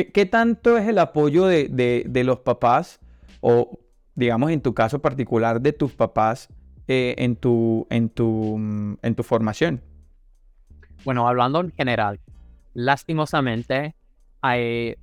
¿qué, 0.05 0.25
tanto 0.25 0.77
es 0.77 0.87
el 0.87 0.99
apoyo 0.99 1.45
de, 1.45 2.23
los 2.23 2.39
papás 2.39 2.99
o, 3.41 3.79
digamos, 4.15 4.51
en 4.51 4.61
tu 4.61 4.73
caso 4.73 4.99
particular, 4.99 5.61
de 5.61 5.73
tus 5.73 5.93
papás 5.93 6.49
eh, 6.87 7.15
en, 7.17 7.35
tu, 7.35 7.87
en, 7.89 8.09
tu, 8.09 9.23
formación? 9.23 9.81
Bueno, 11.03 11.27
hablando 11.27 11.61
en 11.61 11.71
general, 11.71 12.19
lastimosamente, 12.73 13.95
hay, 14.41 14.95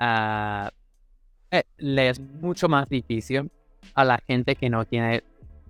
uh, 0.00 0.68
le 1.78 2.08
es 2.08 2.20
mucho 2.20 2.68
más 2.68 2.88
difícil 2.88 3.50
a 3.94 4.04
la 4.04 4.18
gente 4.18 4.54
que 4.54 4.70
no 4.70 4.84
tiene 4.84 5.24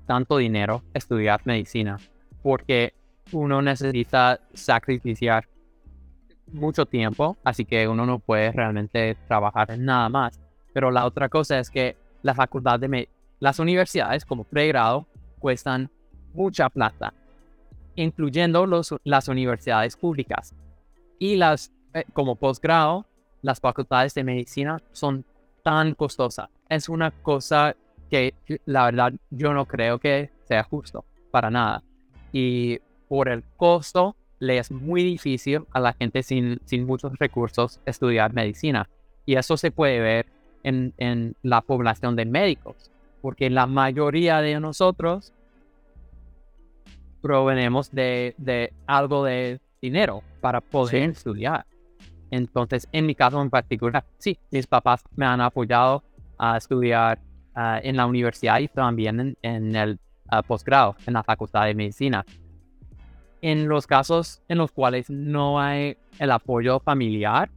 tanto 0.06 0.36
dinero 0.36 0.82
estudiar 0.94 1.40
medicina, 1.44 1.98
porque 2.42 2.92
uno 3.32 3.62
necesita 3.62 4.40
sacrificar 4.52 5.48
mucho 6.52 6.86
tiempo, 6.86 7.36
así 7.44 7.64
que 7.64 7.88
uno 7.88 8.06
no 8.06 8.18
puede 8.18 8.52
realmente 8.52 9.16
trabajar 9.26 9.70
en 9.70 9.84
nada 9.84 10.08
más. 10.08 10.40
Pero 10.72 10.90
la 10.90 11.06
otra 11.06 11.28
cosa 11.28 11.58
es 11.58 11.70
que 11.70 11.96
la 12.22 12.34
facultad 12.34 12.80
de 12.80 13.08
las 13.40 13.58
universidades 13.58 14.24
como 14.24 14.44
pregrado 14.44 15.06
cuestan 15.38 15.90
mucha 16.34 16.68
plata, 16.68 17.12
incluyendo 17.94 18.66
los, 18.66 18.94
las 19.04 19.28
universidades 19.28 19.96
públicas. 19.96 20.54
Y 21.18 21.36
las 21.36 21.72
eh, 21.94 22.04
como 22.12 22.36
posgrado, 22.36 23.06
las 23.42 23.60
facultades 23.60 24.12
de 24.14 24.24
medicina 24.24 24.78
son 24.92 25.24
tan 25.62 25.94
costosas. 25.94 26.48
Es 26.68 26.88
una 26.88 27.10
cosa 27.10 27.74
que 28.10 28.34
la 28.66 28.84
verdad 28.84 29.12
yo 29.30 29.52
no 29.54 29.64
creo 29.66 29.98
que 29.98 30.30
sea 30.44 30.62
justo 30.62 31.04
para 31.30 31.50
nada. 31.50 31.82
Y 32.32 32.78
por 33.08 33.28
el 33.28 33.42
costo 33.56 34.14
le 34.38 34.58
es 34.58 34.70
muy 34.70 35.02
difícil 35.02 35.64
a 35.72 35.80
la 35.80 35.92
gente 35.92 36.22
sin, 36.22 36.60
sin 36.64 36.86
muchos 36.86 37.12
recursos 37.18 37.80
estudiar 37.86 38.32
medicina. 38.32 38.88
Y 39.24 39.36
eso 39.36 39.56
se 39.56 39.70
puede 39.70 40.00
ver 40.00 40.26
en, 40.62 40.92
en 40.98 41.36
la 41.42 41.60
población 41.60 42.16
de 42.16 42.24
médicos, 42.24 42.90
porque 43.22 43.50
la 43.50 43.66
mayoría 43.66 44.40
de 44.40 44.58
nosotros 44.60 45.32
provenemos 47.20 47.90
de, 47.90 48.34
de 48.38 48.72
algo 48.86 49.24
de 49.24 49.60
dinero 49.82 50.22
para 50.40 50.60
poder 50.60 51.10
estudiar. 51.10 51.66
Entonces, 52.30 52.88
en 52.92 53.06
mi 53.06 53.14
caso 53.14 53.40
en 53.40 53.50
particular, 53.50 54.04
sí, 54.18 54.38
mis 54.50 54.66
papás 54.66 55.02
me 55.14 55.26
han 55.26 55.40
apoyado 55.40 56.02
a 56.38 56.56
estudiar 56.56 57.18
ah, 57.54 57.80
en 57.82 57.96
la 57.96 58.06
universidad 58.06 58.58
y 58.60 58.68
también 58.68 59.36
en, 59.42 59.76
el 59.76 59.98
ah, 60.28 60.42
posgrado, 60.42 60.96
en 61.06 61.14
la 61.14 61.22
facultad 61.22 61.64
de 61.64 61.74
medicina. 61.74 62.24
En 63.42 63.68
los 63.68 63.86
casos 63.86 64.42
en 64.48 64.58
los 64.58 64.72
cuales 64.72 65.10
no 65.10 65.60
hay 65.60 65.96
el 66.18 66.30
apoyo 66.30 66.80
familiar, 66.80 67.50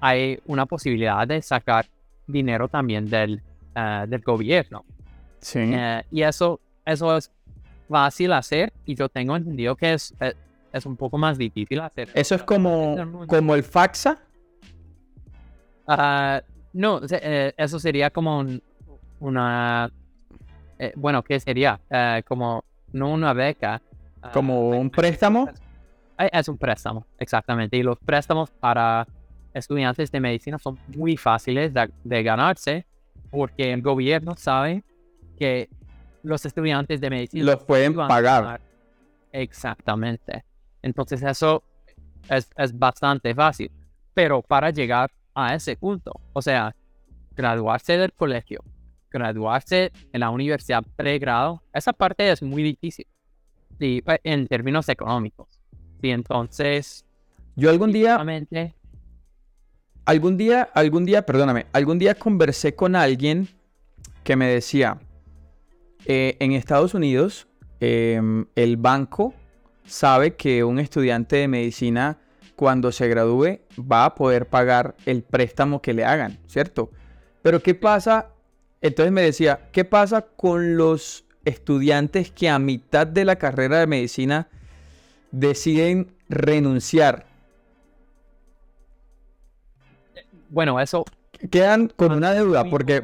hay 0.00 0.38
una 0.46 0.66
posibilidad 0.66 1.26
de 1.26 1.42
sacar 1.42 1.86
dinero 2.26 2.68
también 2.68 3.08
del, 3.08 3.42
ah, 3.74 4.06
del 4.08 4.20
gobierno. 4.20 4.84
Sí. 5.40 5.60
Eh, 5.62 6.02
y 6.10 6.22
eso, 6.22 6.60
eso 6.84 7.16
es 7.16 7.30
fácil 7.88 8.32
hacer 8.32 8.72
y 8.84 8.94
yo 8.94 9.08
tengo 9.08 9.36
entendido 9.36 9.76
que 9.76 9.94
es, 9.94 10.14
eh, 10.20 10.34
es 10.72 10.86
un 10.86 10.96
poco 10.96 11.18
más 11.18 11.38
difícil 11.38 11.80
hacer. 11.80 12.10
¿Eso 12.14 12.34
es 12.34 12.42
como, 12.42 12.96
como 13.26 13.54
el 13.54 13.62
faxa? 13.62 14.18
Ah, 15.86 16.42
no, 16.72 17.00
eh, 17.10 17.54
eso 17.56 17.78
sería 17.78 18.10
como 18.10 18.44
una... 19.20 19.90
Eh, 20.78 20.92
bueno, 20.96 21.22
¿qué 21.22 21.40
sería? 21.40 21.80
Eh, 21.88 22.22
como, 22.26 22.64
no 22.92 23.10
una 23.10 23.32
beca. 23.32 23.80
Ah, 24.26 24.30
¿Como 24.32 24.70
un 24.70 24.90
préstamo? 24.90 25.48
Es 26.18 26.48
un 26.48 26.58
préstamo, 26.58 27.06
exactamente. 27.18 27.76
Y 27.76 27.82
los 27.82 27.98
préstamos 27.98 28.50
para 28.50 29.06
estudiantes 29.52 30.10
de 30.10 30.20
medicina 30.20 30.58
son 30.58 30.78
muy 30.88 31.16
fáciles 31.16 31.72
de, 31.72 32.22
ganarse 32.22 32.86
porque 33.30 33.72
el 33.72 33.82
gobierno 33.82 34.34
sabe 34.36 34.82
que 35.38 35.68
los 36.22 36.44
estudiantes 36.44 37.00
de 37.00 37.10
medicina 37.10 37.44
los 37.44 37.64
pueden 37.64 37.94
pagar. 37.94 38.60
Exactamente. 39.32 40.44
Entonces 40.82 41.22
eso 41.22 41.62
es, 42.28 42.48
bastante 42.78 43.34
fácil. 43.34 43.70
Pero 44.14 44.42
para 44.42 44.70
llegar 44.70 45.10
a 45.34 45.54
ese 45.54 45.76
punto, 45.76 46.12
o 46.32 46.40
sea, 46.40 46.74
graduarse 47.34 47.98
del 47.98 48.12
colegio, 48.12 48.64
graduarse 49.10 49.92
en 50.12 50.20
la 50.20 50.30
universidad 50.30 50.82
pregrado, 50.96 51.62
esa 51.72 51.92
parte 51.92 52.30
es 52.30 52.42
muy 52.42 52.62
difícil. 52.62 53.06
Sí, 53.78 54.02
en 54.24 54.46
términos 54.46 54.88
económicos. 54.88 55.60
Y 56.02 56.10
entonces... 56.10 57.04
Yo 57.56 57.70
algún 57.70 57.92
día... 57.92 58.24
Algún 60.04 60.36
día, 60.36 60.62
algún 60.72 61.04
día, 61.04 61.26
perdóname, 61.26 61.66
algún 61.72 61.98
día 61.98 62.14
conversé 62.14 62.76
con 62.76 62.94
alguien 62.94 63.48
que 64.22 64.36
me 64.36 64.46
decía, 64.46 65.00
eh, 66.04 66.36
en 66.38 66.52
Estados 66.52 66.94
Unidos, 66.94 67.48
em, 67.80 68.46
el 68.54 68.76
banco 68.76 69.34
sabe 69.84 70.36
que 70.36 70.62
un 70.62 70.78
estudiante 70.78 71.36
de 71.36 71.48
medicina 71.48 72.18
cuando 72.54 72.92
se 72.92 73.08
gradúe 73.08 73.58
va 73.80 74.04
a 74.04 74.14
poder 74.14 74.46
pagar 74.46 74.94
el 75.06 75.22
préstamo 75.22 75.82
que 75.82 75.92
le 75.92 76.04
hagan, 76.04 76.38
¿cierto? 76.46 76.90
Pero 77.42 77.60
¿qué 77.60 77.74
pasa? 77.74 78.30
Entonces 78.80 79.12
me 79.12 79.22
decía, 79.22 79.68
¿qué 79.72 79.84
pasa 79.84 80.22
con 80.22 80.76
los 80.76 81.25
estudiantes 81.46 82.30
que 82.30 82.50
a 82.50 82.58
mitad 82.58 83.06
de 83.06 83.24
la 83.24 83.36
carrera 83.36 83.78
de 83.78 83.86
medicina 83.86 84.48
deciden 85.30 86.12
renunciar? 86.28 87.26
Bueno, 90.50 90.78
eso... 90.80 91.04
Quedan 91.50 91.88
con 91.88 92.12
una 92.12 92.32
deuda, 92.32 92.64
porque, 92.64 93.02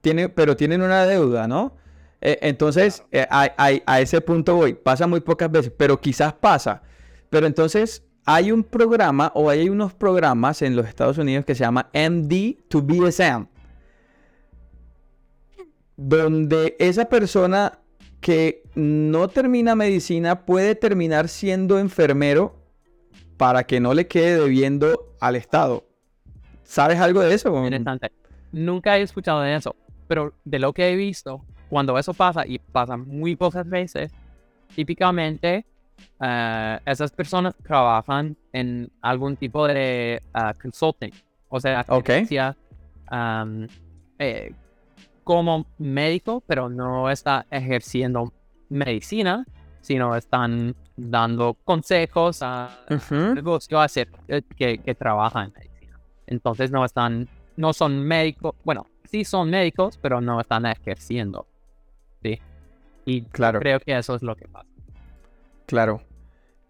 tiene, 0.00 0.30
pero 0.30 0.56
tienen 0.56 0.80
una 0.80 1.04
deuda, 1.04 1.46
¿no? 1.46 1.74
Eh, 2.20 2.38
entonces, 2.42 3.04
eh, 3.12 3.26
a, 3.30 4.00
ese 4.00 4.20
punto 4.20 4.56
voy. 4.56 4.74
Pasa 4.74 5.06
muy 5.06 5.20
pocas 5.20 5.50
veces, 5.50 5.72
pero 5.76 6.00
quizás 6.00 6.32
pasa. 6.32 6.82
Pero 7.28 7.46
entonces, 7.46 8.02
hay 8.24 8.52
un 8.52 8.64
programa 8.64 9.32
o 9.34 9.50
hay 9.50 9.68
unos 9.68 9.94
programas 9.94 10.62
en 10.62 10.76
los 10.76 10.86
Estados 10.86 11.18
Unidos 11.18 11.44
que 11.44 11.54
se 11.54 11.60
llama 11.60 11.90
MD 11.92 12.56
to 12.68 12.82
BSM. 12.82 13.46
Donde 16.02 16.76
esa 16.78 17.10
persona 17.10 17.78
que 18.22 18.62
no 18.74 19.28
termina 19.28 19.74
medicina 19.74 20.46
puede 20.46 20.74
terminar 20.74 21.28
siendo 21.28 21.78
enfermero 21.78 22.54
para 23.36 23.64
que 23.64 23.80
no 23.80 23.92
le 23.92 24.06
quede 24.06 24.40
debiendo 24.40 25.14
al 25.20 25.36
Estado. 25.36 25.84
¿Sabes 26.62 26.98
algo 27.00 27.20
de 27.20 27.34
eso? 27.34 27.54
Interesante. 27.64 28.10
Nunca 28.50 28.96
he 28.96 29.02
escuchado 29.02 29.42
de 29.42 29.54
eso, 29.54 29.76
pero 30.08 30.32
de 30.42 30.58
lo 30.58 30.72
que 30.72 30.90
he 30.90 30.96
visto, 30.96 31.44
cuando 31.68 31.98
eso 31.98 32.14
pasa, 32.14 32.46
y 32.46 32.58
pasa 32.58 32.96
muy 32.96 33.36
pocas 33.36 33.68
veces, 33.68 34.10
típicamente 34.74 35.66
eh, 36.18 36.78
esas 36.86 37.12
personas 37.12 37.54
trabajan 37.62 38.36
en 38.54 38.90
algún 39.02 39.36
tipo 39.36 39.66
de 39.66 40.22
uh, 40.34 40.58
consulting. 40.58 41.12
O 41.48 41.60
sea, 41.60 41.84
eh, 44.18 44.54
como 45.30 45.64
médico, 45.78 46.42
pero 46.44 46.68
no 46.68 47.08
está 47.08 47.46
ejerciendo 47.52 48.32
medicina, 48.68 49.46
sino 49.80 50.16
están 50.16 50.74
dando 50.96 51.54
consejos 51.54 52.42
a 52.42 52.80
hacer, 53.78 54.08
eh, 54.26 54.42
que, 54.56 54.78
que 54.78 54.94
trabajan 54.96 55.46
en 55.46 55.52
medicina. 55.52 56.00
Entonces 56.26 56.72
no 56.72 56.84
están, 56.84 57.28
no 57.56 57.72
son 57.72 58.02
médicos, 58.02 58.56
bueno, 58.64 58.88
sí 59.04 59.24
son 59.24 59.50
médicos, 59.50 60.00
pero 60.02 60.20
no 60.20 60.40
están 60.40 60.66
ejerciendo. 60.66 61.46
Sí. 62.24 62.40
Y 63.04 63.22
claro. 63.22 63.60
creo 63.60 63.78
que 63.78 63.96
eso 63.96 64.16
es 64.16 64.22
lo 64.22 64.34
que 64.34 64.48
pasa. 64.48 64.68
Claro. 65.66 66.02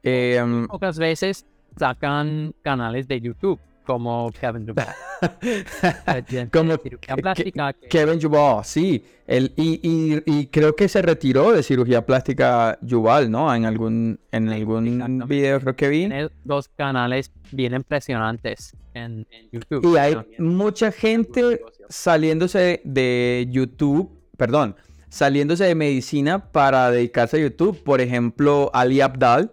Eh, 0.03 0.66
Pocas 0.69 0.99
veces 0.99 1.47
sacan 1.78 2.55
canales 2.61 3.09
de 3.09 3.23
YouTube 3.23 3.59
como 3.85 4.31
Kevin 4.32 4.66
Duball. 4.66 4.86
como 6.52 6.78
plástica, 7.16 7.73
Kevin 7.89 8.19
Duball, 8.19 8.65
sí. 8.65 9.05
El, 9.27 9.52
y, 9.57 10.20
y, 10.27 10.47
creo 10.47 10.74
que 10.74 10.89
se 10.89 11.02
retiró 11.02 11.52
de 11.52 11.62
cirugía 11.62 12.05
plástica 12.05 12.78
Duball, 12.81 13.31
¿no? 13.31 13.55
En 13.55 13.65
algún, 13.65 14.19
en 14.32 14.48
algún 14.48 15.24
video 15.28 15.61
creo 15.61 15.77
que 15.77 15.89
vi. 15.89 15.98
Tiene 16.01 16.28
dos 16.44 16.69
canales 16.69 17.31
bien 17.52 17.74
impresionantes 17.74 18.77
en, 18.94 19.27
en 19.31 19.51
YouTube. 19.52 19.94
Y 19.94 19.98
hay 19.98 20.16
mucha 20.39 20.90
gente 20.90 21.61
saliéndose 21.89 22.81
de 22.85 23.47
YouTube, 23.51 24.11
perdón, 24.36 24.77
saliéndose 25.11 25.65
de 25.65 25.74
medicina 25.74 26.51
para 26.51 26.90
dedicarse 26.90 27.36
a 27.36 27.40
YouTube. 27.40 27.82
Por 27.82 28.01
ejemplo, 28.01 28.70
Ali 28.73 29.01
Abdal. 29.01 29.52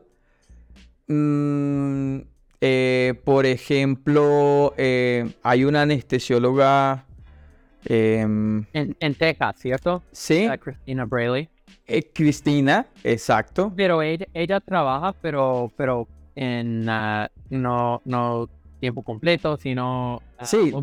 Mm, 1.08 2.22
eh, 2.60 3.14
por 3.24 3.46
ejemplo, 3.46 4.74
eh, 4.78 5.30
hay 5.44 5.64
una 5.64 5.84
anestesióloga. 5.84 7.06
Em, 7.86 8.66
en, 8.74 9.16
Texas, 9.16 9.56
¿cierto? 9.60 10.04
Sí. 10.12 10.48
Cristina 10.62 11.06
Brayley. 11.06 11.48
Eh, 11.86 12.12
Cristina, 12.14 12.86
exacto. 13.04 13.72
Pero 13.76 14.02
ella, 14.02 14.60
trabaja, 14.60 15.14
pero, 15.22 15.72
pero 15.78 16.08
en 16.36 16.90
ah, 16.90 17.32
no, 17.50 18.02
no 18.04 18.50
tiempo 18.80 19.04
completo, 19.04 19.56
sino. 19.58 20.22
Ah, 20.38 20.46
sí, 20.46 20.74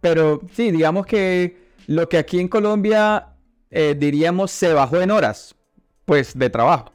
pero 0.00 0.40
sí, 0.52 0.72
digamos 0.72 1.06
que 1.06 1.56
lo 1.86 2.08
que 2.08 2.18
aquí 2.18 2.40
en 2.40 2.48
Colombia 2.48 3.28
diríamos, 3.70 4.50
se 4.50 4.72
bajó 4.72 5.00
en 5.00 5.10
horas, 5.10 5.54
pues, 6.04 6.36
de 6.36 6.50
trabajo. 6.50 6.91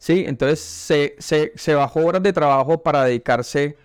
Sí, 0.00 0.24
entonces 0.26 0.58
se, 1.18 1.74
bajó 1.74 2.00
horas 2.00 2.22
de 2.22 2.32
trabajo 2.32 2.82
para 2.82 3.04
dedicarse 3.04 3.76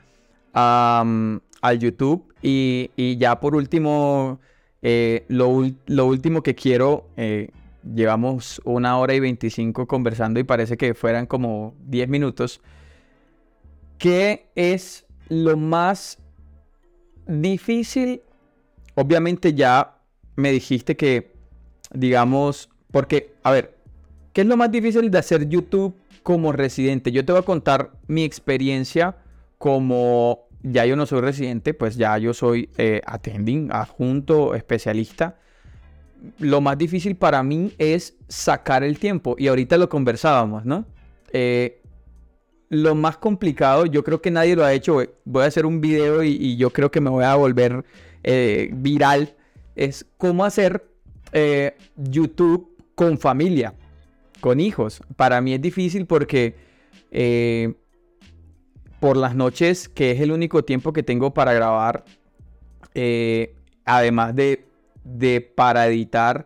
al 0.54 1.80
YouTube. 1.80 2.34
Y, 2.42 3.18
ya 3.18 3.40
por 3.40 3.56
último, 3.56 4.40
eh, 4.82 5.26
lo, 5.28 5.50
último 5.50 6.42
que 6.42 6.56
quiero, 6.56 7.08
eh, 7.18 7.50
llevamos 7.94 8.62
una 8.64 8.98
hora 8.98 9.14
y 9.14 9.20
25 9.20 9.86
conversando 9.88 10.40
y 10.40 10.44
parece 10.44 10.78
que 10.78 10.96
fueran 10.96 11.28
como 11.28 11.76
10 11.86 12.10
minutos. 12.10 12.62
¿qué 13.98 14.48
es 14.56 15.06
lo 15.30 15.58
más 15.58 16.18
difícil? 17.28 18.22
Obviamente 18.96 19.54
ya 19.54 19.98
me 20.36 20.52
dijiste 20.52 20.96
que, 20.96 21.34
digamos, 21.94 22.70
porque, 22.92 23.34
a 23.44 23.52
ver, 23.52 23.76
¿qué 24.34 24.42
es 24.42 24.48
lo 24.48 24.58
más 24.58 24.72
difícil 24.72 25.10
de 25.10 25.18
hacer 25.18 25.48
YouTube 25.48 25.96
como 26.26 26.52
residente? 26.52 27.12
Yo 27.12 27.24
te 27.24 27.32
voy 27.32 27.42
a 27.42 27.46
contar 27.46 27.92
mi 28.08 28.24
experiencia 28.24 29.16
como 29.60 30.48
ya 30.64 30.84
yo 30.88 30.96
no 30.96 31.06
soy 31.06 31.22
residente, 31.22 31.76
pues 31.76 31.98
ya 31.98 32.18
yo 32.18 32.34
soy 32.34 32.72
eh, 32.80 33.00
attending, 33.06 33.70
adjunto, 33.72 34.56
especialista. 34.56 35.38
Lo 36.40 36.62
más 36.62 36.80
difícil 36.80 37.16
para 37.16 37.44
mí 37.44 37.74
es 37.78 38.16
sacar 38.28 38.84
el 38.84 38.98
tiempo. 38.98 39.36
Y 39.38 39.50
ahorita 39.50 39.78
lo 39.78 39.88
conversábamos, 39.88 40.66
¿no? 40.66 40.88
Eh, 41.32 41.84
lo 42.70 42.96
más 42.96 43.18
complicado, 43.18 43.86
yo 43.86 44.04
creo 44.04 44.20
que 44.20 44.32
nadie 44.32 44.56
lo 44.56 44.66
ha 44.66 44.74
hecho. 44.74 45.04
Voy 45.26 45.44
a 45.44 45.46
hacer 45.46 45.68
un 45.68 45.80
video 45.80 46.24
y, 46.24 46.58
yo 46.58 46.72
creo 46.72 46.90
que 46.90 47.02
me 47.02 47.12
voy 47.12 47.24
a 47.24 47.36
volver 47.36 47.86
eh, 48.24 48.72
viral. 48.74 49.36
Es 49.76 50.08
cómo 50.18 50.44
hacer 50.44 50.88
YouTube 51.98 52.76
con 52.96 53.20
familia, 53.20 53.76
con 54.46 54.60
hijos. 54.60 55.02
Para 55.16 55.42
mí 55.42 55.56
es 55.56 55.62
difícil 55.62 56.06
porque 56.06 56.54
por 59.00 59.18
las 59.18 59.36
noches, 59.36 59.90
que 59.90 60.12
es 60.12 60.22
el 60.22 60.32
único 60.32 60.64
tiempo 60.64 60.94
que 60.94 61.02
tengo 61.02 61.34
para 61.34 61.52
grabar, 61.52 62.06
eh, 62.94 63.56
además 63.86 64.36
de, 64.36 64.68
de, 65.04 65.42
para 65.42 65.88
editar, 65.88 66.46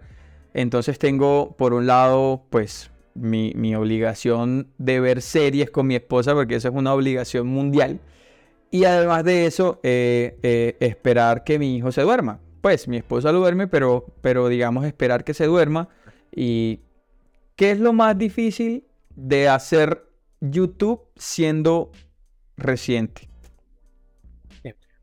entonces 0.53 0.97
tengo 0.97 1.57
por 1.57 1.73
un 1.73 1.87
lado, 1.87 2.45
pues 2.49 2.89
mi, 3.15 3.75
obligación 3.75 4.69
de 4.77 5.01
ver 5.01 5.21
series 5.21 5.69
con 5.69 5.87
mi 5.87 5.95
esposa, 5.95 6.33
porque 6.33 6.55
esa 6.55 6.69
es 6.69 6.73
una 6.73 6.93
obligación 6.93 7.47
mundial. 7.47 7.99
Y 8.71 8.85
además 8.85 9.25
de 9.25 9.45
eso, 9.45 9.81
eh, 9.83 10.37
eh, 10.41 10.77
esperar 10.79 11.43
que 11.43 11.59
mi 11.59 11.75
hijo 11.75 11.91
se 11.91 12.03
duerma. 12.03 12.39
Pues 12.61 12.87
mi 12.87 12.95
esposa 12.95 13.33
lo 13.33 13.39
duerme, 13.39 13.67
pero, 13.67 14.05
pero 14.21 14.47
digamos 14.47 14.85
esperar 14.85 15.25
que 15.25 15.33
se 15.33 15.47
duerma. 15.47 15.89
¿Y 16.33 16.79
qué 17.59 17.71
es 17.71 17.79
lo 17.81 17.91
más 17.91 18.17
difícil 18.17 18.85
de 19.17 19.49
hacer 19.49 20.09
YouTube 20.39 21.01
siendo 21.17 21.91
reciente. 22.55 23.27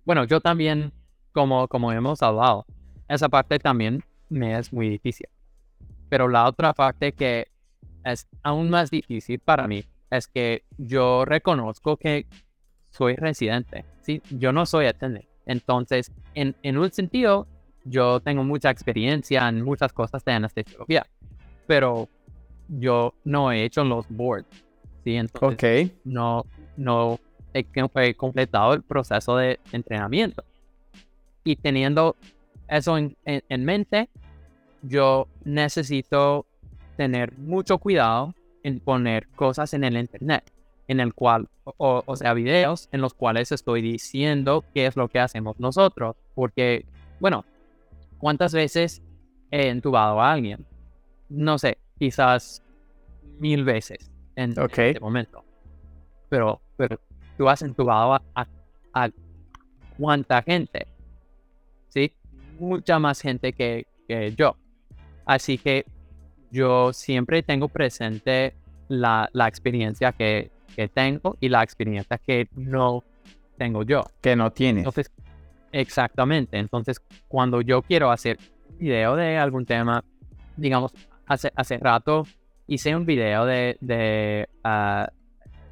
Bueno, 0.06 0.24
yo 0.24 0.40
también, 0.40 0.90
como, 1.32 1.68
como 1.68 1.92
hemos 1.92 2.22
hablado, 2.22 2.64
esa 3.08 3.28
parte 3.28 3.58
también 3.58 4.02
me 4.30 4.58
es 4.58 4.72
muy 4.72 4.88
difícil. 4.88 5.28
Pero 6.08 6.28
la 6.28 6.46
otra 6.46 6.72
parte 6.72 7.12
que 7.12 7.48
es 8.04 8.26
aún 8.42 8.70
más 8.70 8.90
difícil 8.90 9.38
para 9.38 9.68
mí 9.68 9.84
es 10.10 10.26
que 10.26 10.64
yo 10.78 11.26
reconozco 11.26 11.98
que 11.98 12.24
soy 12.88 13.16
residente, 13.16 13.84
¿sí? 14.00 14.22
Yo 14.30 14.52
no 14.52 14.64
soy 14.64 14.86
atendente. 14.86 15.28
Entonces, 15.44 16.10
en, 16.32 16.56
en 16.62 16.78
un 16.78 16.90
sentido, 16.90 17.46
yo 17.84 18.20
tengo 18.20 18.44
mucha 18.44 18.70
experiencia 18.70 19.46
en 19.46 19.60
muchas 19.60 19.92
cosas 19.92 20.24
de 20.24 20.32
anestesiología, 20.32 21.06
pero 21.66 22.08
yo 22.68 23.14
no 23.24 23.52
he 23.52 23.64
hecho 23.64 23.84
los 23.84 24.06
boards, 24.08 24.64
¿sí? 25.04 25.16
Entonces, 25.16 25.92
no, 26.04 26.44
no 26.76 27.18
he, 27.54 28.14
completado 28.14 28.74
el 28.74 28.82
proceso 28.82 29.36
de 29.36 29.58
entrenamiento. 29.72 30.44
Y 31.44 31.56
teniendo 31.56 32.16
eso 32.68 32.98
en, 32.98 33.64
mente, 33.64 34.08
yo 34.82 35.28
necesito 35.44 36.46
tener 36.96 37.36
mucho 37.38 37.78
cuidado 37.78 38.34
en 38.62 38.80
poner 38.80 39.28
cosas 39.28 39.72
en 39.74 39.84
el 39.84 39.96
internet, 39.96 40.52
en 40.88 41.00
el 41.00 41.14
cual, 41.14 41.48
o, 41.64 42.16
sea, 42.16 42.34
videos 42.34 42.88
en 42.92 43.00
los 43.00 43.14
cuales 43.14 43.52
estoy 43.52 43.80
diciendo 43.80 44.64
qué 44.74 44.86
es 44.86 44.96
lo 44.96 45.08
que 45.08 45.20
hacemos 45.20 45.58
nosotros. 45.60 46.16
Porque, 46.34 46.84
bueno, 47.20 47.44
¿cuántas 48.18 48.52
veces 48.52 49.02
he 49.50 49.68
entubado 49.68 50.20
a 50.20 50.32
alguien? 50.32 50.66
No 51.28 51.58
sé, 51.58 51.78
quizás 51.98 52.62
mil 53.38 53.64
veces 53.64 54.10
en, 54.34 54.52
en 54.58 54.64
este 54.64 55.00
momento. 55.00 55.44
Pero, 56.28 56.60
pero 56.76 57.00
tú 57.36 57.48
has 57.48 57.62
entubado 57.62 58.14
a, 58.14 58.46
a, 58.94 59.10
cuánta 59.98 60.42
gente, 60.42 60.86
¿sí? 61.88 62.12
Mucha 62.58 62.98
más 62.98 63.20
gente 63.20 63.52
que, 63.52 63.86
yo. 64.36 64.56
Así 65.24 65.58
que 65.58 65.84
yo 66.50 66.92
siempre 66.92 67.42
tengo 67.42 67.68
presente 67.68 68.54
la, 68.88 69.28
la 69.32 69.48
experiencia 69.48 70.12
que, 70.12 70.50
que, 70.76 70.88
tengo 70.88 71.36
y 71.40 71.48
la 71.48 71.62
experiencia 71.62 72.18
que 72.18 72.48
no 72.54 73.02
tengo 73.58 73.82
yo. 73.82 74.04
Que 74.20 74.36
no 74.36 74.52
tienes. 74.52 74.82
Entonces, 74.82 75.10
exactamente. 75.72 76.58
Entonces, 76.58 77.02
cuando 77.26 77.60
yo 77.62 77.82
quiero 77.82 78.10
hacer 78.10 78.38
video 78.78 79.16
de 79.16 79.38
algún 79.38 79.66
tema, 79.66 80.04
digamos, 80.56 80.92
hace, 81.26 81.52
hace 81.54 81.78
rato 81.78 82.26
hice 82.66 82.94
un 82.94 83.06
video 83.06 83.46
de, 83.46 83.76
de 83.80 84.48
ah, 84.64 85.08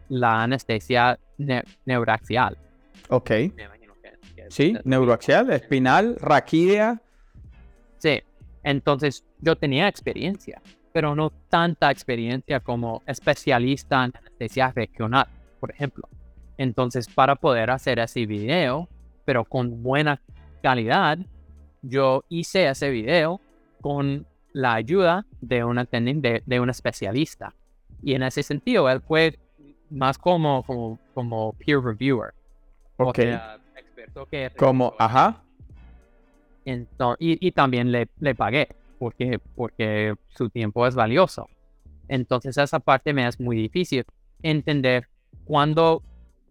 la 0.09 0.43
anestesia 0.43 1.19
neuraxial. 1.85 2.57
Ok. 3.09 3.31
sí, 4.49 4.75
neuroaxial, 4.85 5.51
espinal, 5.51 6.17
raquídea. 6.21 7.01
Sí, 7.99 8.23
entonces 8.63 9.25
yo 9.41 9.57
tenía 9.57 9.89
experiencia, 9.89 10.61
pero 10.93 11.15
no 11.15 11.31
tanta 11.49 11.91
experiencia 11.91 12.61
como 12.61 13.03
especialista 13.07 14.05
en 14.05 14.13
anestesia 14.17 14.73
regional, 14.75 15.27
por 15.61 15.71
ejemplo. 15.71 16.09
Entonces, 16.57 17.09
para 17.09 17.35
poder 17.35 17.71
hacer 17.71 17.99
ese 17.99 18.27
video, 18.27 18.89
pero 19.25 19.45
con 19.45 19.83
buena 19.83 20.21
calidad, 20.63 21.19
yo 21.83 22.25
hice 22.29 22.69
ese 22.69 22.91
video 22.91 23.41
con 23.81 24.27
la 24.55 24.75
ayuda 24.75 25.27
de 25.43 25.63
un 25.65 25.77
de, 25.77 26.43
de 26.47 26.61
un 26.61 26.71
especialista. 26.71 27.53
Y 28.03 28.15
en 28.15 28.23
ese 28.23 28.43
sentido, 28.43 28.89
él 28.89 29.03
fue 29.03 29.39
más 29.91 30.17
como, 30.17 30.63
como, 30.63 30.99
como 31.13 31.53
peer 31.55 31.83
reviewer. 31.83 32.33
Ok. 32.97 33.19
experto 33.77 34.27
que... 34.27 34.51
Como, 34.57 34.95
ajá. 34.99 35.43
Entonces, 36.65 37.19
y, 37.21 37.47
y, 37.47 37.53
también 37.53 37.93
le, 37.93 38.09
le 38.21 38.35
pagué 38.35 38.69
porque, 38.99 39.39
porque 39.55 40.15
su 40.29 40.49
tiempo 40.49 40.87
es 40.87 40.95
valioso. 40.95 41.49
Entonces 42.09 42.57
esa 42.57 42.81
parte 42.81 43.13
me 43.13 43.27
es 43.27 43.39
muy 43.41 43.57
difícil 43.57 44.05
entender 44.43 45.09
cuándo, 45.45 46.03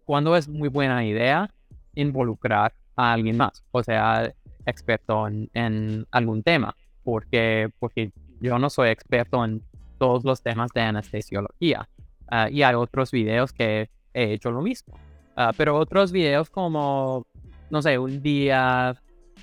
cuándo 0.05 0.35
es 0.35 0.47
muy 0.47 0.69
buena 0.69 1.03
idea 1.05 1.49
involucrar 1.95 2.73
a 2.95 3.13
alguien 3.13 3.37
más, 3.37 3.63
o 3.71 3.81
sea, 3.81 4.31
experto 4.65 5.27
en, 5.27 5.49
en, 5.53 6.05
algún 6.11 6.43
tema, 6.43 6.75
porque, 7.03 7.69
porque 7.79 8.11
yo 8.39 8.59
no 8.59 8.69
soy 8.69 8.89
experto 8.89 9.43
en 9.43 9.61
todos 9.97 10.23
los 10.23 10.41
temas 10.41 10.71
de 10.73 10.81
anestesiología. 10.81 11.87
Ah, 12.27 12.49
y 12.49 12.63
hay 12.63 12.75
otros 12.75 13.11
videos 13.11 13.53
que 13.53 13.89
he 14.13 14.33
hecho 14.33 14.51
lo 14.51 14.61
mismo. 14.61 14.97
Ah, 15.35 15.51
pero 15.55 15.77
otros 15.77 16.11
videos 16.11 16.49
como, 16.49 17.25
no 17.69 17.81
sé, 17.81 17.97
un 17.97 18.21
día 18.21 18.95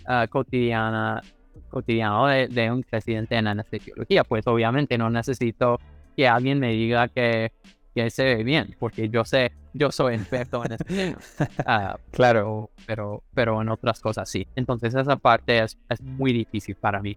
uh, 0.09 0.29
cotidiana, 0.29 1.23
cotidiano 1.69 2.27
de, 2.27 2.71
un 2.71 2.83
presidente 2.83 3.37
en 3.37 3.49
anestesiología, 3.49 4.25
pues 4.25 4.47
obviamente 4.47 4.99
no 4.99 5.11
necesito 5.11 5.79
que 6.17 6.29
alguien 6.29 6.59
me 6.59 6.73
diga 6.73 7.09
que, 7.09 7.53
que 7.95 8.11
se 8.11 8.25
ve 8.25 8.45
bien, 8.45 8.77
porque 8.79 9.09
yo 9.09 9.25
sé, 9.25 9.53
yo 9.73 9.91
soy 9.91 10.15
experto 10.15 10.65
en 10.65 10.73
esto. 10.73 10.85
claro. 12.11 12.71
Pero, 12.87 13.23
pero 13.35 13.63
en 13.63 13.69
otras 13.69 14.01
cosas 14.01 14.29
sí. 14.29 14.47
Entonces 14.57 14.95
esa 14.95 15.17
parte 15.17 15.63
es, 15.63 15.79
es 15.89 16.01
muy 16.03 16.33
difícil 16.33 16.75
para 16.75 17.01
mí. 17.01 17.17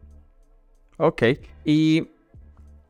Ok. 0.97 1.23
Y 1.65 2.07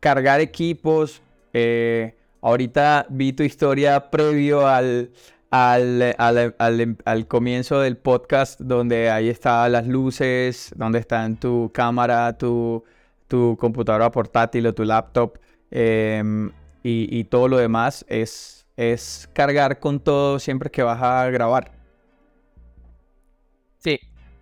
cargar 0.00 0.40
equipos, 0.40 1.22
eh, 1.52 2.14
Ahorita 2.44 3.06
vi 3.08 3.32
tu 3.32 3.42
historia 3.42 4.10
previo 4.10 4.66
al, 4.68 5.10
al, 5.50 6.14
al, 6.18 7.26
comienzo 7.26 7.80
del 7.80 7.96
podcast, 7.96 8.60
donde 8.60 9.08
ahí 9.08 9.30
están 9.30 9.72
las 9.72 9.86
luces, 9.86 10.70
donde 10.76 10.98
están 10.98 11.40
tu 11.40 11.70
cámara, 11.72 12.36
tu, 12.36 12.84
tu 13.28 13.56
computadora 13.58 14.10
portátil 14.10 14.66
o 14.66 14.74
tu 14.74 14.84
laptop 14.84 15.38
em, 15.70 16.52
y, 16.82 17.24
todo 17.24 17.48
lo 17.48 17.56
demás. 17.56 18.04
Es, 18.10 18.66
es 18.76 19.26
cargar 19.32 19.80
con 19.80 19.98
todo 19.98 20.38
siempre 20.38 20.70
que 20.70 20.82
vas 20.82 21.00
a 21.02 21.30
grabar. 21.30 21.72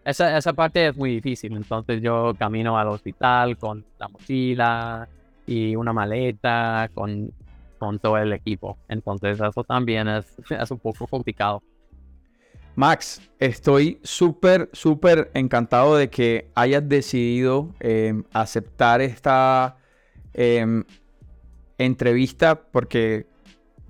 Esa, 0.04 0.36
esa 0.36 0.52
parte 0.52 0.88
es 0.88 0.96
muy 0.96 1.16
difícil. 1.16 1.56
Entonces 1.56 2.02
yo 2.02 2.34
camino 2.38 2.78
al 2.78 2.88
hospital 2.88 3.56
con 3.56 3.84
la 3.98 4.08
mochila 4.08 5.08
y 5.46 5.76
una 5.76 5.92
maleta, 5.92 6.90
con 6.94 7.32
con 7.82 7.98
todo 7.98 8.16
el 8.16 8.32
equipo. 8.32 8.78
Entonces 8.88 9.40
eso 9.40 9.64
también 9.64 10.06
es, 10.06 10.36
es 10.50 10.70
un 10.70 10.78
poco 10.78 11.04
complicado. 11.08 11.60
Max, 12.76 13.20
estoy 13.40 13.98
súper, 14.04 14.70
súper 14.72 15.32
encantado 15.34 15.96
de 15.96 16.08
que 16.08 16.48
hayas 16.54 16.88
decidido 16.88 17.70
em, 17.80 18.22
aceptar 18.32 19.00
esta 19.00 19.78
em, 20.32 20.84
entrevista 21.76 22.54
porque 22.54 23.26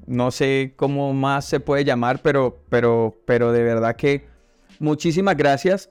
no 0.06 0.30
sé 0.30 0.72
cómo 0.74 1.12
más 1.12 1.44
se 1.44 1.60
puede 1.60 1.84
llamar, 1.84 2.22
pero, 2.22 2.62
pero, 2.70 3.14
pero 3.26 3.52
de 3.52 3.62
verdad 3.62 3.94
que 3.94 4.26
muchísimas 4.78 5.36
gracias 5.36 5.90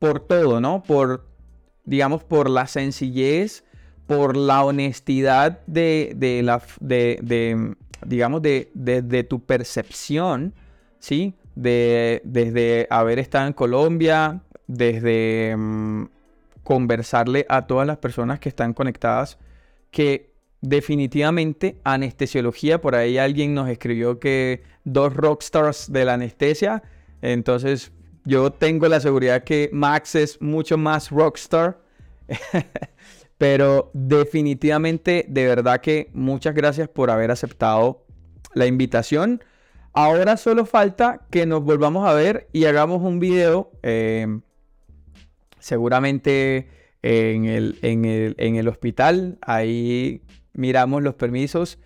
por 0.00 0.20
todo, 0.20 0.60
¿no? 0.60 0.82
Por, 0.82 1.26
digamos, 1.84 2.24
por 2.24 2.50
la 2.50 2.66
sencillez, 2.66 3.64
por 4.06 4.36
la 4.36 4.64
honestidad 4.64 5.60
de, 5.66 6.14
de 6.16 6.42
la, 6.42 6.60
de, 6.80 7.76
digamos, 8.04 8.42
de, 8.42 8.70
de, 8.74 9.24
tu 9.24 9.44
percepción, 9.44 10.54
¿sí? 10.98 11.34
De, 11.54 12.22
desde 12.24 12.88
haber 12.90 13.18
estado 13.18 13.46
en 13.46 13.52
Colombia, 13.52 14.40
desde 14.66 15.54
mm, 15.56 16.06
conversarle 16.64 17.44
a 17.50 17.66
todas 17.66 17.86
las 17.86 17.98
personas 17.98 18.40
que 18.40 18.48
están 18.48 18.72
conectadas, 18.72 19.38
que 19.90 20.32
definitivamente 20.62 21.76
anestesiología, 21.84 22.80
por 22.80 22.94
ahí 22.94 23.18
alguien 23.18 23.52
nos 23.52 23.68
escribió 23.68 24.18
que 24.18 24.62
dos 24.84 25.12
rockstars 25.14 25.92
de 25.92 26.06
la 26.06 26.14
anestesia, 26.14 26.82
entonces 27.20 27.92
yo 28.24 28.52
tengo 28.52 28.88
la 28.88 29.00
seguridad 29.00 29.44
que 29.44 29.70
Max 29.72 30.14
es 30.14 30.40
mucho 30.40 30.78
más 30.78 31.10
rockstar. 31.10 31.80
Pero 33.38 33.90
definitivamente, 33.94 35.24
de 35.26 35.46
verdad 35.46 35.80
que 35.80 36.10
muchas 36.12 36.54
gracias 36.54 36.88
por 36.88 37.10
haber 37.10 37.30
aceptado 37.30 38.04
la 38.52 38.66
invitación. 38.66 39.42
Ahora 39.92 40.36
solo 40.36 40.66
falta 40.66 41.26
que 41.30 41.46
nos 41.46 41.64
volvamos 41.64 42.06
a 42.06 42.12
ver 42.12 42.48
y 42.52 42.66
hagamos 42.66 43.00
un 43.02 43.18
video. 43.18 43.72
Eh, 43.82 44.40
seguramente 45.58 46.68
en 47.02 47.44
el, 47.44 47.78
en, 47.82 48.04
el, 48.04 48.34
en 48.38 48.56
el, 48.56 48.68
hospital. 48.68 49.38
Ahí 49.42 50.22
miramos 50.52 51.02
los 51.02 51.14
permisos. 51.14 51.78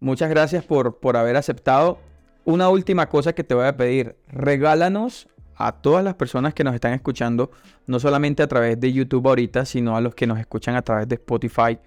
Muchas 0.00 0.30
gracias 0.30 0.64
por, 0.64 0.98
por 1.00 1.16
haber 1.16 1.36
aceptado. 1.36 1.98
Una 2.44 2.68
última 2.68 3.08
cosa 3.08 3.34
que 3.34 3.44
te 3.44 3.54
voy 3.54 3.66
a 3.66 3.76
pedir. 3.76 4.16
Regálanos 4.28 5.28
a 5.56 5.72
todas 5.72 6.04
las 6.04 6.14
personas 6.14 6.54
que 6.54 6.64
nos 6.64 6.74
están 6.74 6.92
escuchando, 6.92 7.50
no 7.86 8.00
solamente 8.00 8.42
a 8.42 8.46
través 8.46 8.78
de 8.80 8.92
YouTube 8.92 9.28
ahorita, 9.28 9.64
sino 9.64 9.96
a 9.96 10.00
los 10.00 10.14
que 10.14 10.26
nos 10.26 10.38
escuchan 10.38 10.74
a 10.76 10.82
través 10.82 11.08
de 11.08 11.16
Spotify, 11.16 11.78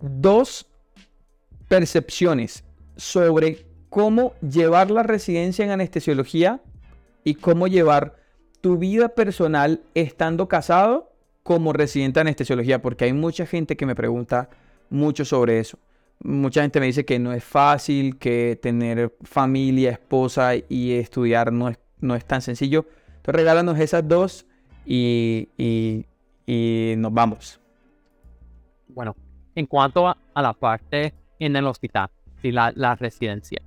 dos 0.00 0.66
percepciones 1.68 2.64
sobre 2.96 3.66
cómo 3.88 4.34
llevar 4.40 4.90
la 4.90 5.02
residencia 5.02 5.64
en 5.64 5.70
anestesiología 5.70 6.60
y 7.24 7.34
cómo 7.34 7.66
llevar 7.66 8.16
tu 8.60 8.78
vida 8.78 9.08
personal 9.10 9.80
estando 9.94 10.48
casado 10.48 11.12
como 11.42 11.72
residente 11.72 12.18
de 12.18 12.22
anestesiología, 12.22 12.80
porque 12.80 13.04
hay 13.04 13.12
mucha 13.12 13.46
gente 13.46 13.76
que 13.76 13.86
me 13.86 13.94
pregunta 13.94 14.48
mucho 14.90 15.24
sobre 15.24 15.58
eso. 15.58 15.78
Mucha 16.20 16.62
gente 16.62 16.78
me 16.78 16.86
dice 16.86 17.04
que 17.04 17.18
no 17.18 17.32
es 17.32 17.42
fácil, 17.42 18.16
que 18.16 18.58
tener 18.62 19.12
familia, 19.22 19.90
esposa 19.90 20.52
y 20.68 20.92
estudiar 20.92 21.52
no 21.52 21.68
es 21.68 21.78
no 22.02 22.14
es 22.14 22.24
tan 22.24 22.42
sencillo. 22.42 22.86
Entonces 23.08 23.34
regálanos 23.34 23.78
esas 23.78 24.06
dos 24.06 24.46
y, 24.84 25.48
nos 26.98 27.12
vamos. 27.12 27.60
Bueno, 28.88 29.16
en 29.54 29.66
cuanto 29.66 30.08
a, 30.08 30.16
la 30.34 30.52
parte 30.52 31.14
en 31.38 31.56
el 31.56 31.66
hospital 31.66 32.10
y 32.42 32.52
la, 32.52 32.96
residencia, 32.98 33.62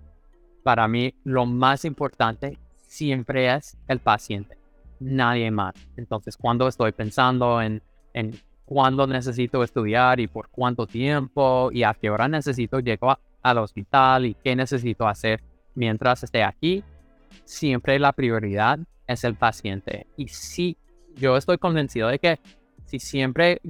para 0.64 0.88
mí 0.88 1.14
lo 1.24 1.46
más 1.46 1.86
importante 1.86 2.58
siempre 2.82 3.54
es 3.54 3.78
el 3.88 4.00
paciente, 4.00 4.58
nadie 5.00 5.50
más. 5.52 5.74
Entonces, 5.96 6.38
cuando 6.38 6.68
estoy 6.68 6.92
pensando 6.92 7.62
en, 7.62 7.82
en 8.14 8.38
cuándo 8.66 9.08
necesito 9.08 9.64
estudiar 9.64 10.20
y 10.20 10.28
por 10.28 10.50
cuánto 10.50 10.86
tiempo 10.86 11.70
y 11.72 11.84
a 11.84 11.94
qué 11.94 12.10
hora 12.10 12.28
necesito 12.28 12.80
llegar 12.80 13.20
al 13.42 13.58
hospital 13.60 14.26
y 14.26 14.34
qué 14.34 14.56
necesito 14.56 15.08
hacer 15.08 15.42
mientras 15.76 16.24
esté 16.24 16.44
aquí, 16.44 16.84
siempre 17.44 18.00
la 18.00 18.14
prioridad 18.14 18.80
es 19.08 19.24
el 19.24 19.36
paciente. 19.36 20.08
Y 20.18 20.28
sí, 20.28 20.78
yo 21.16 21.38
estoy 21.38 21.58
convencido 21.58 22.08
de 22.08 22.20
que 22.20 22.40
si 22.86 23.00
siempre 23.00 23.62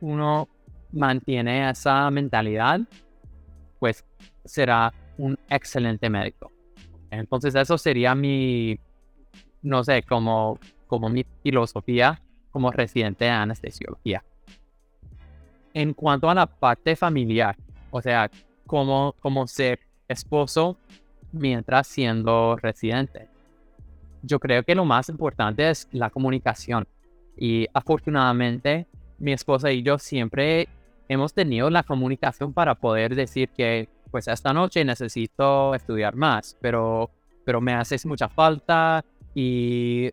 uno 0.00 0.48
mantiene 0.92 1.68
esa 1.68 2.10
mentalidad, 2.10 2.80
pues 3.78 4.04
será 4.44 4.92
un 5.16 5.38
excelente 5.48 6.08
médico. 6.08 6.52
Entonces 7.10 7.54
eso 7.54 7.78
sería 7.78 8.14
mi, 8.14 8.78
no 9.62 9.82
sé, 9.84 10.02
como, 10.02 10.58
como 10.86 11.08
mi 11.08 11.24
filosofía 11.42 12.22
como 12.50 12.70
residente 12.70 13.24
de 13.26 13.30
anestesiología. 13.30 14.24
En 15.74 15.94
cuanto 15.94 16.28
a 16.28 16.34
la 16.34 16.46
parte 16.46 16.96
familiar, 16.96 17.56
o 17.90 18.00
sea, 18.00 18.30
como, 18.66 19.14
como 19.20 19.46
ser 19.46 19.80
esposo 20.08 20.76
mientras 21.32 21.86
siendo 21.86 22.56
residente. 22.56 23.28
Yo 24.22 24.40
creo 24.40 24.62
que 24.62 24.74
lo 24.74 24.84
más 24.84 25.08
importante 25.08 25.70
es 25.70 25.88
la 25.92 26.10
comunicación 26.10 26.86
y 27.36 27.66
afortunadamente 27.72 28.86
mi 29.18 29.32
esposa 29.32 29.70
y 29.70 29.82
yo 29.82 29.98
siempre 29.98 30.68
hemos 31.08 31.32
tenido 31.32 31.70
la 31.70 31.82
comunicación 31.82 32.52
para 32.52 32.74
poder 32.74 33.14
decir 33.14 33.48
que 33.50 33.88
pues 34.10 34.26
esta 34.28 34.52
noche 34.52 34.84
necesito 34.84 35.74
estudiar 35.74 36.16
más, 36.16 36.56
pero, 36.60 37.10
pero 37.44 37.60
me 37.60 37.74
haces 37.74 38.06
mucha 38.06 38.28
falta 38.28 39.04
y, 39.34 40.10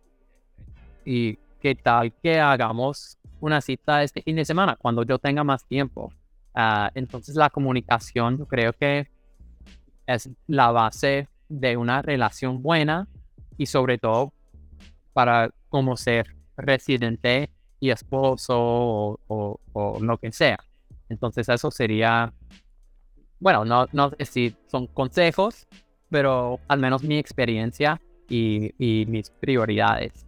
y 1.05 1.37
qué 1.59 1.75
tal 1.75 2.13
que 2.21 2.39
hagamos 2.39 3.17
una 3.39 3.61
cita 3.61 4.03
este 4.03 4.21
fin 4.21 4.35
de 4.35 4.45
semana 4.45 4.75
cuando 4.75 5.03
yo 5.03 5.17
tenga 5.17 5.43
más 5.43 5.65
tiempo. 5.65 6.11
Ah, 6.53 6.91
entonces 6.95 7.35
la 7.35 7.49
comunicación 7.49 8.37
yo 8.37 8.45
creo 8.45 8.73
que 8.73 9.07
es 10.07 10.29
la 10.47 10.71
base 10.71 11.27
de 11.49 11.77
una 11.77 12.01
relación 12.01 12.61
buena 12.61 13.07
y 13.57 13.65
sobre 13.65 13.97
todo 13.97 14.33
para 15.13 15.49
como 15.69 15.97
ser 15.97 16.35
residente 16.57 17.49
y 17.79 17.89
esposo 17.89 19.19
o, 19.27 19.59
lo 20.01 20.17
que 20.17 20.31
sea. 20.31 20.59
Entonces 21.09 21.47
eso 21.49 21.69
sería, 21.71 22.33
bueno, 23.39 23.65
no, 23.65 23.87
no 23.91 24.09
sé 24.11 24.25
si 24.25 24.55
son 24.67 24.87
consejos, 24.87 25.67
pero 26.09 26.59
al 26.67 26.79
menos 26.79 27.03
mi 27.03 27.17
experiencia 27.17 28.01
y, 28.29 29.05
mis 29.07 29.29
prioridades. 29.29 30.25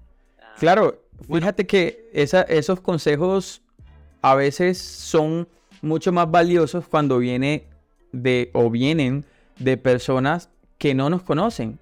Claro, 0.59 1.01
fíjate 1.31 1.65
que 1.65 2.09
esa, 2.13 2.41
esos 2.43 2.79
consejos 2.81 3.61
a 4.21 4.35
veces 4.35 4.77
son 4.77 5.47
mucho 5.81 6.11
más 6.11 6.29
valiosos 6.29 6.87
cuando 6.87 7.19
viene 7.19 7.67
de 8.11 8.49
o 8.53 8.69
vienen 8.69 9.25
de 9.59 9.77
personas 9.77 10.49
que 10.77 10.93
no 10.93 11.09
nos 11.09 11.23
conocen. 11.23 11.79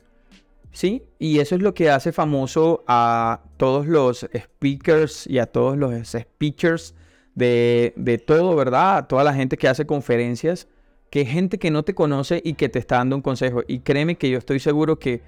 ¿Sí? 0.71 1.03
Y 1.19 1.39
eso 1.39 1.55
es 1.55 1.61
lo 1.61 1.73
que 1.73 1.89
hace 1.89 2.11
famoso 2.11 2.83
a 2.85 3.39
todos 3.55 3.87
los 3.87 4.27
speakers 4.35 5.25
y 5.25 5.39
a 5.39 5.45
todos 5.45 5.77
los 5.77 6.05
speakers 6.05 6.95
de, 7.33 7.93
de 7.95 8.17
todo, 8.17 8.55
¿verdad? 8.57 8.97
A 8.97 9.07
toda 9.07 9.23
la 9.23 9.33
gente 9.33 9.55
que 9.55 9.69
hace 9.69 9.85
conferencias, 9.85 10.67
que 11.09 11.21
es 11.21 11.29
gente 11.29 11.59
que 11.59 11.71
no 11.71 11.83
te 11.83 11.95
conoce 11.95 12.41
y 12.43 12.55
que 12.55 12.67
te 12.67 12.79
está 12.79 12.97
dando 12.97 13.15
un 13.15 13.21
consejo. 13.21 13.61
Y 13.67 13.79
créeme 13.79 14.17
que 14.17 14.29
yo 14.29 14.37
estoy 14.37 14.59
seguro 14.59 14.99
que 14.99 15.21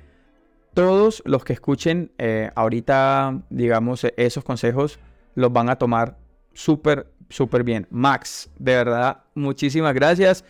todos 0.73 1.23
los 1.25 1.43
que 1.43 1.53
escuchen 1.53 2.11
eh, 2.17 2.51
ahorita, 2.53 3.41
digamos, 3.49 4.05
esos 4.15 4.43
consejos, 4.43 4.99
los 5.33 5.51
van 5.51 5.69
a 5.69 5.77
tomar 5.77 6.17
súper, 6.53 7.07
súper 7.29 7.63
bien. 7.63 7.87
Max, 7.89 8.49
de 8.59 8.75
verdad, 8.75 9.23
muchísimas 9.33 9.93
gracias. 9.93 10.43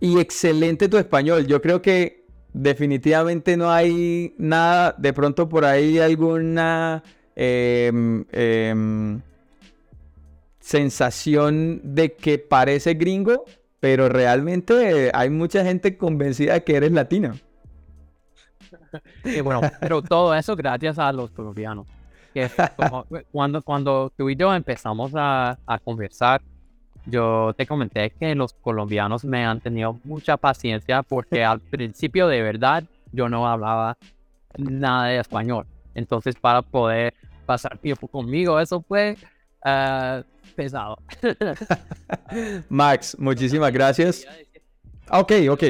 Y 0.00 0.18
excelente 0.18 0.88
tu 0.88 0.98
español. 0.98 1.46
Yo 1.46 1.60
creo 1.62 1.80
que 1.80 2.26
definitivamente 2.52 3.56
no 3.56 3.70
hay 3.70 4.34
nada, 4.38 4.94
de 4.96 5.12
pronto 5.12 5.48
por 5.48 5.64
ahí 5.64 5.98
alguna 5.98 7.02
em, 7.34 8.24
em, 8.32 9.20
sensación 10.58 11.80
de 11.84 12.14
que 12.14 12.38
parece 12.38 12.94
gringo, 12.94 13.44
pero 13.78 14.08
realmente 14.08 15.10
hay 15.12 15.30
mucha 15.30 15.64
gente 15.64 15.96
convencida 15.96 16.54
de 16.54 16.64
que 16.64 16.76
eres 16.76 16.92
latino. 16.92 17.34
Y 19.24 19.40
bueno, 19.40 19.60
pero 19.80 20.02
todo 20.02 20.34
eso 20.34 20.56
gracias 20.56 20.98
a 20.98 21.12
los 21.12 21.30
colombianos. 21.30 21.86
Cuando, 23.30 23.62
cuando 23.62 24.12
tú 24.16 24.28
y 24.28 24.36
yo 24.36 24.54
empezamos 24.54 25.12
a, 25.14 25.58
a 25.66 25.78
conversar, 25.78 26.42
yo 27.06 27.54
te 27.56 27.66
comenté 27.66 28.10
que 28.10 28.34
los 28.34 28.52
colombianos 28.52 29.24
me 29.24 29.44
han 29.44 29.60
tenido 29.60 29.98
mucha 30.04 30.36
paciencia 30.36 31.02
porque 31.02 31.44
al 31.44 31.60
principio 31.60 32.26
de 32.28 32.42
verdad 32.42 32.84
yo 33.12 33.28
no 33.28 33.48
hablaba 33.48 33.96
nada 34.58 35.06
de 35.06 35.18
español. 35.18 35.66
Entonces 35.94 36.34
para 36.36 36.62
poder 36.62 37.14
pasar 37.46 37.78
tiempo 37.78 38.08
conmigo, 38.08 38.58
eso 38.58 38.82
fue 38.82 39.16
uh, 39.64 40.22
pesado. 40.54 40.98
Max, 42.68 43.16
muchísimas 43.18 43.72
gracias. 43.72 44.26
Ok, 45.10 45.32
ok. 45.50 45.62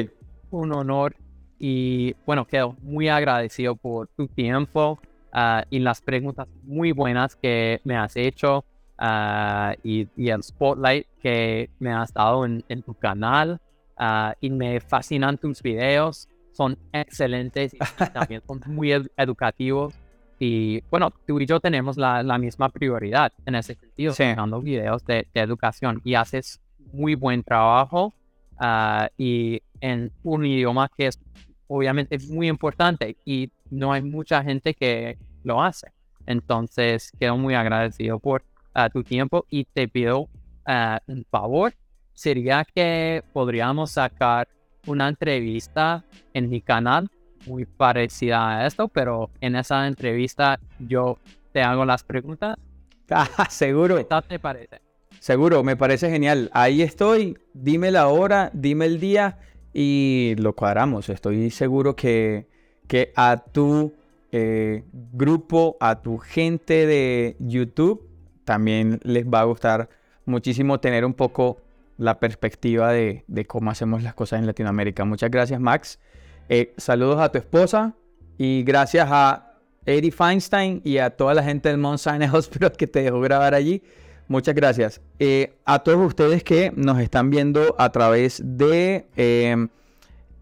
Un 0.49 0.73
honor 0.73 1.15
y 1.59 2.15
bueno, 2.25 2.45
quedo 2.45 2.75
muy 2.81 3.09
agradecido 3.09 3.75
por 3.75 4.07
tu 4.07 4.27
tiempo 4.27 4.99
uh, 5.33 5.61
y 5.69 5.79
las 5.79 6.01
preguntas 6.01 6.47
muy 6.63 6.91
buenas 6.91 7.35
que 7.35 7.81
me 7.83 7.95
has 7.95 8.15
hecho. 8.15 8.65
Ah, 8.97 9.75
y, 9.83 10.07
el 10.17 10.43
spotlight 10.43 11.05
que 11.21 11.69
me 11.79 11.91
has 11.93 12.13
dado 12.13 12.45
en, 12.45 12.63
tu 12.83 12.93
canal. 12.93 13.59
ah, 13.97 14.33
y 14.41 14.49
me 14.49 14.79
fascinan 14.79 15.37
tus 15.37 15.61
videos. 15.61 16.27
Son 16.51 16.77
excelentes 16.91 17.73
y 17.73 17.77
también 18.13 18.41
son 18.47 18.61
muy 18.65 18.91
educativos. 19.15 19.93
Y 20.39 20.81
bueno, 20.91 21.11
tú 21.25 21.39
y 21.39 21.45
yo 21.45 21.59
tenemos 21.59 21.97
la, 21.97 22.21
la 22.21 22.37
misma 22.37 22.69
prioridad 22.69 23.31
en 23.45 23.55
ese 23.55 23.75
sentido, 23.75 24.13
Sí. 24.13 24.23
sacando 24.23 24.61
videos 24.61 25.03
de, 25.05 25.27
de 25.33 25.41
educación 25.41 25.99
y 26.03 26.13
haces 26.13 26.59
muy 26.93 27.15
buen 27.15 27.43
trabajo 27.43 28.13
ah, 28.59 29.09
y 29.17 29.61
en 29.81 30.11
un 30.23 30.45
idioma 30.45 30.89
que 30.95 31.07
es 31.07 31.19
obviamente 31.67 32.17
muy 32.29 32.47
importante 32.47 33.17
y 33.25 33.51
no 33.69 33.91
hay 33.91 34.01
mucha 34.01 34.43
gente 34.43 34.73
que 34.73 35.17
lo 35.43 35.61
hace. 35.61 35.91
Entonces, 36.25 37.11
quedo 37.19 37.37
muy 37.37 37.53
agradecido 37.55 38.19
por 38.19 38.43
ah, 38.77 38.89
tu 38.89 39.03
tiempo 39.03 39.45
y 39.49 39.65
te 39.65 39.87
pido 39.87 40.29
ah, 40.65 41.01
un 41.07 41.25
favor. 41.29 41.73
Sería 42.13 42.63
que 42.63 43.23
podríamos 43.33 43.91
sacar 43.91 44.47
una 44.85 45.07
entrevista 45.07 46.05
en 46.33 46.49
mi 46.49 46.61
canal 46.61 47.09
muy 47.45 47.65
parecida 47.65 48.59
a 48.59 48.67
esto, 48.67 48.87
pero 48.87 49.29
en 49.41 49.55
esa 49.55 49.87
entrevista 49.87 50.59
yo 50.79 51.17
te 51.51 51.61
hago 51.61 51.83
las 51.85 52.03
preguntas. 52.03 52.57
Ah, 53.09 53.47
seguro, 53.49 53.95
¿Qué 53.95 54.07
te 54.27 54.37
parece? 54.37 54.81
seguro, 55.19 55.63
me 55.63 55.77
parece 55.77 56.09
genial. 56.09 56.49
Ahí 56.53 56.81
estoy, 56.81 57.37
dime 57.53 57.89
la 57.89 58.09
hora, 58.09 58.51
dime 58.53 58.85
el 58.85 58.99
día 58.99 59.37
y 59.73 60.35
lo 60.39 60.53
cuadramos. 60.53 61.07
Estoy 61.07 61.49
seguro 61.49 61.95
que, 61.95 62.49
que 62.85 63.13
a 63.15 63.37
tu 63.37 63.93
eh, 64.33 64.83
grupo, 64.91 65.77
a 65.79 66.01
tu 66.01 66.17
gente 66.17 66.85
de 66.85 67.37
YouTube, 67.39 68.06
también 68.47 69.01
les 69.03 69.25
va 69.25 69.41
a 69.41 69.43
gustar 69.43 69.89
muchísimo 70.23 70.79
tener 70.79 71.03
un 71.03 71.13
poco 71.13 71.57
la 71.97 72.17
perspectiva 72.17 72.93
de, 72.93 73.25
cómo 73.45 73.71
hacemos 73.71 74.03
las 74.03 74.13
cosas 74.13 74.39
en 74.39 74.45
Latinoamérica. 74.45 75.03
Muchas 75.03 75.29
gracias, 75.29 75.59
Max. 75.59 75.99
Eh, 76.47 76.73
saludos 76.77 77.19
a 77.19 77.29
tu 77.29 77.39
esposa 77.39 77.93
y 78.37 78.63
gracias 78.63 79.09
a 79.11 79.51
Eddie 79.85 80.11
Feinstein 80.11 80.81
y 80.85 80.99
a 80.99 81.09
toda 81.09 81.33
la 81.33 81.43
gente 81.43 81.67
del 81.67 81.77
Mount 81.77 81.99
Sinai 81.99 82.29
Hospital 82.33 82.71
que 82.71 82.87
te 82.87 83.03
dejó 83.03 83.19
grabar 83.19 83.53
allí. 83.53 83.83
Muchas 84.29 84.55
gracias. 84.55 85.01
Eh, 85.19 85.57
a 85.65 85.79
todos 85.79 86.07
ustedes 86.07 86.41
que 86.41 86.71
nos 86.73 86.99
están 86.99 87.29
viendo 87.29 87.75
a 87.77 87.91
través 87.91 88.41
de 88.45 89.07
eh, 89.17 89.67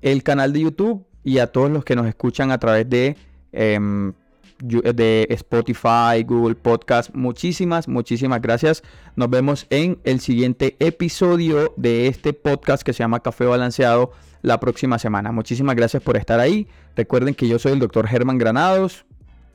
el 0.04 0.22
canal 0.22 0.54
de 0.54 0.60
YouTube 0.60 1.08
y 1.24 1.40
a 1.40 1.48
todos 1.48 1.72
los 1.72 1.84
que 1.84 1.96
nos 1.96 2.06
escuchan 2.06 2.52
a 2.52 2.60
través 2.60 2.88
de, 2.88 3.18
em, 3.52 4.14
de 4.60 5.28
Spotify, 5.30 6.24
Google 6.26 6.56
Podcast. 6.56 7.14
Muchísimas, 7.14 7.88
muchísimas 7.88 8.42
gracias. 8.42 8.84
Nos 9.16 9.30
vemos 9.30 9.68
en 9.70 10.00
el 10.04 10.20
siguiente 10.20 10.76
episodio 10.80 11.74
de 11.78 12.08
este 12.08 12.34
podcast 12.34 12.84
que 12.84 12.94
se 12.94 13.00
llama 13.00 13.20
Café 13.20 13.46
Balanceado 13.46 14.12
la 14.42 14.60
próxima 14.60 15.00
semana. 15.00 15.32
Muchísimas 15.32 15.76
gracias 15.76 16.04
por 16.04 16.18
estar 16.18 16.40
ahí. 16.40 16.68
Recuerden 16.96 17.34
que 17.36 17.48
yo 17.48 17.60
soy 17.60 17.74
el 17.74 17.80
doctor 17.80 18.08
Germán 18.08 18.38
Granados. 18.38 19.06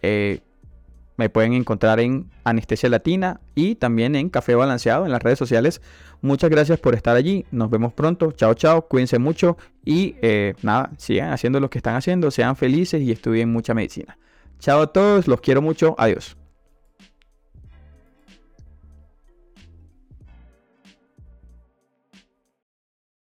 Eh, 0.02 0.40
me 1.16 1.28
pueden 1.28 1.52
encontrar 1.52 2.00
en 2.00 2.30
Anestesia 2.44 2.88
Latina 2.88 3.40
y 3.54 3.74
también 3.74 4.16
en 4.16 4.30
Café 4.30 4.54
Balanceado 4.54 5.04
en 5.04 5.12
las 5.12 5.22
redes 5.22 5.38
sociales. 5.38 5.82
Muchas 6.22 6.48
gracias 6.50 6.78
por 6.80 6.94
estar 6.94 7.14
allí. 7.14 7.44
Nos 7.50 7.70
vemos 7.70 7.92
pronto. 7.92 8.32
Chao, 8.32 8.54
chao. 8.54 8.88
Cuídense 8.88 9.18
mucho. 9.18 9.56
Y 9.84 10.16
eh, 10.22 10.54
nada, 10.62 10.90
sigan 10.96 11.32
haciendo 11.32 11.60
lo 11.60 11.68
que 11.70 11.78
están 11.78 11.94
haciendo. 11.94 12.30
Sean 12.30 12.56
felices 12.56 13.02
y 13.02 13.12
estudien 13.12 13.52
mucha 13.52 13.74
medicina. 13.74 14.16
Chao 14.60 14.82
a 14.82 14.86
todos. 14.86 15.26
Los 15.26 15.40
quiero 15.40 15.60
mucho. 15.60 15.94
Adiós. 15.98 16.39